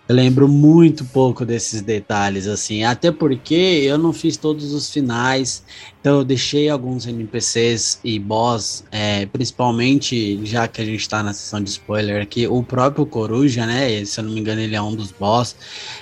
eu 0.10 0.16
lembro 0.16 0.48
muito 0.48 1.06
pouco 1.06 1.46
desses 1.46 1.82
detalhes, 1.82 2.46
assim, 2.46 2.84
até 2.84 3.12
porque 3.12 3.56
eu 3.56 3.98
não 3.98 4.12
fiz 4.12 4.36
todos 4.36 4.74
os 4.74 4.90
finais, 4.90 5.64
então 6.02 6.18
eu 6.18 6.26
deixei 6.26 6.68
alguns 6.68 7.08
NPCs 7.08 8.00
e 8.04 8.20
boss, 8.20 8.84
é, 8.92 9.26
principalmente 9.28 10.46
já 10.46 10.68
que 10.68 10.82
a 10.82 10.86
gente 10.86 11.08
tá 11.08 11.24
na 11.24 11.32
sessão 11.32 11.64
de 11.64 11.70
spoiler 11.70 12.22
aqui, 12.22 12.46
o 12.46 12.62
próprio 12.62 13.06
Coruja, 13.06 13.66
né? 13.66 14.04
Se 14.04 14.20
eu 14.20 14.26
não 14.26 14.34
me 14.34 14.42
engano, 14.42 14.60
ele 14.60 14.76
é 14.76 14.82
um 14.82 14.96
dos 14.96 15.12
boss, 15.12 15.56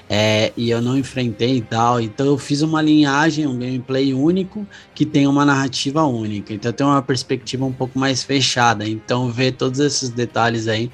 é, 0.10 0.54
e 0.58 0.72
eu 0.72 0.82
não 0.82 0.98
enfrentei 0.98 1.58
e 1.58 1.62
tal, 1.62 2.02
então 2.02 2.26
eu 2.26 2.38
fiz 2.38 2.62
uma 2.64 2.82
linhagem, 2.82 3.46
um 3.46 3.60
gameplay 3.60 4.12
único 4.14 4.66
que 4.96 5.06
tem 5.06 5.28
uma 5.28 5.46
narrativa 5.46 6.04
única, 6.04 6.52
então 6.52 6.72
tem 6.72 6.88
uma 6.88 7.02
perspectiva 7.02 7.64
um 7.64 7.74
pouco 7.74 8.00
mais 8.00 8.24
fechada, 8.24 8.88
então 8.88 9.30
ver 9.30 9.52
todos 9.52 9.80
esses 9.80 10.10
detalhes 10.10 10.68
aí 10.68 10.90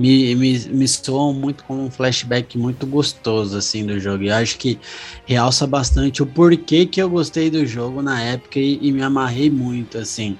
me, 0.00 0.34
me, 0.34 0.58
me 0.58 0.88
soam 0.88 1.34
muito 1.34 1.62
como 1.64 1.84
um 1.84 1.90
flashback 1.90 2.56
muito 2.56 2.86
gostoso, 2.86 3.58
assim, 3.58 3.84
do 3.84 4.00
jogo. 4.00 4.24
E 4.24 4.30
acho 4.30 4.56
que 4.56 4.80
realça 5.26 5.66
bastante 5.66 6.22
o 6.22 6.26
porquê 6.26 6.86
que 6.86 7.02
eu 7.02 7.10
gostei 7.10 7.50
do 7.50 7.66
jogo 7.66 8.00
na 8.00 8.18
época 8.22 8.58
e, 8.58 8.78
e 8.80 8.92
me 8.92 9.02
amarrei 9.02 9.50
muito, 9.50 9.98
assim. 9.98 10.38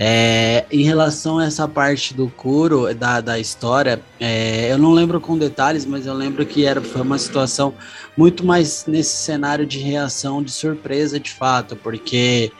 É, 0.00 0.64
em 0.68 0.82
relação 0.82 1.38
a 1.38 1.44
essa 1.44 1.68
parte 1.68 2.12
do 2.12 2.28
Kuro, 2.28 2.92
da, 2.92 3.20
da 3.20 3.38
história, 3.38 4.02
é, 4.18 4.72
eu 4.72 4.78
não 4.78 4.92
lembro 4.92 5.20
com 5.20 5.38
detalhes, 5.38 5.86
mas 5.86 6.04
eu 6.04 6.14
lembro 6.14 6.44
que 6.44 6.64
era, 6.64 6.80
foi 6.80 7.02
uma 7.02 7.18
situação 7.18 7.72
muito 8.16 8.44
mais 8.44 8.84
nesse 8.88 9.16
cenário 9.16 9.64
de 9.64 9.78
reação, 9.78 10.42
de 10.42 10.50
surpresa, 10.50 11.20
de 11.20 11.30
fato, 11.30 11.76
porque 11.76 12.50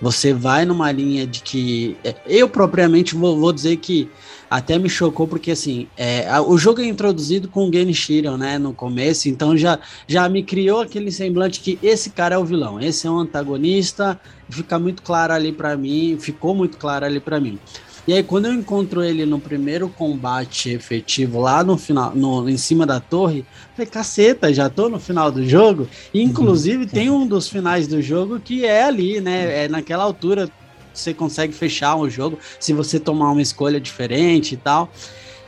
você 0.00 0.32
vai 0.32 0.64
numa 0.64 0.90
linha 0.90 1.26
de 1.26 1.42
que... 1.42 1.98
É, 2.02 2.14
eu, 2.26 2.48
propriamente, 2.48 3.14
vou, 3.14 3.38
vou 3.38 3.52
dizer 3.52 3.76
que 3.76 4.10
até 4.52 4.78
me 4.78 4.88
chocou 4.88 5.26
porque 5.26 5.52
assim, 5.52 5.86
é, 5.96 6.28
o 6.40 6.58
jogo 6.58 6.82
é 6.82 6.84
introduzido 6.84 7.48
com 7.48 7.66
o 7.66 7.72
Genichiro, 7.72 8.36
né, 8.36 8.58
no 8.58 8.74
começo, 8.74 9.30
então 9.30 9.56
já, 9.56 9.78
já 10.06 10.28
me 10.28 10.42
criou 10.42 10.82
aquele 10.82 11.10
semblante 11.10 11.58
que 11.58 11.78
esse 11.82 12.10
cara 12.10 12.34
é 12.34 12.38
o 12.38 12.44
vilão, 12.44 12.78
esse 12.78 13.06
é 13.06 13.10
o 13.10 13.18
antagonista, 13.18 14.20
fica 14.50 14.78
muito 14.78 15.02
claro 15.02 15.32
ali 15.32 15.52
para 15.52 15.74
mim, 15.74 16.18
ficou 16.20 16.54
muito 16.54 16.76
claro 16.76 17.06
ali 17.06 17.18
para 17.18 17.40
mim. 17.40 17.58
E 18.06 18.12
aí 18.12 18.22
quando 18.22 18.44
eu 18.44 18.52
encontro 18.52 19.02
ele 19.02 19.24
no 19.24 19.40
primeiro 19.40 19.88
combate 19.88 20.68
efetivo 20.68 21.40
lá 21.40 21.64
no 21.64 21.78
final, 21.78 22.14
no, 22.14 22.46
em 22.46 22.58
cima 22.58 22.84
da 22.84 23.00
torre, 23.00 23.46
falei, 23.74 23.90
caceta, 23.90 24.52
já 24.52 24.68
tô 24.68 24.90
no 24.90 25.00
final 25.00 25.32
do 25.32 25.48
jogo. 25.48 25.88
E, 26.12 26.20
inclusive 26.20 26.82
uhum. 26.82 26.88
tem 26.90 27.08
um 27.08 27.26
dos 27.26 27.48
finais 27.48 27.86
do 27.88 28.02
jogo 28.02 28.38
que 28.38 28.66
é 28.66 28.82
ali, 28.82 29.18
né, 29.18 29.64
é 29.64 29.68
naquela 29.68 30.04
altura 30.04 30.50
você 30.92 31.14
consegue 31.14 31.52
fechar 31.52 31.96
o 31.96 32.08
jogo 32.08 32.38
se 32.58 32.72
você 32.72 32.98
tomar 32.98 33.30
uma 33.30 33.42
escolha 33.42 33.80
diferente 33.80 34.54
e 34.54 34.56
tal. 34.56 34.90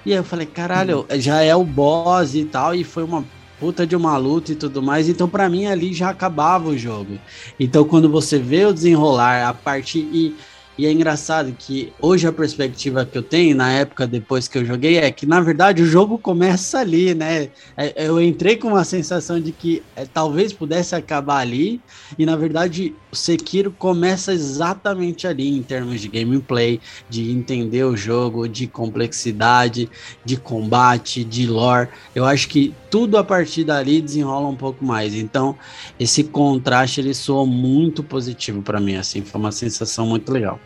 E 0.07 0.13
aí 0.13 0.19
eu 0.19 0.25
falei, 0.25 0.47
caralho, 0.47 1.07
já 1.13 1.43
é 1.43 1.55
o 1.57 1.65
boss 1.65 2.35
e 2.35 2.45
tal, 2.45 2.75
e 2.75 2.85
foi 2.85 3.03
uma 3.03 3.25
puta 3.59 3.87
de 3.87 3.97
uma 3.97 4.17
luta 4.17 4.53
e 4.53 4.55
tudo 4.55 4.83
mais. 4.83 5.09
Então, 5.09 5.29
para 5.29 5.49
mim, 5.49 5.67
ali 5.67 5.95
já 5.95 6.11
acabava 6.11 6.69
o 6.69 6.77
jogo. 6.77 7.19
Então, 7.59 7.85
quando 7.85 8.09
você 8.11 8.39
vê 8.39 8.67
o 8.67 8.75
desenrolar 8.75 9.49
a 9.49 9.55
partir. 9.55 10.01
E 10.13 10.37
e 10.77 10.87
é 10.87 10.93
engraçado 10.93 11.55
que 11.57 11.93
hoje 12.01 12.27
a 12.27 12.33
perspectiva 12.33 13.05
que 13.05 13.17
eu 13.17 13.23
tenho, 13.23 13.57
na 13.57 13.71
época 13.71 14.07
depois 14.07 14.49
que 14.49 14.59
eu 14.59 14.65
joguei, 14.65 14.99
é 14.99 15.11
que 15.11 15.25
na 15.25 15.41
verdade 15.41 15.83
o 15.83 15.87
jogo 15.87 16.19
começa 16.19 16.81
ali, 16.81 17.15
né? 17.15 17.51
É, 17.77 18.07
eu 18.09 18.21
entrei 18.21 18.57
com 18.57 18.69
uma 18.69 18.85
sensação 18.85 19.39
de 19.41 19.53
que 19.53 19.83
é, 19.95 20.05
talvez 20.05 20.53
pudesse 20.53 20.95
acabar 20.95 21.39
ali, 21.39 21.81
e 22.19 22.27
na 22.27 22.37
verdade 22.37 22.95
o 23.13 23.17
Sekiro 23.17 23.71
começa 23.71 24.33
exatamente 24.33 25.27
ali 25.27 25.49
em 25.57 25.63
termos 25.63 26.01
de 26.01 26.09
gameplay, 26.09 26.81
de 27.09 27.31
entender 27.31 27.85
o 27.85 27.97
jogo, 27.97 28.49
de 28.49 28.67
complexidade, 28.67 29.89
de 30.25 30.37
combate, 30.37 31.23
de 31.23 31.47
lore. 31.47 31.89
Eu 32.15 32.25
acho 32.25 32.49
que 32.49 32.75
tudo 32.91 33.17
a 33.17 33.25
partir 33.25 33.65
dali 33.65 34.01
desenrola 34.01 34.49
um 34.49 34.57
pouco 34.57 34.85
mais. 34.85 35.15
Então, 35.15 35.57
esse 35.99 36.25
contraste 36.25 37.01
ele 37.01 37.15
soou 37.15 37.47
muito 37.47 38.03
positivo 38.03 38.63
para 38.63 38.81
mim, 38.81 38.97
assim, 38.97 39.23
foi 39.23 39.41
uma 39.41 39.53
sensação 39.53 40.07
muito 40.07 40.33
legal. 40.33 40.61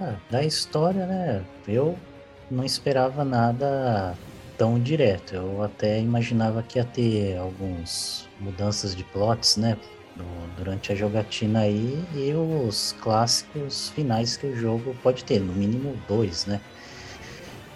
Ah, 0.00 0.16
da 0.30 0.44
história, 0.44 1.06
né? 1.06 1.44
Eu 1.66 1.98
não 2.50 2.64
esperava 2.64 3.24
nada 3.24 4.16
tão 4.56 4.78
direto. 4.78 5.34
Eu 5.34 5.62
até 5.62 6.00
imaginava 6.00 6.62
que 6.62 6.78
ia 6.78 6.84
ter 6.84 7.36
algumas 7.36 8.28
mudanças 8.40 8.94
de 8.94 9.04
plots, 9.04 9.56
né? 9.56 9.76
durante 10.56 10.92
a 10.92 10.94
jogatina 10.94 11.60
aí 11.60 12.04
e 12.14 12.32
os 12.34 12.94
clássicos 13.00 13.90
finais 13.90 14.36
que 14.36 14.46
o 14.46 14.56
jogo 14.56 14.94
pode 15.02 15.24
ter, 15.24 15.38
no 15.38 15.52
mínimo 15.52 15.96
dois, 16.08 16.46
né? 16.46 16.60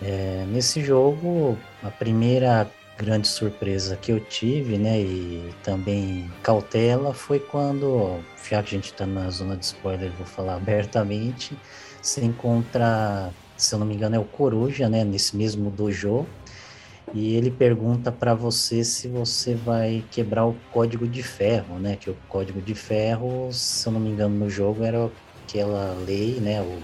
É, 0.03 0.45
nesse 0.49 0.83
jogo, 0.83 1.57
a 1.83 1.91
primeira 1.91 2.69
grande 2.99 3.29
surpresa 3.29 3.97
que 3.97 4.11
eu 4.11 4.21
tive, 4.21 4.77
né, 4.77 5.01
e 5.01 5.55
também 5.63 6.31
cautela, 6.43 7.15
foi 7.15 7.39
quando, 7.39 8.21
já 8.49 8.63
que 8.63 8.75
a 8.75 8.79
gente 8.79 8.93
está 8.93 9.07
na 9.07 9.31
zona 9.31 9.57
de 9.57 9.65
spoiler, 9.65 10.11
vou 10.13 10.27
falar 10.27 10.57
abertamente, 10.57 11.57
você 12.03 12.25
encontra, 12.25 13.33
se 13.57 13.73
eu 13.73 13.79
não 13.79 13.87
me 13.87 13.95
engano, 13.95 14.17
é 14.17 14.19
o 14.19 14.25
Coruja, 14.25 14.89
né, 14.89 15.05
nesse 15.05 15.37
mesmo 15.37 15.71
dojo. 15.71 16.27
E 17.15 17.37
ele 17.37 17.51
pergunta 17.51 18.11
para 18.11 18.35
você 18.35 18.83
se 18.83 19.07
você 19.07 19.55
vai 19.55 20.05
quebrar 20.11 20.47
o 20.47 20.57
código 20.73 21.07
de 21.07 21.23
ferro, 21.23 21.79
né? 21.79 21.97
Que 21.97 22.11
o 22.11 22.17
código 22.29 22.61
de 22.61 22.75
ferro, 22.75 23.51
se 23.53 23.87
eu 23.87 23.93
não 23.93 24.01
me 24.01 24.11
engano, 24.11 24.35
no 24.35 24.49
jogo 24.49 24.83
era 24.83 25.11
aquela 25.45 25.95
lei, 26.07 26.41
né? 26.41 26.63
O, 26.63 26.79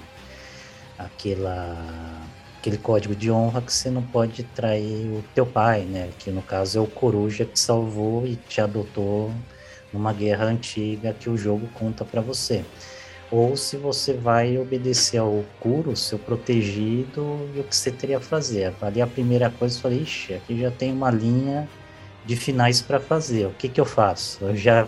aquela, 0.99 2.23
aquele 2.59 2.77
código 2.77 3.15
de 3.15 3.31
honra 3.31 3.63
que 3.63 3.73
você 3.73 3.91
não 3.91 4.03
pode 4.03 4.43
trair 4.43 5.07
o 5.07 5.25
teu 5.35 5.47
pai, 5.47 5.83
né? 5.83 6.11
Que 6.19 6.31
no 6.31 6.43
caso 6.43 6.79
é 6.79 6.81
o 6.83 6.87
Coruja 6.87 7.45
que 7.45 7.59
salvou 7.59 8.27
e 8.27 8.37
te 8.37 8.61
adotou 8.61 9.33
numa 9.93 10.13
guerra 10.13 10.45
antiga 10.45 11.15
que 11.15 11.31
o 11.31 11.39
jogo 11.39 11.67
conta 11.75 12.05
para 12.05 12.21
você 12.21 12.65
ou 13.31 13.57
se 13.57 13.77
você 13.77 14.15
vai 14.15 14.59
obedecer 14.59 15.19
ao 15.19 15.45
Kuro, 15.61 15.95
seu 15.97 16.19
protegido, 16.19 17.49
e 17.55 17.61
o 17.61 17.65
que 17.65 17.77
você 17.77 17.91
teria 17.91 18.19
a 18.19 18.21
fazer. 18.21 18.75
Ali 18.81 19.03
a 19.03 19.07
primeira 19.07 19.51
coisa, 19.51 19.77
eu 19.77 19.83
falei, 19.83 20.03
ixi, 20.03 20.35
aqui 20.35 20.59
já 20.61 20.71
tem 20.71 20.93
uma 20.93 21.11
linha 21.11 21.69
de 22.25 22.37
finais 22.37 22.81
para 22.81 22.99
fazer. 22.99 23.47
O 23.47 23.51
que, 23.51 23.69
que 23.69 23.81
eu 23.81 23.85
faço? 23.85 24.39
Eu 24.43 24.57
já 24.57 24.87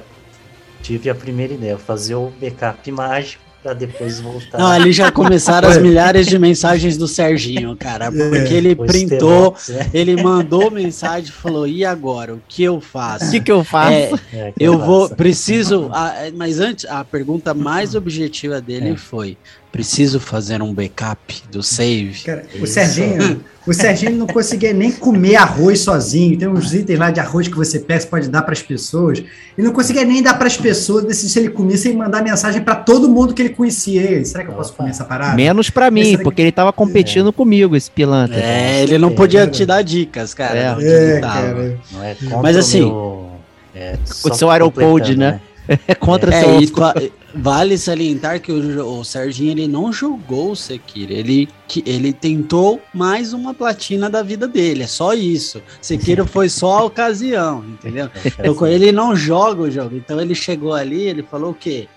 tive 0.82 1.10
a 1.10 1.14
primeira 1.14 1.52
ideia, 1.52 1.76
fazer 1.76 2.14
o 2.14 2.30
backup 2.40 2.90
mágico 2.92 3.49
para 3.62 3.74
depois 3.74 4.20
voltar. 4.20 4.58
Não, 4.58 4.66
ali 4.66 4.92
já 4.92 5.12
começaram 5.12 5.68
as 5.68 5.76
milhares 5.78 6.26
de 6.26 6.38
mensagens 6.38 6.96
do 6.96 7.06
Serginho, 7.06 7.76
cara, 7.76 8.06
é. 8.06 8.10
porque 8.10 8.54
ele 8.54 8.74
printou, 8.74 9.54
né? 9.68 9.90
ele 9.92 10.22
mandou 10.22 10.70
mensagem 10.70 11.28
e 11.28 11.32
falou: 11.32 11.66
"E 11.66 11.84
agora, 11.84 12.34
o 12.34 12.42
que 12.48 12.62
eu 12.62 12.80
faço?" 12.80 13.26
O 13.26 13.30
que, 13.30 13.40
que 13.40 13.52
eu 13.52 13.62
faço? 13.62 13.92
É, 14.32 14.48
é, 14.48 14.52
que 14.52 14.64
eu, 14.64 14.74
eu 14.74 14.78
vou, 14.78 15.08
preciso, 15.10 15.90
a, 15.92 16.14
mas 16.34 16.58
antes 16.58 16.84
a 16.86 17.04
pergunta 17.04 17.52
mais 17.52 17.94
objetiva 17.94 18.60
dele 18.60 18.90
é. 18.90 18.96
foi: 18.96 19.36
Preciso 19.72 20.18
fazer 20.18 20.60
um 20.62 20.74
backup 20.74 21.42
do 21.50 21.62
save. 21.62 22.24
Cara, 22.24 22.44
o 22.60 22.66
Serginho, 22.66 23.40
o 23.64 23.72
Serginho 23.72 24.16
não 24.16 24.26
conseguia 24.26 24.72
nem 24.72 24.90
comer 24.90 25.36
arroz 25.36 25.80
sozinho. 25.80 26.36
Tem 26.36 26.48
uns 26.48 26.74
itens 26.74 26.98
lá 26.98 27.12
de 27.12 27.20
arroz 27.20 27.46
que 27.46 27.54
você 27.54 27.78
pega, 27.78 28.00
você 28.00 28.06
pode 28.08 28.28
dar 28.28 28.42
para 28.42 28.52
as 28.52 28.62
pessoas. 28.62 29.22
E 29.56 29.62
não 29.62 29.72
conseguia 29.72 30.04
nem 30.04 30.22
dar 30.22 30.34
para 30.34 30.48
as 30.48 30.56
pessoas, 30.56 31.04
decidir 31.04 31.30
se 31.30 31.38
ele 31.38 31.50
comia 31.50 31.76
sem 31.76 31.96
mandar 31.96 32.20
mensagem 32.20 32.60
para 32.62 32.74
todo 32.74 33.08
mundo 33.08 33.32
que 33.32 33.42
ele 33.42 33.50
conhecia. 33.50 34.24
Será 34.24 34.42
que 34.42 34.50
eu 34.50 34.54
posso 34.54 34.72
comer 34.72 34.90
essa 34.90 35.04
parada? 35.04 35.36
Menos 35.36 35.70
para 35.70 35.88
mim, 35.88 36.18
porque 36.18 36.42
ele 36.42 36.52
tava 36.52 36.72
competindo 36.72 37.28
é. 37.28 37.32
comigo, 37.32 37.76
esse 37.76 37.90
pilantra. 37.90 38.40
É, 38.40 38.82
ele 38.82 38.98
não 38.98 39.12
podia 39.12 39.46
te 39.46 39.64
dar 39.64 39.82
dicas, 39.82 40.34
cara. 40.34 40.78
É, 40.80 41.16
é 41.16 41.20
cara. 41.20 41.78
É 42.02 42.16
Mas 42.42 42.56
assim, 42.56 42.80
meu, 42.80 43.30
é, 43.72 43.96
o 44.24 44.34
seu 44.34 44.50
aeroporto, 44.50 45.16
né? 45.16 45.40
né? 45.68 45.78
É 45.86 45.94
contra 45.94 46.34
é, 46.34 46.40
seu... 46.40 47.12
Vale 47.34 47.78
salientar 47.78 48.40
que 48.40 48.50
o, 48.50 48.98
o 48.98 49.04
Serginho 49.04 49.52
ele 49.52 49.68
não 49.68 49.92
jogou 49.92 50.52
o 50.52 50.56
Sekiro, 50.56 51.12
ele, 51.12 51.48
que, 51.68 51.82
ele 51.86 52.12
tentou 52.12 52.80
mais 52.92 53.32
uma 53.32 53.54
platina 53.54 54.10
da 54.10 54.22
vida 54.22 54.48
dele, 54.48 54.82
é 54.82 54.86
só 54.86 55.14
isso. 55.14 55.62
Sekiro 55.80 56.26
foi 56.26 56.48
só 56.48 56.78
a 56.78 56.84
ocasião, 56.84 57.64
entendeu? 57.64 58.10
Então 58.42 58.66
ele 58.66 58.92
não 58.92 59.14
joga 59.14 59.62
o 59.62 59.70
jogo, 59.70 59.96
então 59.96 60.20
ele 60.20 60.34
chegou 60.34 60.74
ali, 60.74 61.02
ele 61.02 61.22
falou 61.22 61.50
o 61.50 61.54
quê? 61.54 61.88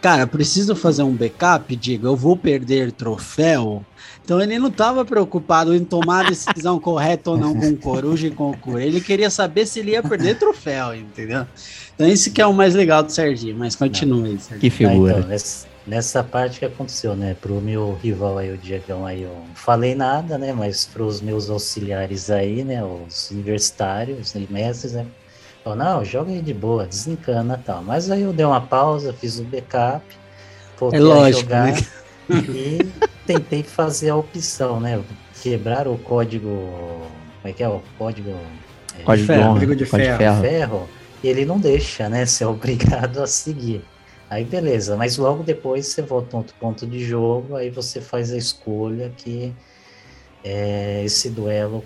Cara, 0.00 0.26
preciso 0.26 0.74
fazer 0.74 1.02
um 1.02 1.12
backup, 1.12 1.76
digo, 1.76 2.06
eu 2.06 2.16
vou 2.16 2.34
perder 2.34 2.90
troféu, 2.90 3.84
então 4.24 4.40
ele 4.40 4.58
não 4.58 4.68
estava 4.68 5.04
preocupado 5.04 5.74
em 5.74 5.84
tomar 5.84 6.24
a 6.24 6.28
decisão 6.30 6.78
correta 6.80 7.32
ou 7.32 7.36
não 7.36 7.54
com 7.54 7.68
o 7.68 7.76
Coruja 7.76 8.28
e 8.28 8.30
com 8.30 8.50
o 8.50 8.56
Cura. 8.56 8.82
Ele 8.82 9.00
queria 9.00 9.28
saber 9.28 9.66
se 9.66 9.80
ele 9.80 9.90
ia 9.90 10.02
perder 10.02 10.38
troféu, 10.38 10.94
entendeu? 10.94 11.46
Então 11.94 12.06
isso 12.06 12.32
que 12.32 12.40
é 12.40 12.46
o 12.46 12.54
mais 12.54 12.74
legal 12.74 13.02
do 13.02 13.12
Serginho, 13.12 13.56
mas 13.58 13.76
continue. 13.76 14.38
Serginho. 14.38 14.60
Que 14.60 14.70
figura. 14.70 15.16
Ah, 15.16 15.18
então, 15.18 15.28
nessa, 15.28 15.66
nessa, 15.86 16.24
parte 16.24 16.60
que 16.60 16.64
aconteceu, 16.64 17.14
né? 17.14 17.36
Pro 17.38 17.60
meu 17.60 17.98
rival 18.02 18.38
aí, 18.38 18.52
o 18.52 18.56
Diegão 18.56 19.04
aí, 19.04 19.22
eu 19.22 19.34
não 19.34 19.54
falei 19.54 19.94
nada, 19.94 20.38
né? 20.38 20.52
Mas 20.52 20.86
pros 20.86 21.20
meus 21.20 21.50
auxiliares 21.50 22.30
aí, 22.30 22.64
né? 22.64 22.82
Os 22.82 23.30
universitários 23.30 24.34
e 24.34 24.46
mestres, 24.48 24.92
né? 24.92 25.06
Falou, 25.62 25.78
não, 25.78 26.04
joga 26.04 26.30
aí 26.30 26.40
de 26.40 26.54
boa, 26.54 26.86
desencana 26.86 27.58
e 27.60 27.64
tal. 27.64 27.82
Mas 27.82 28.10
aí 28.10 28.22
eu 28.22 28.32
dei 28.32 28.46
uma 28.46 28.60
pausa, 28.60 29.12
fiz 29.12 29.38
o 29.38 29.44
backup, 29.44 30.04
é 30.92 30.98
lógico, 30.98 31.42
jogar, 31.42 31.66
né? 31.66 31.74
e 32.30 32.78
tentei 33.26 33.62
fazer 33.62 34.10
a 34.10 34.16
opção, 34.16 34.80
né? 34.80 35.02
Quebrar 35.42 35.86
o 35.86 35.98
código. 35.98 36.48
Como 36.48 37.44
é 37.44 37.52
que 37.52 37.62
é 37.62 37.68
o 37.68 37.82
código? 37.98 38.30
É, 38.98 39.02
código, 39.02 39.26
de, 39.26 39.34
ferro, 39.34 39.52
código 39.52 39.76
de 39.76 39.84
ferro. 39.84 40.18
ferro. 40.18 40.40
ferro. 40.40 40.88
E 41.22 41.28
ele 41.28 41.44
não 41.44 41.58
deixa, 41.58 42.08
né? 42.08 42.24
Ser 42.24 42.46
obrigado 42.46 43.22
a 43.22 43.26
seguir. 43.26 43.84
Aí 44.30 44.44
beleza, 44.44 44.96
mas 44.96 45.18
logo 45.18 45.42
depois 45.42 45.88
você 45.88 46.02
volta 46.02 46.36
a 46.36 46.38
outro 46.38 46.54
ponto 46.60 46.86
de 46.86 47.04
jogo, 47.04 47.56
aí 47.56 47.68
você 47.68 48.00
faz 48.00 48.32
a 48.32 48.36
escolha 48.36 49.12
que 49.16 49.52
é 50.44 51.02
esse 51.04 51.28
duelo 51.28 51.84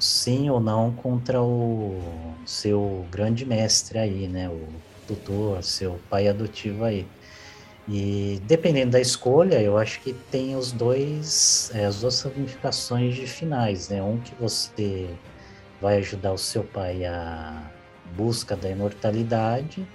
sim 0.00 0.50
ou 0.50 0.60
não 0.60 0.92
contra 0.92 1.42
o 1.42 2.00
seu 2.46 3.06
grande 3.10 3.44
mestre 3.44 3.98
aí, 3.98 4.28
né? 4.28 4.48
O 4.48 4.68
tutor, 5.06 5.62
seu 5.62 5.98
pai 6.08 6.28
adotivo 6.28 6.84
aí. 6.84 7.06
E 7.88 8.40
dependendo 8.46 8.92
da 8.92 9.00
escolha, 9.00 9.60
eu 9.60 9.76
acho 9.76 10.00
que 10.00 10.12
tem 10.12 10.54
os 10.56 10.70
dois, 10.70 11.70
é, 11.74 11.84
as 11.84 12.00
duas 12.00 12.20
ramificações 12.22 13.14
de 13.14 13.26
finais, 13.26 13.88
né? 13.88 14.02
Um 14.02 14.18
que 14.18 14.34
você 14.36 15.08
vai 15.80 15.98
ajudar 15.98 16.32
o 16.32 16.38
seu 16.38 16.62
pai 16.62 17.04
a 17.04 17.70
busca 18.16 18.54
da 18.54 18.70
imortalidade, 18.70 19.86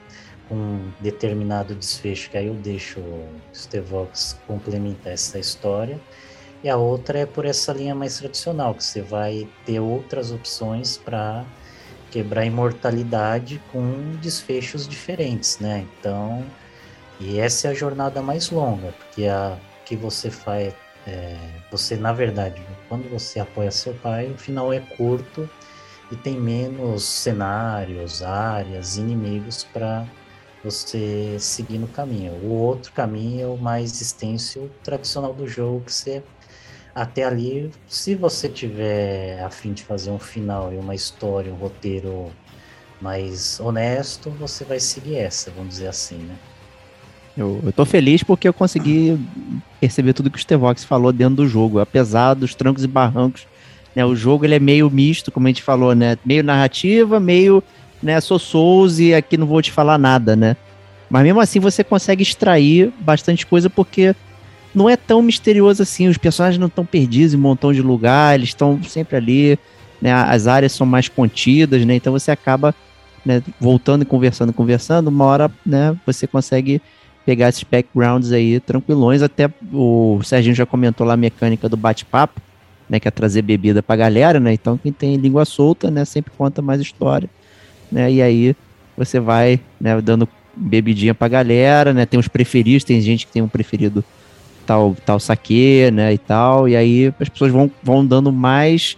com 0.50 0.56
um 0.56 0.92
determinado 1.00 1.76
desfecho 1.76 2.30
que 2.30 2.38
aí 2.38 2.48
eu 2.48 2.56
deixo 2.56 3.00
o 3.00 3.28
Stevox 3.54 4.38
complementar 4.46 5.14
essa 5.14 5.40
história. 5.40 6.00
E 6.64 6.70
a 6.70 6.76
outra 6.76 7.20
é 7.20 7.26
por 7.26 7.46
essa 7.46 7.72
linha 7.72 7.94
mais 7.94 8.18
tradicional, 8.18 8.74
que 8.74 8.84
você 8.84 9.02
vai 9.02 9.48
ter 9.66 9.80
outras 9.80 10.32
opções 10.32 10.98
para 10.98 11.46
quebrar 12.10 12.42
a 12.42 12.46
imortalidade 12.46 13.62
com 13.72 14.16
desfechos 14.22 14.88
diferentes, 14.88 15.60
né? 15.60 15.86
Então, 16.00 16.44
e 17.20 17.40
essa 17.40 17.68
é 17.68 17.72
a 17.72 17.74
jornada 17.74 18.22
mais 18.22 18.50
longa, 18.50 18.92
porque 18.92 19.26
a 19.26 19.58
que 19.88 19.96
você 19.96 20.30
faz, 20.30 20.74
é, 21.06 21.38
você 21.72 21.96
na 21.96 22.12
verdade, 22.12 22.62
quando 22.90 23.10
você 23.10 23.40
apoia 23.40 23.72
seu 23.72 23.94
pai, 23.94 24.30
o 24.30 24.38
final 24.38 24.74
é 24.74 24.82
curto 24.82 25.50
e 26.12 26.16
tem 26.18 26.38
menos 26.38 27.04
cenários, 27.04 28.22
áreas, 28.22 28.98
inimigos 28.98 29.64
para 29.64 30.06
você 30.64 31.38
seguir 31.40 31.78
no 31.78 31.88
caminho. 31.88 32.34
O 32.44 32.52
outro 32.52 32.92
caminho 32.92 33.42
é 33.42 33.48
o 33.48 33.58
mais 33.58 34.02
extenso, 34.02 34.70
tradicional 34.84 35.34
do 35.34 35.48
jogo, 35.48 35.86
que 35.86 35.94
você 35.94 36.22
até 36.98 37.24
ali, 37.24 37.70
se 37.88 38.16
você 38.16 38.50
tiver 38.50 39.40
a 39.44 39.52
fim 39.52 39.72
de 39.72 39.84
fazer 39.84 40.10
um 40.10 40.18
final 40.18 40.74
e 40.74 40.78
uma 40.78 40.96
história, 40.96 41.54
um 41.54 41.56
roteiro 41.56 42.32
mais 43.00 43.60
honesto, 43.60 44.32
você 44.32 44.66
vai 44.66 44.80
seguir 44.80 45.18
essa, 45.18 45.52
vamos 45.52 45.76
dizer 45.76 45.90
assim, 45.90 46.16
né? 46.16 46.36
Eu, 47.38 47.62
eu 47.64 47.72
tô 47.72 47.86
feliz 47.86 48.24
porque 48.24 48.48
eu 48.48 48.54
consegui 48.54 49.16
perceber 49.80 50.14
tudo 50.14 50.32
que 50.32 50.40
o 50.40 50.42
Stevox 50.42 50.84
falou 50.84 51.14
dentro 51.14 51.36
do 51.36 51.48
jogo, 51.48 51.80
apesar 51.80 52.34
dos 52.34 52.56
trancos 52.56 52.84
e 52.84 52.88
barrancos. 52.88 53.46
Né, 53.96 54.04
o 54.04 54.16
jogo 54.16 54.46
ele 54.46 54.56
é 54.56 54.60
meio 54.60 54.90
misto, 54.90 55.32
como 55.32 55.46
a 55.46 55.50
gente 55.52 55.62
falou, 55.62 55.94
né? 55.94 56.18
Meio 56.26 56.44
narrativa, 56.44 57.20
meio 57.20 57.64
né, 58.02 58.20
sou 58.20 58.40
Souls 58.40 58.98
e 58.98 59.14
aqui 59.14 59.38
não 59.38 59.46
vou 59.46 59.62
te 59.62 59.72
falar 59.72 60.00
nada, 60.00 60.36
né? 60.36 60.58
Mas 61.12 61.22
mesmo 61.22 61.40
assim 61.40 61.60
você 61.60 61.84
consegue 61.84 62.24
extrair 62.24 62.92
bastante 63.00 63.46
coisa 63.46 63.70
porque 63.70 64.16
não 64.74 64.90
é 64.90 64.96
tão 64.96 65.22
misterioso 65.22 65.84
assim. 65.84 66.08
Os 66.08 66.18
personagens 66.18 66.60
não 66.60 66.68
estão 66.68 66.86
perdidos 66.86 67.34
em 67.34 67.38
um 67.38 67.42
montão 67.42 67.74
de 67.74 67.82
lugar, 67.82 68.36
eles 68.36 68.50
estão 68.50 68.82
sempre 68.84 69.16
ali, 69.16 69.60
né? 70.02 70.12
As 70.12 70.48
áreas 70.48 70.72
são 70.72 70.86
mais 70.86 71.08
contidas, 71.08 71.86
né? 71.86 71.96
Então 71.96 72.14
você 72.14 72.32
acaba 72.32 72.74
né, 73.26 73.44
voltando 73.60 74.04
e 74.04 74.06
conversando, 74.06 74.54
conversando. 74.54 75.08
Uma 75.08 75.26
hora, 75.26 75.52
né? 75.66 75.96
Você 76.06 76.28
consegue 76.28 76.82
pegar 77.26 77.50
esses 77.50 77.64
backgrounds 77.64 78.32
aí 78.32 78.60
tranquilões. 78.60 79.22
Até 79.22 79.50
o 79.74 80.20
Serginho 80.24 80.56
já 80.56 80.66
comentou 80.66 81.06
lá 81.06 81.14
a 81.14 81.18
mecânica 81.18 81.68
do 81.68 81.76
bate-papo, 81.76 82.42
né? 82.90 83.00
Que 83.00 83.08
é 83.08 83.12
trazer 83.12 83.42
bebida 83.42 83.84
pra 83.84 83.96
galera, 83.96 84.40
né? 84.40 84.54
Então 84.54 84.78
quem 84.78 84.92
tem 84.92 85.18
língua 85.18 85.44
solta, 85.44 85.92
né? 85.92 86.06
Sempre 86.06 86.32
conta 86.38 86.62
mais 86.62 86.80
história, 86.80 87.30
né? 87.92 88.12
E 88.12 88.22
aí 88.22 88.56
você 88.96 89.20
vai, 89.20 89.60
né? 89.80 90.00
Dando 90.02 90.28
bebidinha 90.56 91.14
pra 91.14 91.28
galera, 91.28 91.94
né? 91.94 92.06
Tem 92.06 92.20
os 92.20 92.28
preferidos, 92.28 92.84
tem 92.84 93.00
gente 93.02 93.28
que 93.28 93.32
tem 93.34 93.42
um 93.42 93.48
preferido 93.48 94.04
tal, 94.68 94.96
tal 95.06 95.20
saque, 95.20 95.90
né? 95.92 96.14
E 96.14 96.18
tal. 96.18 96.68
E 96.68 96.76
aí 96.76 97.14
as 97.20 97.30
pessoas 97.30 97.52
vão, 97.52 97.72
vão 97.82 98.06
dando 98.06 98.32
mais 98.32 98.98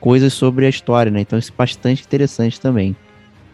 coisas 0.00 0.34
sobre 0.34 0.66
a 0.66 0.68
história, 0.68 1.10
né? 1.10 1.20
Então 1.20 1.38
isso 1.38 1.52
é 1.52 1.56
bastante 1.56 2.02
interessante 2.04 2.60
também. 2.60 2.94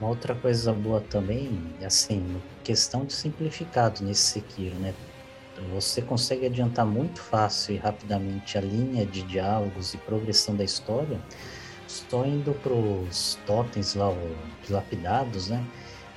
Uma 0.01 0.11
outra 0.11 0.35
coisa 0.35 0.73
boa 0.73 1.01
também, 1.01 1.51
assim, 1.85 2.25
questão 2.65 3.05
de 3.05 3.13
simplificado 3.13 4.03
nesse 4.03 4.41
Sekiro, 4.41 4.75
né? 4.77 4.95
Você 5.75 6.01
consegue 6.01 6.47
adiantar 6.47 6.87
muito 6.87 7.21
fácil 7.21 7.75
e 7.75 7.79
rapidamente 7.79 8.57
a 8.57 8.63
linha 8.63 9.05
de 9.05 9.21
diálogos 9.23 9.93
e 9.93 9.99
progressão 9.99 10.57
da 10.57 10.65
história, 10.65 11.21
só 11.87 12.25
indo 12.25 12.53
para 12.63 12.73
os 12.73 13.39
totens 13.47 13.95
lá, 13.95 14.09
os 14.09 14.71
lapidados, 14.71 15.51
né? 15.51 15.63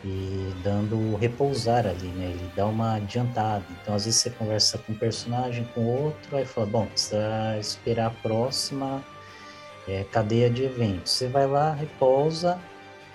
E 0.03 0.53
dando 0.63 1.15
repousar 1.15 1.88
ali, 1.88 2.07
né? 2.09 2.25
Ele 2.25 2.51
dá 2.55 2.65
uma 2.65 2.95
adiantada. 2.95 3.63
Então, 3.81 3.95
às 3.95 4.05
vezes 4.05 4.19
você 4.19 4.30
conversa 4.31 4.77
com 4.77 4.91
um 4.91 4.97
personagem, 4.97 5.63
com 5.73 5.85
outro, 5.85 6.35
aí 6.35 6.45
fala, 6.45 6.67
bom, 6.67 6.85
precisa 6.88 7.57
esperar 7.57 8.07
a 8.07 8.09
próxima 8.09 9.01
é, 9.88 10.03
cadeia 10.11 10.49
de 10.49 10.63
eventos. 10.63 11.13
Você 11.13 11.27
vai 11.27 11.47
lá, 11.47 11.73
repousa, 11.73 12.59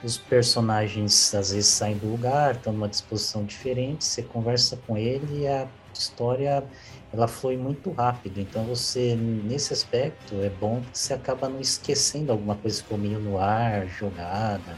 os 0.03 0.17
personagens 0.17 1.35
às 1.35 1.53
vezes 1.53 1.67
saem 1.67 1.99
do 1.99 2.07
lugar, 2.07 2.55
estão 2.55 2.73
numa 2.73 2.89
disposição 2.89 3.45
diferente, 3.45 4.05
você 4.05 4.23
conversa 4.23 4.79
com 4.87 4.97
ele 4.97 5.43
e 5.43 5.47
a 5.47 5.67
história 5.93 6.65
ela 7.13 7.27
flui 7.27 7.57
muito 7.57 7.91
rápido. 7.91 8.39
Então 8.39 8.65
você, 8.65 9.17
nesse 9.17 9.73
aspecto, 9.73 10.37
é 10.43 10.51
bom 10.51 10.83
que 10.93 10.99
você 10.99 11.15
acaba 11.15 11.49
não 11.49 11.61
esquecendo 11.61 12.31
alguma 12.31 12.55
coisa 12.55 12.77
que 12.77 12.83
ficou 12.83 12.99
meio 12.99 13.19
no 13.19 13.39
ar, 13.39 13.87
jogada. 13.87 14.77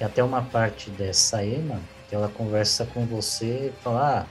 Tem 0.00 0.06
até 0.06 0.24
uma 0.24 0.40
parte 0.40 0.88
dessa 0.88 1.44
Ema 1.44 1.78
que 2.08 2.14
ela 2.14 2.28
conversa 2.28 2.86
com 2.86 3.04
você 3.04 3.70
e 3.70 3.82
fala, 3.82 4.20
ah, 4.20 4.26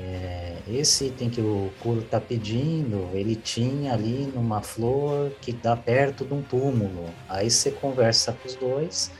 é, 0.00 0.56
esse 0.66 1.08
item 1.08 1.28
que 1.28 1.42
o 1.42 1.70
Kuro 1.80 2.00
está 2.00 2.18
pedindo, 2.18 3.10
ele 3.12 3.36
tinha 3.36 3.92
ali 3.92 4.32
numa 4.34 4.62
flor 4.62 5.32
que 5.42 5.52
dá 5.52 5.76
perto 5.76 6.24
de 6.24 6.32
um 6.32 6.40
túmulo. 6.40 7.10
Aí 7.28 7.50
você 7.50 7.72
conversa 7.72 8.32
com 8.32 8.48
os 8.48 8.54
dois, 8.54 9.10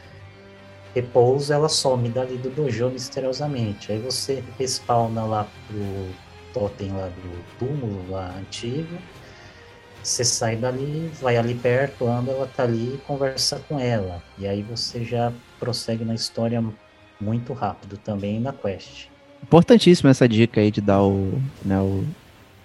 repousa, 0.95 1.57
ela 1.57 1.69
some 1.69 2.09
dali 2.09 2.39
do 2.39 2.49
dojo 2.49 2.89
misteriosamente. 2.89 3.93
Aí 3.93 3.99
você 3.99 4.43
respawna 4.59 5.27
lá 5.27 5.47
pro 5.67 6.09
totem 6.55 6.91
lá 6.91 7.09
do 7.09 7.59
túmulo 7.59 8.11
lá 8.11 8.35
antigo. 8.39 8.97
Você 10.05 10.23
sai 10.23 10.55
dali, 10.55 11.11
vai 11.19 11.39
ali 11.39 11.55
perto, 11.55 12.07
anda, 12.07 12.31
ela 12.31 12.47
tá 12.47 12.65
ali 12.65 12.95
e 12.95 12.99
conversa 13.07 13.59
com 13.67 13.81
ela. 13.81 14.23
E 14.39 14.47
aí 14.47 14.63
você 14.63 15.03
já 15.03 15.33
prossegue 15.59 16.05
na 16.05 16.15
história 16.15 16.63
muito 17.19 17.55
rápido 17.55 17.97
também 17.97 18.39
na 18.39 18.53
quest. 18.53 19.07
Importantíssima 19.43 20.11
essa 20.11 20.29
dica 20.29 20.61
aí 20.61 20.71
de 20.71 20.83
dar 20.83 21.03
o, 21.03 21.41
né, 21.65 21.81
o 21.81 22.05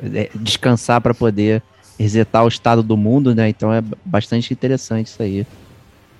é, 0.04 0.30
descansar 0.36 1.00
para 1.00 1.14
poder 1.14 1.64
resetar 1.98 2.44
o 2.44 2.50
estado 2.50 2.84
do 2.84 2.98
mundo, 2.98 3.34
né? 3.34 3.48
Então 3.48 3.74
é 3.74 3.82
bastante 4.04 4.54
interessante 4.54 5.08
isso 5.08 5.24
aí. 5.24 5.48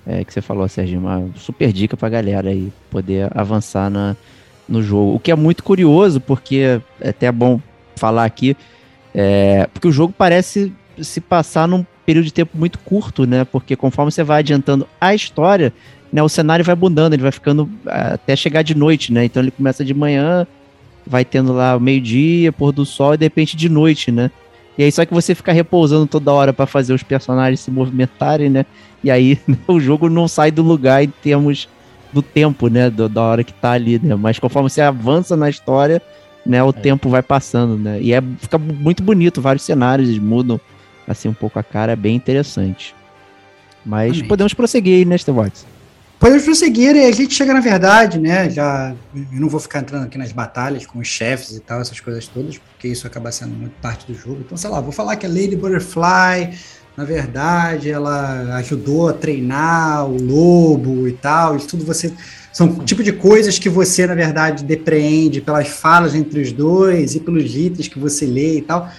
É, 0.08 0.24
que 0.24 0.34
você 0.34 0.42
falou, 0.42 0.68
Serginho, 0.70 1.02
uma 1.02 1.30
super 1.36 1.74
dica 1.74 1.98
pra 1.98 2.08
galera 2.08 2.50
aí 2.50 2.72
poder 2.90 3.30
avançar 3.38 3.90
na, 3.90 4.16
no 4.68 4.82
jogo. 4.82 5.16
O 5.16 5.20
que 5.20 5.32
é 5.32 5.36
muito 5.36 5.66
curioso, 5.66 6.22
porque 6.22 6.82
é 7.02 7.10
até 7.10 7.30
bom 7.30 7.60
falar 7.98 8.24
aqui, 8.24 8.56
é, 9.14 9.68
porque 9.74 9.88
o 9.88 9.92
jogo 9.92 10.14
parece 10.18 10.74
se 11.04 11.22
passar 11.22 11.68
num 11.68 11.86
período 12.06 12.26
de 12.26 12.34
tempo 12.34 12.58
muito 12.58 12.80
curto, 12.80 13.26
né? 13.26 13.46
Porque 13.46 13.76
conforme 13.76 14.12
você 14.12 14.24
vai 14.24 14.40
adiantando 14.40 14.88
a 15.00 15.14
história, 15.14 15.72
né, 16.12 16.24
o 16.24 16.30
cenário 16.30 16.66
vai 16.66 16.76
mudando, 16.76 17.14
ele 17.14 17.22
vai 17.22 17.32
ficando 17.32 17.70
é, 17.86 18.14
até 18.14 18.36
chegar 18.36 18.64
de 18.64 18.76
noite, 18.76 19.14
né? 19.14 19.26
Então 19.26 19.44
ele 19.44 19.52
começa 19.52 19.86
de 19.86 19.94
manhã, 19.94 20.48
vai 21.06 21.24
tendo 21.24 21.54
lá 21.54 21.80
meio-dia, 21.80 22.52
pôr 22.52 22.72
do 22.72 22.86
sol 22.86 23.14
e 23.14 23.18
de 23.18 23.26
repente 23.26 23.56
de 23.56 23.70
noite, 23.70 24.12
né? 24.12 24.32
E 24.78 24.84
aí 24.84 24.92
só 24.92 25.06
que 25.06 25.14
você 25.14 25.36
fica 25.36 25.52
repousando 25.52 26.08
toda 26.08 26.32
hora 26.32 26.54
para 26.54 26.66
fazer 26.66 26.94
os 26.94 27.04
personagens 27.04 27.60
se 27.60 27.70
movimentarem, 27.70 28.50
né? 28.50 28.66
E 29.04 29.12
aí 29.12 29.40
né, 29.48 29.58
o 29.68 29.80
jogo 29.80 30.10
não 30.10 30.28
sai 30.28 30.52
do 30.52 30.64
lugar 30.64 31.04
em 31.04 31.10
termos 31.22 31.70
do 32.12 32.22
tempo, 32.22 32.70
né? 32.70 32.90
Do, 32.90 33.08
da 33.08 33.22
hora 33.22 33.44
que 33.44 33.54
tá 33.54 33.72
ali, 33.72 34.00
né? 34.02 34.16
Mas 34.16 34.40
conforme 34.40 34.70
você 34.70 34.82
avança 34.82 35.36
na 35.36 35.50
história, 35.50 36.02
né? 36.46 36.64
O 36.64 36.70
é. 36.70 36.74
tempo 36.74 37.10
vai 37.10 37.22
passando, 37.22 37.78
né? 37.78 38.02
E 38.02 38.14
é, 38.14 38.24
fica 38.40 38.58
muito 38.58 39.04
bonito, 39.04 39.42
vários 39.42 39.64
cenários 39.64 40.18
mudam 40.18 40.60
assim 41.12 41.28
um 41.28 41.34
pouco 41.34 41.60
a 41.60 41.64
cara, 41.64 41.94
é 41.94 41.96
bem 41.96 42.16
interessante. 42.16 42.96
Mas 43.86 44.18
Amém. 44.18 44.28
podemos 44.28 44.54
prosseguir 44.54 44.96
aí, 44.96 45.06
né, 45.06 45.16
Watts? 45.28 45.66
Podemos 46.20 46.44
prosseguir 46.44 46.98
e 46.98 47.06
a 47.06 47.12
gente 47.14 47.34
chega 47.34 47.54
na 47.54 47.62
verdade, 47.62 48.20
né? 48.20 48.50
Já 48.50 48.94
eu 49.16 49.40
não 49.40 49.48
vou 49.48 49.60
ficar 49.60 49.80
entrando 49.80 50.04
aqui 50.04 50.18
nas 50.18 50.34
batalhas 50.34 50.86
com 50.86 51.00
os 51.00 51.08
chefes 51.08 51.56
e 51.56 51.62
tal, 51.62 51.80
essas 51.80 52.00
coisas 52.02 52.28
todas, 52.28 52.58
porque 52.58 52.90
isso 52.90 53.08
acaba 53.08 53.32
sendo 53.32 53.56
muito 53.56 53.72
parte 53.82 54.06
do 54.06 54.14
jogo. 54.14 54.42
Então, 54.46 54.58
sei 54.58 54.70
lá, 54.70 54.82
vou 54.82 54.92
falar 54.92 55.16
que 55.16 55.26
a 55.26 55.30
Lady 55.30 55.56
Butterfly, 55.56 56.58
na 56.98 57.06
verdade, 57.06 57.90
ela 57.90 58.58
ajudou 58.58 59.08
a 59.08 59.14
treinar 59.14 60.06
o 60.08 60.22
lobo 60.22 61.08
e 61.08 61.14
tal. 61.14 61.56
Isso 61.56 61.70
tudo 61.70 61.86
você 61.86 62.12
são 62.52 62.76
tipo 62.80 63.02
de 63.02 63.14
coisas 63.14 63.58
que 63.58 63.70
você, 63.70 64.06
na 64.06 64.16
verdade, 64.16 64.66
depreende 64.66 65.40
pelas 65.40 65.70
falas 65.70 66.14
entre 66.14 66.42
os 66.42 66.52
dois 66.52 67.16
e 67.16 67.22
pelos 67.22 67.56
itens 67.56 67.88
que 67.88 67.98
você 67.98 68.26
lê 68.26 68.58
e 68.58 68.62
tal. 68.62 68.92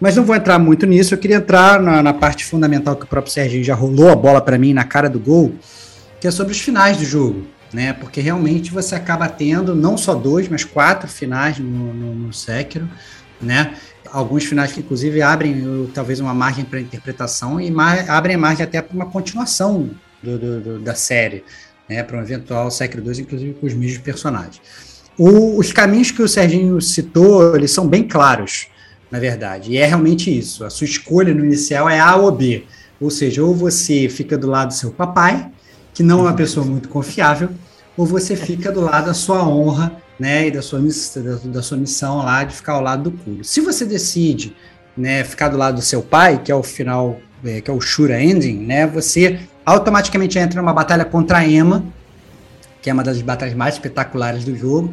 Mas 0.00 0.16
não 0.16 0.24
vou 0.24 0.34
entrar 0.34 0.58
muito 0.58 0.86
nisso. 0.86 1.12
Eu 1.14 1.18
queria 1.18 1.36
entrar 1.36 1.80
na, 1.80 2.02
na 2.02 2.14
parte 2.14 2.44
fundamental 2.44 2.96
que 2.96 3.04
o 3.04 3.06
próprio 3.06 3.32
Serginho 3.32 3.62
já 3.62 3.74
rolou 3.74 4.08
a 4.08 4.16
bola 4.16 4.40
para 4.40 4.58
mim 4.58 4.72
na 4.72 4.84
cara 4.84 5.08
do 5.08 5.20
gol 5.20 5.54
que 6.20 6.28
é 6.28 6.30
sobre 6.30 6.52
os 6.52 6.60
finais 6.60 6.98
do 6.98 7.04
jogo, 7.04 7.46
né? 7.72 7.94
Porque 7.94 8.20
realmente 8.20 8.70
você 8.70 8.94
acaba 8.94 9.26
tendo 9.26 9.74
não 9.74 9.96
só 9.96 10.14
dois, 10.14 10.48
mas 10.48 10.62
quatro 10.64 11.08
finais 11.08 11.58
no, 11.58 11.94
no, 11.94 12.14
no 12.14 12.32
Sekiro, 12.32 12.88
né? 13.40 13.74
Alguns 14.12 14.44
finais 14.44 14.72
que 14.72 14.80
inclusive 14.80 15.22
abrem 15.22 15.90
talvez 15.94 16.20
uma 16.20 16.34
margem 16.34 16.64
para 16.64 16.80
interpretação 16.80 17.58
e 17.60 17.72
abrem 18.06 18.36
a 18.36 18.38
margem 18.38 18.64
até 18.64 18.82
para 18.82 18.94
uma 18.94 19.06
continuação 19.06 19.90
do, 20.22 20.38
do, 20.38 20.60
do, 20.60 20.78
da 20.80 20.94
série, 20.94 21.42
né? 21.88 22.02
Para 22.02 22.18
um 22.18 22.20
eventual 22.20 22.70
Sekiro 22.70 23.02
2, 23.02 23.20
inclusive 23.20 23.54
com 23.54 23.66
os 23.66 23.72
mesmos 23.72 23.98
personagens. 23.98 24.60
O, 25.16 25.58
os 25.58 25.72
caminhos 25.72 26.10
que 26.10 26.22
o 26.22 26.28
Serginho 26.28 26.80
citou, 26.82 27.56
eles 27.56 27.70
são 27.70 27.88
bem 27.88 28.06
claros, 28.06 28.68
na 29.10 29.18
verdade. 29.18 29.72
E 29.72 29.78
é 29.78 29.86
realmente 29.86 30.36
isso. 30.36 30.64
A 30.64 30.70
sua 30.70 30.84
escolha 30.84 31.34
no 31.34 31.44
inicial 31.44 31.88
é 31.88 31.98
A 31.98 32.16
ou 32.16 32.30
B. 32.30 32.64
Ou 33.00 33.10
seja, 33.10 33.42
ou 33.42 33.54
você 33.54 34.08
fica 34.08 34.36
do 34.36 34.46
lado 34.46 34.68
do 34.68 34.74
seu 34.74 34.90
papai, 34.90 35.50
que 35.92 36.02
não 36.02 36.20
é 36.20 36.22
uma 36.22 36.34
pessoa 36.34 36.64
muito 36.64 36.88
confiável, 36.88 37.48
ou 37.96 38.06
você 38.06 38.36
fica 38.36 38.70
do 38.70 38.82
lado 38.82 39.06
da 39.06 39.14
sua 39.14 39.46
honra, 39.46 39.92
né, 40.18 40.48
e 40.48 40.50
da 40.50 40.60
sua, 40.60 40.78
da, 40.78 41.36
da 41.44 41.62
sua 41.62 41.78
missão 41.78 42.18
lá 42.18 42.44
de 42.44 42.54
ficar 42.54 42.74
ao 42.74 42.82
lado 42.82 43.10
do 43.10 43.12
Kuro. 43.12 43.42
Se 43.42 43.62
você 43.62 43.86
decide, 43.86 44.54
né, 44.94 45.24
ficar 45.24 45.48
do 45.48 45.56
lado 45.56 45.76
do 45.76 45.82
seu 45.82 46.02
pai, 46.02 46.42
que 46.44 46.52
é 46.52 46.54
o 46.54 46.62
final, 46.62 47.18
é, 47.42 47.62
que 47.62 47.70
é 47.70 47.74
o 47.74 47.80
Shura 47.80 48.22
Ending, 48.22 48.58
né, 48.58 48.86
você 48.86 49.40
automaticamente 49.64 50.38
entra 50.38 50.60
numa 50.60 50.74
batalha 50.74 51.06
contra 51.06 51.38
a 51.38 51.48
Emma, 51.48 51.82
que 52.82 52.90
é 52.90 52.92
uma 52.92 53.02
das 53.02 53.20
batalhas 53.22 53.54
mais 53.54 53.74
espetaculares 53.74 54.44
do 54.44 54.54
jogo, 54.54 54.92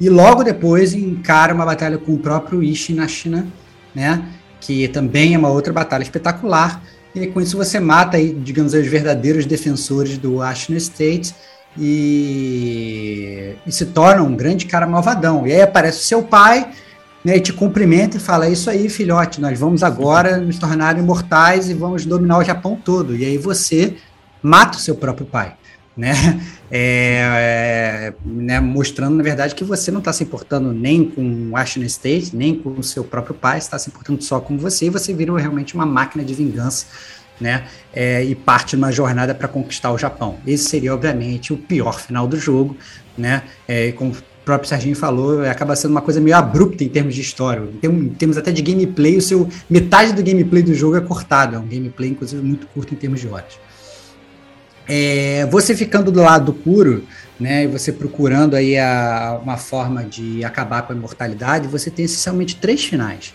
e 0.00 0.08
logo 0.08 0.42
depois 0.42 0.92
encara 0.92 1.54
uma 1.54 1.64
batalha 1.64 1.98
com 1.98 2.14
o 2.14 2.18
próprio 2.18 2.62
Ishi 2.62 2.92
na 2.92 3.06
China, 3.06 3.46
né, 3.94 4.24
que 4.60 4.88
também 4.88 5.34
é 5.34 5.38
uma 5.38 5.50
outra 5.50 5.72
batalha 5.72 6.02
espetacular, 6.02 6.82
e 7.14 7.26
com 7.28 7.40
isso 7.40 7.56
você 7.56 7.78
mata, 7.78 8.16
aí, 8.16 8.32
digamos, 8.32 8.74
os 8.74 8.86
verdadeiros 8.86 9.46
defensores 9.46 10.18
do 10.18 10.42
Ashton 10.42 10.74
State 10.74 11.32
e, 11.78 13.54
e, 13.64 13.72
se 13.72 13.86
torna 13.86 14.22
um 14.22 14.34
grande 14.34 14.66
cara 14.66 14.86
malvadão. 14.86 15.46
E 15.46 15.52
aí 15.52 15.62
aparece 15.62 15.98
o 15.98 16.02
seu 16.02 16.22
pai, 16.24 16.70
né, 17.24 17.36
e 17.36 17.40
te 17.40 17.52
cumprimenta 17.52 18.16
e 18.16 18.20
fala: 18.20 18.46
É 18.46 18.50
isso 18.50 18.68
aí, 18.68 18.88
filhote, 18.88 19.40
nós 19.40 19.56
vamos 19.58 19.84
agora 19.84 20.38
nos 20.38 20.58
tornar 20.58 20.98
imortais 20.98 21.70
e 21.70 21.74
vamos 21.74 22.04
dominar 22.04 22.38
o 22.38 22.44
Japão 22.44 22.76
todo. 22.82 23.14
E 23.14 23.24
aí 23.24 23.38
você 23.38 23.94
mata 24.42 24.76
o 24.76 24.80
seu 24.80 24.96
próprio 24.96 25.26
pai. 25.26 25.54
Né? 25.96 26.12
É, 26.76 28.10
é, 28.10 28.14
né, 28.26 28.58
mostrando, 28.58 29.14
na 29.14 29.22
verdade, 29.22 29.54
que 29.54 29.62
você 29.62 29.92
não 29.92 30.00
está 30.00 30.12
se 30.12 30.24
importando 30.24 30.72
nem 30.72 31.08
com 31.08 31.50
o 31.50 31.56
Ashton 31.56 31.82
State, 31.82 32.34
nem 32.34 32.52
com 32.52 32.70
o 32.70 32.82
seu 32.82 33.04
próprio 33.04 33.32
pai, 33.32 33.58
está 33.58 33.78
se 33.78 33.90
importando 33.90 34.24
só 34.24 34.40
com 34.40 34.58
você, 34.58 34.86
e 34.86 34.90
você 34.90 35.12
vira 35.14 35.36
realmente 35.38 35.72
uma 35.76 35.86
máquina 35.86 36.24
de 36.24 36.34
vingança, 36.34 36.86
né? 37.40 37.66
É, 37.92 38.24
e 38.24 38.34
parte 38.34 38.74
numa 38.74 38.90
jornada 38.90 39.36
para 39.36 39.46
conquistar 39.46 39.92
o 39.92 39.98
Japão. 39.98 40.38
Esse 40.44 40.64
seria, 40.64 40.92
obviamente, 40.92 41.52
o 41.52 41.56
pior 41.56 42.00
final 42.00 42.26
do 42.26 42.36
jogo, 42.36 42.76
né? 43.16 43.44
É, 43.68 43.92
como 43.92 44.10
o 44.10 44.16
próprio 44.44 44.68
Serginho 44.68 44.96
falou, 44.96 45.42
acaba 45.44 45.74
sendo 45.74 45.92
uma 45.92 46.02
coisa 46.02 46.20
meio 46.20 46.36
abrupta 46.36 46.84
em 46.84 46.88
termos 46.88 47.14
de 47.14 47.20
história. 47.20 47.62
Em 47.82 48.08
termos 48.10 48.36
até 48.36 48.52
de 48.52 48.62
gameplay, 48.62 49.16
o 49.16 49.22
seu 49.22 49.48
metade 49.70 50.12
do 50.12 50.22
gameplay 50.22 50.62
do 50.62 50.74
jogo 50.74 50.96
é 50.96 51.00
cortado. 51.00 51.56
É 51.56 51.58
um 51.58 51.66
gameplay, 51.66 52.10
inclusive, 52.10 52.42
muito 52.42 52.66
curto 52.68 52.92
em 52.92 52.96
termos 52.96 53.20
de 53.20 53.28
horas. 53.28 53.58
É, 54.88 55.46
você 55.50 55.74
ficando 55.74 56.12
do 56.12 56.20
lado 56.20 56.52
puro, 56.52 57.06
né, 57.38 57.64
e 57.64 57.66
você 57.66 57.90
procurando 57.92 58.54
aí 58.54 58.78
a, 58.78 59.40
uma 59.42 59.56
forma 59.56 60.04
de 60.04 60.44
acabar 60.44 60.82
com 60.82 60.92
a 60.92 60.96
imortalidade, 60.96 61.66
você 61.68 61.90
tem 61.90 62.04
essencialmente 62.04 62.56
três 62.56 62.84
finais, 62.84 63.34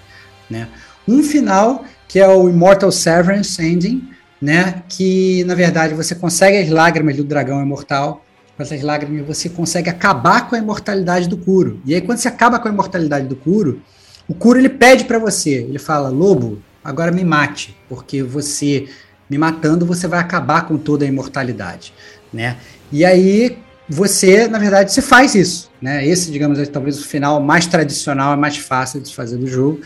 né? 0.50 0.68
Um 1.08 1.24
final 1.24 1.84
que 2.08 2.20
é 2.20 2.28
o 2.28 2.50
Immortal 2.50 2.92
Severance 2.92 3.62
Ending, 3.62 4.10
né, 4.42 4.84
que 4.88 5.44
na 5.44 5.54
verdade 5.54 5.94
você 5.94 6.16
consegue 6.16 6.58
as 6.58 6.70
lágrimas 6.70 7.18
do 7.18 7.24
dragão 7.24 7.62
imortal, 7.62 8.26
com 8.56 8.64
essas 8.64 8.82
lágrimas 8.82 9.26
você 9.26 9.50
consegue 9.50 9.90
acabar 9.90 10.50
com 10.50 10.56
a 10.56 10.60
imortalidade 10.60 11.28
do 11.28 11.38
Kuro. 11.38 11.82
E 11.86 11.94
aí 11.94 12.02
quando 12.02 12.20
você 12.20 12.28
acaba 12.28 12.60
com 12.60 12.68
a 12.68 12.72
imortalidade 12.72 13.28
do 13.28 13.36
Kuro, 13.36 13.82
o 14.28 14.34
Kuro 14.34 14.60
ele 14.60 14.70
pede 14.70 15.06
para 15.06 15.20
você, 15.20 15.66
ele 15.68 15.80
fala: 15.80 16.10
"Lobo, 16.10 16.62
agora 16.84 17.12
me 17.12 17.24
mate, 17.24 17.76
porque 17.88 18.24
você 18.24 18.88
me 19.30 19.38
matando, 19.38 19.86
você 19.86 20.08
vai 20.08 20.20
acabar 20.20 20.68
com 20.68 20.78
toda 20.78 21.06
a 21.06 21.08
imortalidade, 21.08 21.94
né? 22.34 22.58
E 22.92 23.06
aí 23.06 23.58
você, 23.88 24.48
na 24.48 24.60
verdade, 24.60 24.94
se 24.94 25.02
faz 25.02 25.36
isso, 25.36 25.70
né? 25.82 26.06
Esse, 26.06 26.32
digamos, 26.32 26.60
é 26.60 26.66
talvez 26.66 27.00
o 27.00 27.06
final 27.06 27.40
mais 27.40 27.68
tradicional, 27.68 28.34
é 28.34 28.38
mais 28.38 28.58
fácil 28.58 29.02
de 29.02 29.14
fazer 29.14 29.38
do 29.38 29.48
jogo, 29.48 29.82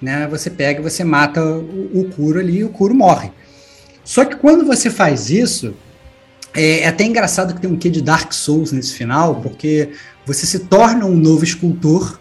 né? 0.00 0.26
Você 0.28 0.50
pega 0.50 0.82
você 0.82 1.04
mata 1.04 1.42
o, 1.44 2.00
o 2.00 2.10
Kuro 2.10 2.38
ali 2.38 2.58
e 2.58 2.64
o 2.64 2.68
Kuro 2.68 2.94
morre. 2.94 3.30
Só 4.04 4.24
que 4.24 4.36
quando 4.36 4.66
você 4.66 4.90
faz 4.90 5.30
isso, 5.30 5.74
é, 6.54 6.80
é 6.80 6.88
até 6.88 7.04
engraçado 7.04 7.54
que 7.54 7.60
tem 7.60 7.70
um 7.70 7.76
quê 7.76 7.88
de 7.88 8.02
Dark 8.02 8.32
Souls 8.32 8.70
nesse 8.70 8.92
final, 8.92 9.36
porque 9.36 9.90
você 10.26 10.46
se 10.46 10.60
torna 10.60 11.04
um 11.04 11.16
novo 11.16 11.44
escultor, 11.44 12.18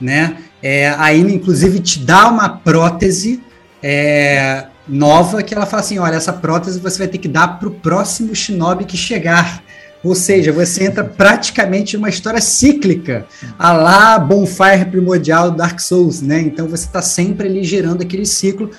né? 0.00 0.38
É, 0.62 0.88
a 0.88 1.12
Ina, 1.12 1.30
inclusive, 1.30 1.78
te 1.80 2.00
dá 2.00 2.28
uma 2.28 2.48
prótese 2.48 3.42
é, 3.82 4.66
nova 4.88 5.42
que 5.42 5.54
ela 5.54 5.66
fala 5.66 5.82
assim: 5.82 5.98
olha, 5.98 6.16
essa 6.16 6.32
prótese 6.32 6.80
você 6.80 6.98
vai 6.98 7.08
ter 7.08 7.18
que 7.18 7.28
dar 7.28 7.58
para 7.58 7.68
o 7.68 7.72
próximo 7.72 8.34
shinobi 8.34 8.84
que 8.84 8.96
chegar. 8.96 9.62
Ou 10.04 10.14
seja, 10.14 10.52
você 10.52 10.84
entra 10.84 11.02
praticamente 11.02 11.96
numa 11.96 12.08
história 12.08 12.40
cíclica, 12.40 13.26
a 13.58 13.72
lá 13.72 14.18
Bonfire 14.18 14.84
Primordial 14.88 15.50
Dark 15.50 15.80
Souls, 15.80 16.20
né? 16.22 16.40
Então 16.40 16.68
você 16.68 16.84
está 16.84 17.02
sempre 17.02 17.48
ali 17.48 17.64
gerando 17.64 18.02
aquele 18.02 18.24
ciclo, 18.24 18.70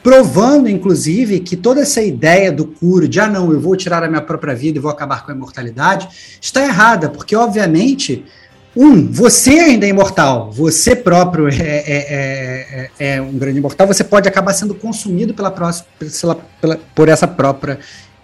provando, 0.00 0.68
inclusive, 0.68 1.40
que 1.40 1.56
toda 1.56 1.80
essa 1.80 2.00
ideia 2.00 2.52
do 2.52 2.66
curo, 2.66 3.08
de 3.08 3.18
ah, 3.18 3.26
não, 3.26 3.50
eu 3.50 3.58
vou 3.58 3.74
tirar 3.74 4.04
a 4.04 4.08
minha 4.08 4.22
própria 4.22 4.54
vida 4.54 4.78
e 4.78 4.80
vou 4.80 4.90
acabar 4.90 5.24
com 5.24 5.32
a 5.32 5.34
imortalidade, 5.34 6.08
está 6.40 6.62
errada, 6.62 7.08
porque, 7.08 7.34
obviamente, 7.34 8.24
um, 8.76 9.10
você 9.10 9.50
ainda 9.58 9.86
é 9.86 9.88
imortal, 9.88 10.52
você 10.52 10.94
próprio 10.94 11.48
é, 11.48 11.52
é, 11.54 12.90
é, 12.98 13.14
é, 13.14 13.22
um 13.22 13.32
grande 13.38 13.58
imortal, 13.58 13.86
você 13.86 14.04
pode 14.04 14.28
acabar 14.28 14.52
sendo 14.52 14.74
consumido 14.74 15.32
pela 15.32 15.50
próxima, 15.50 15.86
pela, 15.98 16.34
pela, 16.60 16.80
por 16.94 17.08
essa 17.08 17.26
própria 17.26 17.78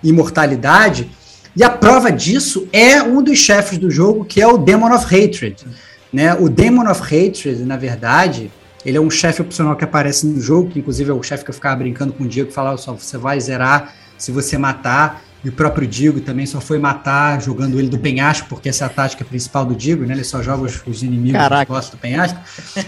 imortalidade. 0.05 1.11
E 1.57 1.65
a 1.65 1.71
prova 1.71 2.13
disso 2.13 2.69
é 2.71 3.03
um 3.03 3.23
dos 3.23 3.39
chefes 3.39 3.79
do 3.79 3.91
jogo, 3.91 4.25
que 4.27 4.43
é 4.43 4.47
o 4.47 4.59
Demon 4.59 4.95
of 4.95 5.05
Hatred. 5.07 5.67
Né? 6.13 6.35
O 6.35 6.51
Demon 6.51 6.91
of 6.91 7.01
Hatred, 7.03 7.65
na 7.65 7.79
verdade, 7.79 8.51
ele 8.85 8.99
é 8.99 9.01
um 9.01 9.11
chefe 9.11 9.41
opcional 9.41 9.75
que 9.75 9.85
aparece 9.85 10.27
no 10.27 10.41
jogo, 10.41 10.71
que 10.71 10.79
inclusive 10.81 11.11
é 11.11 11.15
o 11.15 11.23
chefe 11.23 11.45
que 11.45 11.51
eu 11.51 11.55
ficava 11.55 11.77
brincando 11.77 12.13
com 12.13 12.25
o 12.25 12.29
Diego, 12.29 12.49
que 12.49 12.55
falava 12.55 12.77
só, 12.77 12.93
você 12.93 13.17
vai 13.17 13.41
zerar 13.41 13.95
se 14.19 14.31
você 14.31 14.59
matar. 14.59 15.23
E 15.45 15.49
o 15.49 15.53
próprio 15.53 15.87
Digo 15.87 16.21
também 16.21 16.47
só 16.47 16.61
foi 16.61 16.79
matar 16.79 17.41
jogando 17.43 17.79
ele 17.79 17.89
do 17.89 17.99
penhasco, 17.99 18.47
porque 18.49 18.69
essa 18.69 18.85
é 18.85 18.87
a 18.87 18.91
tática 18.91 19.25
principal 19.25 19.65
do 19.65 19.75
Digo, 19.75 20.05
né? 20.05 20.15
Ele 20.15 20.25
só 20.25 20.41
joga 20.41 20.63
os, 20.63 20.81
os 20.87 21.03
inimigos 21.03 21.41
Caraca. 21.41 21.81
do 21.81 21.97
penhasco. 21.97 22.39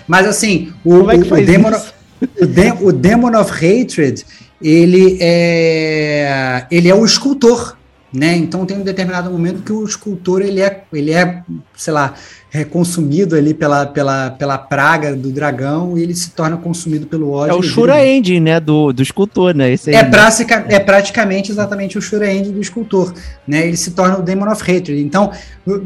Mas 0.06 0.26
assim, 0.26 0.72
o, 0.84 0.98
Como 0.98 1.10
é 1.10 1.18
que 1.18 1.32
o, 1.32 1.44
Demon. 1.44 1.70
Isso? 1.70 1.94
o, 2.40 2.46
de, 2.46 2.70
o 2.80 2.92
Demon 2.92 3.36
of 3.40 3.50
Hatred, 3.52 4.24
ele 4.62 5.18
é, 5.20 6.66
ele 6.70 6.88
é 6.88 6.94
o 6.94 7.04
escultor, 7.04 7.76
né? 8.14 8.36
Então 8.36 8.64
tem 8.64 8.78
um 8.78 8.84
determinado 8.84 9.28
momento 9.28 9.62
que 9.62 9.72
o 9.72 9.84
escultor 9.84 10.40
ele 10.40 10.60
é, 10.60 10.84
ele 10.92 11.10
é, 11.10 11.42
sei 11.76 11.92
lá, 11.92 12.14
é 12.52 12.62
consumido 12.62 13.34
ali 13.34 13.52
pela, 13.52 13.84
pela, 13.86 14.30
pela 14.30 14.56
praga 14.56 15.16
do 15.16 15.32
dragão 15.32 15.98
e 15.98 16.02
ele 16.04 16.14
se 16.14 16.30
torna 16.30 16.56
consumido 16.56 17.08
pelo 17.08 17.32
ódio. 17.32 17.52
É 17.52 17.58
o 17.58 17.62
Shura 17.62 18.06
End, 18.06 18.38
né, 18.38 18.60
do, 18.60 18.92
do 18.92 19.02
escultor, 19.02 19.52
né? 19.52 19.72
Esse 19.72 19.90
aí, 19.90 19.96
é, 19.96 20.04
prática, 20.04 20.64
é 20.68 20.78
praticamente 20.78 21.50
exatamente 21.50 21.98
o 21.98 22.00
Shura 22.00 22.32
End 22.32 22.52
do 22.52 22.60
escultor, 22.60 23.12
né? 23.48 23.66
Ele 23.66 23.76
se 23.76 23.90
torna 23.90 24.20
o 24.20 24.22
Demon 24.22 24.48
of 24.48 24.62
Hatred. 24.62 25.02
Então, 25.02 25.32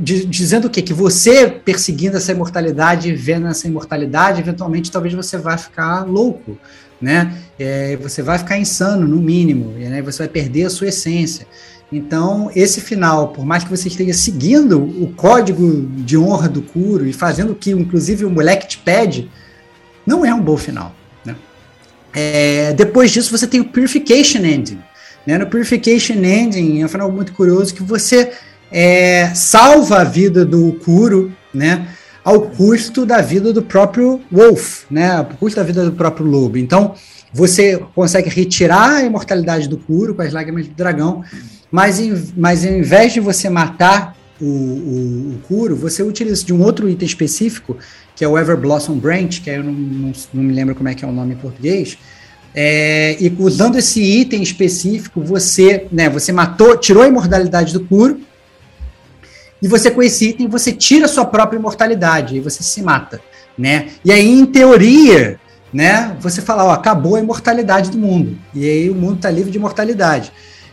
dizendo 0.02 0.66
o 0.66 0.70
quê? 0.70 0.82
Que 0.82 0.92
você 0.92 1.46
perseguindo 1.48 2.18
essa 2.18 2.30
imortalidade, 2.30 3.10
vendo 3.14 3.46
essa 3.46 3.66
imortalidade, 3.66 4.42
eventualmente 4.42 4.92
talvez 4.92 5.14
você 5.14 5.38
vá 5.38 5.56
ficar 5.56 6.05
louco, 6.05 6.59
né? 7.00 7.32
É, 7.59 7.96
você 7.96 8.20
vai 8.20 8.36
ficar 8.36 8.59
insano, 8.59 9.09
no 9.09 9.16
mínimo, 9.16 9.72
né? 9.78 10.02
Você 10.02 10.18
vai 10.18 10.28
perder 10.28 10.66
a 10.66 10.70
sua 10.70 10.88
essência. 10.88 11.46
Então, 11.90 12.51
esse 12.55 12.81
final, 12.81 13.28
por 13.28 13.47
mais 13.47 13.65
que 13.65 13.70
você 13.70 13.89
esteja 13.89 14.12
seguindo 14.12 14.78
o 14.78 15.12
código 15.16 15.89
de 15.97 16.19
honra 16.19 16.48
do 16.48 16.60
Kuro 16.60 17.06
e 17.06 17.12
fazendo 17.12 17.52
o 17.52 17.55
que, 17.55 17.70
inclusive, 17.70 18.27
o 18.27 18.31
moleque 18.31 18.69
te 18.69 18.78
pede, 18.78 19.31
não 20.06 20.24
é 20.24 20.35
um 20.35 20.40
bom 20.40 20.56
final. 20.56 20.94
Né? 21.24 21.35
É, 22.12 22.74
depois 22.74 23.10
disso, 23.10 23.31
você 23.31 23.47
tem 23.47 23.60
o 23.60 23.65
Purification 23.65 24.44
Ending. 24.44 24.78
Né? 25.27 25.39
No 25.39 25.47
Purification 25.47 26.23
Ending, 26.23 26.82
é 26.82 26.85
um 26.85 26.89
final 26.89 27.10
muito 27.10 27.32
curioso 27.32 27.74
que 27.74 27.82
você 27.82 28.32
é, 28.70 29.32
salva 29.35 30.01
a 30.01 30.05
vida 30.05 30.44
do 30.44 30.74
Kuro, 30.85 31.32
né? 31.52 31.89
Ao 32.23 32.43
custo 32.43 33.06
da 33.06 33.23
vida 33.23 33.55
do 33.55 33.62
próprio 33.62 34.20
Wolf, 34.31 34.85
né? 34.90 35.12
Ao 35.12 35.24
custo 35.24 35.56
da 35.56 35.65
vida 35.65 35.85
do 35.85 35.93
próprio 35.93 36.27
lobo. 36.27 36.59
Então, 36.59 36.94
você 37.32 37.82
consegue 37.94 38.28
retirar 38.28 38.97
a 38.97 39.05
imortalidade 39.05 39.69
do 39.69 39.78
Kuro 39.78 40.15
com 40.15 40.20
as 40.20 40.32
lágrimas 40.32 40.66
do 40.66 40.74
dragão 40.74 41.24
mas, 41.70 42.01
em, 42.01 42.32
mas 42.36 42.65
ao 42.65 42.73
invés 42.73 43.12
de 43.12 43.20
você 43.20 43.49
matar 43.49 44.16
o, 44.40 44.45
o, 44.45 45.35
o 45.35 45.39
Kuro, 45.47 45.77
você 45.77 46.03
utiliza 46.03 46.45
de 46.45 46.53
um 46.53 46.62
outro 46.62 46.89
item 46.89 47.07
específico, 47.07 47.77
que 48.15 48.24
é 48.24 48.28
o 48.28 48.39
Ever 48.39 48.57
Blossom 48.57 48.99
Branch, 48.99 49.40
que 49.40 49.51
eu 49.51 49.62
não, 49.62 49.73
não, 49.73 50.12
não 50.32 50.43
me 50.43 50.53
lembro 50.53 50.74
como 50.74 50.89
é 50.89 50.95
que 50.95 51.05
é 51.05 51.09
o 51.09 51.12
nome 51.12 51.35
em 51.35 51.39
português. 51.39 51.99
É, 52.55 53.16
e 53.20 53.35
usando 53.39 53.77
esse 53.77 54.03
item 54.03 54.43
específico, 54.43 55.20
você, 55.20 55.86
né, 55.93 56.09
você 56.09 56.32
matou, 56.32 56.77
tirou 56.77 57.03
a 57.03 57.09
imortalidade 57.09 57.73
do 57.73 57.85
Kuro, 57.85 58.20
e 59.61 59.69
você 59.69 59.90
com 59.90 60.03
esse 60.03 60.31
item 60.31 60.49
você 60.49 60.73
tira 60.73 61.07
a 61.07 61.09
sua 61.09 61.24
própria 61.24 61.59
imortalidade 61.59 62.36
e 62.36 62.40
você 62.40 62.62
se 62.62 62.81
mata, 62.81 63.20
né? 63.57 63.89
E 64.05 64.12
aí 64.12 64.28
em 64.28 64.47
teoria, 64.47 65.39
né, 65.73 66.16
você 66.20 66.40
fala, 66.40 66.65
ó, 66.65 66.70
acabou 66.70 67.16
a 67.16 67.20
imortalidade 67.20 67.90
do 67.90 67.99
mundo. 67.99 68.39
E 68.55 68.65
aí 68.65 68.89
o 68.89 68.95
mundo 68.95 69.16
está 69.16 69.31
livre 69.31 69.51
de 69.51 69.59
imortalidade. 69.59 70.32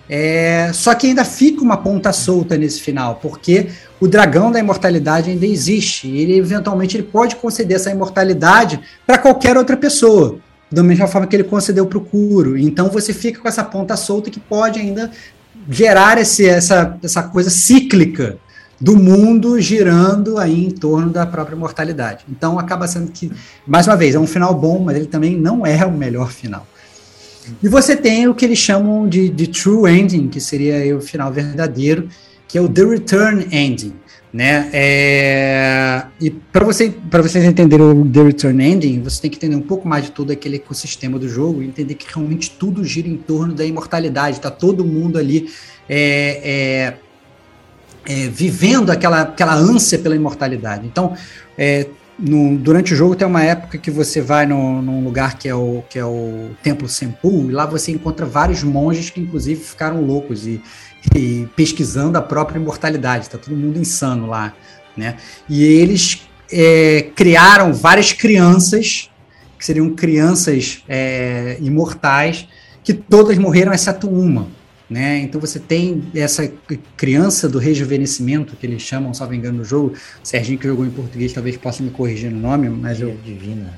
É, 0.09 0.71
só 0.73 0.93
que 0.93 1.07
ainda 1.07 1.25
fica 1.25 1.61
uma 1.61 1.77
ponta 1.77 2.13
solta 2.13 2.57
nesse 2.57 2.79
final, 2.79 3.15
porque 3.21 3.67
o 3.99 4.07
dragão 4.07 4.51
da 4.51 4.59
imortalidade 4.59 5.31
ainda 5.31 5.45
existe. 5.45 6.07
Ele 6.07 6.37
eventualmente 6.37 6.95
ele 6.95 7.03
pode 7.03 7.35
conceder 7.35 7.77
essa 7.77 7.91
imortalidade 7.91 8.79
para 9.05 9.17
qualquer 9.17 9.57
outra 9.57 9.75
pessoa, 9.75 10.37
da 10.71 10.83
mesma 10.83 11.07
forma 11.07 11.27
que 11.27 11.35
ele 11.35 11.43
concedeu 11.43 11.85
para 11.87 11.97
o 11.97 12.01
Kuro. 12.01 12.57
Então 12.57 12.89
você 12.89 13.13
fica 13.13 13.41
com 13.41 13.47
essa 13.47 13.63
ponta 13.63 13.97
solta 13.97 14.29
que 14.29 14.39
pode 14.39 14.79
ainda 14.79 15.09
gerar 15.69 16.19
esse, 16.19 16.47
essa, 16.47 16.97
essa 17.01 17.23
coisa 17.23 17.49
cíclica 17.49 18.37
do 18.79 18.95
mundo 18.97 19.59
girando 19.59 20.37
aí 20.37 20.65
em 20.65 20.69
torno 20.69 21.09
da 21.09 21.25
própria 21.25 21.57
mortalidade. 21.57 22.25
Então 22.29 22.59
acaba 22.59 22.87
sendo 22.87 23.11
que, 23.11 23.31
mais 23.65 23.87
uma 23.87 23.95
vez, 23.95 24.15
é 24.15 24.19
um 24.19 24.27
final 24.27 24.53
bom, 24.53 24.79
mas 24.79 24.97
ele 24.97 25.07
também 25.07 25.35
não 25.35 25.65
é 25.65 25.83
o 25.85 25.91
melhor 25.91 26.29
final. 26.31 26.67
E 27.61 27.67
você 27.67 27.95
tem 27.95 28.27
o 28.27 28.35
que 28.35 28.45
eles 28.45 28.59
chamam 28.59 29.07
de, 29.07 29.29
de 29.29 29.47
true 29.47 29.91
ending, 29.91 30.27
que 30.27 30.39
seria 30.39 30.95
o 30.95 31.01
final 31.01 31.31
verdadeiro, 31.31 32.07
que 32.47 32.57
é 32.57 32.61
o 32.61 32.67
the 32.67 32.83
return 32.83 33.47
ending. 33.51 33.93
Né? 34.35 34.69
É... 34.73 36.03
E 36.19 36.29
para 36.29 36.65
você, 36.65 36.93
vocês 37.09 37.45
entenderem 37.45 37.85
o 37.85 38.05
The 38.05 38.21
Return 38.21 38.61
Ending, 38.61 39.01
você 39.01 39.21
tem 39.21 39.31
que 39.31 39.37
entender 39.37 39.55
um 39.55 39.61
pouco 39.61 39.87
mais 39.87 40.03
de 40.03 40.11
todo 40.11 40.29
aquele 40.29 40.57
ecossistema 40.57 41.17
do 41.17 41.29
jogo 41.29 41.63
e 41.63 41.65
entender 41.65 41.93
que 41.95 42.05
realmente 42.13 42.51
tudo 42.51 42.83
gira 42.83 43.07
em 43.07 43.15
torno 43.15 43.53
da 43.53 43.63
imortalidade. 43.63 44.41
Tá 44.41 44.51
todo 44.51 44.83
mundo 44.83 45.17
ali 45.17 45.49
é, 45.87 46.97
é, 48.05 48.13
é, 48.13 48.27
vivendo 48.27 48.89
aquela, 48.89 49.21
aquela 49.21 49.55
ânsia 49.55 49.97
pela 49.99 50.17
imortalidade. 50.17 50.85
Então, 50.85 51.15
é, 51.57 51.87
no, 52.17 52.57
durante 52.57 52.93
o 52.93 52.95
jogo 52.95 53.15
tem 53.15 53.27
uma 53.27 53.43
época 53.43 53.77
que 53.77 53.91
você 53.91 54.21
vai 54.21 54.45
no, 54.45 54.81
num 54.81 55.03
lugar 55.03 55.37
que 55.37 55.49
é, 55.49 55.55
o, 55.55 55.83
que 55.89 55.99
é 55.99 56.05
o 56.05 56.51
Templo 56.63 56.87
Senpu, 56.87 57.49
e 57.49 57.51
lá 57.51 57.65
você 57.65 57.91
encontra 57.91 58.25
vários 58.25 58.63
monges 58.63 59.09
que 59.09 59.19
inclusive 59.19 59.61
ficaram 59.61 60.01
loucos 60.01 60.47
e, 60.47 60.61
e 61.15 61.47
pesquisando 61.55 62.17
a 62.17 62.21
própria 62.21 62.57
imortalidade, 62.57 63.29
tá 63.29 63.37
todo 63.37 63.55
mundo 63.55 63.77
insano 63.77 64.27
lá, 64.27 64.53
né? 64.95 65.17
E 65.49 65.63
eles 65.63 66.27
é, 66.51 67.09
criaram 67.15 67.73
várias 67.73 68.13
crianças, 68.13 69.09
que 69.57 69.65
seriam 69.65 69.89
crianças 69.89 70.83
é, 70.87 71.57
imortais, 71.59 72.47
que 72.83 72.93
todas 72.93 73.37
morreram 73.37 73.73
exceto 73.73 74.07
uma. 74.07 74.47
Né? 74.89 75.19
Então 75.19 75.41
você 75.41 75.59
tem 75.59 76.03
essa 76.13 76.51
criança 76.95 77.49
do 77.49 77.57
rejuvenescimento, 77.57 78.55
que 78.55 78.67
eles 78.67 78.83
chamam, 78.83 79.13
salvo 79.13 79.33
engano, 79.33 79.59
no 79.59 79.65
jogo. 79.65 79.93
O 80.23 80.27
Serginho 80.27 80.59
que 80.59 80.67
jogou 80.67 80.85
em 80.85 80.91
português 80.91 81.33
talvez 81.33 81.57
possa 81.57 81.81
me 81.81 81.89
corrigir 81.89 82.29
no 82.29 82.39
nome, 82.39 82.69
mas 82.69 82.97
cria 82.97 83.09
eu. 83.09 83.17
Divina. 83.23 83.73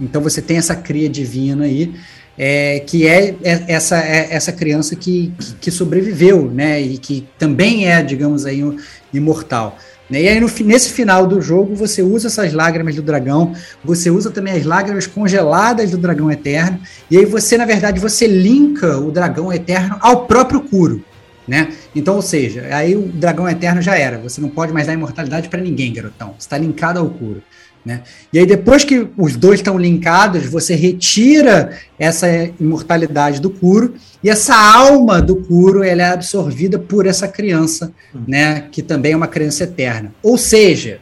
Então 0.00 0.22
você 0.22 0.40
tem 0.40 0.56
essa 0.56 0.74
cria 0.74 1.08
divina 1.08 1.64
aí, 1.64 1.94
é, 2.38 2.80
que 2.80 3.06
é, 3.06 3.34
é 3.42 3.64
essa, 3.68 3.98
é 3.98 4.28
essa 4.30 4.52
criança 4.52 4.94
que, 4.96 5.32
que, 5.38 5.54
que, 5.54 5.70
sobreviveu, 5.70 6.50
né? 6.50 6.80
E 6.80 6.98
que 6.98 7.26
também 7.38 7.88
é, 7.88 8.02
digamos 8.02 8.44
aí, 8.44 8.62
um, 8.64 8.76
imortal. 9.12 9.78
Né? 10.08 10.22
E 10.22 10.28
aí, 10.28 10.40
no, 10.40 10.48
nesse 10.64 10.92
final 10.92 11.26
do 11.26 11.40
jogo, 11.40 11.74
você 11.74 12.02
usa 12.02 12.28
essas 12.28 12.52
lágrimas 12.52 12.94
do 12.94 13.02
dragão, 13.02 13.54
você 13.84 14.10
usa 14.10 14.30
também 14.30 14.54
as 14.54 14.64
lágrimas 14.64 15.06
congeladas 15.06 15.90
do 15.90 15.98
dragão 15.98 16.30
eterno, 16.30 16.80
e 17.10 17.18
aí 17.18 17.24
você, 17.24 17.56
na 17.58 17.64
verdade, 17.64 18.00
você 18.00 18.26
linka 18.26 18.98
o 18.98 19.10
dragão 19.10 19.52
eterno 19.52 19.96
ao 20.00 20.26
próprio 20.26 20.60
Kuro. 20.60 21.04
Né? 21.46 21.72
Então, 21.94 22.16
ou 22.16 22.22
seja, 22.22 22.66
aí 22.72 22.96
o 22.96 23.02
dragão 23.02 23.48
eterno 23.48 23.80
já 23.80 23.96
era. 23.96 24.18
Você 24.18 24.40
não 24.40 24.48
pode 24.48 24.72
mais 24.72 24.88
dar 24.88 24.94
imortalidade 24.94 25.48
para 25.48 25.60
ninguém, 25.60 25.92
garotão. 25.92 26.34
Está 26.36 26.58
linkado 26.58 26.98
ao 26.98 27.08
Kuro. 27.08 27.40
Né? 27.86 28.02
E 28.32 28.40
aí, 28.40 28.44
depois 28.44 28.82
que 28.82 29.06
os 29.16 29.36
dois 29.36 29.60
estão 29.60 29.78
linkados, 29.78 30.44
você 30.46 30.74
retira 30.74 31.78
essa 31.96 32.26
imortalidade 32.58 33.40
do 33.40 33.48
Kuro, 33.48 33.94
e 34.24 34.28
essa 34.28 34.56
alma 34.56 35.22
do 35.22 35.36
Kuro 35.36 35.84
ela 35.84 36.02
é 36.02 36.12
absorvida 36.12 36.80
por 36.80 37.06
essa 37.06 37.28
criança, 37.28 37.92
hum. 38.12 38.22
né? 38.26 38.64
que 38.72 38.82
também 38.82 39.12
é 39.12 39.16
uma 39.16 39.28
criança 39.28 39.62
eterna. 39.62 40.12
Ou 40.20 40.36
seja, 40.36 40.98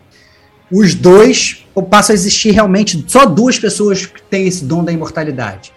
os 0.70 0.94
dois 0.94 1.64
passam 1.88 2.12
a 2.12 2.18
existir 2.18 2.50
realmente 2.50 3.02
só 3.08 3.24
duas 3.24 3.58
pessoas 3.58 4.04
que 4.04 4.22
têm 4.22 4.46
esse 4.46 4.62
dom 4.62 4.84
da 4.84 4.92
imortalidade, 4.92 5.72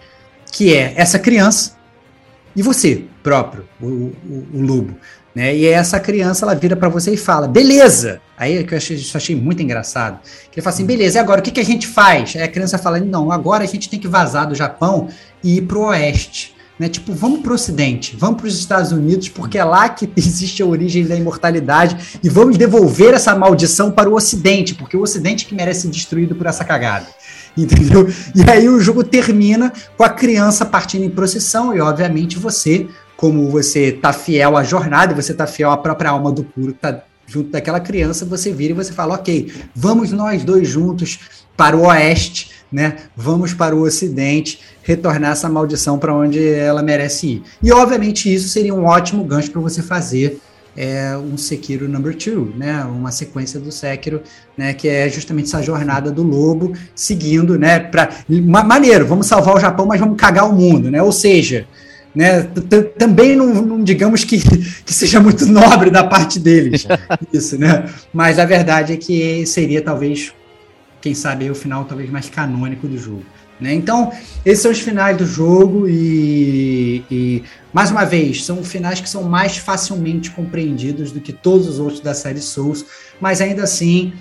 que 0.52 0.76
é 0.76 0.92
essa 0.94 1.18
criança 1.18 1.78
e 2.54 2.60
você 2.60 3.04
próprio, 3.22 3.64
o, 3.80 3.86
o, 3.86 4.46
o 4.52 4.60
lobo. 4.60 4.94
Né? 5.34 5.56
E 5.56 5.66
essa 5.66 5.98
criança 5.98 6.44
ela 6.44 6.54
vira 6.54 6.76
para 6.76 6.90
você 6.90 7.14
e 7.14 7.16
fala: 7.16 7.48
beleza. 7.48 8.20
Aí 8.38 8.58
é 8.58 8.62
que 8.62 8.72
eu 8.72 8.78
achei, 8.78 8.96
achei 9.14 9.34
muito 9.34 9.62
engraçado. 9.62 10.20
Que 10.50 10.58
ele 10.58 10.62
fala 10.62 10.74
assim: 10.74 10.86
beleza, 10.86 11.18
e 11.18 11.20
agora 11.20 11.40
o 11.40 11.42
que, 11.42 11.50
que 11.50 11.60
a 11.60 11.64
gente 11.64 11.86
faz? 11.86 12.36
Aí 12.36 12.42
a 12.42 12.48
criança 12.48 12.78
fala: 12.78 13.00
não, 13.00 13.32
agora 13.32 13.64
a 13.64 13.66
gente 13.66 13.88
tem 13.88 13.98
que 13.98 14.06
vazar 14.06 14.46
do 14.46 14.54
Japão 14.54 15.08
e 15.42 15.56
ir 15.56 15.62
pro 15.62 15.82
oeste. 15.82 16.54
Né? 16.78 16.88
Tipo, 16.88 17.12
vamos 17.12 17.40
para 17.40 17.50
o 17.50 17.54
Ocidente, 17.54 18.16
vamos 18.16 18.40
para 18.40 18.46
os 18.46 18.56
Estados 18.56 18.92
Unidos, 18.92 19.28
porque 19.28 19.58
é 19.58 19.64
lá 19.64 19.88
que 19.88 20.08
existe 20.16 20.62
a 20.62 20.66
origem 20.66 21.04
da 21.04 21.16
imortalidade, 21.16 22.20
e 22.22 22.28
vamos 22.28 22.56
devolver 22.56 23.14
essa 23.14 23.34
maldição 23.34 23.90
para 23.90 24.08
o 24.08 24.14
Ocidente, 24.14 24.74
porque 24.74 24.96
o 24.96 25.02
Ocidente 25.02 25.44
que 25.44 25.54
merece 25.54 25.82
ser 25.82 25.88
destruído 25.88 26.36
por 26.36 26.46
essa 26.46 26.64
cagada. 26.64 27.06
Entendeu? 27.58 28.08
E 28.36 28.48
aí 28.48 28.68
o 28.68 28.78
jogo 28.78 29.02
termina 29.02 29.72
com 29.96 30.04
a 30.04 30.08
criança 30.08 30.64
partindo 30.64 31.04
em 31.04 31.10
procissão, 31.10 31.74
e 31.74 31.80
obviamente 31.80 32.38
você 32.38 32.86
como 33.16 33.50
você 33.50 33.90
tá 33.90 34.12
fiel 34.12 34.56
à 34.56 34.62
jornada, 34.62 35.12
você 35.12 35.34
tá 35.34 35.44
fiel 35.44 35.72
à 35.72 35.76
própria 35.76 36.10
alma 36.10 36.30
do 36.30 36.44
puro, 36.44 36.72
tá 36.72 37.02
junto 37.28 37.50
daquela 37.50 37.78
criança, 37.78 38.24
você 38.24 38.52
vira 38.52 38.72
e 38.72 38.76
você 38.76 38.92
fala, 38.92 39.14
ok, 39.14 39.52
vamos 39.74 40.10
nós 40.10 40.42
dois 40.42 40.66
juntos 40.66 41.20
para 41.56 41.76
o 41.76 41.82
oeste, 41.86 42.50
né? 42.72 42.96
Vamos 43.16 43.52
para 43.52 43.76
o 43.76 43.82
ocidente, 43.82 44.60
retornar 44.82 45.32
essa 45.32 45.48
maldição 45.48 45.98
para 45.98 46.14
onde 46.14 46.42
ela 46.42 46.82
merece 46.82 47.26
ir. 47.26 47.42
E 47.62 47.70
obviamente 47.70 48.32
isso 48.32 48.48
seria 48.48 48.74
um 48.74 48.86
ótimo 48.86 49.22
gancho 49.24 49.50
para 49.50 49.60
você 49.60 49.82
fazer 49.82 50.40
é, 50.76 51.16
um 51.16 51.36
Sekiro 51.36 51.88
Number 51.88 52.16
2, 52.16 52.56
né? 52.56 52.84
Uma 52.84 53.10
sequência 53.10 53.58
do 53.58 53.72
Sekiro, 53.72 54.22
né? 54.56 54.72
Que 54.72 54.88
é 54.88 55.08
justamente 55.08 55.46
essa 55.46 55.60
jornada 55.60 56.10
do 56.10 56.22
lobo 56.22 56.72
seguindo, 56.94 57.58
né? 57.58 57.80
Para 57.80 58.10
maneiro, 58.28 59.04
vamos 59.04 59.26
salvar 59.26 59.56
o 59.56 59.60
Japão, 59.60 59.86
mas 59.86 59.98
vamos 59.98 60.16
cagar 60.16 60.48
o 60.48 60.54
mundo, 60.54 60.90
né? 60.90 61.02
Ou 61.02 61.10
seja, 61.10 61.66
né? 62.18 62.42
Também 62.98 63.36
não, 63.36 63.46
não, 63.62 63.84
digamos 63.84 64.24
que, 64.24 64.38
que 64.84 64.92
seja 64.92 65.20
muito 65.20 65.46
nobre 65.46 65.88
da 65.88 66.02
parte 66.02 66.40
deles, 66.40 66.84
isso, 67.32 67.56
né? 67.56 67.88
Mas 68.12 68.40
a 68.40 68.44
verdade 68.44 68.92
é 68.92 68.96
que 68.96 69.46
seria 69.46 69.80
talvez, 69.80 70.32
quem 71.00 71.14
sabe, 71.14 71.48
o 71.48 71.54
final 71.54 71.84
talvez 71.84 72.10
mais 72.10 72.28
canônico 72.28 72.88
do 72.88 72.98
jogo. 72.98 73.22
Né? 73.60 73.72
Então, 73.72 74.12
esses 74.44 74.62
são 74.62 74.72
os 74.72 74.80
finais 74.80 75.16
do 75.16 75.24
jogo 75.24 75.88
e, 75.88 77.04
e, 77.08 77.44
mais 77.72 77.92
uma 77.92 78.04
vez, 78.04 78.44
são 78.44 78.64
finais 78.64 79.00
que 79.00 79.08
são 79.08 79.22
mais 79.22 79.56
facilmente 79.56 80.32
compreendidos 80.32 81.12
do 81.12 81.20
que 81.20 81.32
todos 81.32 81.68
os 81.68 81.78
outros 81.78 82.00
da 82.00 82.14
série 82.14 82.40
Souls, 82.40 82.84
mas 83.20 83.40
ainda 83.40 83.62
assim 83.62 84.12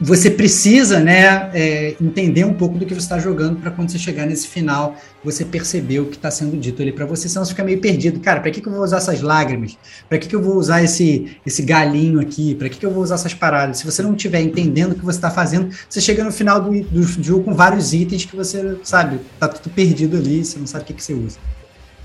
você 0.00 0.30
precisa 0.30 1.00
né, 1.00 1.50
é, 1.54 1.96
entender 2.00 2.44
um 2.44 2.54
pouco 2.54 2.78
do 2.78 2.84
que 2.84 2.92
você 2.92 3.00
está 3.00 3.18
jogando 3.18 3.60
para 3.60 3.70
quando 3.70 3.90
você 3.90 3.98
chegar 3.98 4.26
nesse 4.26 4.48
final 4.48 4.96
você 5.24 5.44
perceber 5.44 6.00
o 6.00 6.06
que 6.06 6.16
está 6.16 6.30
sendo 6.30 6.56
dito 6.56 6.82
ali 6.82 6.92
para 6.92 7.06
você, 7.06 7.28
senão 7.28 7.44
você 7.44 7.52
fica 7.52 7.64
meio 7.64 7.80
perdido. 7.80 8.20
Cara, 8.20 8.40
para 8.40 8.50
que, 8.50 8.60
que 8.60 8.68
eu 8.68 8.72
vou 8.72 8.82
usar 8.82 8.98
essas 8.98 9.22
lágrimas? 9.22 9.78
Para 10.08 10.18
que, 10.18 10.28
que 10.28 10.36
eu 10.36 10.42
vou 10.42 10.56
usar 10.56 10.82
esse, 10.82 11.38
esse 11.46 11.62
galinho 11.62 12.20
aqui? 12.20 12.54
Para 12.54 12.68
que, 12.68 12.78
que 12.78 12.84
eu 12.84 12.90
vou 12.90 13.02
usar 13.02 13.14
essas 13.14 13.32
paradas? 13.32 13.78
Se 13.78 13.86
você 13.86 14.02
não 14.02 14.14
estiver 14.14 14.40
entendendo 14.40 14.92
o 14.92 14.94
que 14.94 15.04
você 15.04 15.16
está 15.16 15.30
fazendo, 15.30 15.74
você 15.88 16.00
chega 16.00 16.22
no 16.22 16.30
final 16.30 16.60
do, 16.60 16.82
do 16.82 17.02
jogo 17.02 17.44
com 17.44 17.54
vários 17.54 17.94
itens 17.94 18.24
que 18.24 18.36
você, 18.36 18.76
sabe, 18.82 19.18
tá 19.38 19.48
tudo 19.48 19.72
perdido 19.72 20.16
ali, 20.16 20.44
você 20.44 20.58
não 20.58 20.66
sabe 20.66 20.84
o 20.84 20.86
que, 20.88 20.94
que 20.94 21.02
você 21.02 21.14
usa. 21.14 21.38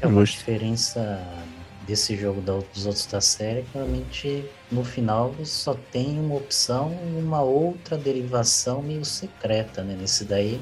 É 0.02 0.08
uma 0.08 0.24
diferença 0.24 1.20
desse 1.90 2.16
jogo 2.16 2.40
dos 2.40 2.86
outros 2.86 3.08
da 3.08 3.20
série, 3.20 3.66
realmente 3.74 4.46
no 4.72 4.84
final 4.84 5.34
só 5.44 5.74
tem 5.92 6.20
uma 6.20 6.36
opção 6.36 6.96
e 7.04 7.20
uma 7.20 7.42
outra 7.42 7.98
derivação 7.98 8.84
meio 8.84 9.04
secreta, 9.04 9.84
né? 9.84 9.98
Nesse 10.00 10.24
daí, 10.24 10.62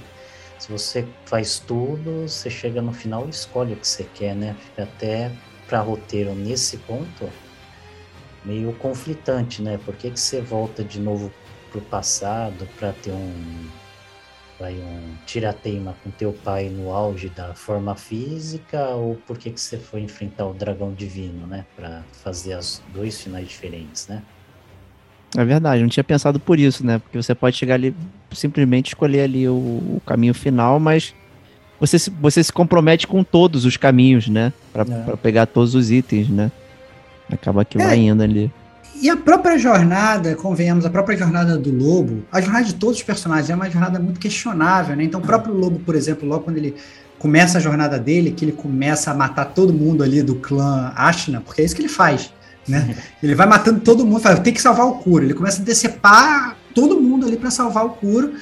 se 0.58 0.72
você 0.72 1.06
faz 1.26 1.60
tudo, 1.60 2.30
você 2.30 2.49
chega 2.49 2.82
no 2.82 2.94
final 2.94 3.28
e 3.28 3.30
escolhe 3.30 3.74
o 3.74 3.76
que 3.76 3.86
você 3.88 4.06
quer, 4.16 4.34
né? 4.36 4.56
Fica 4.58 4.84
até 4.84 5.32
para 5.68 5.82
roteiro 5.82 6.34
nesse 6.34 6.78
ponto 6.78 7.30
meio 8.45 8.72
conflitante, 8.76 9.62
né? 9.62 9.78
Por 9.84 9.95
que, 9.98 10.10
que 10.10 10.20
você 10.20 10.40
volta 10.40 10.82
de 10.82 10.98
novo 10.98 11.30
pro 11.72 11.82
passado 11.82 12.66
para 12.80 12.94
ter 12.94 13.12
um 13.12 13.68
vai 14.59 14.73
um 14.73 15.15
tirateima 15.25 15.95
com 16.03 16.09
teu 16.09 16.34
pai 16.34 16.69
no 16.69 16.91
auge 16.91 17.29
da 17.29 17.53
forma 17.53 17.95
física 17.95 18.89
ou 18.89 19.15
por 19.15 19.38
que 19.38 19.51
que 19.51 19.61
você 19.61 19.77
foi 19.77 20.01
enfrentar 20.01 20.45
o 20.47 20.53
dragão 20.53 20.93
divino, 20.93 21.45
né, 21.45 21.65
para 21.75 22.03
fazer 22.23 22.53
as 22.53 22.81
dois 22.93 23.21
finais 23.21 23.47
diferentes, 23.47 24.07
né? 24.07 24.23
É 25.35 25.43
verdade, 25.43 25.81
não 25.81 25.89
tinha 25.89 26.03
pensado 26.03 26.39
por 26.39 26.57
isso, 26.57 26.85
né? 26.85 26.99
Porque 26.99 27.21
você 27.21 27.35
pode 27.35 27.57
chegar 27.57 27.75
ali 27.75 27.93
simplesmente 28.31 28.88
escolher 28.88 29.21
ali 29.21 29.47
o, 29.47 29.53
o 29.53 30.01
caminho 30.05 30.34
final, 30.34 30.79
mas 30.79 31.13
você 31.79 31.99
se, 31.99 32.09
você 32.09 32.43
se 32.43 32.51
compromete 32.51 33.05
com 33.05 33.23
todos 33.23 33.65
os 33.65 33.75
caminhos, 33.75 34.27
né? 34.29 34.53
Para 34.71 34.84
é. 34.84 35.15
pegar 35.17 35.45
todos 35.45 35.75
os 35.75 35.91
itens, 35.91 36.29
né? 36.29 36.49
Acaba 37.31 37.65
que 37.65 37.77
é. 37.77 37.85
vai 37.85 37.97
indo 37.97 38.23
ali. 38.23 38.51
E 38.99 39.10
a 39.10 39.18
própria 39.18 39.57
jornada, 39.57 40.36
convenhamos, 40.36 40.86
a 40.86 40.90
própria 40.90 41.18
jornada 41.18 41.57
do 41.57 41.72
Lobo, 41.72 42.24
a 42.32 42.41
jornada 42.41 42.65
de 42.65 42.74
todos 42.76 42.98
os 42.98 43.03
personagens 43.03 43.49
é 43.49 43.56
uma 43.56 43.69
jornada 43.69 43.99
muito 43.99 44.19
questionável, 44.19 44.95
né? 44.95 45.03
Então, 45.03 45.19
o 45.19 45.24
próprio 45.24 45.53
Lobo, 45.53 45.80
por 45.80 45.95
exemplo, 45.95 46.28
logo 46.28 46.45
quando 46.45 46.57
ele 46.57 46.76
começa 47.19 47.57
a 47.57 47.61
jornada 47.61 47.99
dele, 47.99 48.32
que 48.32 48.45
ele 48.45 48.52
começa 48.52 49.11
a 49.11 49.14
matar 49.14 49.45
todo 49.45 49.74
mundo 49.74 50.03
ali 50.03 50.22
do 50.22 50.36
clã 50.36 50.91
Ashna, 50.95 51.41
porque 51.41 51.61
é 51.61 51.65
isso 51.65 51.76
que 51.76 51.82
ele 51.82 51.90
faz, 51.90 52.32
né? 52.68 52.95
Ele 53.24 53.34
vai 53.34 53.48
matando 53.48 53.80
todo 53.80 54.06
mundo, 54.06 54.19
fala, 54.19 54.38
tem 54.38 54.53
que 54.53 54.61
salvar 54.61 54.86
o 54.88 54.95
Kuro. 54.95 55.24
Ele 55.24 55.34
começa 55.34 55.61
a 55.61 55.65
decepar 55.65 56.57
todo 56.76 56.99
mundo 56.99 57.26
ali 57.26 57.38
para 57.38 57.49
salvar 57.49 57.86
o 57.86 57.91
Kuro. 57.91 58.34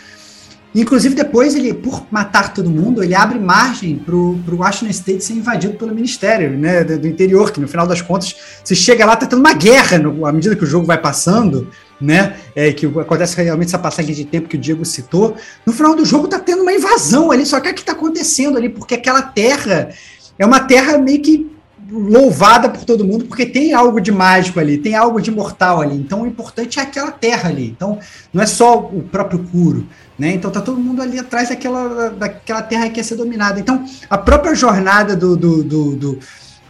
Inclusive, 0.75 1.15
depois, 1.15 1.55
ele, 1.55 1.73
por 1.73 2.05
matar 2.11 2.53
todo 2.53 2.69
mundo, 2.69 3.01
ele 3.01 3.15
abre 3.15 3.39
margem 3.39 3.95
para 3.95 4.13
o 4.13 4.37
Washington 4.57 4.91
State 4.91 5.23
ser 5.23 5.33
invadido 5.33 5.75
pelo 5.75 5.95
Ministério 5.95 6.49
né, 6.49 6.83
do, 6.83 7.07
interior, 7.07 7.51
que 7.51 7.61
no 7.61 7.67
final 7.67 7.87
das 7.87 8.01
contas, 8.01 8.35
você 8.61 8.75
chega 8.75 9.05
lá, 9.05 9.15
tá 9.15 9.25
tendo 9.25 9.39
uma 9.39 9.53
guerra 9.53 9.97
no, 9.97 10.25
à 10.25 10.33
medida 10.33 10.53
que 10.53 10.65
o 10.65 10.67
jogo 10.67 10.85
vai 10.85 10.97
passando, 10.97 11.69
né? 11.99 12.35
É, 12.53 12.73
que 12.73 12.85
acontece 12.85 13.41
realmente 13.41 13.69
essa 13.69 13.79
passagem 13.79 14.13
de 14.13 14.25
tempo 14.25 14.49
que 14.49 14.57
o 14.57 14.59
Diego 14.59 14.83
citou. 14.83 15.37
No 15.65 15.71
final 15.71 15.95
do 15.95 16.03
jogo 16.03 16.27
tá 16.27 16.39
tendo 16.39 16.61
uma 16.61 16.73
invasão 16.73 17.31
ali, 17.31 17.45
só 17.45 17.61
que 17.61 17.69
o 17.69 17.73
que 17.73 17.79
está 17.79 17.93
acontecendo 17.93 18.57
ali? 18.57 18.67
Porque 18.67 18.95
aquela 18.95 19.21
terra 19.21 19.89
é 20.37 20.45
uma 20.45 20.59
terra 20.59 20.97
meio 20.97 21.21
que 21.21 21.55
louvada 21.89 22.67
por 22.67 22.83
todo 22.83 23.05
mundo, 23.05 23.25
porque 23.25 23.45
tem 23.45 23.73
algo 23.73 24.01
de 24.01 24.11
mágico 24.11 24.59
ali, 24.59 24.77
tem 24.77 24.95
algo 24.95 25.21
de 25.21 25.31
mortal 25.31 25.81
ali. 25.81 25.95
Então 25.95 26.23
o 26.23 26.27
importante 26.27 26.79
é 26.79 26.81
aquela 26.81 27.11
terra 27.11 27.49
ali. 27.49 27.67
Então 27.67 27.99
não 28.33 28.43
é 28.43 28.45
só 28.45 28.77
o 28.79 29.03
próprio 29.03 29.39
Curo. 29.39 29.87
Né? 30.17 30.33
Então 30.33 30.49
tá 30.49 30.61
todo 30.61 30.79
mundo 30.79 31.01
ali 31.01 31.19
atrás 31.19 31.49
daquela, 31.49 32.09
daquela 32.09 32.61
terra 32.61 32.87
que 32.87 32.95
quer 32.95 33.03
ser 33.03 33.15
dominada. 33.15 33.59
Então 33.59 33.85
a 34.09 34.17
própria 34.17 34.55
jornada 34.55 35.15
do, 35.15 35.35
do, 35.35 35.63
do, 35.63 35.95
do, 35.95 36.19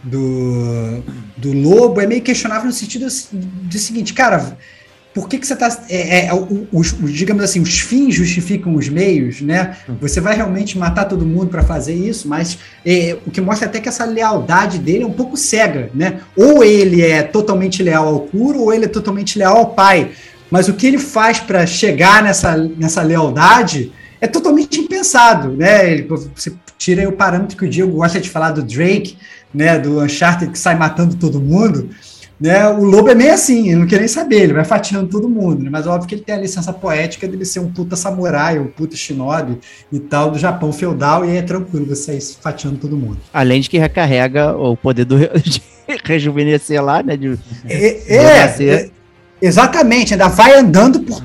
do, 0.02 1.02
do 1.36 1.52
lobo 1.52 2.00
é 2.00 2.06
meio 2.06 2.22
questionável 2.22 2.66
no 2.66 2.72
sentido 2.72 3.06
de 3.32 3.78
seguinte, 3.78 4.12
cara, 4.12 4.56
por 5.16 5.30
que, 5.30 5.38
que 5.38 5.46
você 5.46 5.54
está. 5.54 5.68
É, 5.88 6.26
é, 6.26 6.30
os, 6.70 6.94
digamos 7.10 7.42
assim, 7.42 7.58
os 7.58 7.78
fins 7.78 8.14
justificam 8.14 8.74
os 8.74 8.86
meios, 8.90 9.40
né? 9.40 9.74
Você 9.98 10.20
vai 10.20 10.36
realmente 10.36 10.76
matar 10.76 11.06
todo 11.06 11.24
mundo 11.24 11.46
para 11.46 11.62
fazer 11.62 11.94
isso, 11.94 12.28
mas 12.28 12.58
é, 12.84 13.16
o 13.26 13.30
que 13.30 13.40
mostra 13.40 13.66
até 13.66 13.80
que 13.80 13.88
essa 13.88 14.04
lealdade 14.04 14.78
dele 14.78 15.04
é 15.04 15.06
um 15.06 15.12
pouco 15.14 15.34
cega, 15.34 15.88
né? 15.94 16.20
Ou 16.36 16.62
ele 16.62 17.00
é 17.00 17.22
totalmente 17.22 17.82
leal 17.82 18.06
ao 18.06 18.20
Kuro, 18.20 18.60
ou 18.60 18.74
ele 18.74 18.84
é 18.84 18.88
totalmente 18.88 19.38
leal 19.38 19.56
ao 19.56 19.70
pai. 19.70 20.10
Mas 20.50 20.68
o 20.68 20.74
que 20.74 20.86
ele 20.86 20.98
faz 20.98 21.40
para 21.40 21.66
chegar 21.66 22.22
nessa, 22.22 22.56
nessa 22.56 23.02
lealdade 23.02 23.92
é 24.20 24.26
totalmente 24.26 24.80
impensado, 24.80 25.52
né? 25.52 25.90
Ele, 25.90 26.02
você 26.34 26.52
tira 26.78 27.08
o 27.08 27.12
parâmetro 27.12 27.56
que 27.56 27.64
o 27.64 27.68
Diego 27.68 27.92
gosta 27.92 28.20
de 28.20 28.30
falar 28.30 28.52
do 28.52 28.62
Drake, 28.62 29.16
né? 29.52 29.78
Do 29.78 30.00
Uncharted 30.00 30.50
que 30.50 30.58
sai 30.58 30.76
matando 30.76 31.16
todo 31.16 31.40
mundo. 31.40 31.90
Né, 32.38 32.68
o 32.68 32.84
lobo 32.84 33.08
é 33.08 33.14
meio 33.14 33.32
assim, 33.32 33.68
ele 33.68 33.76
não 33.76 33.86
quer 33.86 33.98
nem 33.98 34.08
saber, 34.08 34.42
ele 34.42 34.52
vai 34.52 34.62
fatiando 34.62 35.08
todo 35.08 35.26
mundo, 35.26 35.62
né, 35.62 35.70
mas 35.70 35.86
óbvio 35.86 36.06
que 36.06 36.14
ele 36.16 36.22
tem 36.22 36.34
a 36.34 36.38
licença 36.38 36.70
poética 36.70 37.26
de 37.26 37.44
ser 37.46 37.60
um 37.60 37.72
puta 37.72 37.96
samurai, 37.96 38.58
um 38.58 38.66
puta 38.66 38.94
shinobi 38.94 39.58
e 39.90 39.98
tal, 39.98 40.30
do 40.30 40.38
Japão 40.38 40.70
feudal, 40.70 41.24
e 41.24 41.30
aí 41.30 41.36
é 41.38 41.42
tranquilo 41.42 41.86
você 41.86 42.18
ir 42.18 42.20
fatiando 42.20 42.76
todo 42.76 42.94
mundo. 42.94 43.16
Além 43.32 43.62
de 43.62 43.70
que 43.70 43.78
recarrega 43.78 44.54
o 44.54 44.76
poder 44.76 45.06
do, 45.06 45.16
de 45.40 45.62
rejuvenescer 46.04 46.84
lá, 46.84 47.02
né? 47.02 47.16
De, 47.16 47.38
é, 47.64 48.16
é, 48.16 48.64
é, 48.64 48.90
exatamente, 49.40 50.14
ainda 50.14 50.28
vai 50.28 50.58
andando 50.58 51.00
por, 51.00 51.22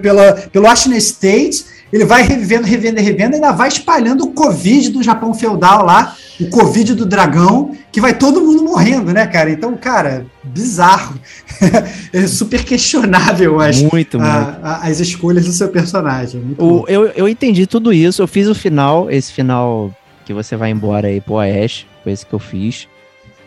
pela, 0.00 0.32
pelo 0.32 0.66
Ashina 0.66 0.96
State, 0.96 1.64
ele 1.92 2.06
vai 2.06 2.22
revivendo, 2.22 2.66
revivendo, 2.66 3.00
revivendo, 3.00 3.34
ainda 3.34 3.52
vai 3.52 3.68
espalhando 3.68 4.24
o 4.24 4.32
Covid 4.32 4.90
do 4.90 5.02
Japão 5.02 5.34
feudal 5.34 5.84
lá, 5.84 6.16
o 6.40 6.48
Covid 6.48 6.94
do 6.94 7.04
dragão, 7.04 7.76
que 7.92 8.00
vai 8.00 8.14
todo 8.14 8.40
mundo 8.40 8.64
morrendo, 8.64 9.12
né, 9.12 9.26
cara? 9.26 9.50
Então, 9.50 9.76
cara, 9.76 10.24
bizarro. 10.42 11.20
é 12.10 12.26
super 12.26 12.64
questionável 12.64 13.60
as, 13.60 13.82
muito, 13.82 14.18
a, 14.18 14.58
a, 14.62 14.88
as 14.88 15.00
escolhas 15.00 15.44
do 15.44 15.52
seu 15.52 15.68
personagem. 15.68 16.56
O, 16.56 16.84
eu, 16.88 17.08
eu 17.08 17.28
entendi 17.28 17.66
tudo 17.66 17.92
isso, 17.92 18.22
eu 18.22 18.26
fiz 18.26 18.48
o 18.48 18.54
final, 18.54 19.10
esse 19.10 19.30
final 19.30 19.94
que 20.24 20.32
você 20.32 20.56
vai 20.56 20.70
embora 20.70 21.08
aí 21.08 21.20
pro 21.20 21.34
Oeste, 21.34 21.86
foi 22.02 22.12
esse 22.12 22.24
que 22.24 22.32
eu 22.32 22.38
fiz. 22.38 22.88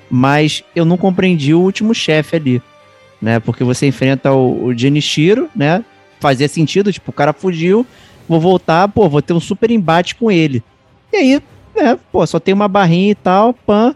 Mas 0.07 0.63
eu 0.75 0.85
não 0.85 0.97
compreendi 0.97 1.51
o 1.55 1.59
último 1.59 1.95
chefe 1.95 2.35
ali, 2.35 2.61
né? 3.25 3.39
Porque 3.39 3.63
você 3.63 3.87
enfrenta 3.87 4.31
o, 4.31 4.65
o 4.65 4.77
Genichiro, 4.77 5.49
né? 5.55 5.83
Fazia 6.19 6.47
sentido, 6.47 6.93
tipo, 6.93 7.09
o 7.09 7.13
cara 7.13 7.33
fugiu, 7.33 7.83
vou 8.29 8.39
voltar, 8.39 8.87
pô, 8.87 9.09
vou 9.09 9.19
ter 9.19 9.33
um 9.33 9.39
super 9.39 9.71
embate 9.71 10.13
com 10.13 10.31
ele. 10.31 10.63
E 11.11 11.17
aí, 11.17 11.41
é, 11.75 11.97
pô, 12.11 12.25
só 12.27 12.39
tem 12.39 12.53
uma 12.53 12.67
barrinha 12.67 13.11
e 13.11 13.15
tal, 13.15 13.51
pan, 13.51 13.95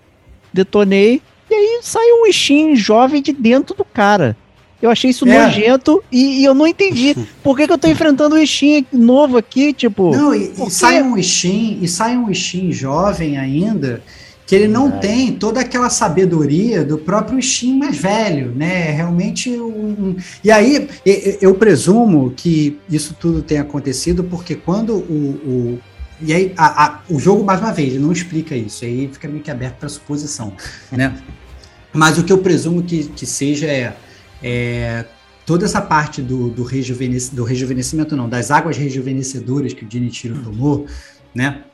detonei, 0.52 1.22
e 1.48 1.54
aí 1.54 1.80
sai 1.84 2.12
um 2.12 2.32
Steam 2.34 2.76
jovem 2.76 3.22
de 3.22 3.32
dentro 3.32 3.76
do 3.76 3.86
cara. 3.86 4.36
Eu 4.82 4.90
achei 4.90 5.12
isso 5.12 5.28
é. 5.30 5.44
nojento 5.44 6.04
e, 6.12 6.42
e, 6.42 6.46
eu 6.46 6.56
não 6.56 6.66
entendi. 6.66 7.16
Por 7.44 7.56
que, 7.56 7.68
que 7.68 7.74
eu 7.74 7.78
tô 7.78 7.88
enfrentando 7.88 8.36
um 8.36 8.44
Steam 8.44 8.84
novo 8.92 9.38
aqui, 9.38 9.74
tipo... 9.74 10.10
Não, 10.10 10.34
e, 10.34 10.52
e 10.58 10.72
sai 10.72 11.04
um 11.04 11.22
Steam, 11.22 11.78
e 11.84 11.88
sai 11.88 12.18
um 12.18 12.34
Steam 12.34 12.72
jovem 12.72 13.38
ainda, 13.38 14.02
que 14.50 14.56
ele 14.56 14.68
não 14.68 14.88
é. 14.88 14.98
tem 14.98 15.34
toda 15.34 15.60
aquela 15.60 15.92
sabedoria 15.92 16.84
do 16.84 16.98
próprio 16.98 17.40
Steam 17.40 17.78
mais 17.78 18.00
velho, 18.00 18.52
né? 18.56 18.90
Realmente 18.90 19.48
um... 19.52 20.16
E 20.44 20.50
aí, 20.50 20.90
eu 21.40 21.54
presumo 21.54 22.34
que 22.36 22.80
isso 22.90 23.14
tudo 23.14 23.44
tenha 23.44 23.62
acontecido 23.62 24.24
porque 24.24 24.56
quando 24.56 24.96
o, 24.96 25.78
o 25.78 25.80
e 26.20 26.34
aí, 26.34 26.52
a, 26.58 26.84
a, 26.84 27.02
o 27.08 27.20
jogo, 27.20 27.44
mais 27.44 27.60
uma 27.60 27.72
vez, 27.72 27.90
ele 27.94 28.00
não 28.00 28.12
explica 28.12 28.56
isso, 28.56 28.84
aí 28.84 29.08
fica 29.14 29.28
meio 29.28 29.44
que 29.44 29.52
aberto 29.52 29.76
para 29.76 29.88
suposição, 29.88 30.52
né? 30.92 31.16
Mas 31.94 32.18
o 32.18 32.24
que 32.24 32.34
eu 32.34 32.40
presumo 32.40 32.82
que, 32.82 33.04
que 33.04 33.28
seja 33.28 33.68
é, 33.68 33.96
é 34.42 35.06
toda 35.46 35.64
essa 35.64 35.80
parte 35.80 36.24
do, 36.24 36.50
do, 36.50 36.64
rejuvenescimento, 36.64 37.36
do 37.36 37.44
rejuvenescimento, 37.44 38.16
não, 38.16 38.28
das 38.28 38.50
águas 38.50 38.78
rejuvenescedoras 38.78 39.74
que 39.74 39.86
o 39.86 40.34
hum. 40.34 40.42
tomou, 40.44 40.88
né? 41.36 41.66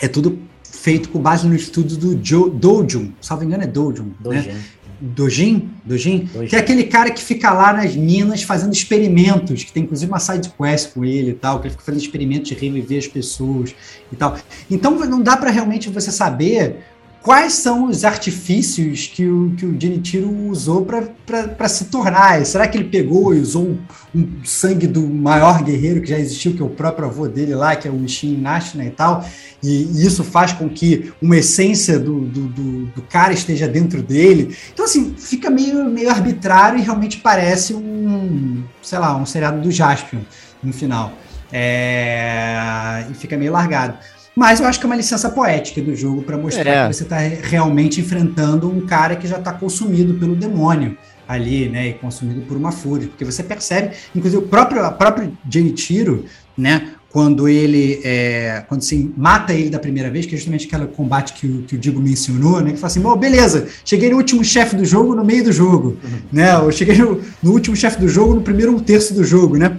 É 0.00 0.06
tudo 0.06 0.53
feito 0.74 1.08
com 1.08 1.18
base 1.18 1.46
no 1.46 1.54
estudo 1.54 1.96
do 1.96 2.14
jo, 2.22 2.50
Dojun, 2.50 3.12
salvo 3.20 3.44
engano 3.44 3.62
é 3.62 3.66
Dojun, 3.66 4.10
né? 4.24 4.62
Dojin, 5.00 5.70
Dojin, 5.84 6.28
Dojin, 6.32 6.48
que 6.48 6.56
é 6.56 6.58
aquele 6.58 6.84
cara 6.84 7.10
que 7.10 7.22
fica 7.22 7.52
lá 7.52 7.72
nas 7.72 7.94
minas 7.94 8.42
fazendo 8.42 8.72
experimentos, 8.72 9.64
que 9.64 9.72
tem 9.72 9.82
inclusive 9.82 10.10
uma 10.10 10.20
side 10.20 10.50
quest 10.56 10.92
com 10.94 11.04
ele 11.04 11.30
e 11.30 11.34
tal, 11.34 11.60
que 11.60 11.66
ele 11.66 11.72
fica 11.72 11.84
fazendo 11.84 12.00
experimentos 12.00 12.48
de 12.48 12.54
reviver 12.54 12.98
as 12.98 13.06
pessoas 13.06 13.74
e 14.10 14.16
tal. 14.16 14.36
Então 14.70 14.98
não 15.06 15.20
dá 15.20 15.36
para 15.36 15.50
realmente 15.50 15.90
você 15.90 16.10
saber 16.10 16.84
quais 17.24 17.54
são 17.54 17.86
os 17.86 18.04
artifícios 18.04 19.06
que 19.06 19.26
o, 19.26 19.54
que 19.56 19.64
o 19.64 19.80
Genichiro 19.80 20.30
usou 20.50 20.84
para 20.84 21.68
se 21.70 21.86
tornar? 21.86 22.44
Será 22.44 22.68
que 22.68 22.76
ele 22.76 22.90
pegou 22.90 23.34
e 23.34 23.40
usou 23.40 23.62
um, 23.62 23.78
um, 24.14 24.44
sangue 24.44 24.86
do 24.86 25.00
maior 25.08 25.62
guerreiro 25.62 26.02
que 26.02 26.10
já 26.10 26.18
existiu, 26.18 26.52
que 26.52 26.60
é 26.60 26.64
o 26.64 26.68
próprio 26.68 27.06
avô 27.06 27.26
dele 27.26 27.54
lá, 27.54 27.74
que 27.76 27.88
é 27.88 27.90
o 27.90 28.06
Shin 28.06 28.36
Nashina 28.36 28.84
e 28.84 28.90
tal, 28.90 29.24
e, 29.62 29.84
e, 29.84 30.06
isso 30.06 30.22
faz 30.22 30.52
com 30.52 30.68
que 30.68 31.14
uma 31.20 31.38
essência 31.38 31.98
do, 31.98 32.20
do, 32.20 32.46
do, 32.46 32.86
do, 32.88 33.02
cara 33.02 33.32
esteja 33.32 33.66
dentro 33.66 34.02
dele? 34.02 34.54
Então, 34.74 34.84
assim, 34.84 35.14
fica 35.16 35.48
meio, 35.48 35.82
meio 35.86 36.10
arbitrário 36.10 36.78
e 36.78 36.82
realmente 36.82 37.16
parece 37.16 37.72
um, 37.72 38.62
sei 38.82 38.98
lá, 38.98 39.16
um 39.16 39.24
seriado 39.24 39.62
do 39.62 39.70
Jaspion 39.70 40.20
no 40.62 40.74
final. 40.74 41.10
É, 41.50 43.06
e 43.10 43.14
fica 43.14 43.36
meio 43.38 43.52
largado. 43.52 43.96
Mas 44.34 44.60
eu 44.60 44.66
acho 44.66 44.80
que 44.80 44.86
é 44.86 44.88
uma 44.88 44.96
licença 44.96 45.28
poética 45.30 45.80
do 45.80 45.94
jogo 45.94 46.22
para 46.22 46.36
mostrar 46.36 46.70
é. 46.70 46.88
que 46.88 46.94
você 46.94 47.04
está 47.04 47.18
realmente 47.18 48.00
enfrentando 48.00 48.68
um 48.68 48.80
cara 48.80 49.14
que 49.14 49.28
já 49.28 49.38
está 49.38 49.52
consumido 49.52 50.14
pelo 50.14 50.34
demônio 50.34 50.96
ali, 51.26 51.68
né, 51.68 51.88
e 51.88 51.94
consumido 51.94 52.42
por 52.42 52.56
uma 52.56 52.70
fúria, 52.70 53.08
porque 53.08 53.24
você 53.24 53.42
percebe, 53.42 53.94
inclusive 54.14 54.42
o 54.42 54.46
próprio, 54.46 54.84
a 54.84 54.90
próprio 54.90 55.36
Genichiro, 55.48 56.26
né, 56.56 56.90
quando 57.08 57.48
ele, 57.48 58.00
é, 58.04 58.64
quando 58.68 58.82
se 58.82 59.10
mata 59.16 59.54
ele 59.54 59.70
da 59.70 59.78
primeira 59.78 60.10
vez, 60.10 60.26
que 60.26 60.34
é 60.34 60.36
justamente 60.36 60.66
aquele 60.66 60.86
combate 60.88 61.32
que 61.32 61.46
o, 61.46 61.62
que 61.62 61.76
o 61.76 61.78
Digo 61.78 62.00
mencionou, 62.00 62.60
né, 62.60 62.72
que 62.72 62.76
fala 62.76 62.88
assim, 62.88 63.18
beleza, 63.18 63.68
cheguei 63.84 64.10
no 64.10 64.16
último 64.16 64.44
chefe 64.44 64.76
do 64.76 64.84
jogo 64.84 65.14
no 65.14 65.24
meio 65.24 65.44
do 65.44 65.52
jogo, 65.52 65.96
uhum. 66.04 66.18
né, 66.32 66.54
eu 66.54 66.70
cheguei 66.70 66.96
no, 66.98 67.22
no 67.42 67.52
último 67.52 67.74
chefe 67.74 67.98
do 67.98 68.08
jogo 68.08 68.34
no 68.34 68.42
primeiro 68.42 68.74
um 68.74 68.80
terço 68.80 69.14
do 69.14 69.24
jogo, 69.24 69.56
né, 69.56 69.78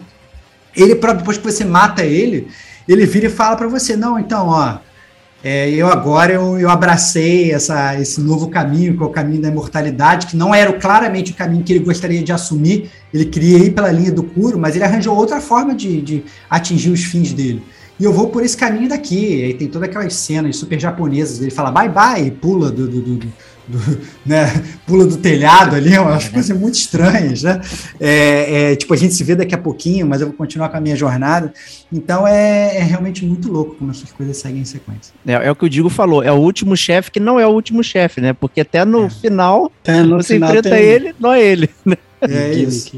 ele 0.76 0.96
próprio, 0.96 1.20
depois 1.20 1.38
que 1.38 1.44
você 1.44 1.64
mata 1.64 2.04
ele, 2.04 2.48
ele 2.88 3.06
vira 3.06 3.28
e 3.28 3.30
fala 3.30 3.56
para 3.56 3.68
você, 3.68 3.96
não, 3.96 4.20
então, 4.20 4.48
ó, 4.48 4.78
é, 5.44 5.70
eu 5.70 5.88
agora 5.88 6.34
eu, 6.34 6.60
eu 6.60 6.70
abracei 6.70 7.52
essa, 7.52 8.00
esse 8.00 8.20
novo 8.20 8.50
caminho, 8.50 8.98
que 8.98 9.04
é 9.04 9.06
o 9.06 9.10
caminho 9.10 9.42
da 9.44 9.48
imortalidade, 9.50 10.28
que 10.28 10.36
não 10.36 10.56
era 10.56 10.74
claramente 10.74 11.32
o 11.32 11.36
caminho 11.36 11.64
que 11.64 11.72
ele 11.72 11.86
gostaria 11.86 12.24
de 12.24 12.32
assumir, 12.32 12.90
ele 13.14 13.26
queria 13.26 13.60
ir 13.60 13.72
pela 13.72 13.92
linha 13.92 14.12
do 14.12 14.24
curo, 14.24 14.58
mas 14.58 14.76
ele 14.76 14.84
arranjou 14.84 15.16
outra 15.16 15.40
forma 15.40 15.76
de, 15.76 16.02
de 16.02 16.24
atingir 16.50 16.90
os 16.90 17.04
fins 17.04 17.32
dele. 17.32 17.62
E 18.00 18.04
eu 18.04 18.12
vou 18.12 18.30
por 18.30 18.44
esse 18.44 18.58
caminho 18.58 18.90
daqui. 18.90 19.44
Aí 19.44 19.54
tem 19.54 19.68
todas 19.68 19.88
aquelas 19.88 20.14
cenas 20.16 20.58
super 20.58 20.80
japonesas, 20.80 21.40
ele 21.42 21.52
fala 21.52 21.72
bye 21.72 21.90
bye, 21.90 22.32
pula 22.32 22.72
do, 22.72 22.88
do, 22.88 23.02
do 23.02 23.34
do, 23.68 23.80
né, 24.26 24.64
pula 24.86 25.06
do 25.06 25.18
telhado 25.18 25.76
ali, 25.76 25.98
umas 25.98 26.28
coisas 26.30 26.58
muito 26.58 26.76
estranhas, 26.76 27.44
né? 27.44 27.62
É, 28.00 28.72
é, 28.72 28.76
tipo, 28.76 28.94
a 28.94 28.98
gente 28.98 29.14
se 29.14 29.24
vê 29.24 29.36
daqui 29.36 29.56
a 29.56 29.58
pouquinho, 29.58 30.06
mas 30.06 30.22
eu 30.22 30.28
vou 30.28 30.36
continuar 30.36 30.70
com 30.70 30.78
a 30.78 30.82
minha 30.82 30.96
jornada. 30.96 31.54
Então 31.92 32.28
é, 32.28 32.78
é 32.78 32.84
realmente 32.84 33.26
muito 33.26 33.52
louco 33.52 33.76
como 33.76 33.92
essas 33.92 34.12
coisas 34.12 34.38
seguem 34.38 34.62
em 34.62 34.66
sequência. 34.66 35.14
É, 35.26 35.34
é 35.34 35.52
o 35.52 35.56
que 35.56 35.66
o 35.66 35.70
Digo 35.70 35.90
falou, 35.90 36.24
é 36.24 36.32
o 36.32 36.36
último 36.36 36.76
chefe 36.76 37.12
que 37.12 37.20
não 37.20 37.40
é 37.40 37.46
o 37.46 37.52
último 37.52 37.84
chefe, 37.84 38.22
né? 38.22 38.34
Porque 38.34 38.62
até 38.62 38.84
no 38.86 39.06
é. 39.06 39.10
final 39.10 39.72
no 40.06 40.18
você 40.18 40.36
final 40.36 40.50
enfrenta 40.50 40.70
tem... 40.70 40.84
ele, 40.84 41.16
não 41.20 41.34
é 41.34 41.42
ele. 41.42 41.70
Né? 41.86 41.98
É 42.22 42.54
isso. 42.54 42.92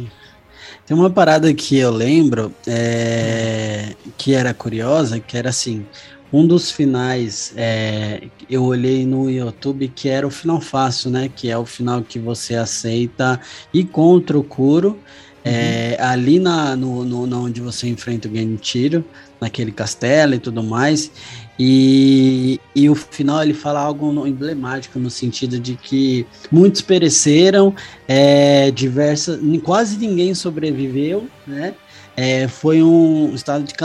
Tem 0.88 0.96
uma 0.96 1.10
parada 1.10 1.54
que 1.54 1.78
eu 1.78 1.92
lembro 1.92 2.54
é, 2.66 3.94
que 4.18 4.34
era 4.34 4.54
curiosa, 4.54 5.20
que 5.20 5.38
era 5.38 5.50
assim, 5.50 5.86
um 6.32 6.46
dos 6.46 6.72
finais, 6.72 7.54
é, 7.56 8.24
eu 8.50 8.64
olhei 8.64 9.06
no 9.06 9.30
YouTube 9.30 9.88
que 9.88 10.10
era 10.10 10.28
o 10.28 10.30
final 10.30 10.60
fácil, 10.60 11.10
né? 11.10 11.30
Que 11.34 11.50
é 11.50 11.58
o 11.58 11.66
final 11.66 12.02
que 12.02 12.20
você 12.20 12.56
aceita 12.56 13.40
e 13.74 13.84
contra 13.84 14.38
o 14.38 14.44
Kuro. 14.44 15.00
É, 15.46 15.96
uhum. 15.98 16.06
ali 16.06 16.40
na, 16.40 16.76
no, 16.76 17.06
no, 17.06 17.46
onde 17.46 17.62
você 17.62 17.88
enfrenta 17.88 18.28
o 18.28 18.36
Genichiro, 18.36 19.06
naquele 19.40 19.72
castelo 19.72 20.34
e 20.34 20.40
tudo 20.40 20.62
mais. 20.62 21.10
E, 21.58 22.60
e 22.76 22.90
o 22.90 22.96
final 22.96 23.42
ele 23.42 23.54
fala 23.54 23.80
algo 23.80 24.28
emblemático 24.28 25.00
no 25.00 25.10
sentido 25.10 25.58
de 25.58 25.76
que 25.76 26.26
muitos 26.52 26.82
pereceram, 26.82 27.74
é, 28.08 28.70
diversas, 28.72 29.40
quase 29.64 29.98
ninguém 29.98 30.34
sobreviveu, 30.34 31.28
né? 31.48 31.74
É, 32.20 32.48
foi 32.48 32.82
um 32.82 33.32
estado 33.36 33.64
de 33.64 33.76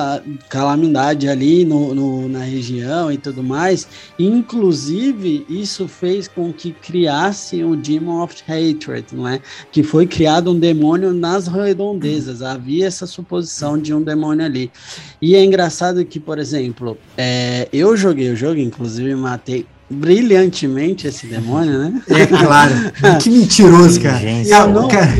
calamidade 0.48 1.28
ali 1.28 1.66
no, 1.66 1.94
no, 1.94 2.28
na 2.30 2.38
região 2.38 3.12
e 3.12 3.18
tudo 3.18 3.42
mais. 3.42 3.86
Inclusive, 4.18 5.44
isso 5.50 5.86
fez 5.86 6.28
com 6.28 6.50
que 6.50 6.72
criasse 6.72 7.62
o 7.62 7.76
Demon 7.76 8.22
of 8.22 8.42
Hatred, 8.48 9.08
não 9.12 9.28
é? 9.28 9.38
Que 9.70 9.82
foi 9.82 10.06
criado 10.06 10.50
um 10.50 10.58
demônio 10.58 11.12
nas 11.12 11.46
redondezas. 11.46 12.40
Havia 12.40 12.86
essa 12.86 13.06
suposição 13.06 13.76
de 13.78 13.92
um 13.92 14.02
demônio 14.02 14.46
ali. 14.46 14.72
E 15.20 15.36
é 15.36 15.44
engraçado 15.44 16.02
que, 16.02 16.18
por 16.18 16.38
exemplo, 16.38 16.96
é, 17.18 17.68
eu 17.70 17.94
joguei 17.98 18.30
o 18.30 18.36
jogo, 18.36 18.58
inclusive 18.58 19.14
matei 19.14 19.66
brilhantemente 19.90 21.06
esse 21.06 21.26
demônio, 21.26 21.78
né? 21.78 22.02
É 22.08 22.26
claro. 22.26 22.72
que 23.20 23.28
mentiroso, 23.28 24.00
cara. 24.00 24.22
Eu 24.24 24.68
não, 24.68 24.88
cara. 24.88 25.12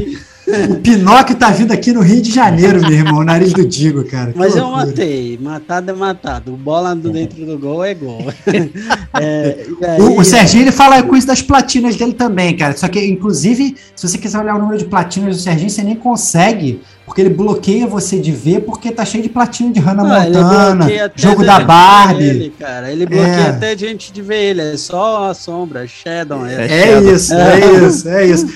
O 0.47 0.81
Pinóquio 0.81 1.37
tá 1.37 1.51
vindo 1.51 1.73
aqui 1.73 1.93
no 1.93 2.01
Rio 2.01 2.21
de 2.21 2.33
Janeiro, 2.33 2.81
meu 2.81 2.91
irmão, 2.91 3.21
o 3.21 3.25
nariz 3.25 3.53
do 3.53 3.67
Digo, 3.67 4.05
cara. 4.05 4.33
Mas 4.35 4.57
eu 4.57 4.69
matei, 4.71 5.39
matado 5.41 5.91
é 5.91 5.95
matado. 5.95 6.53
Bola 6.53 6.95
do 6.95 7.11
dentro 7.11 7.47
do 7.47 7.57
gol 7.59 7.85
é 7.85 7.95
gol. 7.95 8.27
é, 9.21 9.67
o, 10.01 10.21
o 10.21 10.25
Serginho 10.25 10.65
ele 10.65 10.73
fala 10.73 11.03
com 11.03 11.17
isso 11.17 11.27
das 11.27 11.41
platinas 11.41 11.97
dele 11.97 12.13
também, 12.13 12.57
cara. 12.57 12.77
Só 12.77 12.89
que, 12.89 13.05
inclusive, 13.05 13.77
se 13.95 14.09
você 14.09 14.19
quiser 14.19 14.41
olhar 14.41 14.57
o 14.57 14.59
número 14.59 14.79
de 14.79 14.85
platinas 14.87 15.37
do 15.37 15.43
Serginho, 15.43 15.71
você 15.71 15.83
nem 15.83 15.95
consegue 15.95 16.81
porque 17.05 17.21
ele 17.21 17.31
bloqueia 17.31 17.87
você 17.87 18.19
de 18.19 18.31
ver 18.33 18.61
porque 18.61 18.91
tá 18.91 19.05
cheio 19.05 19.23
de 19.23 19.29
platina 19.29 19.73
de 19.73 19.81
Hannah 19.81 20.03
ah, 20.03 20.25
Montana, 20.25 21.13
jogo 21.17 21.45
da 21.45 21.61
Barbie. 21.61 22.25
Ele, 22.25 22.55
cara. 22.59 22.93
ele 22.93 23.07
bloqueia 23.07 23.47
é. 23.47 23.51
até 23.51 23.77
gente 23.77 24.13
de 24.13 24.23
ver 24.23 24.51
ele, 24.51 24.61
é 24.61 24.77
só 24.77 25.29
a 25.31 25.35
sombra, 25.35 25.87
Shadow. 25.87 26.47
É, 26.47 26.67
é, 26.67 26.93
é 26.93 27.01
isso, 27.13 27.35
é, 27.35 27.87
isso, 27.87 28.09
é 28.09 28.27
isso. 28.27 28.47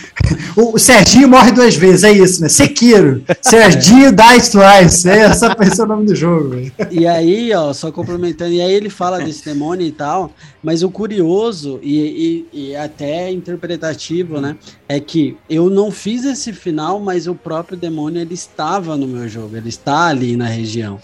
O, 0.56 0.76
o, 0.76 0.78
Serginho 0.78 1.28
morre 1.28 1.52
duas 1.52 1.74
vezes, 1.74 2.04
é 2.04 2.12
isso, 2.12 2.40
né? 2.40 2.48
Sekiro. 2.48 3.22
Serginho 3.42 4.12
dies 4.12 4.48
twice, 4.48 5.08
é 5.08 5.18
essa 5.18 5.46
é 5.46 5.82
o 5.82 5.86
nome 5.86 6.06
do 6.06 6.14
jogo. 6.14 6.70
E 6.90 7.06
aí, 7.06 7.52
ó, 7.52 7.72
só 7.72 7.90
complementando, 7.90 8.52
e 8.52 8.60
aí 8.60 8.72
ele 8.72 8.90
fala 8.90 9.18
desse 9.18 9.44
demônio 9.44 9.86
e 9.86 9.92
tal, 9.92 10.30
mas 10.62 10.82
o 10.82 10.90
curioso 10.90 11.78
e, 11.82 12.46
e, 12.52 12.70
e 12.70 12.76
até 12.76 13.30
interpretativo, 13.30 14.40
né, 14.40 14.56
é 14.88 14.98
que 14.98 15.36
eu 15.48 15.68
não 15.68 15.90
fiz 15.90 16.24
esse 16.24 16.52
final, 16.52 17.00
mas 17.00 17.26
o 17.26 17.34
próprio 17.34 17.76
demônio 17.76 18.20
ele 18.20 18.36
estava 18.46 18.96
no 18.96 19.06
meu 19.06 19.28
jogo, 19.28 19.56
ele 19.56 19.68
está 19.68 20.06
ali 20.06 20.36
na 20.36 20.46
região, 20.46 20.98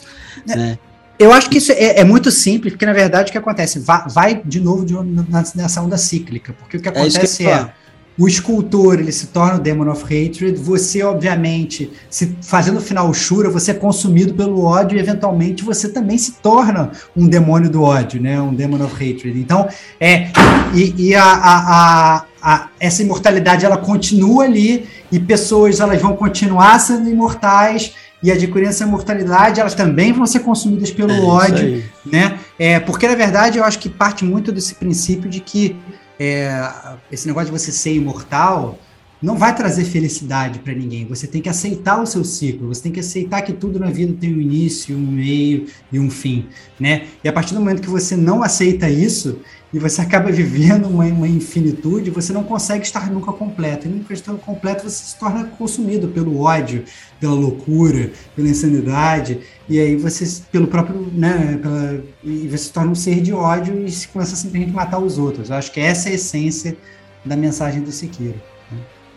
é, 0.49 0.57
né? 0.57 0.79
Eu 1.19 1.33
acho 1.33 1.49
que 1.49 1.59
isso 1.59 1.71
é, 1.73 2.01
é, 2.01 2.05
muito 2.05 2.31
simples, 2.31 2.73
porque 2.73 2.87
na 2.87 2.93
verdade 2.93 3.29
o 3.29 3.33
que 3.33 3.39
acontece? 3.39 3.79
Vai, 3.79 4.09
vai 4.09 4.43
de 4.45 4.61
novo 4.61 4.85
de, 4.85 4.95
na, 4.95 5.45
nessa 5.55 5.81
onda 5.81 5.97
cíclica, 5.97 6.53
porque 6.55 6.77
o 6.77 6.81
que 6.81 6.89
é 6.89 6.91
acontece 6.91 7.47
é 7.47 7.73
o 8.19 8.29
escultor 8.29 9.01
ele 9.01 9.13
se 9.13 9.29
torna 9.29 9.57
o 9.57 9.61
Demon 9.61 9.91
of 9.91 10.05
Hatred, 10.05 10.57
você 10.57 11.03
obviamente, 11.03 11.91
se 12.11 12.37
fazendo 12.43 12.79
o 12.79 12.81
final 12.81 13.13
Shura, 13.15 13.49
você 13.49 13.71
é 13.71 13.75
consumido 13.75 14.35
pelo 14.35 14.65
ódio 14.65 14.97
e 14.97 15.01
eventualmente 15.01 15.65
você 15.65 15.89
também 15.89 16.19
se 16.19 16.33
torna 16.33 16.91
um 17.17 17.27
demônio 17.27 17.71
do 17.71 17.83
ódio, 17.83 18.21
né? 18.21 18.41
Um 18.41 18.55
Demon 18.55 18.85
of 18.85 18.95
Hatred. 18.95 19.39
Então, 19.39 19.67
é 19.99 20.29
e, 20.75 21.09
e 21.09 21.15
a, 21.15 21.25
a, 21.25 22.17
a, 22.17 22.25
a, 22.43 22.69
essa 22.79 23.03
imortalidade 23.03 23.65
ela 23.65 23.79
continua 23.79 24.45
ali 24.45 24.87
e 25.11 25.19
pessoas 25.19 25.81
elas 25.81 26.01
vão 26.01 26.15
continuar 26.15 26.79
sendo 26.79 27.09
imortais 27.09 27.95
e 28.23 28.31
adquirindo 28.31 28.71
essa 28.71 28.85
imortalidade, 28.85 29.59
elas 29.59 29.75
também 29.75 30.13
vão 30.13 30.27
ser 30.27 30.41
consumidas 30.41 30.93
pelo 30.93 31.11
é 31.11 31.21
ódio, 31.21 31.83
né? 32.07 32.39
É, 32.57 32.79
porque 32.79 33.09
na 33.09 33.17
verdade 33.17 33.59
eu 33.59 33.65
acho 33.65 33.79
que 33.79 33.89
parte 33.89 34.25
muito 34.25 34.53
desse 34.53 34.77
princípio 34.77 35.29
de 35.29 35.41
que 35.41 35.77
é, 36.25 36.97
esse 37.11 37.27
negócio 37.27 37.53
de 37.53 37.59
você 37.59 37.73
ser 37.73 37.95
imortal 37.95 38.79
não 39.21 39.37
vai 39.37 39.55
trazer 39.55 39.85
felicidade 39.85 40.61
para 40.61 40.73
ninguém. 40.73 41.05
Você 41.07 41.27
tem 41.27 41.41
que 41.41 41.49
aceitar 41.49 42.01
o 42.01 42.07
seu 42.07 42.25
ciclo, 42.25 42.69
você 42.69 42.83
tem 42.83 42.93
que 42.93 43.01
aceitar 43.01 43.43
que 43.43 43.53
tudo 43.53 43.79
na 43.79 43.91
vida 43.91 44.17
tem 44.21 44.33
um 44.33 44.41
início, 44.41 44.97
um 44.97 45.01
meio 45.01 45.67
e 45.91 45.99
um 45.99 46.11
fim, 46.11 46.47
né? 46.79 47.07
E 47.25 47.29
a 47.29 47.33
partir 47.33 47.55
do 47.55 47.61
momento 47.61 47.83
que 47.83 47.91
você 47.91 48.17
não 48.17 48.43
aceita 48.43 48.89
isso 48.89 49.41
e 49.73 49.79
você 49.79 50.03
acaba 50.03 50.31
vivendo 50.31 50.87
uma, 50.87 51.05
uma 51.07 51.27
infinitude, 51.27 52.11
você 52.11 52.33
não 52.33 52.45
consegue 52.45 52.85
estar 52.85 53.11
nunca 53.11 53.33
completo. 53.33 53.87
E 53.87 53.91
nunca 53.91 54.13
estando 54.13 54.39
completo, 54.39 54.83
você 54.83 55.05
se 55.05 55.19
torna 55.19 55.45
consumido 55.45 56.09
pelo 56.09 56.41
ódio, 56.41 56.85
pela 57.19 57.33
loucura, 57.33 58.11
pela 58.37 58.49
insanidade, 58.49 59.41
e 59.69 59.81
aí 59.81 59.97
você, 59.97 60.43
pelo 60.53 60.67
próprio, 60.67 61.09
né, 61.13 61.59
pela, 61.63 62.05
e 62.23 62.49
você 62.49 62.65
se 62.65 62.73
torna 62.73 62.91
um 62.91 62.95
ser 62.95 63.23
de 63.23 63.33
ódio 63.33 63.85
e 63.87 63.91
se 63.91 64.09
começa 64.09 64.47
a 64.47 64.73
matar 64.73 64.99
os 64.99 65.17
outros. 65.17 65.49
Eu 65.49 65.57
acho 65.57 65.73
que 65.73 65.81
essa 65.81 66.11
é 66.11 66.13
a 66.13 66.15
essência 66.17 66.77
da 67.25 67.37
mensagem 67.37 67.81
do 67.81 67.91
Sekiro. 67.91 68.41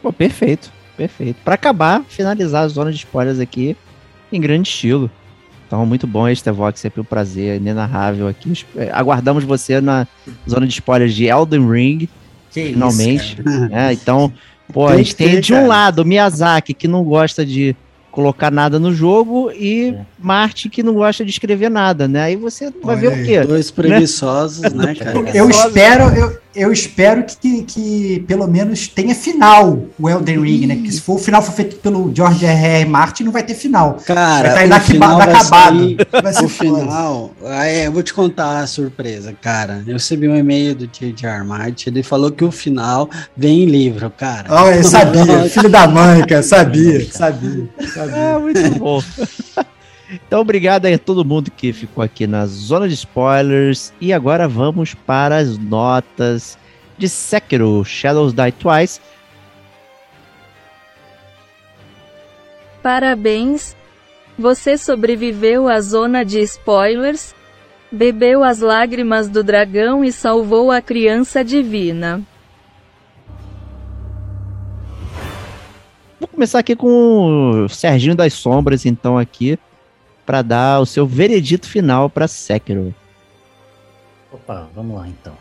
Pô, 0.01 0.13
perfeito, 0.13 0.71
perfeito. 0.95 1.37
Para 1.43 1.55
acabar, 1.55 2.03
finalizar 2.07 2.63
as 2.63 2.73
zonas 2.73 2.95
de 2.95 3.03
spoilers 3.03 3.39
aqui 3.39 3.75
em 4.31 4.39
grande 4.39 4.69
estilo. 4.69 5.11
Então, 5.67 5.85
muito 5.85 6.05
bom 6.05 6.27
este 6.27 6.49
Vox, 6.51 6.79
sempre 6.79 7.01
um 7.01 7.03
prazer 7.03 7.57
inenarrável 7.57 8.27
aqui. 8.27 8.53
É, 8.75 8.91
aguardamos 8.91 9.43
você 9.43 9.81
na 9.81 10.07
zona 10.47 10.67
de 10.67 10.73
spoilers 10.73 11.13
de 11.13 11.25
Elden 11.25 11.69
Ring, 11.69 12.09
que 12.51 12.67
finalmente. 12.67 13.39
Isso, 13.39 13.73
é, 13.73 13.93
então, 13.93 14.31
pô, 14.71 14.87
a 14.87 14.97
gente 14.97 15.15
tem 15.15 15.39
de 15.39 15.53
um 15.53 15.67
lado 15.67 15.99
o 15.99 16.05
Miyazaki, 16.05 16.73
que 16.73 16.87
não 16.87 17.03
gosta 17.03 17.45
de 17.45 17.75
colocar 18.15 18.49
nada 18.49 18.79
no 18.79 18.93
jogo 18.93 19.51
e 19.51 19.89
é. 19.89 20.05
Marte 20.17 20.69
que 20.69 20.81
não 20.81 20.93
gosta 20.93 21.25
de 21.25 21.31
escrever 21.31 21.69
nada, 21.69 22.07
né? 22.07 22.23
Aí 22.23 22.35
você 22.37 22.71
vai 22.81 22.95
ver 22.95 23.07
o 23.09 23.25
quê? 23.25 23.41
Dois 23.41 23.69
preguiçosos, 23.69 24.71
né, 24.73 24.85
né 24.85 24.95
cara? 24.95 25.19
Eu 25.33 25.49
espero, 25.49 26.03
eu, 26.15 26.37
eu 26.55 26.71
espero 26.71 27.23
que, 27.23 27.63
que 27.63 28.25
pelo 28.27 28.47
menos 28.47 28.87
tenha 28.87 29.13
final 29.13 29.77
o 29.99 30.09
Elden 30.09 30.41
Ring, 30.41 30.65
né? 30.67 30.75
Porque 30.75 30.91
se 30.91 31.01
for 31.01 31.15
o 31.15 31.19
final 31.19 31.41
for 31.41 31.51
feito 31.51 31.75
pelo 31.77 32.13
George 32.15 32.45
R. 32.45 32.65
R. 32.81 32.85
Martin, 32.89 33.23
não 33.23 33.31
vai 33.31 33.43
ter 33.43 33.55
final. 33.55 33.97
Cara, 34.05 34.53
vai 34.53 34.65
estar 34.65 34.95
inacabado. 34.95 35.95
Vai 36.23 36.33
ser 36.33 36.45
o 36.45 36.49
final. 36.49 37.31
É, 37.43 37.87
eu 37.87 37.91
vou 37.91 38.01
te 38.01 38.13
contar 38.13 38.59
a 38.59 38.67
surpresa, 38.67 39.33
cara. 39.33 39.83
Eu 39.85 39.93
recebi 39.93 40.27
um 40.27 40.35
e-mail 40.35 40.73
do 40.73 40.89
George 40.91 41.25
R. 41.25 41.43
Martin, 41.43 41.89
ele 41.89 42.03
falou 42.03 42.31
que 42.31 42.43
o 42.43 42.51
final 42.51 43.09
vem 43.35 43.63
em 43.63 43.65
livro, 43.65 44.09
cara. 44.09 44.47
Oh, 44.49 44.69
eu 44.69 44.83
sabia, 44.83 45.43
filho 45.49 45.69
da 45.69 45.87
mãe, 45.87 46.25
cara, 46.25 46.41
sabia, 46.41 47.05
sabia, 47.11 47.69
sabia. 47.93 48.35
Ah, 48.35 48.39
muito 48.39 48.79
bom. 48.79 49.01
Então, 50.09 50.41
obrigado 50.41 50.85
a 50.85 50.97
todo 50.97 51.25
mundo 51.25 51.49
que 51.49 51.73
ficou 51.73 52.03
aqui 52.03 52.27
na 52.27 52.45
zona 52.45 52.87
de 52.87 52.93
spoilers. 52.93 53.91
E 53.99 54.13
agora 54.13 54.47
vamos 54.47 54.93
para 54.93 55.37
as 55.37 55.57
notas 55.57 56.57
de 56.97 57.09
Sekiro 57.09 57.83
Shadows 57.83 58.33
Die 58.33 58.51
Twice. 58.51 58.99
Parabéns! 62.83 63.75
Você 64.37 64.77
sobreviveu 64.77 65.67
à 65.67 65.79
zona 65.79 66.23
de 66.23 66.41
spoilers, 66.41 67.33
bebeu 67.89 68.43
as 68.43 68.59
lágrimas 68.59 69.29
do 69.29 69.41
dragão 69.41 70.03
e 70.03 70.11
salvou 70.11 70.69
a 70.69 70.81
criança 70.81 71.43
divina. 71.43 72.21
Vou 76.19 76.27
começar 76.27 76.59
aqui 76.59 76.75
com 76.75 77.63
o 77.63 77.69
Serginho 77.69 78.13
das 78.13 78.33
Sombras, 78.33 78.85
então, 78.85 79.17
aqui 79.17 79.57
para 80.25 80.41
dar 80.41 80.79
o 80.79 80.85
seu 80.85 81.05
veredito 81.05 81.67
final 81.67 82.09
para 82.09 82.27
Sekiro. 82.27 82.93
Opa, 84.31 84.67
vamos 84.73 84.97
lá 84.97 85.07
então. 85.07 85.37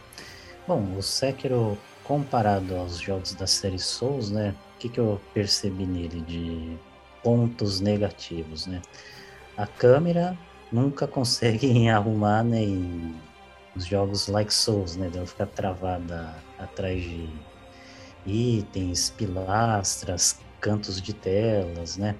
Bom, 0.67 0.97
o 0.97 1.03
Sekiro 1.03 1.79
comparado 2.05 2.77
aos 2.77 2.99
jogos 2.99 3.35
da 3.35 3.47
série 3.47 3.79
Souls, 3.79 4.31
né? 4.31 4.55
O 4.77 4.79
que, 4.79 4.89
que 4.89 5.01
eu 5.01 5.21
percebi 5.33 5.87
nele 5.87 6.21
de 6.21 6.77
pontos 7.23 7.81
negativos, 7.81 8.67
né? 8.67 8.83
A 9.57 9.67
câmera 9.67 10.37
nunca 10.71 11.07
consegue 11.09 11.89
arrumar, 11.89 12.45
né? 12.45 12.63
Em 12.63 13.15
os 13.75 13.87
jogos 13.87 14.29
like 14.29 14.55
Souls, 14.55 14.97
né? 14.97 15.09
Deve 15.13 15.27
ficar 15.27 15.47
travada 15.47 16.37
atrás 16.59 17.03
de 17.03 17.29
itens, 18.27 19.11
pilastras, 19.11 20.39
cantos 20.61 21.01
de 21.01 21.13
telas, 21.13 21.97
né? 21.97 22.15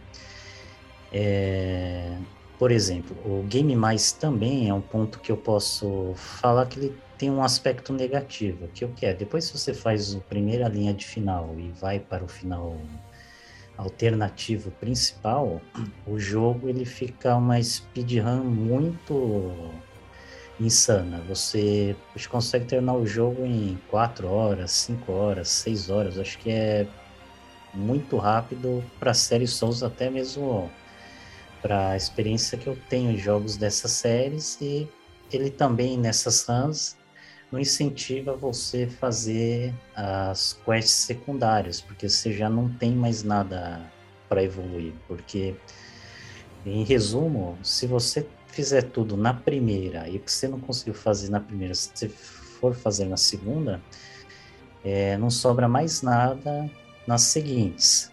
É, 1.13 2.17
por 2.65 2.73
exemplo, 2.73 3.15
o 3.27 3.43
Game 3.43 3.77
Mais 3.77 4.11
também 4.11 4.71
é 4.71 4.73
um 4.73 4.81
ponto 4.81 5.21
que 5.21 5.31
eu 5.31 5.37
posso 5.37 6.15
falar 6.17 6.65
que 6.65 6.79
ele 6.79 6.97
tem 7.19 7.31
um 7.31 7.43
aspecto 7.43 7.93
negativo, 7.93 8.67
que 8.69 8.87
o 8.87 8.89
que 8.89 9.05
é? 9.05 9.13
Depois 9.13 9.51
que 9.51 9.59
você 9.59 9.75
faz 9.75 10.15
a 10.15 10.21
primeira 10.21 10.67
linha 10.67 10.95
de 10.95 11.05
final 11.05 11.55
e 11.59 11.71
vai 11.73 12.01
para 12.01 12.25
o 12.25 12.27
final 12.27 12.81
alternativo 13.77 14.71
principal, 14.81 15.61
o 16.09 16.19
jogo 16.19 16.67
ele 16.67 16.87
fica 16.87 17.37
uma 17.37 17.63
speedrun 17.63 18.45
muito 18.45 19.53
insana. 20.59 21.21
Você, 21.29 21.95
você 22.17 22.27
consegue 22.31 22.65
terminar 22.65 22.95
o 22.95 23.05
jogo 23.05 23.45
em 23.45 23.79
4 23.91 24.27
horas, 24.27 24.71
5 24.71 25.13
horas, 25.13 25.51
6 25.51 25.91
horas. 25.91 26.19
Acho 26.19 26.39
que 26.39 26.51
é 26.51 26.87
muito 27.75 28.17
rápido 28.17 28.83
para 28.99 29.13
série 29.13 29.47
Souls, 29.47 29.83
até 29.83 30.09
mesmo 30.09 30.71
para 31.65 31.93
a 31.93 31.97
experiência 31.97 32.59
que 32.59 32.67
eu 32.67 32.77
tenho 32.91 33.13
em 33.13 33.17
jogos 33.17 33.57
dessas 33.57 33.93
séries 33.93 34.59
e 34.61 34.87
ele 35.33 35.49
também 35.49 35.97
nessas 35.97 36.45
runs 36.45 36.95
não 37.51 37.59
incentiva 37.59 38.37
você 38.37 38.87
fazer 38.87 39.73
as 39.97 40.53
quests 40.63 40.93
secundárias, 40.93 41.81
porque 41.81 42.07
você 42.07 42.35
já 42.35 42.51
não 42.51 42.69
tem 42.69 42.93
mais 42.93 43.23
nada 43.23 43.81
para 44.29 44.43
evoluir, 44.43 44.93
porque 45.09 45.55
em 46.67 46.85
resumo, 46.85 47.59
se 47.63 47.87
você 47.87 48.29
fizer 48.49 48.83
tudo 48.83 49.17
na 49.17 49.33
primeira 49.33 50.07
e 50.07 50.19
o 50.19 50.21
que 50.21 50.31
você 50.31 50.47
não 50.47 50.61
conseguiu 50.61 50.93
fazer 50.93 51.31
na 51.31 51.41
primeira, 51.41 51.75
se 51.75 51.91
você 51.95 52.09
for 52.11 52.75
fazer 52.75 53.07
na 53.07 53.17
segunda, 53.17 53.81
é, 54.85 55.17
não 55.17 55.31
sobra 55.31 55.67
mais 55.67 56.03
nada 56.03 56.71
nas 57.07 57.23
seguintes. 57.23 58.13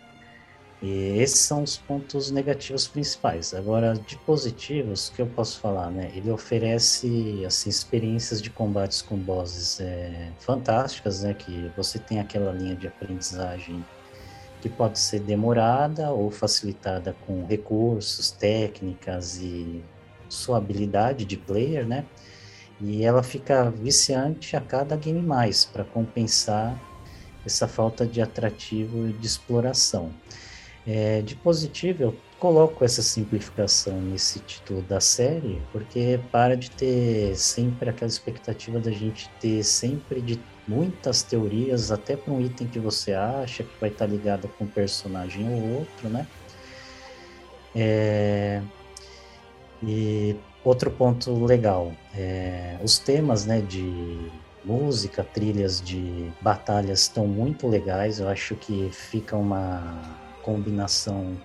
E 0.82 1.20
esses 1.20 1.40
são 1.42 1.62
os 1.62 1.78
pontos 1.78 2.32
negativos 2.32 2.88
principais. 2.88 3.54
Agora, 3.54 3.94
de 3.94 4.18
positivos, 4.18 5.10
o 5.10 5.14
que 5.14 5.22
eu 5.22 5.28
posso 5.28 5.60
falar, 5.60 5.92
né? 5.92 6.12
Ele 6.16 6.32
oferece 6.32 7.44
assim, 7.46 7.70
experiências 7.70 8.42
de 8.42 8.50
combates 8.50 9.02
com 9.02 9.16
bosses 9.16 9.80
é, 9.80 10.32
fantásticas, 10.40 11.22
né? 11.22 11.36
Que 11.36 11.72
você 11.78 12.00
tem 12.00 12.20
aquela 12.20 12.52
linha 12.52 12.76
de 12.76 12.88
aprendizagem 12.88 13.86
que 14.60 14.70
pode 14.70 14.98
ser 14.98 15.20
demorada 15.20 16.12
ou 16.12 16.32
facilitada 16.32 17.16
com 17.28 17.46
recursos, 17.46 18.32
técnicas 18.32 19.38
e 19.38 19.84
sua 20.30 20.58
habilidade 20.58 21.26
de 21.26 21.38
player, 21.38 21.86
né? 21.86 22.06
E 22.80 23.04
ela 23.04 23.22
fica 23.22 23.70
viciante 23.70 24.56
a 24.56 24.62
cada 24.62 24.96
game 24.96 25.22
mais 25.22 25.64
para 25.64 25.84
compensar 25.84 26.80
essa 27.46 27.68
falta 27.68 28.06
de 28.06 28.20
atrativo 28.20 29.14
de 29.14 29.28
exploração. 29.28 30.12
É, 30.86 31.22
de 31.22 31.36
positivo, 31.36 32.04
eu 32.04 32.16
coloco 32.40 32.84
essa 32.84 33.04
simplificação 33.04 34.02
nesse 34.02 34.40
título 34.40 34.82
da 34.82 35.00
série, 35.00 35.62
porque 35.72 36.20
para 36.32 36.58
de 36.58 36.72
ter 36.72 37.36
sempre 37.36 37.90
aquela 37.90 38.10
expectativa 38.10 38.80
da 38.80 38.90
gente 38.90 39.30
ter 39.40 39.64
sempre 39.64 40.20
de 40.22 40.40
muitas 40.68 41.22
teorias, 41.22 41.92
até 41.92 42.16
para 42.16 42.34
um 42.34 42.42
item 42.42 42.68
que 42.68 42.80
você 42.80 43.14
acha 43.14 43.64
que 43.64 43.80
vai 43.80 43.90
estar 43.92 44.08
tá 44.08 44.12
ligado 44.12 44.48
com 44.48 44.64
um 44.64 44.68
personagem 44.68 45.48
ou 45.48 45.80
outro, 45.80 46.10
né? 46.10 46.26
É... 47.76 48.62
E 49.84 50.36
outro 50.64 50.90
ponto 50.90 51.46
legal, 51.46 51.92
é... 52.16 52.78
os 52.84 52.98
temas, 52.98 53.46
né, 53.46 53.62
de 53.62 54.32
música, 54.66 55.24
trilhas 55.24 55.80
de 55.80 56.32
batalhas 56.42 57.02
estão 57.02 57.28
muito 57.28 57.68
legais. 57.68 58.20
Eu 58.20 58.28
acho 58.28 58.56
que 58.56 58.90
fica 58.92 59.36
uma 59.36 60.21
combinação 60.42 61.38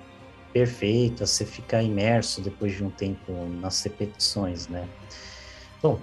perfeita, 0.53 1.27
você 1.27 1.45
ficar 1.45 1.83
imerso 1.83 2.41
depois 2.41 2.75
de 2.75 2.83
um 2.83 2.91
tempo 2.91 3.33
nas 3.61 3.83
repetições, 3.83 4.69
né? 4.69 4.89
Bom, 5.83 6.01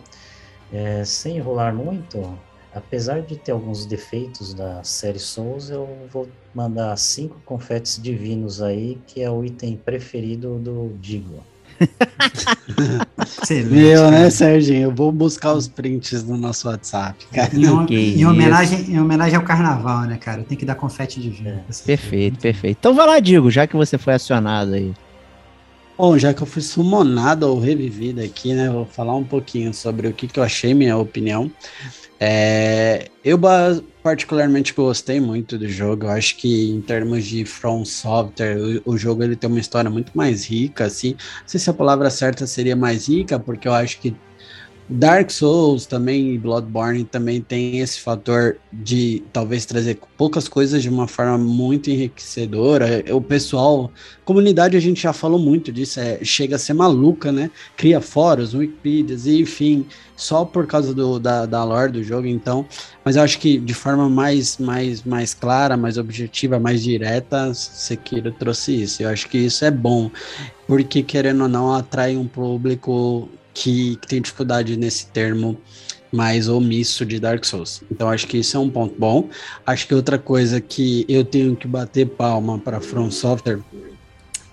é, 0.72 1.04
sem 1.04 1.38
enrolar 1.38 1.74
muito, 1.74 2.38
apesar 2.74 3.22
de 3.22 3.38
ter 3.38 3.52
alguns 3.52 3.86
defeitos 3.86 4.54
da 4.54 4.84
série 4.84 5.20
Souls, 5.20 5.70
eu 5.70 6.08
vou 6.12 6.30
mandar 6.54 6.96
cinco 6.98 7.42
confetes 7.46 8.02
divinos 8.02 8.62
aí, 8.62 9.00
que 9.08 9.22
é 9.22 9.30
o 9.30 9.44
item 9.44 9.76
preferido 9.78 10.60
do 10.60 10.96
Digo. 11.00 11.44
Meu, 13.70 14.12
né, 14.12 14.30
Serginho? 14.30 14.84
Eu 14.84 14.92
vou 14.92 15.12
buscar 15.12 15.54
os 15.54 15.68
prints 15.68 16.24
no 16.24 16.38
nosso 16.38 16.68
WhatsApp, 16.68 17.26
cara. 17.34 17.52
Em, 17.56 18.20
em, 18.20 18.26
homenagem, 18.26 18.92
em 18.92 19.00
homenagem 19.00 19.36
ao 19.36 19.44
carnaval, 19.44 20.02
né, 20.02 20.18
cara? 20.18 20.44
Tem 20.44 20.58
que 20.58 20.66
dar 20.66 20.76
confete 20.76 21.20
de 21.20 21.30
vinho. 21.30 21.62
É. 21.70 21.86
Perfeito, 21.86 22.40
perfeito. 22.40 22.78
Então 22.80 22.94
vai 22.94 23.08
lá, 23.08 23.20
Digo, 23.20 23.50
já 23.50 23.66
que 23.66 23.76
você 23.76 23.98
foi 23.98 24.14
acionado 24.14 24.74
aí. 24.74 24.94
Bom, 25.98 26.18
já 26.18 26.34
que 26.34 26.42
eu 26.42 26.48
fui 26.48 26.62
sumonado 26.62 27.48
ou 27.48 27.60
revivido 27.60 28.22
aqui, 28.22 28.54
né? 28.54 28.70
Vou 28.70 28.86
falar 28.86 29.16
um 29.16 29.24
pouquinho 29.24 29.74
sobre 29.74 30.08
o 30.08 30.14
que, 30.14 30.28
que 30.28 30.40
eu 30.40 30.44
achei, 30.44 30.74
minha 30.74 30.98
opinião. 30.98 31.52
É, 32.20 33.10
eu 33.24 33.38
particularmente 34.04 34.74
gostei 34.74 35.20
muito 35.22 35.58
do 35.58 35.68
jogo. 35.68 36.06
Eu 36.06 36.10
acho 36.12 36.36
que 36.36 36.70
em 36.70 36.82
termos 36.82 37.24
de 37.26 37.46
From 37.46 37.86
Software, 37.86 38.58
o, 38.86 38.92
o, 38.92 38.98
jogo 38.98 39.24
ele 39.24 39.36
tem 39.36 39.50
uma 39.50 39.60
história 39.60 39.90
muito 39.90 40.12
mais 40.14 40.46
rica, 40.46 40.86
assim. 40.86 41.12
Não 41.12 41.48
sei 41.48 41.60
se 41.60 41.70
a 41.70 41.74
palavra 41.74 42.10
certa 42.10 42.46
seria 42.46 42.76
mais 42.76 43.08
rica, 43.08 43.40
porque 43.40 43.68
eu 43.68 43.74
acho 43.74 44.00
que 44.02 44.14
Dark 44.90 45.32
Souls 45.32 45.86
também 45.86 46.34
e 46.34 46.38
Bloodborne 46.38 47.06
também 47.06 47.42
tem 47.42 47.80
esse 47.80 48.00
fator 48.02 48.58
de 48.72 49.24
talvez 49.32 49.66
trazer 49.66 49.98
poucas 50.18 50.48
coisas 50.48 50.84
de 50.84 50.90
uma 50.90 51.08
forma 51.08 51.38
muito 51.38 51.90
enriquecedora. 51.90 53.04
O 53.12 53.22
pessoal, 53.22 53.92
comunidade 54.26 54.76
a 54.76 54.80
gente 54.80 55.02
já 55.02 55.14
falou 55.14 55.40
muito 55.40 55.72
disso, 55.72 56.00
é, 56.00 56.20
chega 56.24 56.58
a 56.58 56.60
ser 56.60 56.74
maluca, 56.74 57.32
né? 57.32 57.50
Cria 57.78 58.02
fóruns, 58.02 58.54
Wikipedias, 58.54 59.26
enfim, 59.26 59.86
só 60.18 60.44
por 60.44 60.68
causa 60.68 60.94
do, 60.94 61.18
da, 61.18 61.46
da 61.46 61.64
lore 61.64 61.94
do 61.94 62.04
jogo, 62.04 62.28
então. 62.28 62.66
Mas 63.06 63.16
eu 63.16 63.24
acho 63.24 63.40
que 63.40 63.58
de 63.58 63.74
forma 63.74 64.10
mais, 64.10 64.58
mais, 64.58 65.04
mais 65.04 65.34
clara, 65.34 65.78
mais 65.78 65.98
objetiva, 65.98 66.60
mais 66.60 66.84
direta, 66.84 67.54
Sekiro 67.54 68.32
trouxe 68.32 68.84
isso. 68.84 69.02
Eu 69.02 69.10
acho 69.10 69.30
que 69.30 69.38
isso 69.38 69.64
é 69.64 69.72
bom, 69.72 70.12
porque 70.68 71.02
querendo 71.02 71.44
ou 71.44 71.50
não, 71.50 71.74
atrai 71.74 72.18
um 72.18 72.28
público 72.28 73.30
que, 73.54 73.96
que 73.98 74.08
tem 74.08 74.22
dificuldade 74.22 74.76
nesse 74.78 75.08
termo 75.08 75.60
mais 76.12 76.48
omisso 76.48 77.06
de 77.06 77.20
Dark 77.20 77.44
Souls. 77.44 77.84
Então 77.92 78.08
acho 78.08 78.28
que 78.28 78.38
isso 78.38 78.56
é 78.56 78.60
um 78.60 78.70
ponto 78.70 78.96
bom. 78.98 79.30
Acho 79.66 79.88
que 79.88 79.96
outra 79.96 80.20
coisa 80.20 80.62
que 80.62 81.06
eu 81.10 81.26
tenho 81.26 81.56
que 81.56 81.68
bater 81.68 82.08
palma 82.08 82.60
para 82.60 82.80
From 82.80 83.10
Software 83.10 83.60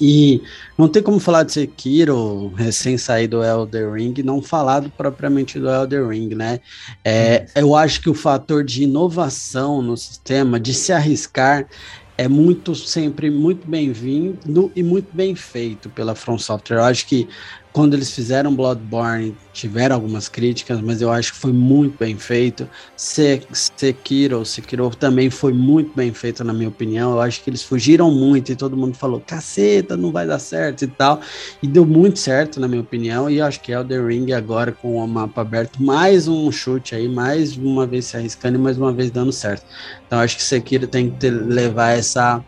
E 0.01 0.43
não 0.79 0.89
tem 0.89 1.03
como 1.03 1.21
falar 1.21 1.43
de 1.43 1.53
Sekiro, 1.53 2.49
recém 2.57 2.97
saído 2.97 3.39
do 3.39 3.45
Elder 3.45 3.93
Ring, 3.93 4.15
não 4.25 4.41
falado 4.41 4.91
propriamente 4.97 5.61
do 5.61 5.69
Elder 5.69 6.09
Ring, 6.09 6.35
né? 6.35 6.61
É, 7.05 7.45
eu 7.55 7.77
acho 7.77 8.01
que 8.01 8.09
o 8.09 8.15
fator 8.15 8.65
de 8.65 8.85
inovação 8.85 9.83
no 9.83 9.99
sistema, 9.99 10.59
de 10.59 10.73
se 10.73 10.91
arriscar, 10.95 11.69
é 12.17 12.29
muito 12.29 12.75
sempre 12.75 13.31
muito 13.31 13.67
bem-vindo 13.67 14.71
e 14.77 14.83
muito 14.83 15.09
bem 15.15 15.35
feito 15.35 15.89
pela 15.91 16.15
From 16.15 16.39
Software. 16.39 16.77
Eu 16.77 16.85
acho 16.85 17.07
que 17.07 17.29
quando 17.73 17.95
eles 17.95 18.11
fizeram 18.11 18.55
Bloodborne, 18.55 19.37
tiveram 19.53 19.95
algumas 19.95 20.29
críticas, 20.29 20.81
mas 20.81 21.01
eu 21.01 21.11
acho 21.13 21.33
que 21.33 21.39
foi 21.39 21.53
muito 21.53 21.97
bem 21.99 22.17
feito. 22.17 22.69
Se 22.97 23.43
Sekiro, 23.53 24.45
Sekiro 24.45 24.91
também 24.91 25.31
foi 25.31 25.53
muito 25.53 25.95
bem 25.95 26.13
feito, 26.13 26.43
na 26.43 26.53
minha 26.53 26.69
opinião. 26.69 27.13
Eu 27.13 27.21
acho 27.21 27.43
que 27.43 27.49
eles 27.49 27.63
fugiram 27.63 28.11
muito 28.11 28.51
e 28.51 28.57
todo 28.57 28.77
mundo 28.77 28.97
falou, 28.97 29.21
caceta, 29.21 29.97
não 29.97 30.11
vai 30.11 30.27
dar 30.27 30.41
certo 30.41 30.83
e 30.83 30.89
tal. 30.89 31.21
E 31.63 31.69
deu 31.69 31.87
muito 31.87 32.19
certo, 32.19 32.59
na 32.59 32.67
minha 32.67 32.81
opinião. 32.81 33.31
E 33.31 33.39
eu 33.39 33.47
acho 33.47 33.61
que 33.61 33.71
Elder 33.71 34.05
Ring 34.05 34.33
agora, 34.33 34.73
com 34.73 34.97
o 34.97 35.07
mapa 35.07 35.43
aberto, 35.43 35.81
mais 35.81 36.27
um 36.27 36.51
chute 36.51 36.97
aí, 36.97 37.09
mais 37.09 37.57
uma 37.57 37.87
vez 37.87 38.07
se 38.07 38.17
arriscando 38.17 38.59
e 38.59 38.61
mais 38.61 38.79
uma 38.79 38.93
vez 38.93 39.13
dando 39.13 39.31
certo. 39.31 39.65
Então 40.07 40.19
acho 40.19 40.37
que 40.37 40.43
Sekiro 40.43 40.89
tem 40.89 41.09
que 41.09 41.19
ter, 41.19 41.31
levar 41.31 41.91
essa, 41.93 42.45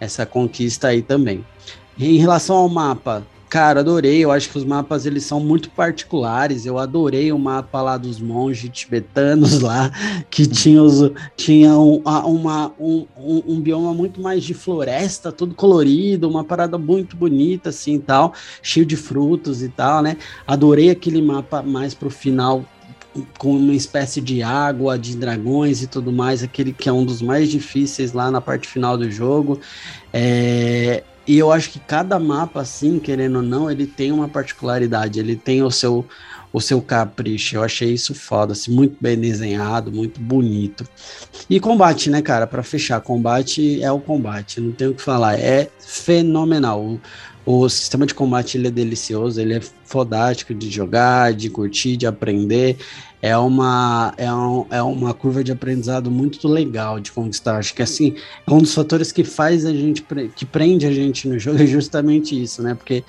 essa 0.00 0.26
conquista 0.26 0.88
aí 0.88 1.02
também. 1.02 1.44
Em 1.98 2.18
relação 2.18 2.56
ao 2.56 2.68
mapa, 2.68 3.24
Cara, 3.48 3.80
adorei. 3.80 4.24
Eu 4.24 4.32
acho 4.32 4.50
que 4.50 4.58
os 4.58 4.64
mapas 4.64 5.06
eles 5.06 5.24
são 5.24 5.38
muito 5.38 5.70
particulares. 5.70 6.66
Eu 6.66 6.78
adorei 6.78 7.30
o 7.32 7.38
mapa 7.38 7.80
lá 7.80 7.96
dos 7.96 8.18
monges 8.18 8.70
tibetanos 8.72 9.60
lá, 9.62 9.90
que 10.28 10.46
tinha, 10.46 10.82
os, 10.82 11.10
tinha 11.36 11.76
um, 11.76 12.02
uma, 12.04 12.72
um, 12.78 13.06
um, 13.16 13.42
um, 13.46 13.60
bioma 13.60 13.94
muito 13.94 14.20
mais 14.20 14.42
de 14.42 14.52
floresta, 14.52 15.30
todo 15.30 15.54
colorido, 15.54 16.28
uma 16.28 16.42
parada 16.42 16.76
muito 16.76 17.16
bonita 17.16 17.68
assim 17.68 17.98
tal, 18.00 18.34
cheio 18.60 18.84
de 18.84 18.96
frutos 18.96 19.62
e 19.62 19.68
tal, 19.68 20.02
né? 20.02 20.16
Adorei 20.46 20.90
aquele 20.90 21.22
mapa 21.22 21.62
mais 21.62 21.94
pro 21.94 22.10
final 22.10 22.64
com 23.38 23.56
uma 23.56 23.74
espécie 23.74 24.20
de 24.20 24.42
água, 24.42 24.98
de 24.98 25.16
dragões 25.16 25.82
e 25.82 25.86
tudo 25.86 26.12
mais, 26.12 26.42
aquele 26.42 26.72
que 26.72 26.88
é 26.88 26.92
um 26.92 27.04
dos 27.04 27.22
mais 27.22 27.48
difíceis 27.48 28.12
lá 28.12 28.30
na 28.30 28.40
parte 28.40 28.68
final 28.68 28.98
do 28.98 29.10
jogo. 29.10 29.58
É, 30.12 31.02
e 31.26 31.38
eu 31.38 31.50
acho 31.50 31.70
que 31.70 31.80
cada 31.80 32.18
mapa, 32.18 32.60
assim, 32.60 32.98
querendo 32.98 33.36
ou 33.36 33.42
não, 33.42 33.70
ele 33.70 33.86
tem 33.86 34.12
uma 34.12 34.28
particularidade, 34.28 35.18
ele 35.18 35.34
tem 35.34 35.62
o 35.62 35.70
seu, 35.70 36.06
o 36.52 36.60
seu 36.60 36.80
capricho. 36.80 37.56
Eu 37.56 37.64
achei 37.64 37.92
isso 37.92 38.14
foda, 38.14 38.52
assim, 38.52 38.70
muito 38.70 38.96
bem 39.00 39.18
desenhado, 39.18 39.90
muito 39.90 40.20
bonito. 40.20 40.86
E 41.50 41.58
combate, 41.58 42.10
né, 42.10 42.22
cara? 42.22 42.46
Para 42.46 42.62
fechar, 42.62 43.00
combate 43.00 43.82
é 43.82 43.90
o 43.90 43.98
combate, 43.98 44.60
não 44.60 44.70
tenho 44.70 44.92
o 44.92 44.94
que 44.94 45.02
falar, 45.02 45.38
é 45.38 45.68
fenomenal. 45.80 46.80
O, 46.80 47.00
o 47.44 47.68
sistema 47.68 48.06
de 48.06 48.14
combate 48.14 48.56
ele 48.56 48.68
é 48.68 48.70
delicioso, 48.70 49.40
ele 49.40 49.54
é 49.54 49.60
fodástico 49.84 50.54
de 50.54 50.70
jogar, 50.70 51.32
de 51.32 51.50
curtir, 51.50 51.96
de 51.96 52.06
aprender 52.06 52.76
é 53.26 53.36
uma, 53.36 54.14
é, 54.16 54.32
um, 54.32 54.66
é 54.70 54.80
uma 54.80 55.12
curva 55.12 55.42
de 55.42 55.50
aprendizado 55.50 56.12
muito 56.12 56.46
legal 56.46 57.00
de 57.00 57.10
conquistar. 57.10 57.56
Acho 57.56 57.74
que 57.74 57.82
assim, 57.82 58.14
é 58.46 58.52
um 58.52 58.58
dos 58.58 58.72
fatores 58.72 59.10
que 59.10 59.24
faz 59.24 59.66
a 59.66 59.72
gente, 59.72 60.06
que 60.36 60.46
prende 60.46 60.86
a 60.86 60.92
gente 60.92 61.26
no 61.26 61.36
jogo 61.36 61.58
é 61.60 61.66
justamente 61.66 62.40
isso, 62.40 62.62
né? 62.62 62.76
Porque 62.76 63.02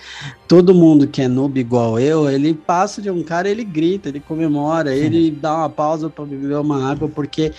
todo 0.48 0.74
mundo 0.74 1.08
que 1.08 1.22
é 1.22 1.28
noob 1.28 1.60
igual 1.60 2.00
eu, 2.00 2.28
ele 2.28 2.56
passa 2.56 3.00
de 3.00 3.12
um 3.12 3.22
cara, 3.22 3.48
ele 3.48 3.64
grita, 3.64 4.10
ele 4.10 4.20
comemora, 4.20 4.90
Sim. 4.90 5.04
ele 5.04 5.30
dá 5.30 5.56
uma 5.56 5.70
pausa 5.70 6.10
para 6.10 6.26
beber 6.26 6.58
uma 6.58 6.90
água, 6.90 7.08
porque 7.08 7.54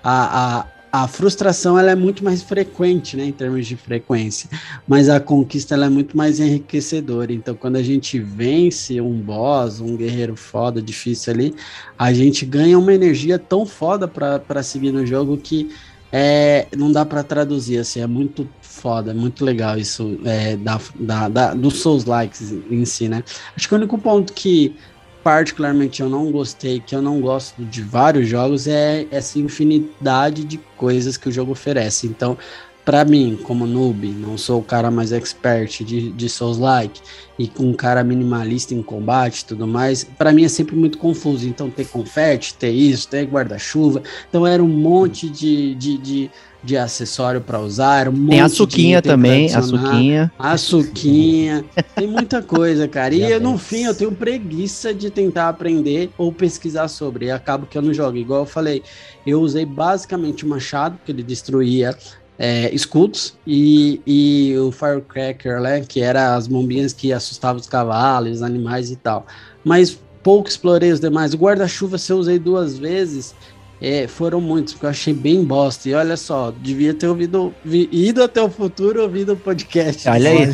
a, 0.00 0.60
a, 0.60 0.66
a 0.94 1.08
frustração 1.08 1.76
ela 1.76 1.90
é 1.90 1.96
muito 1.96 2.22
mais 2.22 2.40
frequente, 2.40 3.16
né, 3.16 3.24
em 3.24 3.32
termos 3.32 3.66
de 3.66 3.76
frequência, 3.76 4.48
mas 4.86 5.08
a 5.08 5.18
conquista 5.18 5.74
ela 5.74 5.86
é 5.86 5.88
muito 5.88 6.16
mais 6.16 6.38
enriquecedora. 6.38 7.32
Então, 7.32 7.52
quando 7.56 7.74
a 7.74 7.82
gente 7.82 8.20
vence 8.20 9.00
um 9.00 9.20
boss, 9.20 9.80
um 9.80 9.96
guerreiro 9.96 10.36
foda, 10.36 10.80
difícil 10.80 11.32
ali, 11.32 11.54
a 11.98 12.12
gente 12.12 12.46
ganha 12.46 12.78
uma 12.78 12.94
energia 12.94 13.40
tão 13.40 13.66
foda 13.66 14.06
para 14.06 14.62
seguir 14.62 14.92
no 14.92 15.04
jogo 15.04 15.36
que 15.36 15.68
é, 16.12 16.68
não 16.76 16.92
dá 16.92 17.04
para 17.04 17.24
traduzir, 17.24 17.78
assim, 17.78 17.98
é 17.98 18.06
muito 18.06 18.48
foda, 18.62 19.10
é 19.10 19.14
muito 19.14 19.44
legal 19.44 19.76
isso 19.76 20.20
é, 20.24 20.56
da, 20.56 20.80
da, 20.94 21.28
da, 21.28 21.54
dos 21.54 21.80
Souls 21.80 22.04
Likes 22.04 22.54
em 22.70 22.84
si, 22.84 23.08
né? 23.08 23.24
Acho 23.56 23.66
que 23.66 23.74
o 23.74 23.78
único 23.78 23.98
ponto 23.98 24.32
que 24.32 24.76
particularmente 25.24 26.02
eu 26.02 26.08
não 26.08 26.30
gostei, 26.30 26.80
que 26.80 26.94
eu 26.94 27.00
não 27.00 27.18
gosto 27.18 27.64
de 27.64 27.80
vários 27.80 28.28
jogos, 28.28 28.68
é 28.68 29.06
essa 29.10 29.38
infinidade 29.38 30.44
de 30.44 30.58
coisas 30.76 31.16
que 31.16 31.30
o 31.30 31.32
jogo 31.32 31.52
oferece. 31.52 32.06
Então, 32.06 32.36
para 32.84 33.02
mim, 33.06 33.40
como 33.42 33.66
noob, 33.66 34.06
não 34.08 34.36
sou 34.36 34.60
o 34.60 34.62
cara 34.62 34.90
mais 34.90 35.10
expert 35.10 35.82
de, 35.82 36.12
de 36.12 36.28
Souls-like 36.28 37.00
e 37.38 37.48
com 37.48 37.70
um 37.70 37.72
cara 37.72 38.04
minimalista 38.04 38.74
em 38.74 38.82
combate 38.82 39.40
e 39.40 39.44
tudo 39.46 39.66
mais, 39.66 40.04
para 40.04 40.30
mim 40.30 40.44
é 40.44 40.48
sempre 40.48 40.76
muito 40.76 40.98
confuso. 40.98 41.48
Então, 41.48 41.70
ter 41.70 41.86
confete, 41.86 42.52
ter 42.52 42.70
isso, 42.70 43.08
ter 43.08 43.24
guarda-chuva. 43.24 44.02
Então, 44.28 44.46
era 44.46 44.62
um 44.62 44.68
monte 44.68 45.30
de, 45.30 45.74
de, 45.76 45.96
de 45.96 46.30
de 46.64 46.76
acessório 46.76 47.40
para 47.40 47.60
usar. 47.60 48.08
Um 48.08 48.28
tem 48.28 48.40
a 48.40 48.48
suquinha 48.48 49.02
também, 49.02 49.54
a 49.54 49.62
suquinha. 49.62 50.32
A 50.38 50.56
suquinha. 50.56 51.64
tem 51.94 52.06
muita 52.06 52.42
coisa, 52.42 52.88
cara. 52.88 53.14
E 53.14 53.22
eu, 53.22 53.40
no 53.40 53.58
fim 53.58 53.84
eu 53.84 53.94
tenho 53.94 54.12
preguiça 54.12 54.94
de 54.94 55.10
tentar 55.10 55.48
aprender 55.48 56.10
ou 56.16 56.32
pesquisar 56.32 56.88
sobre. 56.88 57.26
E 57.26 57.30
acabo 57.30 57.66
que 57.66 57.76
eu 57.76 57.82
não 57.82 57.92
jogo. 57.92 58.16
Igual 58.16 58.40
eu 58.40 58.46
falei, 58.46 58.82
eu 59.26 59.40
usei 59.40 59.66
basicamente 59.66 60.44
o 60.44 60.48
machado, 60.48 60.98
que 61.04 61.12
ele 61.12 61.22
destruía 61.22 61.96
é, 62.38 62.74
escudos, 62.74 63.36
e, 63.46 64.00
e 64.06 64.56
o 64.58 64.72
Firecracker, 64.72 65.60
né, 65.60 65.84
que 65.86 66.00
era 66.00 66.34
as 66.34 66.46
bombinhas 66.46 66.92
que 66.92 67.12
assustavam 67.12 67.60
os 67.60 67.66
cavalos, 67.66 68.36
os 68.36 68.42
animais 68.42 68.90
e 68.90 68.96
tal. 68.96 69.26
Mas 69.62 69.98
pouco 70.22 70.48
explorei 70.48 70.90
os 70.90 70.98
demais. 70.98 71.34
O 71.34 71.36
guarda-chuva 71.36 71.96
eu 72.08 72.16
usei 72.16 72.38
duas 72.38 72.78
vezes 72.78 73.34
é, 73.80 74.06
foram 74.06 74.40
muitos, 74.40 74.74
porque 74.74 74.86
eu 74.86 74.90
achei 74.90 75.12
bem 75.12 75.44
bosta. 75.44 75.88
E 75.88 75.94
olha 75.94 76.16
só, 76.16 76.52
devia 76.62 76.94
ter 76.94 77.06
ouvido, 77.06 77.54
vi, 77.64 77.88
ido 77.92 78.22
até 78.22 78.40
o 78.40 78.48
futuro 78.48 79.02
ouvido 79.02 79.32
o 79.32 79.36
podcast. 79.36 80.08
Olha 80.08 80.30
aí, 80.30 80.46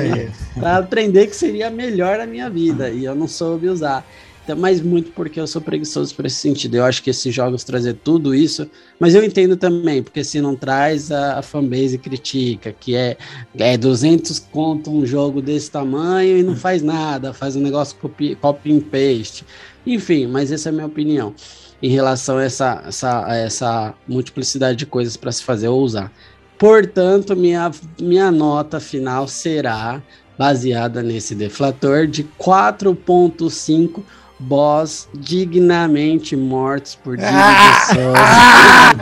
aí. 0.00 0.30
Pra 0.54 0.78
aprender 0.78 1.26
que 1.26 1.36
seria 1.36 1.70
melhor 1.70 2.20
a 2.20 2.26
minha 2.26 2.48
vida. 2.48 2.90
E 2.90 3.04
eu 3.04 3.14
não 3.14 3.26
soube 3.26 3.68
usar. 3.68 4.06
Então, 4.44 4.56
mas 4.56 4.80
muito 4.80 5.12
porque 5.12 5.38
eu 5.38 5.46
sou 5.46 5.60
preguiçoso 5.60 6.14
por 6.14 6.26
esse 6.26 6.36
sentido. 6.36 6.76
Eu 6.76 6.84
acho 6.84 7.02
que 7.02 7.10
esses 7.10 7.32
jogos 7.34 7.62
trazer 7.62 7.94
tudo 7.94 8.34
isso, 8.34 8.68
mas 8.98 9.14
eu 9.14 9.22
entendo 9.22 9.56
também, 9.56 10.02
porque 10.02 10.24
se 10.24 10.40
não 10.40 10.56
traz, 10.56 11.12
a, 11.12 11.38
a 11.38 11.42
fanbase 11.42 11.98
critica, 11.98 12.72
que 12.72 12.96
é, 12.96 13.16
é 13.56 13.76
200 13.76 14.38
conto 14.38 14.90
um 14.90 15.06
jogo 15.06 15.40
desse 15.40 15.70
tamanho 15.70 16.38
e 16.38 16.42
não 16.42 16.56
faz 16.56 16.82
nada, 16.82 17.32
faz 17.32 17.54
um 17.54 17.60
negócio 17.60 17.96
copy, 17.98 18.34
copy 18.34 18.72
and 18.72 18.80
paste. 18.80 19.44
Enfim, 19.86 20.26
mas 20.26 20.50
essa 20.50 20.68
é 20.68 20.70
a 20.70 20.72
minha 20.72 20.86
opinião 20.86 21.34
em 21.82 21.88
relação 21.88 22.38
a 22.38 22.44
essa, 22.44 22.82
essa, 22.86 23.26
a 23.26 23.36
essa 23.36 23.94
multiplicidade 24.06 24.78
de 24.78 24.86
coisas 24.86 25.16
para 25.16 25.32
se 25.32 25.42
fazer 25.42 25.68
ou 25.68 25.80
usar. 25.80 26.12
Portanto, 26.58 27.34
minha, 27.34 27.70
minha 27.98 28.30
nota 28.30 28.78
final 28.78 29.26
será 29.26 30.02
baseada 30.38 31.02
nesse 31.02 31.34
deflator 31.34 32.06
de 32.06 32.24
4.5 32.38 34.02
boss 34.38 35.08
dignamente 35.14 36.34
mortos 36.34 36.94
por 36.94 37.16
ah, 37.20 38.92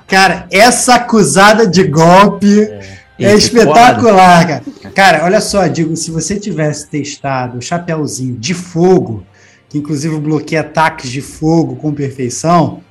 Cara, 0.06 0.46
essa 0.50 0.96
acusada 0.96 1.66
de 1.66 1.84
golpe 1.84 2.60
é, 2.60 2.82
é 3.18 3.34
espetacular, 3.34 4.46
cara. 4.46 4.62
Cara, 4.94 5.24
olha 5.24 5.40
só, 5.40 5.66
digo, 5.66 5.96
se 5.96 6.10
você 6.10 6.38
tivesse 6.38 6.88
testado 6.88 7.58
o 7.58 7.62
chapéuzinho 7.62 8.36
de 8.36 8.52
fogo 8.52 9.26
que 9.72 9.78
inclusive 9.78 10.20
bloqueia 10.20 10.60
ataques 10.60 11.10
de 11.10 11.22
fogo 11.22 11.76
com 11.76 11.94
perfeição, 11.94 12.82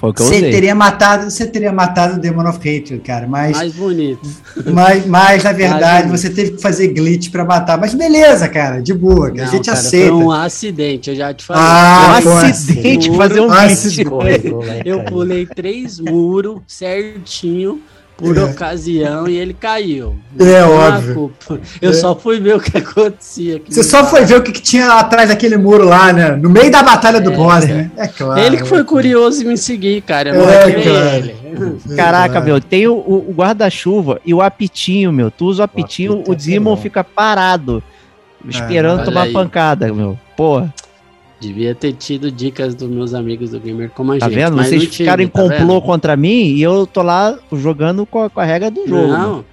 você 0.00 0.50
teria 0.50 0.74
matado, 0.74 1.30
você 1.30 1.46
teria 1.46 1.72
matado 1.72 2.16
o 2.16 2.18
Demon 2.20 2.48
of 2.48 2.58
Hatred, 2.58 2.98
cara, 2.98 3.28
mas 3.28 3.56
mais 3.56 3.72
bonito. 3.72 4.28
Mas, 4.66 5.06
mas 5.06 5.44
na 5.44 5.52
verdade 5.54 6.08
você 6.08 6.28
teve 6.28 6.50
que 6.56 6.60
fazer 6.60 6.88
glitch 6.88 7.30
para 7.30 7.44
matar, 7.44 7.78
mas 7.78 7.94
beleza, 7.94 8.48
cara, 8.48 8.82
de 8.82 8.92
boa, 8.92 9.30
Não, 9.30 9.44
a 9.44 9.46
gente 9.46 9.66
cara, 9.66 9.78
aceita. 9.78 10.08
Foi 10.08 10.24
um 10.24 10.30
acidente, 10.32 11.10
eu 11.10 11.16
já 11.16 11.32
te 11.32 11.44
falei. 11.44 11.62
Ah, 11.64 12.20
um 12.24 12.36
acidente 12.38 13.16
fazer 13.16 13.40
um 13.40 13.48
glitch. 13.48 13.98
Eu 14.84 15.04
pulei 15.04 15.46
três 15.46 16.00
muros 16.00 16.62
certinho 16.66 17.80
por 18.16 18.36
é. 18.36 18.44
ocasião 18.44 19.28
e 19.28 19.36
ele 19.36 19.54
caiu. 19.54 20.16
É 20.38 20.62
óbvio. 20.62 21.32
Eu 21.80 21.90
é. 21.90 21.94
só 21.94 22.14
fui 22.14 22.40
ver 22.40 22.56
o 22.56 22.60
que 22.60 22.76
acontecia. 22.78 23.60
Você 23.68 23.82
só 23.82 24.04
foi 24.04 24.24
ver 24.24 24.38
o 24.38 24.42
que, 24.42 24.52
que, 24.52 24.62
tinha 24.62 24.92
atrás 24.92 25.28
daquele 25.28 25.56
muro 25.56 25.84
lá, 25.84 26.12
né? 26.12 26.30
No 26.30 26.48
meio 26.48 26.70
da 26.70 26.82
batalha 26.82 27.20
do 27.20 27.32
é, 27.32 27.36
boss, 27.36 27.66
né? 27.66 27.90
É 27.96 28.06
claro. 28.06 28.40
Ele 28.40 28.58
que 28.58 28.64
foi 28.64 28.84
curioso 28.84 29.42
em 29.42 29.46
me 29.46 29.56
seguir, 29.56 30.00
cara. 30.02 30.30
Eu 30.30 30.48
é, 30.48 30.72
claro. 30.72 31.30
É 31.90 31.94
Caraca, 31.96 32.40
meu, 32.40 32.60
tem 32.60 32.86
o, 32.86 32.94
o 32.94 33.32
guarda-chuva 33.36 34.20
e 34.24 34.32
o 34.32 34.40
apitinho, 34.40 35.12
meu. 35.12 35.30
Tu 35.30 35.44
usa 35.44 35.62
o 35.62 35.64
apitinho, 35.64 36.22
o, 36.26 36.30
o 36.30 36.34
Demon 36.34 36.76
fica 36.76 37.02
parado, 37.02 37.82
esperando 38.48 39.04
tomar 39.04 39.22
aí. 39.22 39.32
pancada, 39.32 39.92
meu. 39.92 40.18
Porra. 40.36 40.72
Devia 41.40 41.74
ter 41.74 41.92
tido 41.92 42.30
dicas 42.30 42.74
dos 42.74 42.88
meus 42.88 43.12
amigos 43.12 43.50
do 43.50 43.60
Gamer 43.60 43.90
como 43.90 44.12
a 44.12 44.18
tá 44.18 44.28
gente. 44.28 44.36
Vendo? 44.36 44.56
Vocês 44.56 44.84
ficaram 44.84 45.22
em 45.22 45.28
tá 45.28 45.42
complô 45.42 45.82
contra 45.82 46.16
mim 46.16 46.54
e 46.54 46.62
eu 46.62 46.86
tô 46.86 47.02
lá 47.02 47.38
jogando 47.52 48.06
com 48.06 48.22
a, 48.22 48.30
com 48.30 48.40
a 48.40 48.44
regra 48.44 48.70
do 48.70 48.86
jogo. 48.86 49.08
Não. 49.08 49.44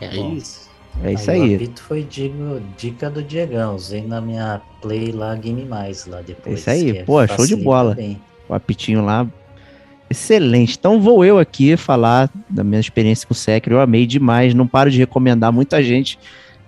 É 0.00 0.16
isso. 0.16 0.64
É 1.02 1.12
isso 1.12 1.30
aí. 1.30 1.52
O 1.52 1.56
apito 1.56 1.82
foi 1.82 2.02
digo, 2.02 2.60
dica 2.76 3.10
do 3.10 3.22
Diegão. 3.22 3.74
Usei 3.74 4.02
na 4.02 4.20
minha 4.20 4.60
play 4.80 5.10
lá, 5.10 5.34
Game 5.34 5.64
Mais 5.64 6.06
lá 6.06 6.20
depois. 6.20 6.54
É 6.54 6.60
isso 6.60 6.70
aí, 6.70 6.98
é 6.98 7.02
pô, 7.02 7.26
show 7.26 7.46
de 7.46 7.56
bola. 7.56 7.94
Bem. 7.94 8.20
O 8.48 8.54
apitinho 8.54 9.04
lá, 9.04 9.26
excelente. 10.08 10.76
Então 10.78 11.00
vou 11.00 11.24
eu 11.24 11.38
aqui 11.38 11.76
falar 11.76 12.30
da 12.48 12.62
minha 12.62 12.80
experiência 12.80 13.26
com 13.26 13.32
o 13.32 13.36
Sekiro. 13.36 13.76
Eu 13.76 13.80
amei 13.80 14.06
demais, 14.06 14.54
não 14.54 14.66
paro 14.66 14.90
de 14.90 14.98
recomendar. 14.98 15.50
Muita 15.50 15.82
gente 15.82 16.18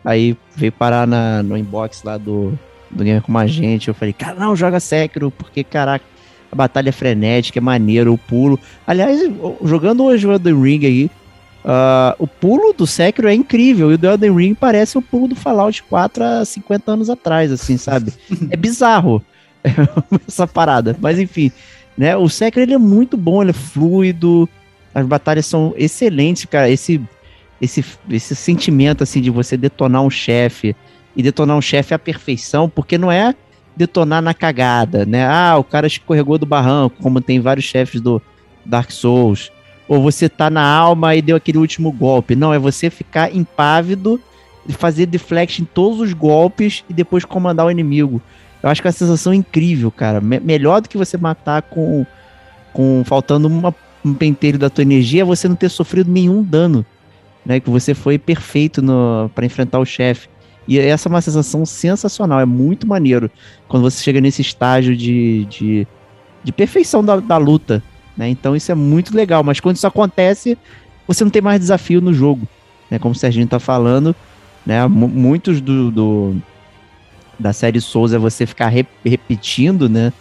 aí 0.04 0.36
veio 0.54 0.72
parar 0.72 1.06
na, 1.06 1.42
no 1.42 1.56
inbox 1.56 2.02
lá 2.02 2.16
do, 2.16 2.58
do 2.90 3.04
Gamer 3.04 3.22
com 3.22 3.36
a 3.36 3.46
gente. 3.46 3.88
Eu 3.88 3.94
falei, 3.94 4.12
cara, 4.12 4.38
não, 4.38 4.56
joga 4.56 4.80
Sekiro, 4.80 5.30
porque, 5.30 5.64
caraca, 5.64 6.04
a 6.50 6.56
batalha 6.56 6.88
é 6.88 6.92
frenética, 6.92 7.58
é 7.58 7.62
maneiro, 7.62 8.12
o 8.12 8.18
pulo. 8.18 8.58
Aliás, 8.86 9.20
jogando 9.62 10.04
hoje 10.04 10.26
o 10.26 10.32
Elden 10.32 10.62
Ring 10.62 10.86
aí, 10.86 11.10
uh, 11.64 12.14
o 12.18 12.26
pulo 12.26 12.72
do 12.72 12.86
Sekiro 12.86 13.28
é 13.28 13.34
incrível. 13.34 13.90
E 13.90 13.94
o 13.94 13.98
do 13.98 14.06
Elden 14.06 14.34
Ring 14.34 14.54
parece 14.54 14.96
o 14.96 15.02
pulo 15.02 15.28
do 15.28 15.36
Fallout 15.36 15.82
4 15.82 16.24
há 16.24 16.44
50 16.44 16.92
anos 16.92 17.10
atrás, 17.10 17.50
assim, 17.50 17.76
sabe? 17.76 18.12
é 18.50 18.56
bizarro 18.56 19.22
essa 20.26 20.46
parada. 20.46 20.96
Mas 21.00 21.18
enfim, 21.18 21.50
né? 21.96 22.16
O 22.16 22.28
Sekiro 22.28 22.64
ele 22.64 22.74
é 22.74 22.78
muito 22.78 23.16
bom, 23.16 23.42
ele 23.42 23.50
é 23.50 23.54
fluido. 23.54 24.48
As 24.94 25.04
batalhas 25.06 25.46
são 25.46 25.74
excelentes, 25.76 26.46
cara. 26.46 26.70
Esse, 26.70 27.00
esse, 27.60 27.84
esse 28.10 28.34
sentimento 28.34 29.02
assim 29.02 29.20
de 29.20 29.30
você 29.30 29.56
detonar 29.56 30.02
um 30.02 30.10
chefe 30.10 30.74
e 31.16 31.22
detonar 31.22 31.56
um 31.56 31.62
chefe 31.62 31.94
à 31.94 31.98
perfeição, 31.98 32.68
porque 32.68 32.98
não 32.98 33.10
é 33.10 33.34
detonar 33.74 34.22
na 34.22 34.34
cagada, 34.34 35.04
né? 35.04 35.26
Ah, 35.26 35.56
o 35.58 35.64
cara 35.64 35.86
escorregou 35.86 36.38
do 36.38 36.46
barranco, 36.46 36.96
como 37.02 37.20
tem 37.20 37.40
vários 37.40 37.64
chefes 37.64 38.00
do 38.00 38.20
Dark 38.64 38.90
Souls. 38.90 39.50
Ou 39.88 40.02
você 40.02 40.28
tá 40.28 40.50
na 40.50 40.66
alma 40.66 41.14
e 41.14 41.22
deu 41.22 41.36
aquele 41.36 41.58
último 41.58 41.92
golpe. 41.92 42.34
Não, 42.34 42.52
é 42.52 42.58
você 42.58 42.90
ficar 42.90 43.34
impávido, 43.34 44.20
fazer 44.70 45.06
deflect 45.06 45.62
em 45.62 45.64
todos 45.64 46.00
os 46.00 46.12
golpes 46.12 46.84
e 46.88 46.92
depois 46.92 47.24
comandar 47.24 47.66
o 47.66 47.70
inimigo. 47.70 48.20
Eu 48.62 48.70
acho 48.70 48.82
que 48.82 48.88
é 48.88 48.90
uma 48.90 48.92
sensação 48.92 49.32
incrível, 49.32 49.90
cara. 49.90 50.20
Me 50.20 50.40
melhor 50.40 50.80
do 50.80 50.88
que 50.88 50.98
você 50.98 51.16
matar 51.16 51.62
com, 51.62 52.04
com 52.72 53.02
faltando 53.04 53.46
uma, 53.46 53.74
um 54.04 54.12
penteiro 54.12 54.58
da 54.58 54.68
tua 54.68 54.82
energia 54.82 55.22
é 55.22 55.24
você 55.24 55.46
não 55.48 55.54
ter 55.56 55.68
sofrido 55.68 56.10
nenhum 56.10 56.42
dano. 56.42 56.84
Né, 57.44 57.60
que 57.60 57.70
você 57.70 57.94
foi 57.94 58.18
perfeito 58.18 58.82
para 59.32 59.46
enfrentar 59.46 59.78
o 59.78 59.84
chefe. 59.84 60.28
E 60.66 60.78
essa 60.78 61.08
é 61.08 61.10
uma 61.10 61.20
sensação 61.20 61.64
sensacional, 61.64 62.40
é 62.40 62.44
muito 62.44 62.86
maneiro 62.86 63.30
quando 63.68 63.82
você 63.82 64.02
chega 64.02 64.20
nesse 64.20 64.42
estágio 64.42 64.96
de, 64.96 65.44
de, 65.44 65.86
de 66.42 66.52
perfeição 66.52 67.04
da, 67.04 67.16
da 67.16 67.36
luta. 67.36 67.82
Né? 68.16 68.28
Então 68.28 68.56
isso 68.56 68.72
é 68.72 68.74
muito 68.74 69.14
legal, 69.14 69.44
mas 69.44 69.60
quando 69.60 69.76
isso 69.76 69.86
acontece, 69.86 70.58
você 71.06 71.22
não 71.22 71.30
tem 71.30 71.42
mais 71.42 71.60
desafio 71.60 72.00
no 72.00 72.12
jogo. 72.12 72.48
Né? 72.90 72.98
Como 72.98 73.14
o 73.14 73.18
Serginho 73.18 73.44
está 73.44 73.60
falando, 73.60 74.14
né? 74.64 74.86
muitos 74.88 75.60
do, 75.60 75.90
do, 75.90 76.36
da 77.38 77.52
série 77.52 77.80
Souls 77.80 78.12
é 78.12 78.18
você 78.18 78.44
ficar 78.44 78.68
re, 78.68 78.86
repetindo 79.04 79.88
né? 79.88 80.12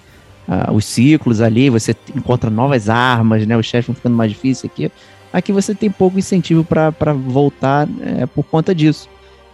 Uh, 0.48 0.74
os 0.74 0.86
ciclos 0.86 1.42
ali, 1.42 1.72
você 1.72 1.96
encontra 2.16 2.52
novas 2.52 2.88
armas, 2.88 3.48
né? 3.48 3.58
os 3.58 3.66
chefes 3.66 3.88
vão 3.88 3.96
ficando 3.96 4.16
mais 4.16 4.32
difíceis 4.32 4.72
aqui. 4.72 4.92
Aqui 5.34 5.52
você 5.52 5.74
tem 5.74 5.90
pouco 5.90 6.20
incentivo 6.20 6.64
para 6.64 7.14
voltar 7.14 7.88
é, 8.02 8.28
por 8.28 8.44
conta 8.44 8.74
disso. 8.74 9.10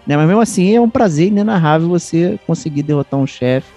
Né? 0.05 0.17
Mas 0.17 0.27
mesmo 0.27 0.41
assim 0.41 0.75
é 0.75 0.81
um 0.81 0.89
prazer 0.89 1.27
inenarrável 1.27 1.87
você 1.87 2.39
conseguir 2.45 2.83
derrotar 2.83 3.19
um 3.19 3.27
chefe 3.27 3.71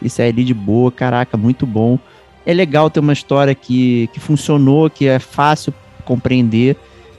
e 0.00 0.10
sair 0.10 0.30
ali 0.30 0.44
de 0.44 0.54
boa. 0.54 0.90
Caraca, 0.90 1.36
muito 1.36 1.66
bom. 1.66 1.98
É 2.44 2.52
legal 2.52 2.90
ter 2.90 3.00
uma 3.00 3.12
história 3.12 3.54
que, 3.54 4.08
que 4.12 4.18
funcionou, 4.20 4.90
que 4.90 5.06
é 5.06 5.18
fácil 5.18 5.72
compreender. 6.04 6.76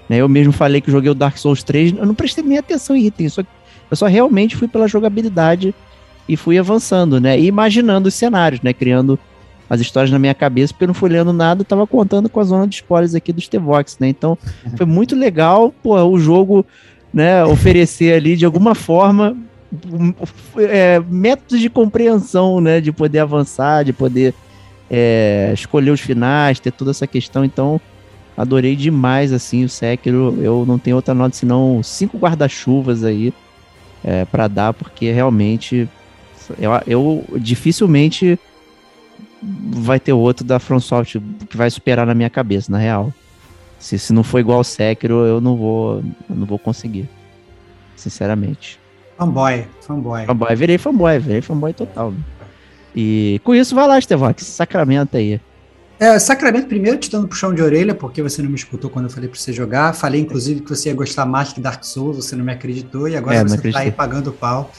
Né? 0.10 0.18
Eu 0.18 0.28
mesmo 0.28 0.52
falei 0.52 0.82
que 0.82 0.92
joguei 0.92 1.10
o 1.10 1.16
Dark 1.16 1.38
Souls 1.38 1.64
3, 1.64 1.94
eu 1.98 2.06
não 2.06 2.16
prestei 2.16 2.44
nem 2.44 2.58
atenção 2.58 2.96
em 2.96 3.06
itens, 3.06 3.34
só, 3.34 3.42
eu 3.90 3.98
só 3.98 4.06
realmente 4.06 4.56
fui 4.56 4.68
pela 4.68 4.88
jogabilidade 4.88 5.74
e 6.28 6.36
fui 6.38 6.58
avançando, 6.58 7.20
né? 7.20 7.40
E 7.40 7.46
imaginando 7.46 8.08
os 8.08 8.14
cenários, 8.14 8.62
né? 8.62 8.74
Criando 8.74 9.20
as 9.70 9.82
histórias 9.82 10.12
na 10.12 10.20
minha 10.20 10.34
cabeça, 10.34 10.74
porque 10.74 10.84
eu 10.84 10.88
não 10.88 10.94
fui 10.94 11.10
lendo 11.10 11.34
nada, 11.34 11.62
eu 11.62 11.66
tava 11.66 11.88
contando 11.88 12.30
com 12.30 12.40
a 12.40 12.44
zona 12.44 12.68
de 12.68 12.76
spoilers 12.76 13.16
aqui 13.16 13.34
dos 13.34 13.48
T-Vox, 13.48 13.98
né? 14.00 14.08
Então, 14.10 14.38
foi 14.78 14.86
muito 14.86 15.16
legal, 15.16 15.74
pô, 15.82 16.02
o 16.02 16.20
jogo 16.20 16.66
né, 17.14 17.44
oferecer 17.46 18.14
ali 18.16 18.36
de 18.36 18.46
alguma 18.46 18.74
forma 18.74 19.38
é, 20.58 21.00
métodos 21.08 21.60
de 21.60 21.70
compreensão, 21.70 22.60
né, 22.60 22.82
de 22.82 22.92
poder 22.92 23.20
avançar, 23.20 23.84
de 23.84 23.94
poder 23.94 24.34
é, 24.90 25.52
escolher 25.54 25.92
os 25.92 26.02
finais, 26.02 26.60
ter 26.60 26.72
toda 26.72 26.92
essa 26.92 27.08
questão. 27.08 27.44
Então, 27.46 27.80
adorei 28.36 28.76
demais 28.76 29.32
assim 29.32 29.64
o 29.64 29.70
Sekiro. 29.70 30.38
Eu 30.42 30.66
não 30.66 30.78
tenho 30.78 30.96
outra 30.96 31.14
nota 31.14 31.36
senão 31.36 31.82
cinco 31.84 32.18
guarda-chuvas 32.18 33.04
aí 33.04 33.34
é, 34.04 34.26
para 34.26 34.48
dar, 34.48 34.74
porque 34.74 35.12
realmente 35.12 35.88
eu, 36.60 36.72
eu 36.86 37.26
dificilmente 37.38 38.38
vai 39.42 40.00
ter 40.00 40.14
outro 40.14 40.46
da 40.46 40.60
FromSoft 40.60 41.20
que 41.50 41.58
vai 41.58 41.70
superar 41.70 42.06
na 42.06 42.14
minha 42.14 42.30
cabeça, 42.30 42.72
na 42.72 42.78
real. 42.78 43.14
Se, 43.84 44.00
se 44.00 44.14
não 44.14 44.24
for 44.24 44.40
igual 44.40 44.60
ao 44.60 44.64
Sekiro, 44.64 45.26
eu 45.26 45.42
não 45.42 45.58
vou, 45.58 46.02
eu 46.30 46.36
não 46.38 46.46
vou 46.46 46.58
conseguir. 46.58 47.10
Sinceramente. 47.98 48.80
Fanboy, 49.18 49.68
fanboy. 49.82 50.26
Fanboy, 50.26 50.56
virei 50.56 50.78
fanboy, 50.78 51.20
virei 51.20 51.42
fanboy 51.42 51.74
total. 51.74 52.12
Né? 52.12 52.18
E 52.96 53.42
com 53.44 53.54
isso, 53.54 53.76
vai 53.76 53.86
lá, 53.86 54.00
Estevão, 54.00 54.34
que 54.34 54.42
sacramento 54.42 55.18
aí. 55.18 55.38
É, 56.00 56.18
Sacramento, 56.18 56.68
primeiro 56.68 56.98
te 56.98 57.12
dando 57.12 57.28
puxão 57.28 57.54
de 57.54 57.62
orelha, 57.62 57.94
porque 57.94 58.22
você 58.22 58.42
não 58.42 58.50
me 58.50 58.56
escutou 58.56 58.90
quando 58.90 59.06
eu 59.06 59.12
falei 59.12 59.28
pra 59.28 59.38
você 59.38 59.52
jogar. 59.52 59.94
Falei, 59.94 60.22
inclusive, 60.22 60.62
que 60.62 60.70
você 60.70 60.88
ia 60.88 60.96
gostar 60.96 61.26
mais 61.26 61.52
que 61.52 61.60
Dark 61.60 61.84
Souls, 61.84 62.16
você 62.16 62.38
não 62.38 62.46
me 62.46 62.54
acreditou, 62.54 63.10
e 63.10 63.18
agora 63.18 63.36
é, 63.36 63.44
você 63.44 63.70
tá 63.70 63.80
aí 63.80 63.92
pagando 63.92 64.32
pau. 64.32 64.72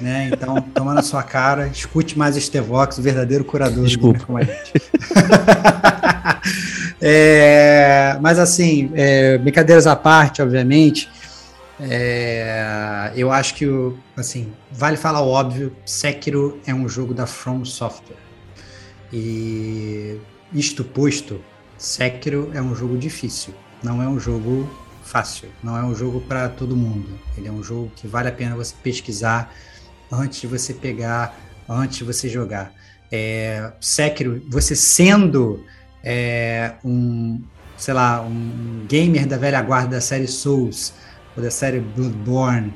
Né? 0.00 0.30
Então, 0.32 0.60
toma 0.60 0.94
na 0.94 1.02
sua 1.02 1.22
cara, 1.22 1.66
escute 1.68 2.18
mais 2.18 2.36
Estevox, 2.36 2.98
o 2.98 3.02
verdadeiro 3.02 3.44
curador 3.44 3.84
Desculpa. 3.84 4.24
como 4.24 4.38
a 4.38 4.42
gente. 4.42 4.72
É, 7.02 8.18
mas 8.20 8.38
assim, 8.38 8.90
é, 8.94 9.38
brincadeiras 9.38 9.86
à 9.86 9.96
parte, 9.96 10.42
obviamente, 10.42 11.08
é, 11.80 13.10
eu 13.16 13.32
acho 13.32 13.54
que 13.54 13.66
assim, 14.16 14.52
vale 14.70 14.98
falar 14.98 15.22
o 15.22 15.28
óbvio, 15.28 15.74
Sekiro 15.86 16.60
é 16.66 16.74
um 16.74 16.86
jogo 16.88 17.14
da 17.14 17.26
From 17.26 17.64
Software. 17.64 18.18
E 19.10 20.18
isto 20.52 20.84
posto, 20.84 21.40
Sekiro 21.78 22.50
é 22.52 22.60
um 22.60 22.74
jogo 22.74 22.98
difícil, 22.98 23.54
não 23.82 24.02
é 24.02 24.06
um 24.06 24.20
jogo 24.20 24.68
fácil, 25.02 25.48
não 25.62 25.76
é 25.76 25.82
um 25.82 25.94
jogo 25.94 26.20
para 26.20 26.50
todo 26.50 26.76
mundo. 26.76 27.18
Ele 27.36 27.48
é 27.48 27.52
um 27.52 27.62
jogo 27.62 27.90
que 27.96 28.06
vale 28.06 28.28
a 28.28 28.32
pena 28.32 28.54
você 28.54 28.74
pesquisar 28.82 29.52
antes 30.10 30.40
de 30.40 30.46
você 30.46 30.74
pegar, 30.74 31.38
antes 31.68 31.98
de 31.98 32.04
você 32.04 32.28
jogar. 32.28 32.72
É, 33.10 33.72
Sekiro, 33.80 34.42
você 34.48 34.74
sendo 34.76 35.64
é, 36.02 36.74
um, 36.84 37.40
sei 37.76 37.94
lá, 37.94 38.20
um 38.22 38.84
gamer 38.88 39.26
da 39.26 39.36
velha 39.36 39.60
guarda 39.62 39.96
da 39.96 40.00
série 40.00 40.26
Souls 40.26 40.92
ou 41.36 41.42
da 41.42 41.50
série 41.50 41.80
Bloodborne, 41.80 42.72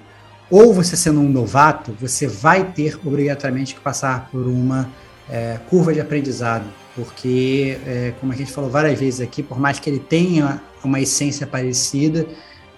ou 0.51 0.73
você 0.73 0.97
sendo 0.97 1.21
um 1.21 1.29
novato, 1.29 1.97
você 2.01 2.27
vai 2.27 2.73
ter 2.73 2.99
obrigatoriamente 3.05 3.75
que 3.75 3.81
passar 3.81 4.29
por 4.31 4.47
uma 4.47 4.91
é, 5.29 5.59
curva 5.69 5.93
de 5.93 6.01
aprendizado, 6.01 6.65
porque, 6.95 7.79
é, 7.87 8.13
como 8.21 8.33
a 8.33 8.37
gente 8.37 8.53
falou 8.53 8.71
várias 8.71 8.99
vezes 8.99 9.21
aqui, 9.21 9.43
por 9.43 9.59
mais 9.59 9.79
que 9.81 9.89
ele 9.91 9.99
tenha 9.99 10.61
uma 10.85 11.01
essência 11.01 11.47
parecida, 11.47 12.27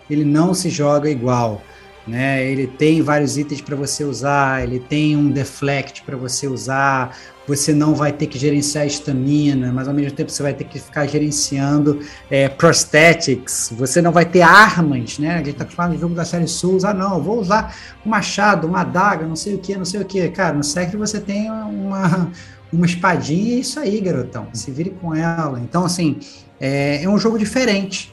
ele 0.08 0.24
não 0.24 0.54
se 0.54 0.70
joga 0.70 1.10
igual. 1.10 1.62
Né? 2.06 2.44
Ele 2.46 2.68
tem 2.68 3.02
vários 3.02 3.36
itens 3.36 3.60
para 3.60 3.74
você 3.74 4.04
usar, 4.04 4.62
ele 4.62 4.78
tem 4.78 5.16
um 5.16 5.28
deflect 5.28 6.02
para 6.02 6.16
você 6.16 6.46
usar, 6.46 7.16
você 7.48 7.72
não 7.72 7.94
vai 7.94 8.12
ter 8.12 8.26
que 8.26 8.38
gerenciar 8.38 8.84
a 8.84 8.86
estamina, 8.86 9.72
mas 9.72 9.88
ao 9.88 9.94
mesmo 9.94 10.12
tempo 10.12 10.30
você 10.30 10.42
vai 10.42 10.54
ter 10.54 10.64
que 10.64 10.78
ficar 10.78 11.06
gerenciando 11.06 12.00
é, 12.30 12.48
prosthetics, 12.48 13.72
você 13.76 14.00
não 14.00 14.12
vai 14.12 14.24
ter 14.24 14.42
armas, 14.42 15.18
né? 15.18 15.34
A 15.34 15.38
gente 15.38 15.50
está 15.50 15.66
falando 15.66 15.94
de 15.94 16.00
jogo 16.00 16.14
da 16.14 16.24
série 16.24 16.46
Souls, 16.46 16.84
ah 16.84 16.94
não, 16.94 17.20
vou 17.20 17.40
usar 17.40 17.76
um 18.04 18.10
machado, 18.10 18.68
uma 18.68 18.82
adaga, 18.82 19.26
não 19.26 19.36
sei 19.36 19.54
o 19.54 19.58
que, 19.58 19.76
não 19.76 19.84
sei 19.84 20.00
o 20.00 20.04
que. 20.04 20.28
Cara, 20.28 20.54
no 20.54 20.62
Sekiro 20.62 20.98
você 20.98 21.20
tem 21.20 21.50
uma, 21.50 22.30
uma 22.72 22.86
espadinha 22.86 23.54
e 23.54 23.56
é 23.56 23.60
isso 23.60 23.80
aí, 23.80 24.00
garotão, 24.00 24.48
se 24.52 24.70
vire 24.70 24.90
com 24.90 25.14
ela. 25.14 25.60
Então, 25.60 25.84
assim, 25.84 26.18
é, 26.60 27.02
é 27.02 27.08
um 27.08 27.18
jogo 27.18 27.38
diferente, 27.38 28.12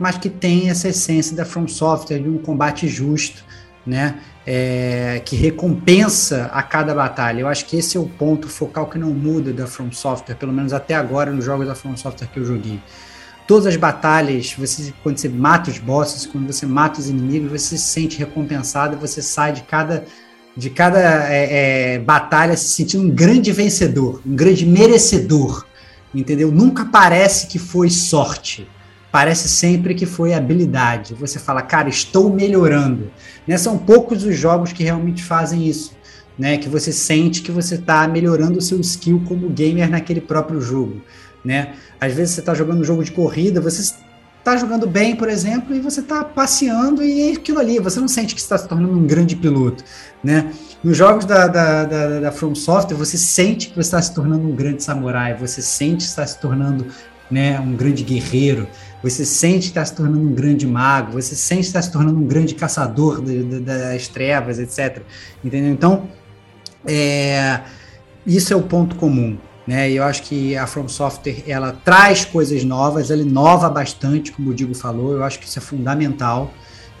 mas 0.00 0.18
que 0.18 0.28
tem 0.28 0.70
essa 0.70 0.88
essência 0.88 1.36
da 1.36 1.44
From 1.44 1.68
Software, 1.68 2.18
de 2.18 2.28
um 2.28 2.38
combate 2.38 2.88
justo, 2.88 3.44
né? 3.86 4.18
é, 4.46 5.22
que 5.24 5.36
recompensa 5.36 6.50
a 6.52 6.62
cada 6.62 6.94
batalha. 6.94 7.40
Eu 7.40 7.48
acho 7.48 7.66
que 7.66 7.76
esse 7.76 7.96
é 7.96 8.00
o 8.00 8.06
ponto 8.06 8.48
focal 8.48 8.88
que 8.88 8.98
não 8.98 9.10
muda 9.10 9.52
da 9.52 9.66
From 9.66 9.92
Software, 9.92 10.34
pelo 10.34 10.52
menos 10.52 10.72
até 10.72 10.94
agora 10.94 11.30
nos 11.30 11.44
jogos 11.44 11.66
da 11.66 11.74
From 11.74 11.96
Software 11.96 12.28
que 12.28 12.40
eu 12.40 12.44
joguei. 12.44 12.80
Todas 13.46 13.66
as 13.66 13.76
batalhas, 13.76 14.54
você, 14.56 14.92
quando 15.02 15.18
você 15.18 15.28
mata 15.28 15.70
os 15.70 15.78
bosses, 15.78 16.24
quando 16.26 16.46
você 16.46 16.66
mata 16.66 17.00
os 17.00 17.08
inimigos, 17.08 17.50
você 17.50 17.76
se 17.76 17.84
sente 17.84 18.18
recompensado, 18.18 18.96
você 18.96 19.20
sai 19.20 19.52
de 19.52 19.62
cada, 19.62 20.04
de 20.56 20.70
cada 20.70 20.98
é, 21.32 21.94
é, 21.94 21.98
batalha 21.98 22.56
se 22.56 22.68
sentindo 22.68 23.04
um 23.04 23.10
grande 23.10 23.50
vencedor, 23.50 24.22
um 24.24 24.34
grande 24.36 24.64
merecedor, 24.64 25.66
entendeu? 26.14 26.50
Nunca 26.52 26.84
parece 26.84 27.48
que 27.48 27.58
foi 27.58 27.90
sorte, 27.90 28.68
parece 29.10 29.48
sempre 29.48 29.94
que 29.94 30.06
foi 30.06 30.34
habilidade. 30.34 31.14
Você 31.14 31.38
fala, 31.38 31.62
cara, 31.62 31.88
estou 31.88 32.32
melhorando. 32.32 33.10
Né? 33.46 33.56
São 33.56 33.76
poucos 33.76 34.24
os 34.24 34.36
jogos 34.36 34.72
que 34.72 34.84
realmente 34.84 35.22
fazem 35.22 35.66
isso. 35.66 35.98
Né, 36.38 36.56
que 36.56 36.70
você 36.70 36.90
sente 36.90 37.42
que 37.42 37.52
você 37.52 37.74
está 37.74 38.08
melhorando 38.08 38.60
o 38.60 38.62
seu 38.62 38.80
skill 38.80 39.22
como 39.28 39.50
gamer 39.50 39.90
naquele 39.90 40.22
próprio 40.22 40.58
jogo. 40.58 41.02
Né? 41.44 41.74
Às 42.00 42.14
vezes 42.14 42.34
você 42.34 42.40
está 42.40 42.54
jogando 42.54 42.80
um 42.80 42.84
jogo 42.84 43.04
de 43.04 43.12
corrida, 43.12 43.60
você 43.60 43.92
está 44.38 44.56
jogando 44.56 44.86
bem, 44.86 45.14
por 45.14 45.28
exemplo, 45.28 45.74
e 45.74 45.80
você 45.80 46.00
está 46.00 46.24
passeando 46.24 47.02
e 47.02 47.28
é 47.28 47.32
aquilo 47.32 47.58
ali, 47.58 47.78
você 47.78 48.00
não 48.00 48.08
sente 48.08 48.34
que 48.34 48.40
está 48.40 48.56
se 48.56 48.66
tornando 48.66 48.94
um 48.94 49.06
grande 49.06 49.36
piloto. 49.36 49.84
Né? 50.24 50.50
Nos 50.82 50.96
jogos 50.96 51.26
da, 51.26 51.46
da, 51.46 51.84
da, 51.84 52.20
da 52.20 52.32
From 52.32 52.54
Software, 52.54 52.96
você 52.96 53.18
sente 53.18 53.68
que 53.68 53.74
você 53.74 53.80
está 53.80 54.00
se 54.00 54.14
tornando 54.14 54.48
um 54.48 54.56
grande 54.56 54.82
samurai, 54.82 55.34
você 55.34 55.60
sente 55.60 56.04
que 56.04 56.10
está 56.10 56.26
se 56.26 56.40
tornando 56.40 56.86
né, 57.30 57.60
um 57.60 57.76
grande 57.76 58.02
guerreiro, 58.02 58.66
você 59.02 59.24
sente 59.24 59.64
que 59.64 59.68
está 59.68 59.84
se 59.84 59.94
tornando 59.94 60.20
um 60.20 60.34
grande 60.34 60.66
mago, 60.66 61.12
você 61.12 61.34
sente 61.34 61.62
que 61.62 61.66
está 61.66 61.80
se 61.80 61.90
tornando 61.90 62.18
um 62.18 62.26
grande 62.26 62.54
caçador 62.54 63.22
de, 63.22 63.42
de, 63.42 63.60
das 63.60 64.08
trevas, 64.08 64.58
etc. 64.58 65.02
Entendeu? 65.44 65.72
Então, 65.72 66.08
é, 66.86 67.60
isso 68.26 68.52
é 68.52 68.56
o 68.56 68.62
ponto 68.62 68.96
comum. 68.96 69.38
Né? 69.66 69.90
E 69.90 69.96
eu 69.96 70.04
acho 70.04 70.22
que 70.22 70.56
a 70.56 70.66
From 70.66 70.88
Software 70.88 71.44
ela 71.46 71.72
traz 71.72 72.24
coisas 72.24 72.64
novas, 72.64 73.10
ela 73.10 73.22
inova 73.22 73.70
bastante, 73.70 74.32
como 74.32 74.50
o 74.50 74.54
Digo 74.54 74.74
falou. 74.74 75.12
Eu 75.12 75.24
acho 75.24 75.38
que 75.38 75.46
isso 75.46 75.58
é 75.58 75.62
fundamental 75.62 76.52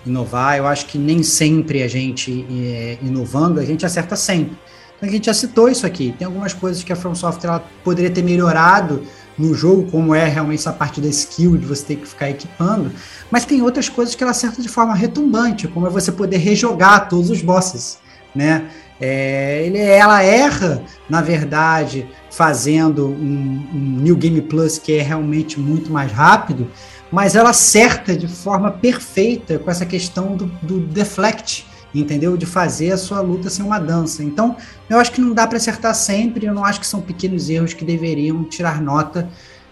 inovar. 0.06 0.56
Eu 0.56 0.66
acho 0.66 0.86
que 0.86 0.96
nem 0.96 1.22
sempre 1.22 1.82
a 1.82 1.88
gente 1.88 2.46
é, 2.50 2.98
inovando, 3.02 3.60
a 3.60 3.64
gente 3.64 3.84
acerta 3.84 4.16
sempre. 4.16 4.56
A 5.00 5.06
gente 5.06 5.26
já 5.26 5.34
citou 5.34 5.68
isso 5.68 5.86
aqui. 5.86 6.14
Tem 6.18 6.26
algumas 6.26 6.52
coisas 6.52 6.82
que 6.82 6.92
a 6.92 6.96
From 6.96 7.14
Software 7.14 7.62
poderia 7.82 8.10
ter 8.10 8.22
melhorado 8.22 9.02
no 9.40 9.54
jogo, 9.54 9.90
como 9.90 10.14
é 10.14 10.28
realmente 10.28 10.60
essa 10.60 10.72
parte 10.72 11.00
da 11.00 11.08
skill 11.08 11.56
de 11.56 11.64
você 11.64 11.84
ter 11.84 11.96
que 11.96 12.06
ficar 12.06 12.28
equipando, 12.28 12.92
mas 13.30 13.46
tem 13.46 13.62
outras 13.62 13.88
coisas 13.88 14.14
que 14.14 14.22
ela 14.22 14.32
acerta 14.32 14.60
de 14.60 14.68
forma 14.68 14.94
retumbante, 14.94 15.66
como 15.66 15.86
é 15.86 15.90
você 15.90 16.12
poder 16.12 16.36
rejogar 16.36 17.08
todos 17.08 17.30
os 17.30 17.40
bosses, 17.40 17.98
né? 18.34 18.66
É, 19.00 19.64
ele, 19.64 19.78
ela 19.78 20.22
erra, 20.22 20.82
na 21.08 21.22
verdade, 21.22 22.06
fazendo 22.30 23.06
um, 23.06 23.66
um 23.72 24.00
New 24.02 24.14
Game 24.14 24.42
Plus 24.42 24.76
que 24.76 24.98
é 24.98 25.02
realmente 25.02 25.58
muito 25.58 25.90
mais 25.90 26.12
rápido, 26.12 26.70
mas 27.10 27.34
ela 27.34 27.48
acerta 27.48 28.14
de 28.14 28.28
forma 28.28 28.70
perfeita 28.70 29.58
com 29.58 29.70
essa 29.70 29.86
questão 29.86 30.36
do, 30.36 30.46
do 30.60 30.80
deflect, 30.80 31.66
entendeu? 31.94 32.36
De 32.36 32.46
fazer 32.46 32.92
a 32.92 32.96
sua 32.96 33.20
luta 33.20 33.50
ser 33.50 33.62
uma 33.62 33.78
dança. 33.78 34.22
Então, 34.22 34.56
eu 34.88 34.98
acho 34.98 35.12
que 35.12 35.20
não 35.20 35.32
dá 35.32 35.46
para 35.46 35.56
acertar 35.56 35.94
sempre, 35.94 36.46
eu 36.46 36.54
não 36.54 36.64
acho 36.64 36.80
que 36.80 36.86
são 36.86 37.00
pequenos 37.00 37.48
erros 37.48 37.74
que 37.74 37.84
deveriam 37.84 38.44
tirar 38.44 38.80
nota 38.80 39.28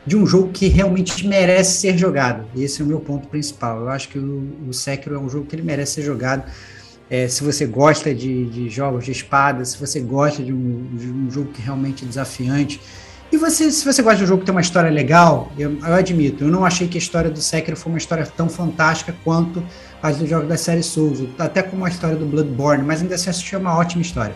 de 0.06 0.16
um 0.16 0.26
jogo 0.26 0.50
que 0.50 0.68
realmente 0.68 1.26
merece 1.26 1.80
ser 1.80 1.98
jogado. 1.98 2.46
Esse 2.56 2.80
é 2.80 2.84
o 2.84 2.88
meu 2.88 2.98
ponto 2.98 3.28
principal. 3.28 3.80
Eu 3.80 3.88
acho 3.90 4.08
que 4.08 4.18
o, 4.18 4.48
o 4.68 4.72
Sekiro 4.72 5.14
é 5.14 5.18
um 5.18 5.28
jogo 5.28 5.46
que 5.46 5.54
ele 5.54 5.62
merece 5.62 5.94
ser 5.94 6.02
jogado. 6.02 6.50
É, 7.10 7.28
se 7.28 7.42
você 7.42 7.66
gosta 7.66 8.14
de, 8.14 8.46
de, 8.46 8.68
jogos 8.68 9.04
de 9.04 9.12
espada, 9.12 9.64
se 9.64 9.78
você 9.78 10.00
gosta 10.00 10.42
de 10.42 10.52
um, 10.52 10.86
de 10.94 11.10
um 11.10 11.30
jogo 11.30 11.50
que 11.52 11.60
realmente 11.60 12.04
é 12.04 12.08
desafiante, 12.08 12.80
e 13.30 13.36
você, 13.36 13.70
se 13.70 13.84
você 13.84 14.02
gosta 14.02 14.18
de 14.18 14.24
um 14.24 14.26
jogo 14.26 14.40
que 14.40 14.46
tem 14.46 14.54
uma 14.54 14.60
história 14.60 14.90
legal, 14.90 15.52
eu, 15.58 15.78
eu, 15.78 15.94
admito, 15.94 16.44
eu 16.44 16.48
não 16.48 16.64
achei 16.64 16.88
que 16.88 16.96
a 16.96 17.00
história 17.00 17.30
do 17.30 17.40
Sekiro 17.40 17.76
foi 17.76 17.92
uma 17.92 17.98
história 17.98 18.24
tão 18.24 18.48
fantástica 18.48 19.14
quanto 19.22 19.62
as 20.02 20.16
dos 20.18 20.28
jogos 20.28 20.48
da 20.48 20.56
série 20.56 20.82
Souls, 20.82 21.20
até 21.38 21.62
como 21.62 21.84
a 21.84 21.88
história 21.88 22.16
do 22.16 22.26
Bloodborne, 22.26 22.84
mas 22.84 23.02
ainda 23.02 23.14
assim 23.14 23.30
assisti 23.30 23.56
uma 23.56 23.76
ótima 23.76 24.02
história. 24.02 24.34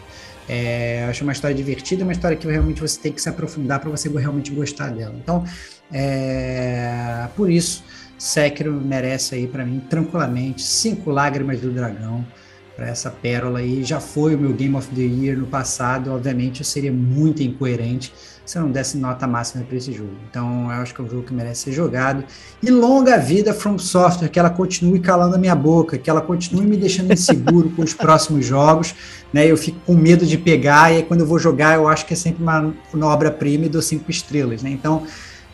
É, 0.49 1.07
acho 1.09 1.23
uma 1.23 1.33
história 1.33 1.55
divertida, 1.55 2.03
uma 2.03 2.13
história 2.13 2.37
que 2.37 2.47
realmente 2.47 2.81
você 2.81 2.99
tem 2.99 3.13
que 3.13 3.23
se 3.23 3.29
aprofundar 3.29 3.81
para 3.81 3.91
você 3.91 4.09
realmente 4.09 4.51
gostar 4.51 4.91
dela. 4.91 5.15
Então, 5.23 5.45
é, 5.93 7.29
por 7.37 7.51
isso, 7.51 7.85
Sekiro 8.19 8.73
merece 8.73 9.35
aí 9.35 9.47
para 9.47 9.65
mim 9.65 9.81
tranquilamente 9.89 10.63
cinco 10.63 11.11
lágrimas 11.11 11.61
do 11.61 11.71
dragão 11.71 12.25
para 12.77 12.89
essa 12.89 13.11
pérola 13.11 13.61
aí. 13.61 13.85
Já 13.85 14.01
foi 14.01 14.35
o 14.35 14.39
meu 14.39 14.53
Game 14.53 14.75
of 14.75 14.89
the 14.89 15.03
Year 15.03 15.39
no 15.39 15.47
passado, 15.47 16.13
obviamente 16.13 16.61
eu 16.61 16.65
seria 16.65 16.93
muito 16.93 17.43
incoerente 17.43 18.13
se 18.45 18.59
eu 18.59 18.63
não 18.63 18.71
desse 18.71 18.99
nota 18.99 19.27
máxima 19.27 19.65
para 19.65 19.77
esse 19.77 19.93
jogo. 19.93 20.11
Então, 20.29 20.65
eu 20.65 20.83
acho 20.83 20.95
que 20.95 21.01
é 21.01 21.05
um 21.05 21.09
jogo 21.09 21.23
que 21.23 21.33
merece 21.33 21.63
ser 21.63 21.73
jogado. 21.73 22.25
E 22.63 22.71
longa 22.71 23.17
vida 23.17 23.55
From 23.55 23.79
Software, 23.79 24.29
que 24.29 24.39
ela 24.39 24.51
continue 24.51 24.99
calando 25.01 25.37
a 25.37 25.39
minha 25.39 25.55
boca, 25.55 25.97
que 25.97 26.11
ela 26.11 26.21
continue 26.21 26.67
me 26.67 26.77
deixando 26.77 27.13
inseguro 27.13 27.71
com 27.71 27.83
os 27.83 27.95
próximos 27.95 28.45
jogos. 28.45 28.95
Né? 29.33 29.47
Eu 29.47 29.57
fico 29.57 29.79
com 29.87 29.95
medo 29.95 30.27
de 30.27 30.37
pegar, 30.37 30.93
e 30.93 30.97
aí, 30.97 31.03
quando 31.03 31.21
eu 31.21 31.27
vou 31.27 31.39
jogar, 31.39 31.77
eu 31.77 31.87
acho 31.87 32.05
que 32.05 32.15
é 32.15 32.17
sempre 32.17 32.43
uma, 32.43 32.75
uma 32.93 33.07
obra-prima 33.07 33.67
e 33.67 33.69
dou 33.69 33.81
cinco 33.83 34.11
estrelas. 34.11 34.63
Né? 34.63 34.71
Então, 34.71 35.05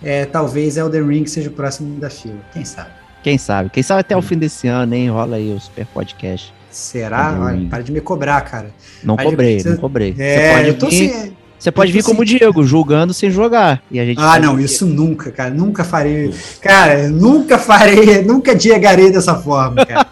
é, 0.02 0.24
talvez 0.24 0.76
Elden 0.76 1.06
Ring 1.06 1.26
seja 1.26 1.50
o 1.50 1.52
próximo 1.52 2.00
da 2.00 2.08
fila. 2.08 2.38
Quem 2.52 2.64
sabe? 2.64 2.90
Quem 3.22 3.36
sabe? 3.36 3.70
Quem 3.70 3.82
sabe 3.82 4.00
até 4.00 4.16
o 4.16 4.22
fim 4.22 4.38
desse 4.38 4.68
ano, 4.68 4.94
hein? 4.94 5.10
Rola 5.10 5.36
aí 5.36 5.52
o 5.52 5.60
Super 5.60 5.86
Podcast. 5.86 6.54
Será? 6.70 7.36
Olha, 7.40 7.66
para 7.68 7.82
de 7.82 7.90
me 7.90 8.00
cobrar, 8.00 8.40
cara. 8.42 8.70
Não 9.02 9.16
cobrei, 9.16 9.62
não 9.64 9.76
cobrei. 9.76 10.14
É, 10.18 10.64
Você 10.64 10.72
pode 10.74 10.96
vir, 10.96 11.36
você 11.58 11.72
pode 11.72 11.90
vir 11.90 12.04
como 12.04 12.22
o 12.22 12.24
Diego, 12.24 12.64
julgando 12.64 13.12
sem 13.12 13.30
jogar. 13.30 13.82
E 13.90 13.98
a 13.98 14.04
gente 14.04 14.20
ah, 14.20 14.38
não, 14.38 14.60
isso 14.60 14.86
nunca, 14.86 15.30
cara. 15.32 15.50
Nunca 15.50 15.82
farei. 15.82 16.32
Cara, 16.60 17.08
nunca 17.08 17.58
farei, 17.58 18.22
nunca 18.22 18.54
diegarei 18.54 19.10
dessa 19.10 19.34
forma, 19.34 19.84
cara. 19.84 20.08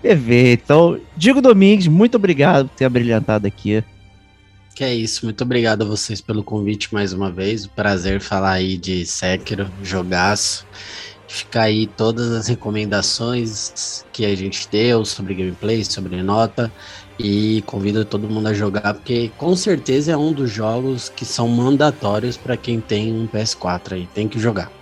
Perfeito. 0.00 0.62
Então, 0.64 1.00
Diego 1.16 1.42
Domingues, 1.42 1.86
muito 1.86 2.14
obrigado 2.16 2.68
por 2.68 2.76
ter 2.76 2.86
abrilhantado 2.86 3.46
aqui. 3.46 3.84
Que 4.74 4.84
é 4.84 4.94
isso, 4.94 5.26
muito 5.26 5.44
obrigado 5.44 5.82
a 5.82 5.84
vocês 5.84 6.22
pelo 6.22 6.42
convite 6.42 6.94
mais 6.94 7.12
uma 7.12 7.30
vez. 7.30 7.66
Prazer 7.66 8.20
falar 8.20 8.52
aí 8.52 8.78
de 8.78 9.04
Sekiro, 9.04 9.68
jogaço. 9.82 10.66
Ficar 11.28 11.64
aí 11.64 11.86
todas 11.86 12.32
as 12.32 12.48
recomendações 12.48 14.04
que 14.12 14.24
a 14.24 14.34
gente 14.34 14.66
deu 14.70 15.04
sobre 15.04 15.34
gameplay, 15.34 15.84
sobre 15.84 16.22
nota. 16.22 16.72
E 17.22 17.60
convido 17.66 18.02
todo 18.02 18.26
mundo 18.30 18.48
a 18.48 18.54
jogar, 18.54 18.94
porque 18.94 19.30
com 19.36 19.54
certeza 19.54 20.12
é 20.12 20.16
um 20.16 20.32
dos 20.32 20.50
jogos 20.50 21.10
que 21.10 21.26
são 21.26 21.46
mandatórios 21.46 22.38
para 22.38 22.56
quem 22.56 22.80
tem 22.80 23.12
um 23.12 23.28
PS4 23.28 23.92
aí. 23.92 24.08
Tem 24.14 24.26
que 24.26 24.38
jogar. 24.38 24.72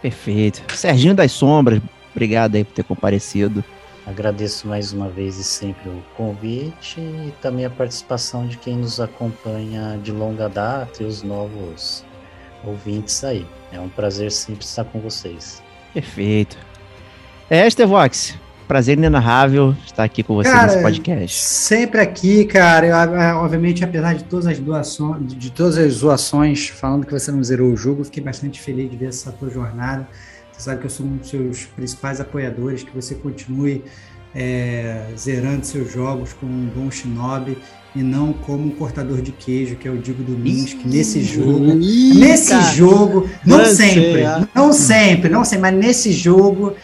Perfeito. 0.00 0.62
Serginho 0.72 1.16
das 1.16 1.32
Sombras, 1.32 1.82
obrigado 2.12 2.54
aí 2.54 2.62
por 2.62 2.74
ter 2.74 2.84
comparecido. 2.84 3.64
Agradeço 4.06 4.68
mais 4.68 4.92
uma 4.92 5.08
vez 5.08 5.36
e 5.36 5.42
sempre 5.42 5.88
o 5.88 6.00
convite 6.16 7.00
e 7.00 7.32
também 7.42 7.64
a 7.64 7.70
participação 7.70 8.46
de 8.46 8.56
quem 8.56 8.76
nos 8.76 9.00
acompanha 9.00 9.98
de 10.00 10.12
longa 10.12 10.48
data 10.48 11.02
e 11.02 11.06
os 11.06 11.24
novos 11.24 12.04
ouvintes 12.62 13.24
aí. 13.24 13.44
É 13.72 13.80
um 13.80 13.88
prazer 13.88 14.30
sempre 14.30 14.64
estar 14.64 14.84
com 14.84 15.00
vocês. 15.00 15.60
Perfeito. 15.92 16.56
É, 17.50 17.66
Estevox, 17.66 18.38
prazer 18.66 18.96
inenarrável 18.98 19.74
estar 19.84 20.04
aqui 20.04 20.22
com 20.22 20.34
você 20.34 20.50
cara, 20.50 20.66
nesse 20.66 20.82
podcast. 20.82 21.42
Sempre 21.42 22.00
aqui, 22.00 22.44
cara. 22.44 22.86
Eu, 22.86 23.36
obviamente, 23.38 23.84
apesar 23.84 24.14
de 24.14 24.24
todas 24.24 24.46
as 24.46 24.58
doações, 24.58 25.34
de 25.34 25.50
todas 25.50 25.78
as 25.78 25.92
zoações, 25.94 26.68
falando 26.68 27.06
que 27.06 27.12
você 27.12 27.30
não 27.30 27.42
zerou 27.42 27.72
o 27.72 27.76
jogo, 27.76 28.04
fiquei 28.04 28.22
bastante 28.22 28.60
feliz 28.60 28.90
de 28.90 28.96
ver 28.96 29.06
essa 29.06 29.30
tua 29.32 29.50
jornada. 29.50 30.08
Você 30.52 30.62
sabe 30.62 30.80
que 30.80 30.86
eu 30.86 30.90
sou 30.90 31.06
um 31.06 31.16
dos 31.16 31.28
seus 31.28 31.64
principais 31.64 32.20
apoiadores, 32.20 32.82
que 32.82 32.94
você 32.94 33.14
continue 33.14 33.84
é, 34.34 35.06
zerando 35.16 35.64
seus 35.64 35.92
jogos 35.92 36.32
como 36.32 36.52
um 36.52 36.66
bom 36.66 36.90
shinobi 36.90 37.56
e 37.94 38.02
não 38.02 38.32
como 38.32 38.66
um 38.66 38.70
cortador 38.70 39.22
de 39.22 39.30
queijo, 39.30 39.76
que 39.76 39.86
é 39.86 39.90
o 39.90 39.98
Digo 39.98 40.22
Domingos, 40.22 40.74
que 40.74 40.88
nesse 40.88 41.22
jogo, 41.22 41.74
nesse 41.74 42.60
jogo, 42.74 43.28
não 43.46 43.64
sempre, 43.64 44.22
não 44.54 44.72
sempre, 44.72 45.30
não 45.30 45.44
sempre, 45.44 45.62
mas 45.62 45.74
nesse 45.76 46.12
jogo 46.12 46.74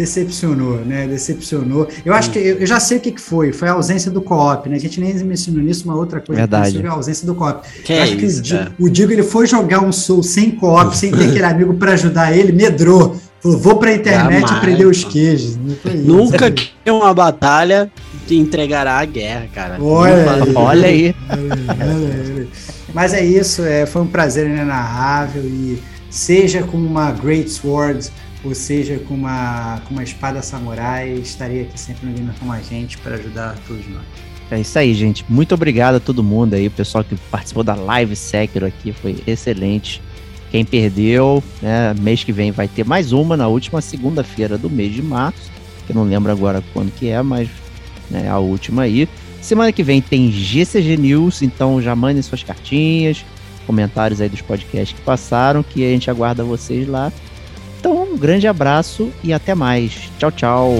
decepcionou, 0.00 0.76
né? 0.78 1.06
Decepcionou. 1.06 1.86
Eu 2.04 2.14
acho 2.14 2.30
que 2.30 2.38
eu 2.38 2.66
já 2.66 2.80
sei 2.80 2.96
o 2.96 3.00
que, 3.00 3.20
foi. 3.20 3.52
Foi 3.52 3.68
a 3.68 3.72
ausência 3.72 4.10
do 4.10 4.22
co-op, 4.22 4.68
né? 4.68 4.76
A 4.76 4.80
gente 4.80 4.98
nem 4.98 5.12
mencionou 5.22 5.62
nisso, 5.62 5.84
uma 5.84 5.94
outra 5.94 6.20
coisa 6.20 6.40
Verdade. 6.40 6.78
que 6.78 6.86
a 6.86 6.92
ausência 6.92 7.26
do 7.26 7.34
co-op. 7.34 7.68
Que 7.84 7.92
é 7.92 8.02
acho 8.02 8.14
isso, 8.16 8.42
que 8.42 8.54
o, 8.54 8.86
o 8.86 8.90
Digo 8.90 9.12
ele 9.12 9.22
foi 9.22 9.46
jogar 9.46 9.80
um 9.80 9.92
Soul 9.92 10.22
sem 10.22 10.52
co-op, 10.52 10.96
sem 10.96 11.10
ter 11.12 11.28
aquele 11.28 11.44
amigo 11.44 11.74
para 11.74 11.92
ajudar 11.92 12.36
ele, 12.36 12.52
medrou. 12.52 13.16
Falou, 13.40 13.58
vou 13.58 13.76
pra 13.76 13.94
internet 13.94 14.40
Jamais, 14.40 14.52
aprender 14.52 14.86
os 14.86 15.04
queijos. 15.04 15.58
Nunca 16.04 16.50
que 16.50 16.70
uma 16.90 17.12
batalha 17.12 17.90
te 18.26 18.36
entregará 18.36 18.98
a 18.98 19.04
guerra, 19.04 19.48
cara. 19.54 19.82
Olha, 19.82 20.44
aí, 20.44 20.54
olha 20.54 20.88
aí. 20.88 21.14
Mas 22.92 23.12
é 23.12 23.24
isso, 23.24 23.62
é, 23.62 23.86
foi 23.86 24.02
um 24.02 24.06
prazer 24.06 24.46
inenarrável 24.46 25.42
e 25.44 25.80
seja 26.10 26.62
com 26.62 26.76
uma 26.76 27.12
Great 27.12 27.48
Sword 27.48 28.10
ou 28.44 28.54
seja 28.54 28.98
com 28.98 29.14
uma, 29.14 29.80
com 29.86 29.94
uma 29.94 30.02
espada 30.02 30.40
samurai, 30.42 31.12
estaria 31.14 31.62
aqui 31.62 31.78
sempre 31.78 32.06
no 32.06 32.12
Gamer 32.12 32.34
com 32.38 32.50
a 32.50 32.60
gente 32.60 32.96
para 32.98 33.16
ajudar 33.16 33.56
todos 33.66 33.86
nós. 33.88 34.04
É 34.50 34.60
isso 34.60 34.78
aí, 34.78 34.94
gente. 34.94 35.24
Muito 35.28 35.54
obrigado 35.54 35.96
a 35.96 36.00
todo 36.00 36.24
mundo 36.24 36.54
aí, 36.54 36.66
o 36.66 36.70
pessoal 36.70 37.04
que 37.04 37.14
participou 37.30 37.62
da 37.62 37.74
live 37.74 38.16
Sekiro 38.16 38.66
aqui, 38.66 38.92
foi 38.92 39.22
excelente. 39.26 40.02
Quem 40.50 40.64
perdeu, 40.64 41.42
né, 41.62 41.94
mês 42.00 42.24
que 42.24 42.32
vem 42.32 42.50
vai 42.50 42.66
ter 42.66 42.84
mais 42.84 43.12
uma 43.12 43.36
na 43.36 43.46
última 43.46 43.80
segunda-feira 43.80 44.58
do 44.58 44.68
mês 44.68 44.92
de 44.92 45.02
março, 45.02 45.50
que 45.86 45.92
eu 45.92 45.96
não 45.96 46.02
lembro 46.02 46.32
agora 46.32 46.64
quando 46.72 46.92
que 46.92 47.08
é, 47.08 47.22
mas 47.22 47.48
né, 48.10 48.28
a 48.28 48.38
última 48.38 48.82
aí. 48.82 49.08
Semana 49.40 49.72
que 49.72 49.82
vem 49.82 50.02
tem 50.02 50.30
GCG 50.32 50.96
News, 50.96 51.42
então 51.42 51.80
já 51.80 51.94
mandem 51.94 52.20
suas 52.20 52.42
cartinhas, 52.42 53.24
comentários 53.64 54.20
aí 54.20 54.28
dos 54.28 54.42
podcasts 54.42 54.98
que 54.98 55.04
passaram, 55.04 55.62
que 55.62 55.86
a 55.86 55.90
gente 55.90 56.10
aguarda 56.10 56.42
vocês 56.42 56.88
lá. 56.88 57.12
Então, 57.80 58.02
um 58.02 58.16
grande 58.18 58.46
abraço 58.46 59.10
e 59.24 59.32
até 59.32 59.54
mais. 59.54 60.10
Tchau, 60.18 60.30
tchau. 60.30 60.74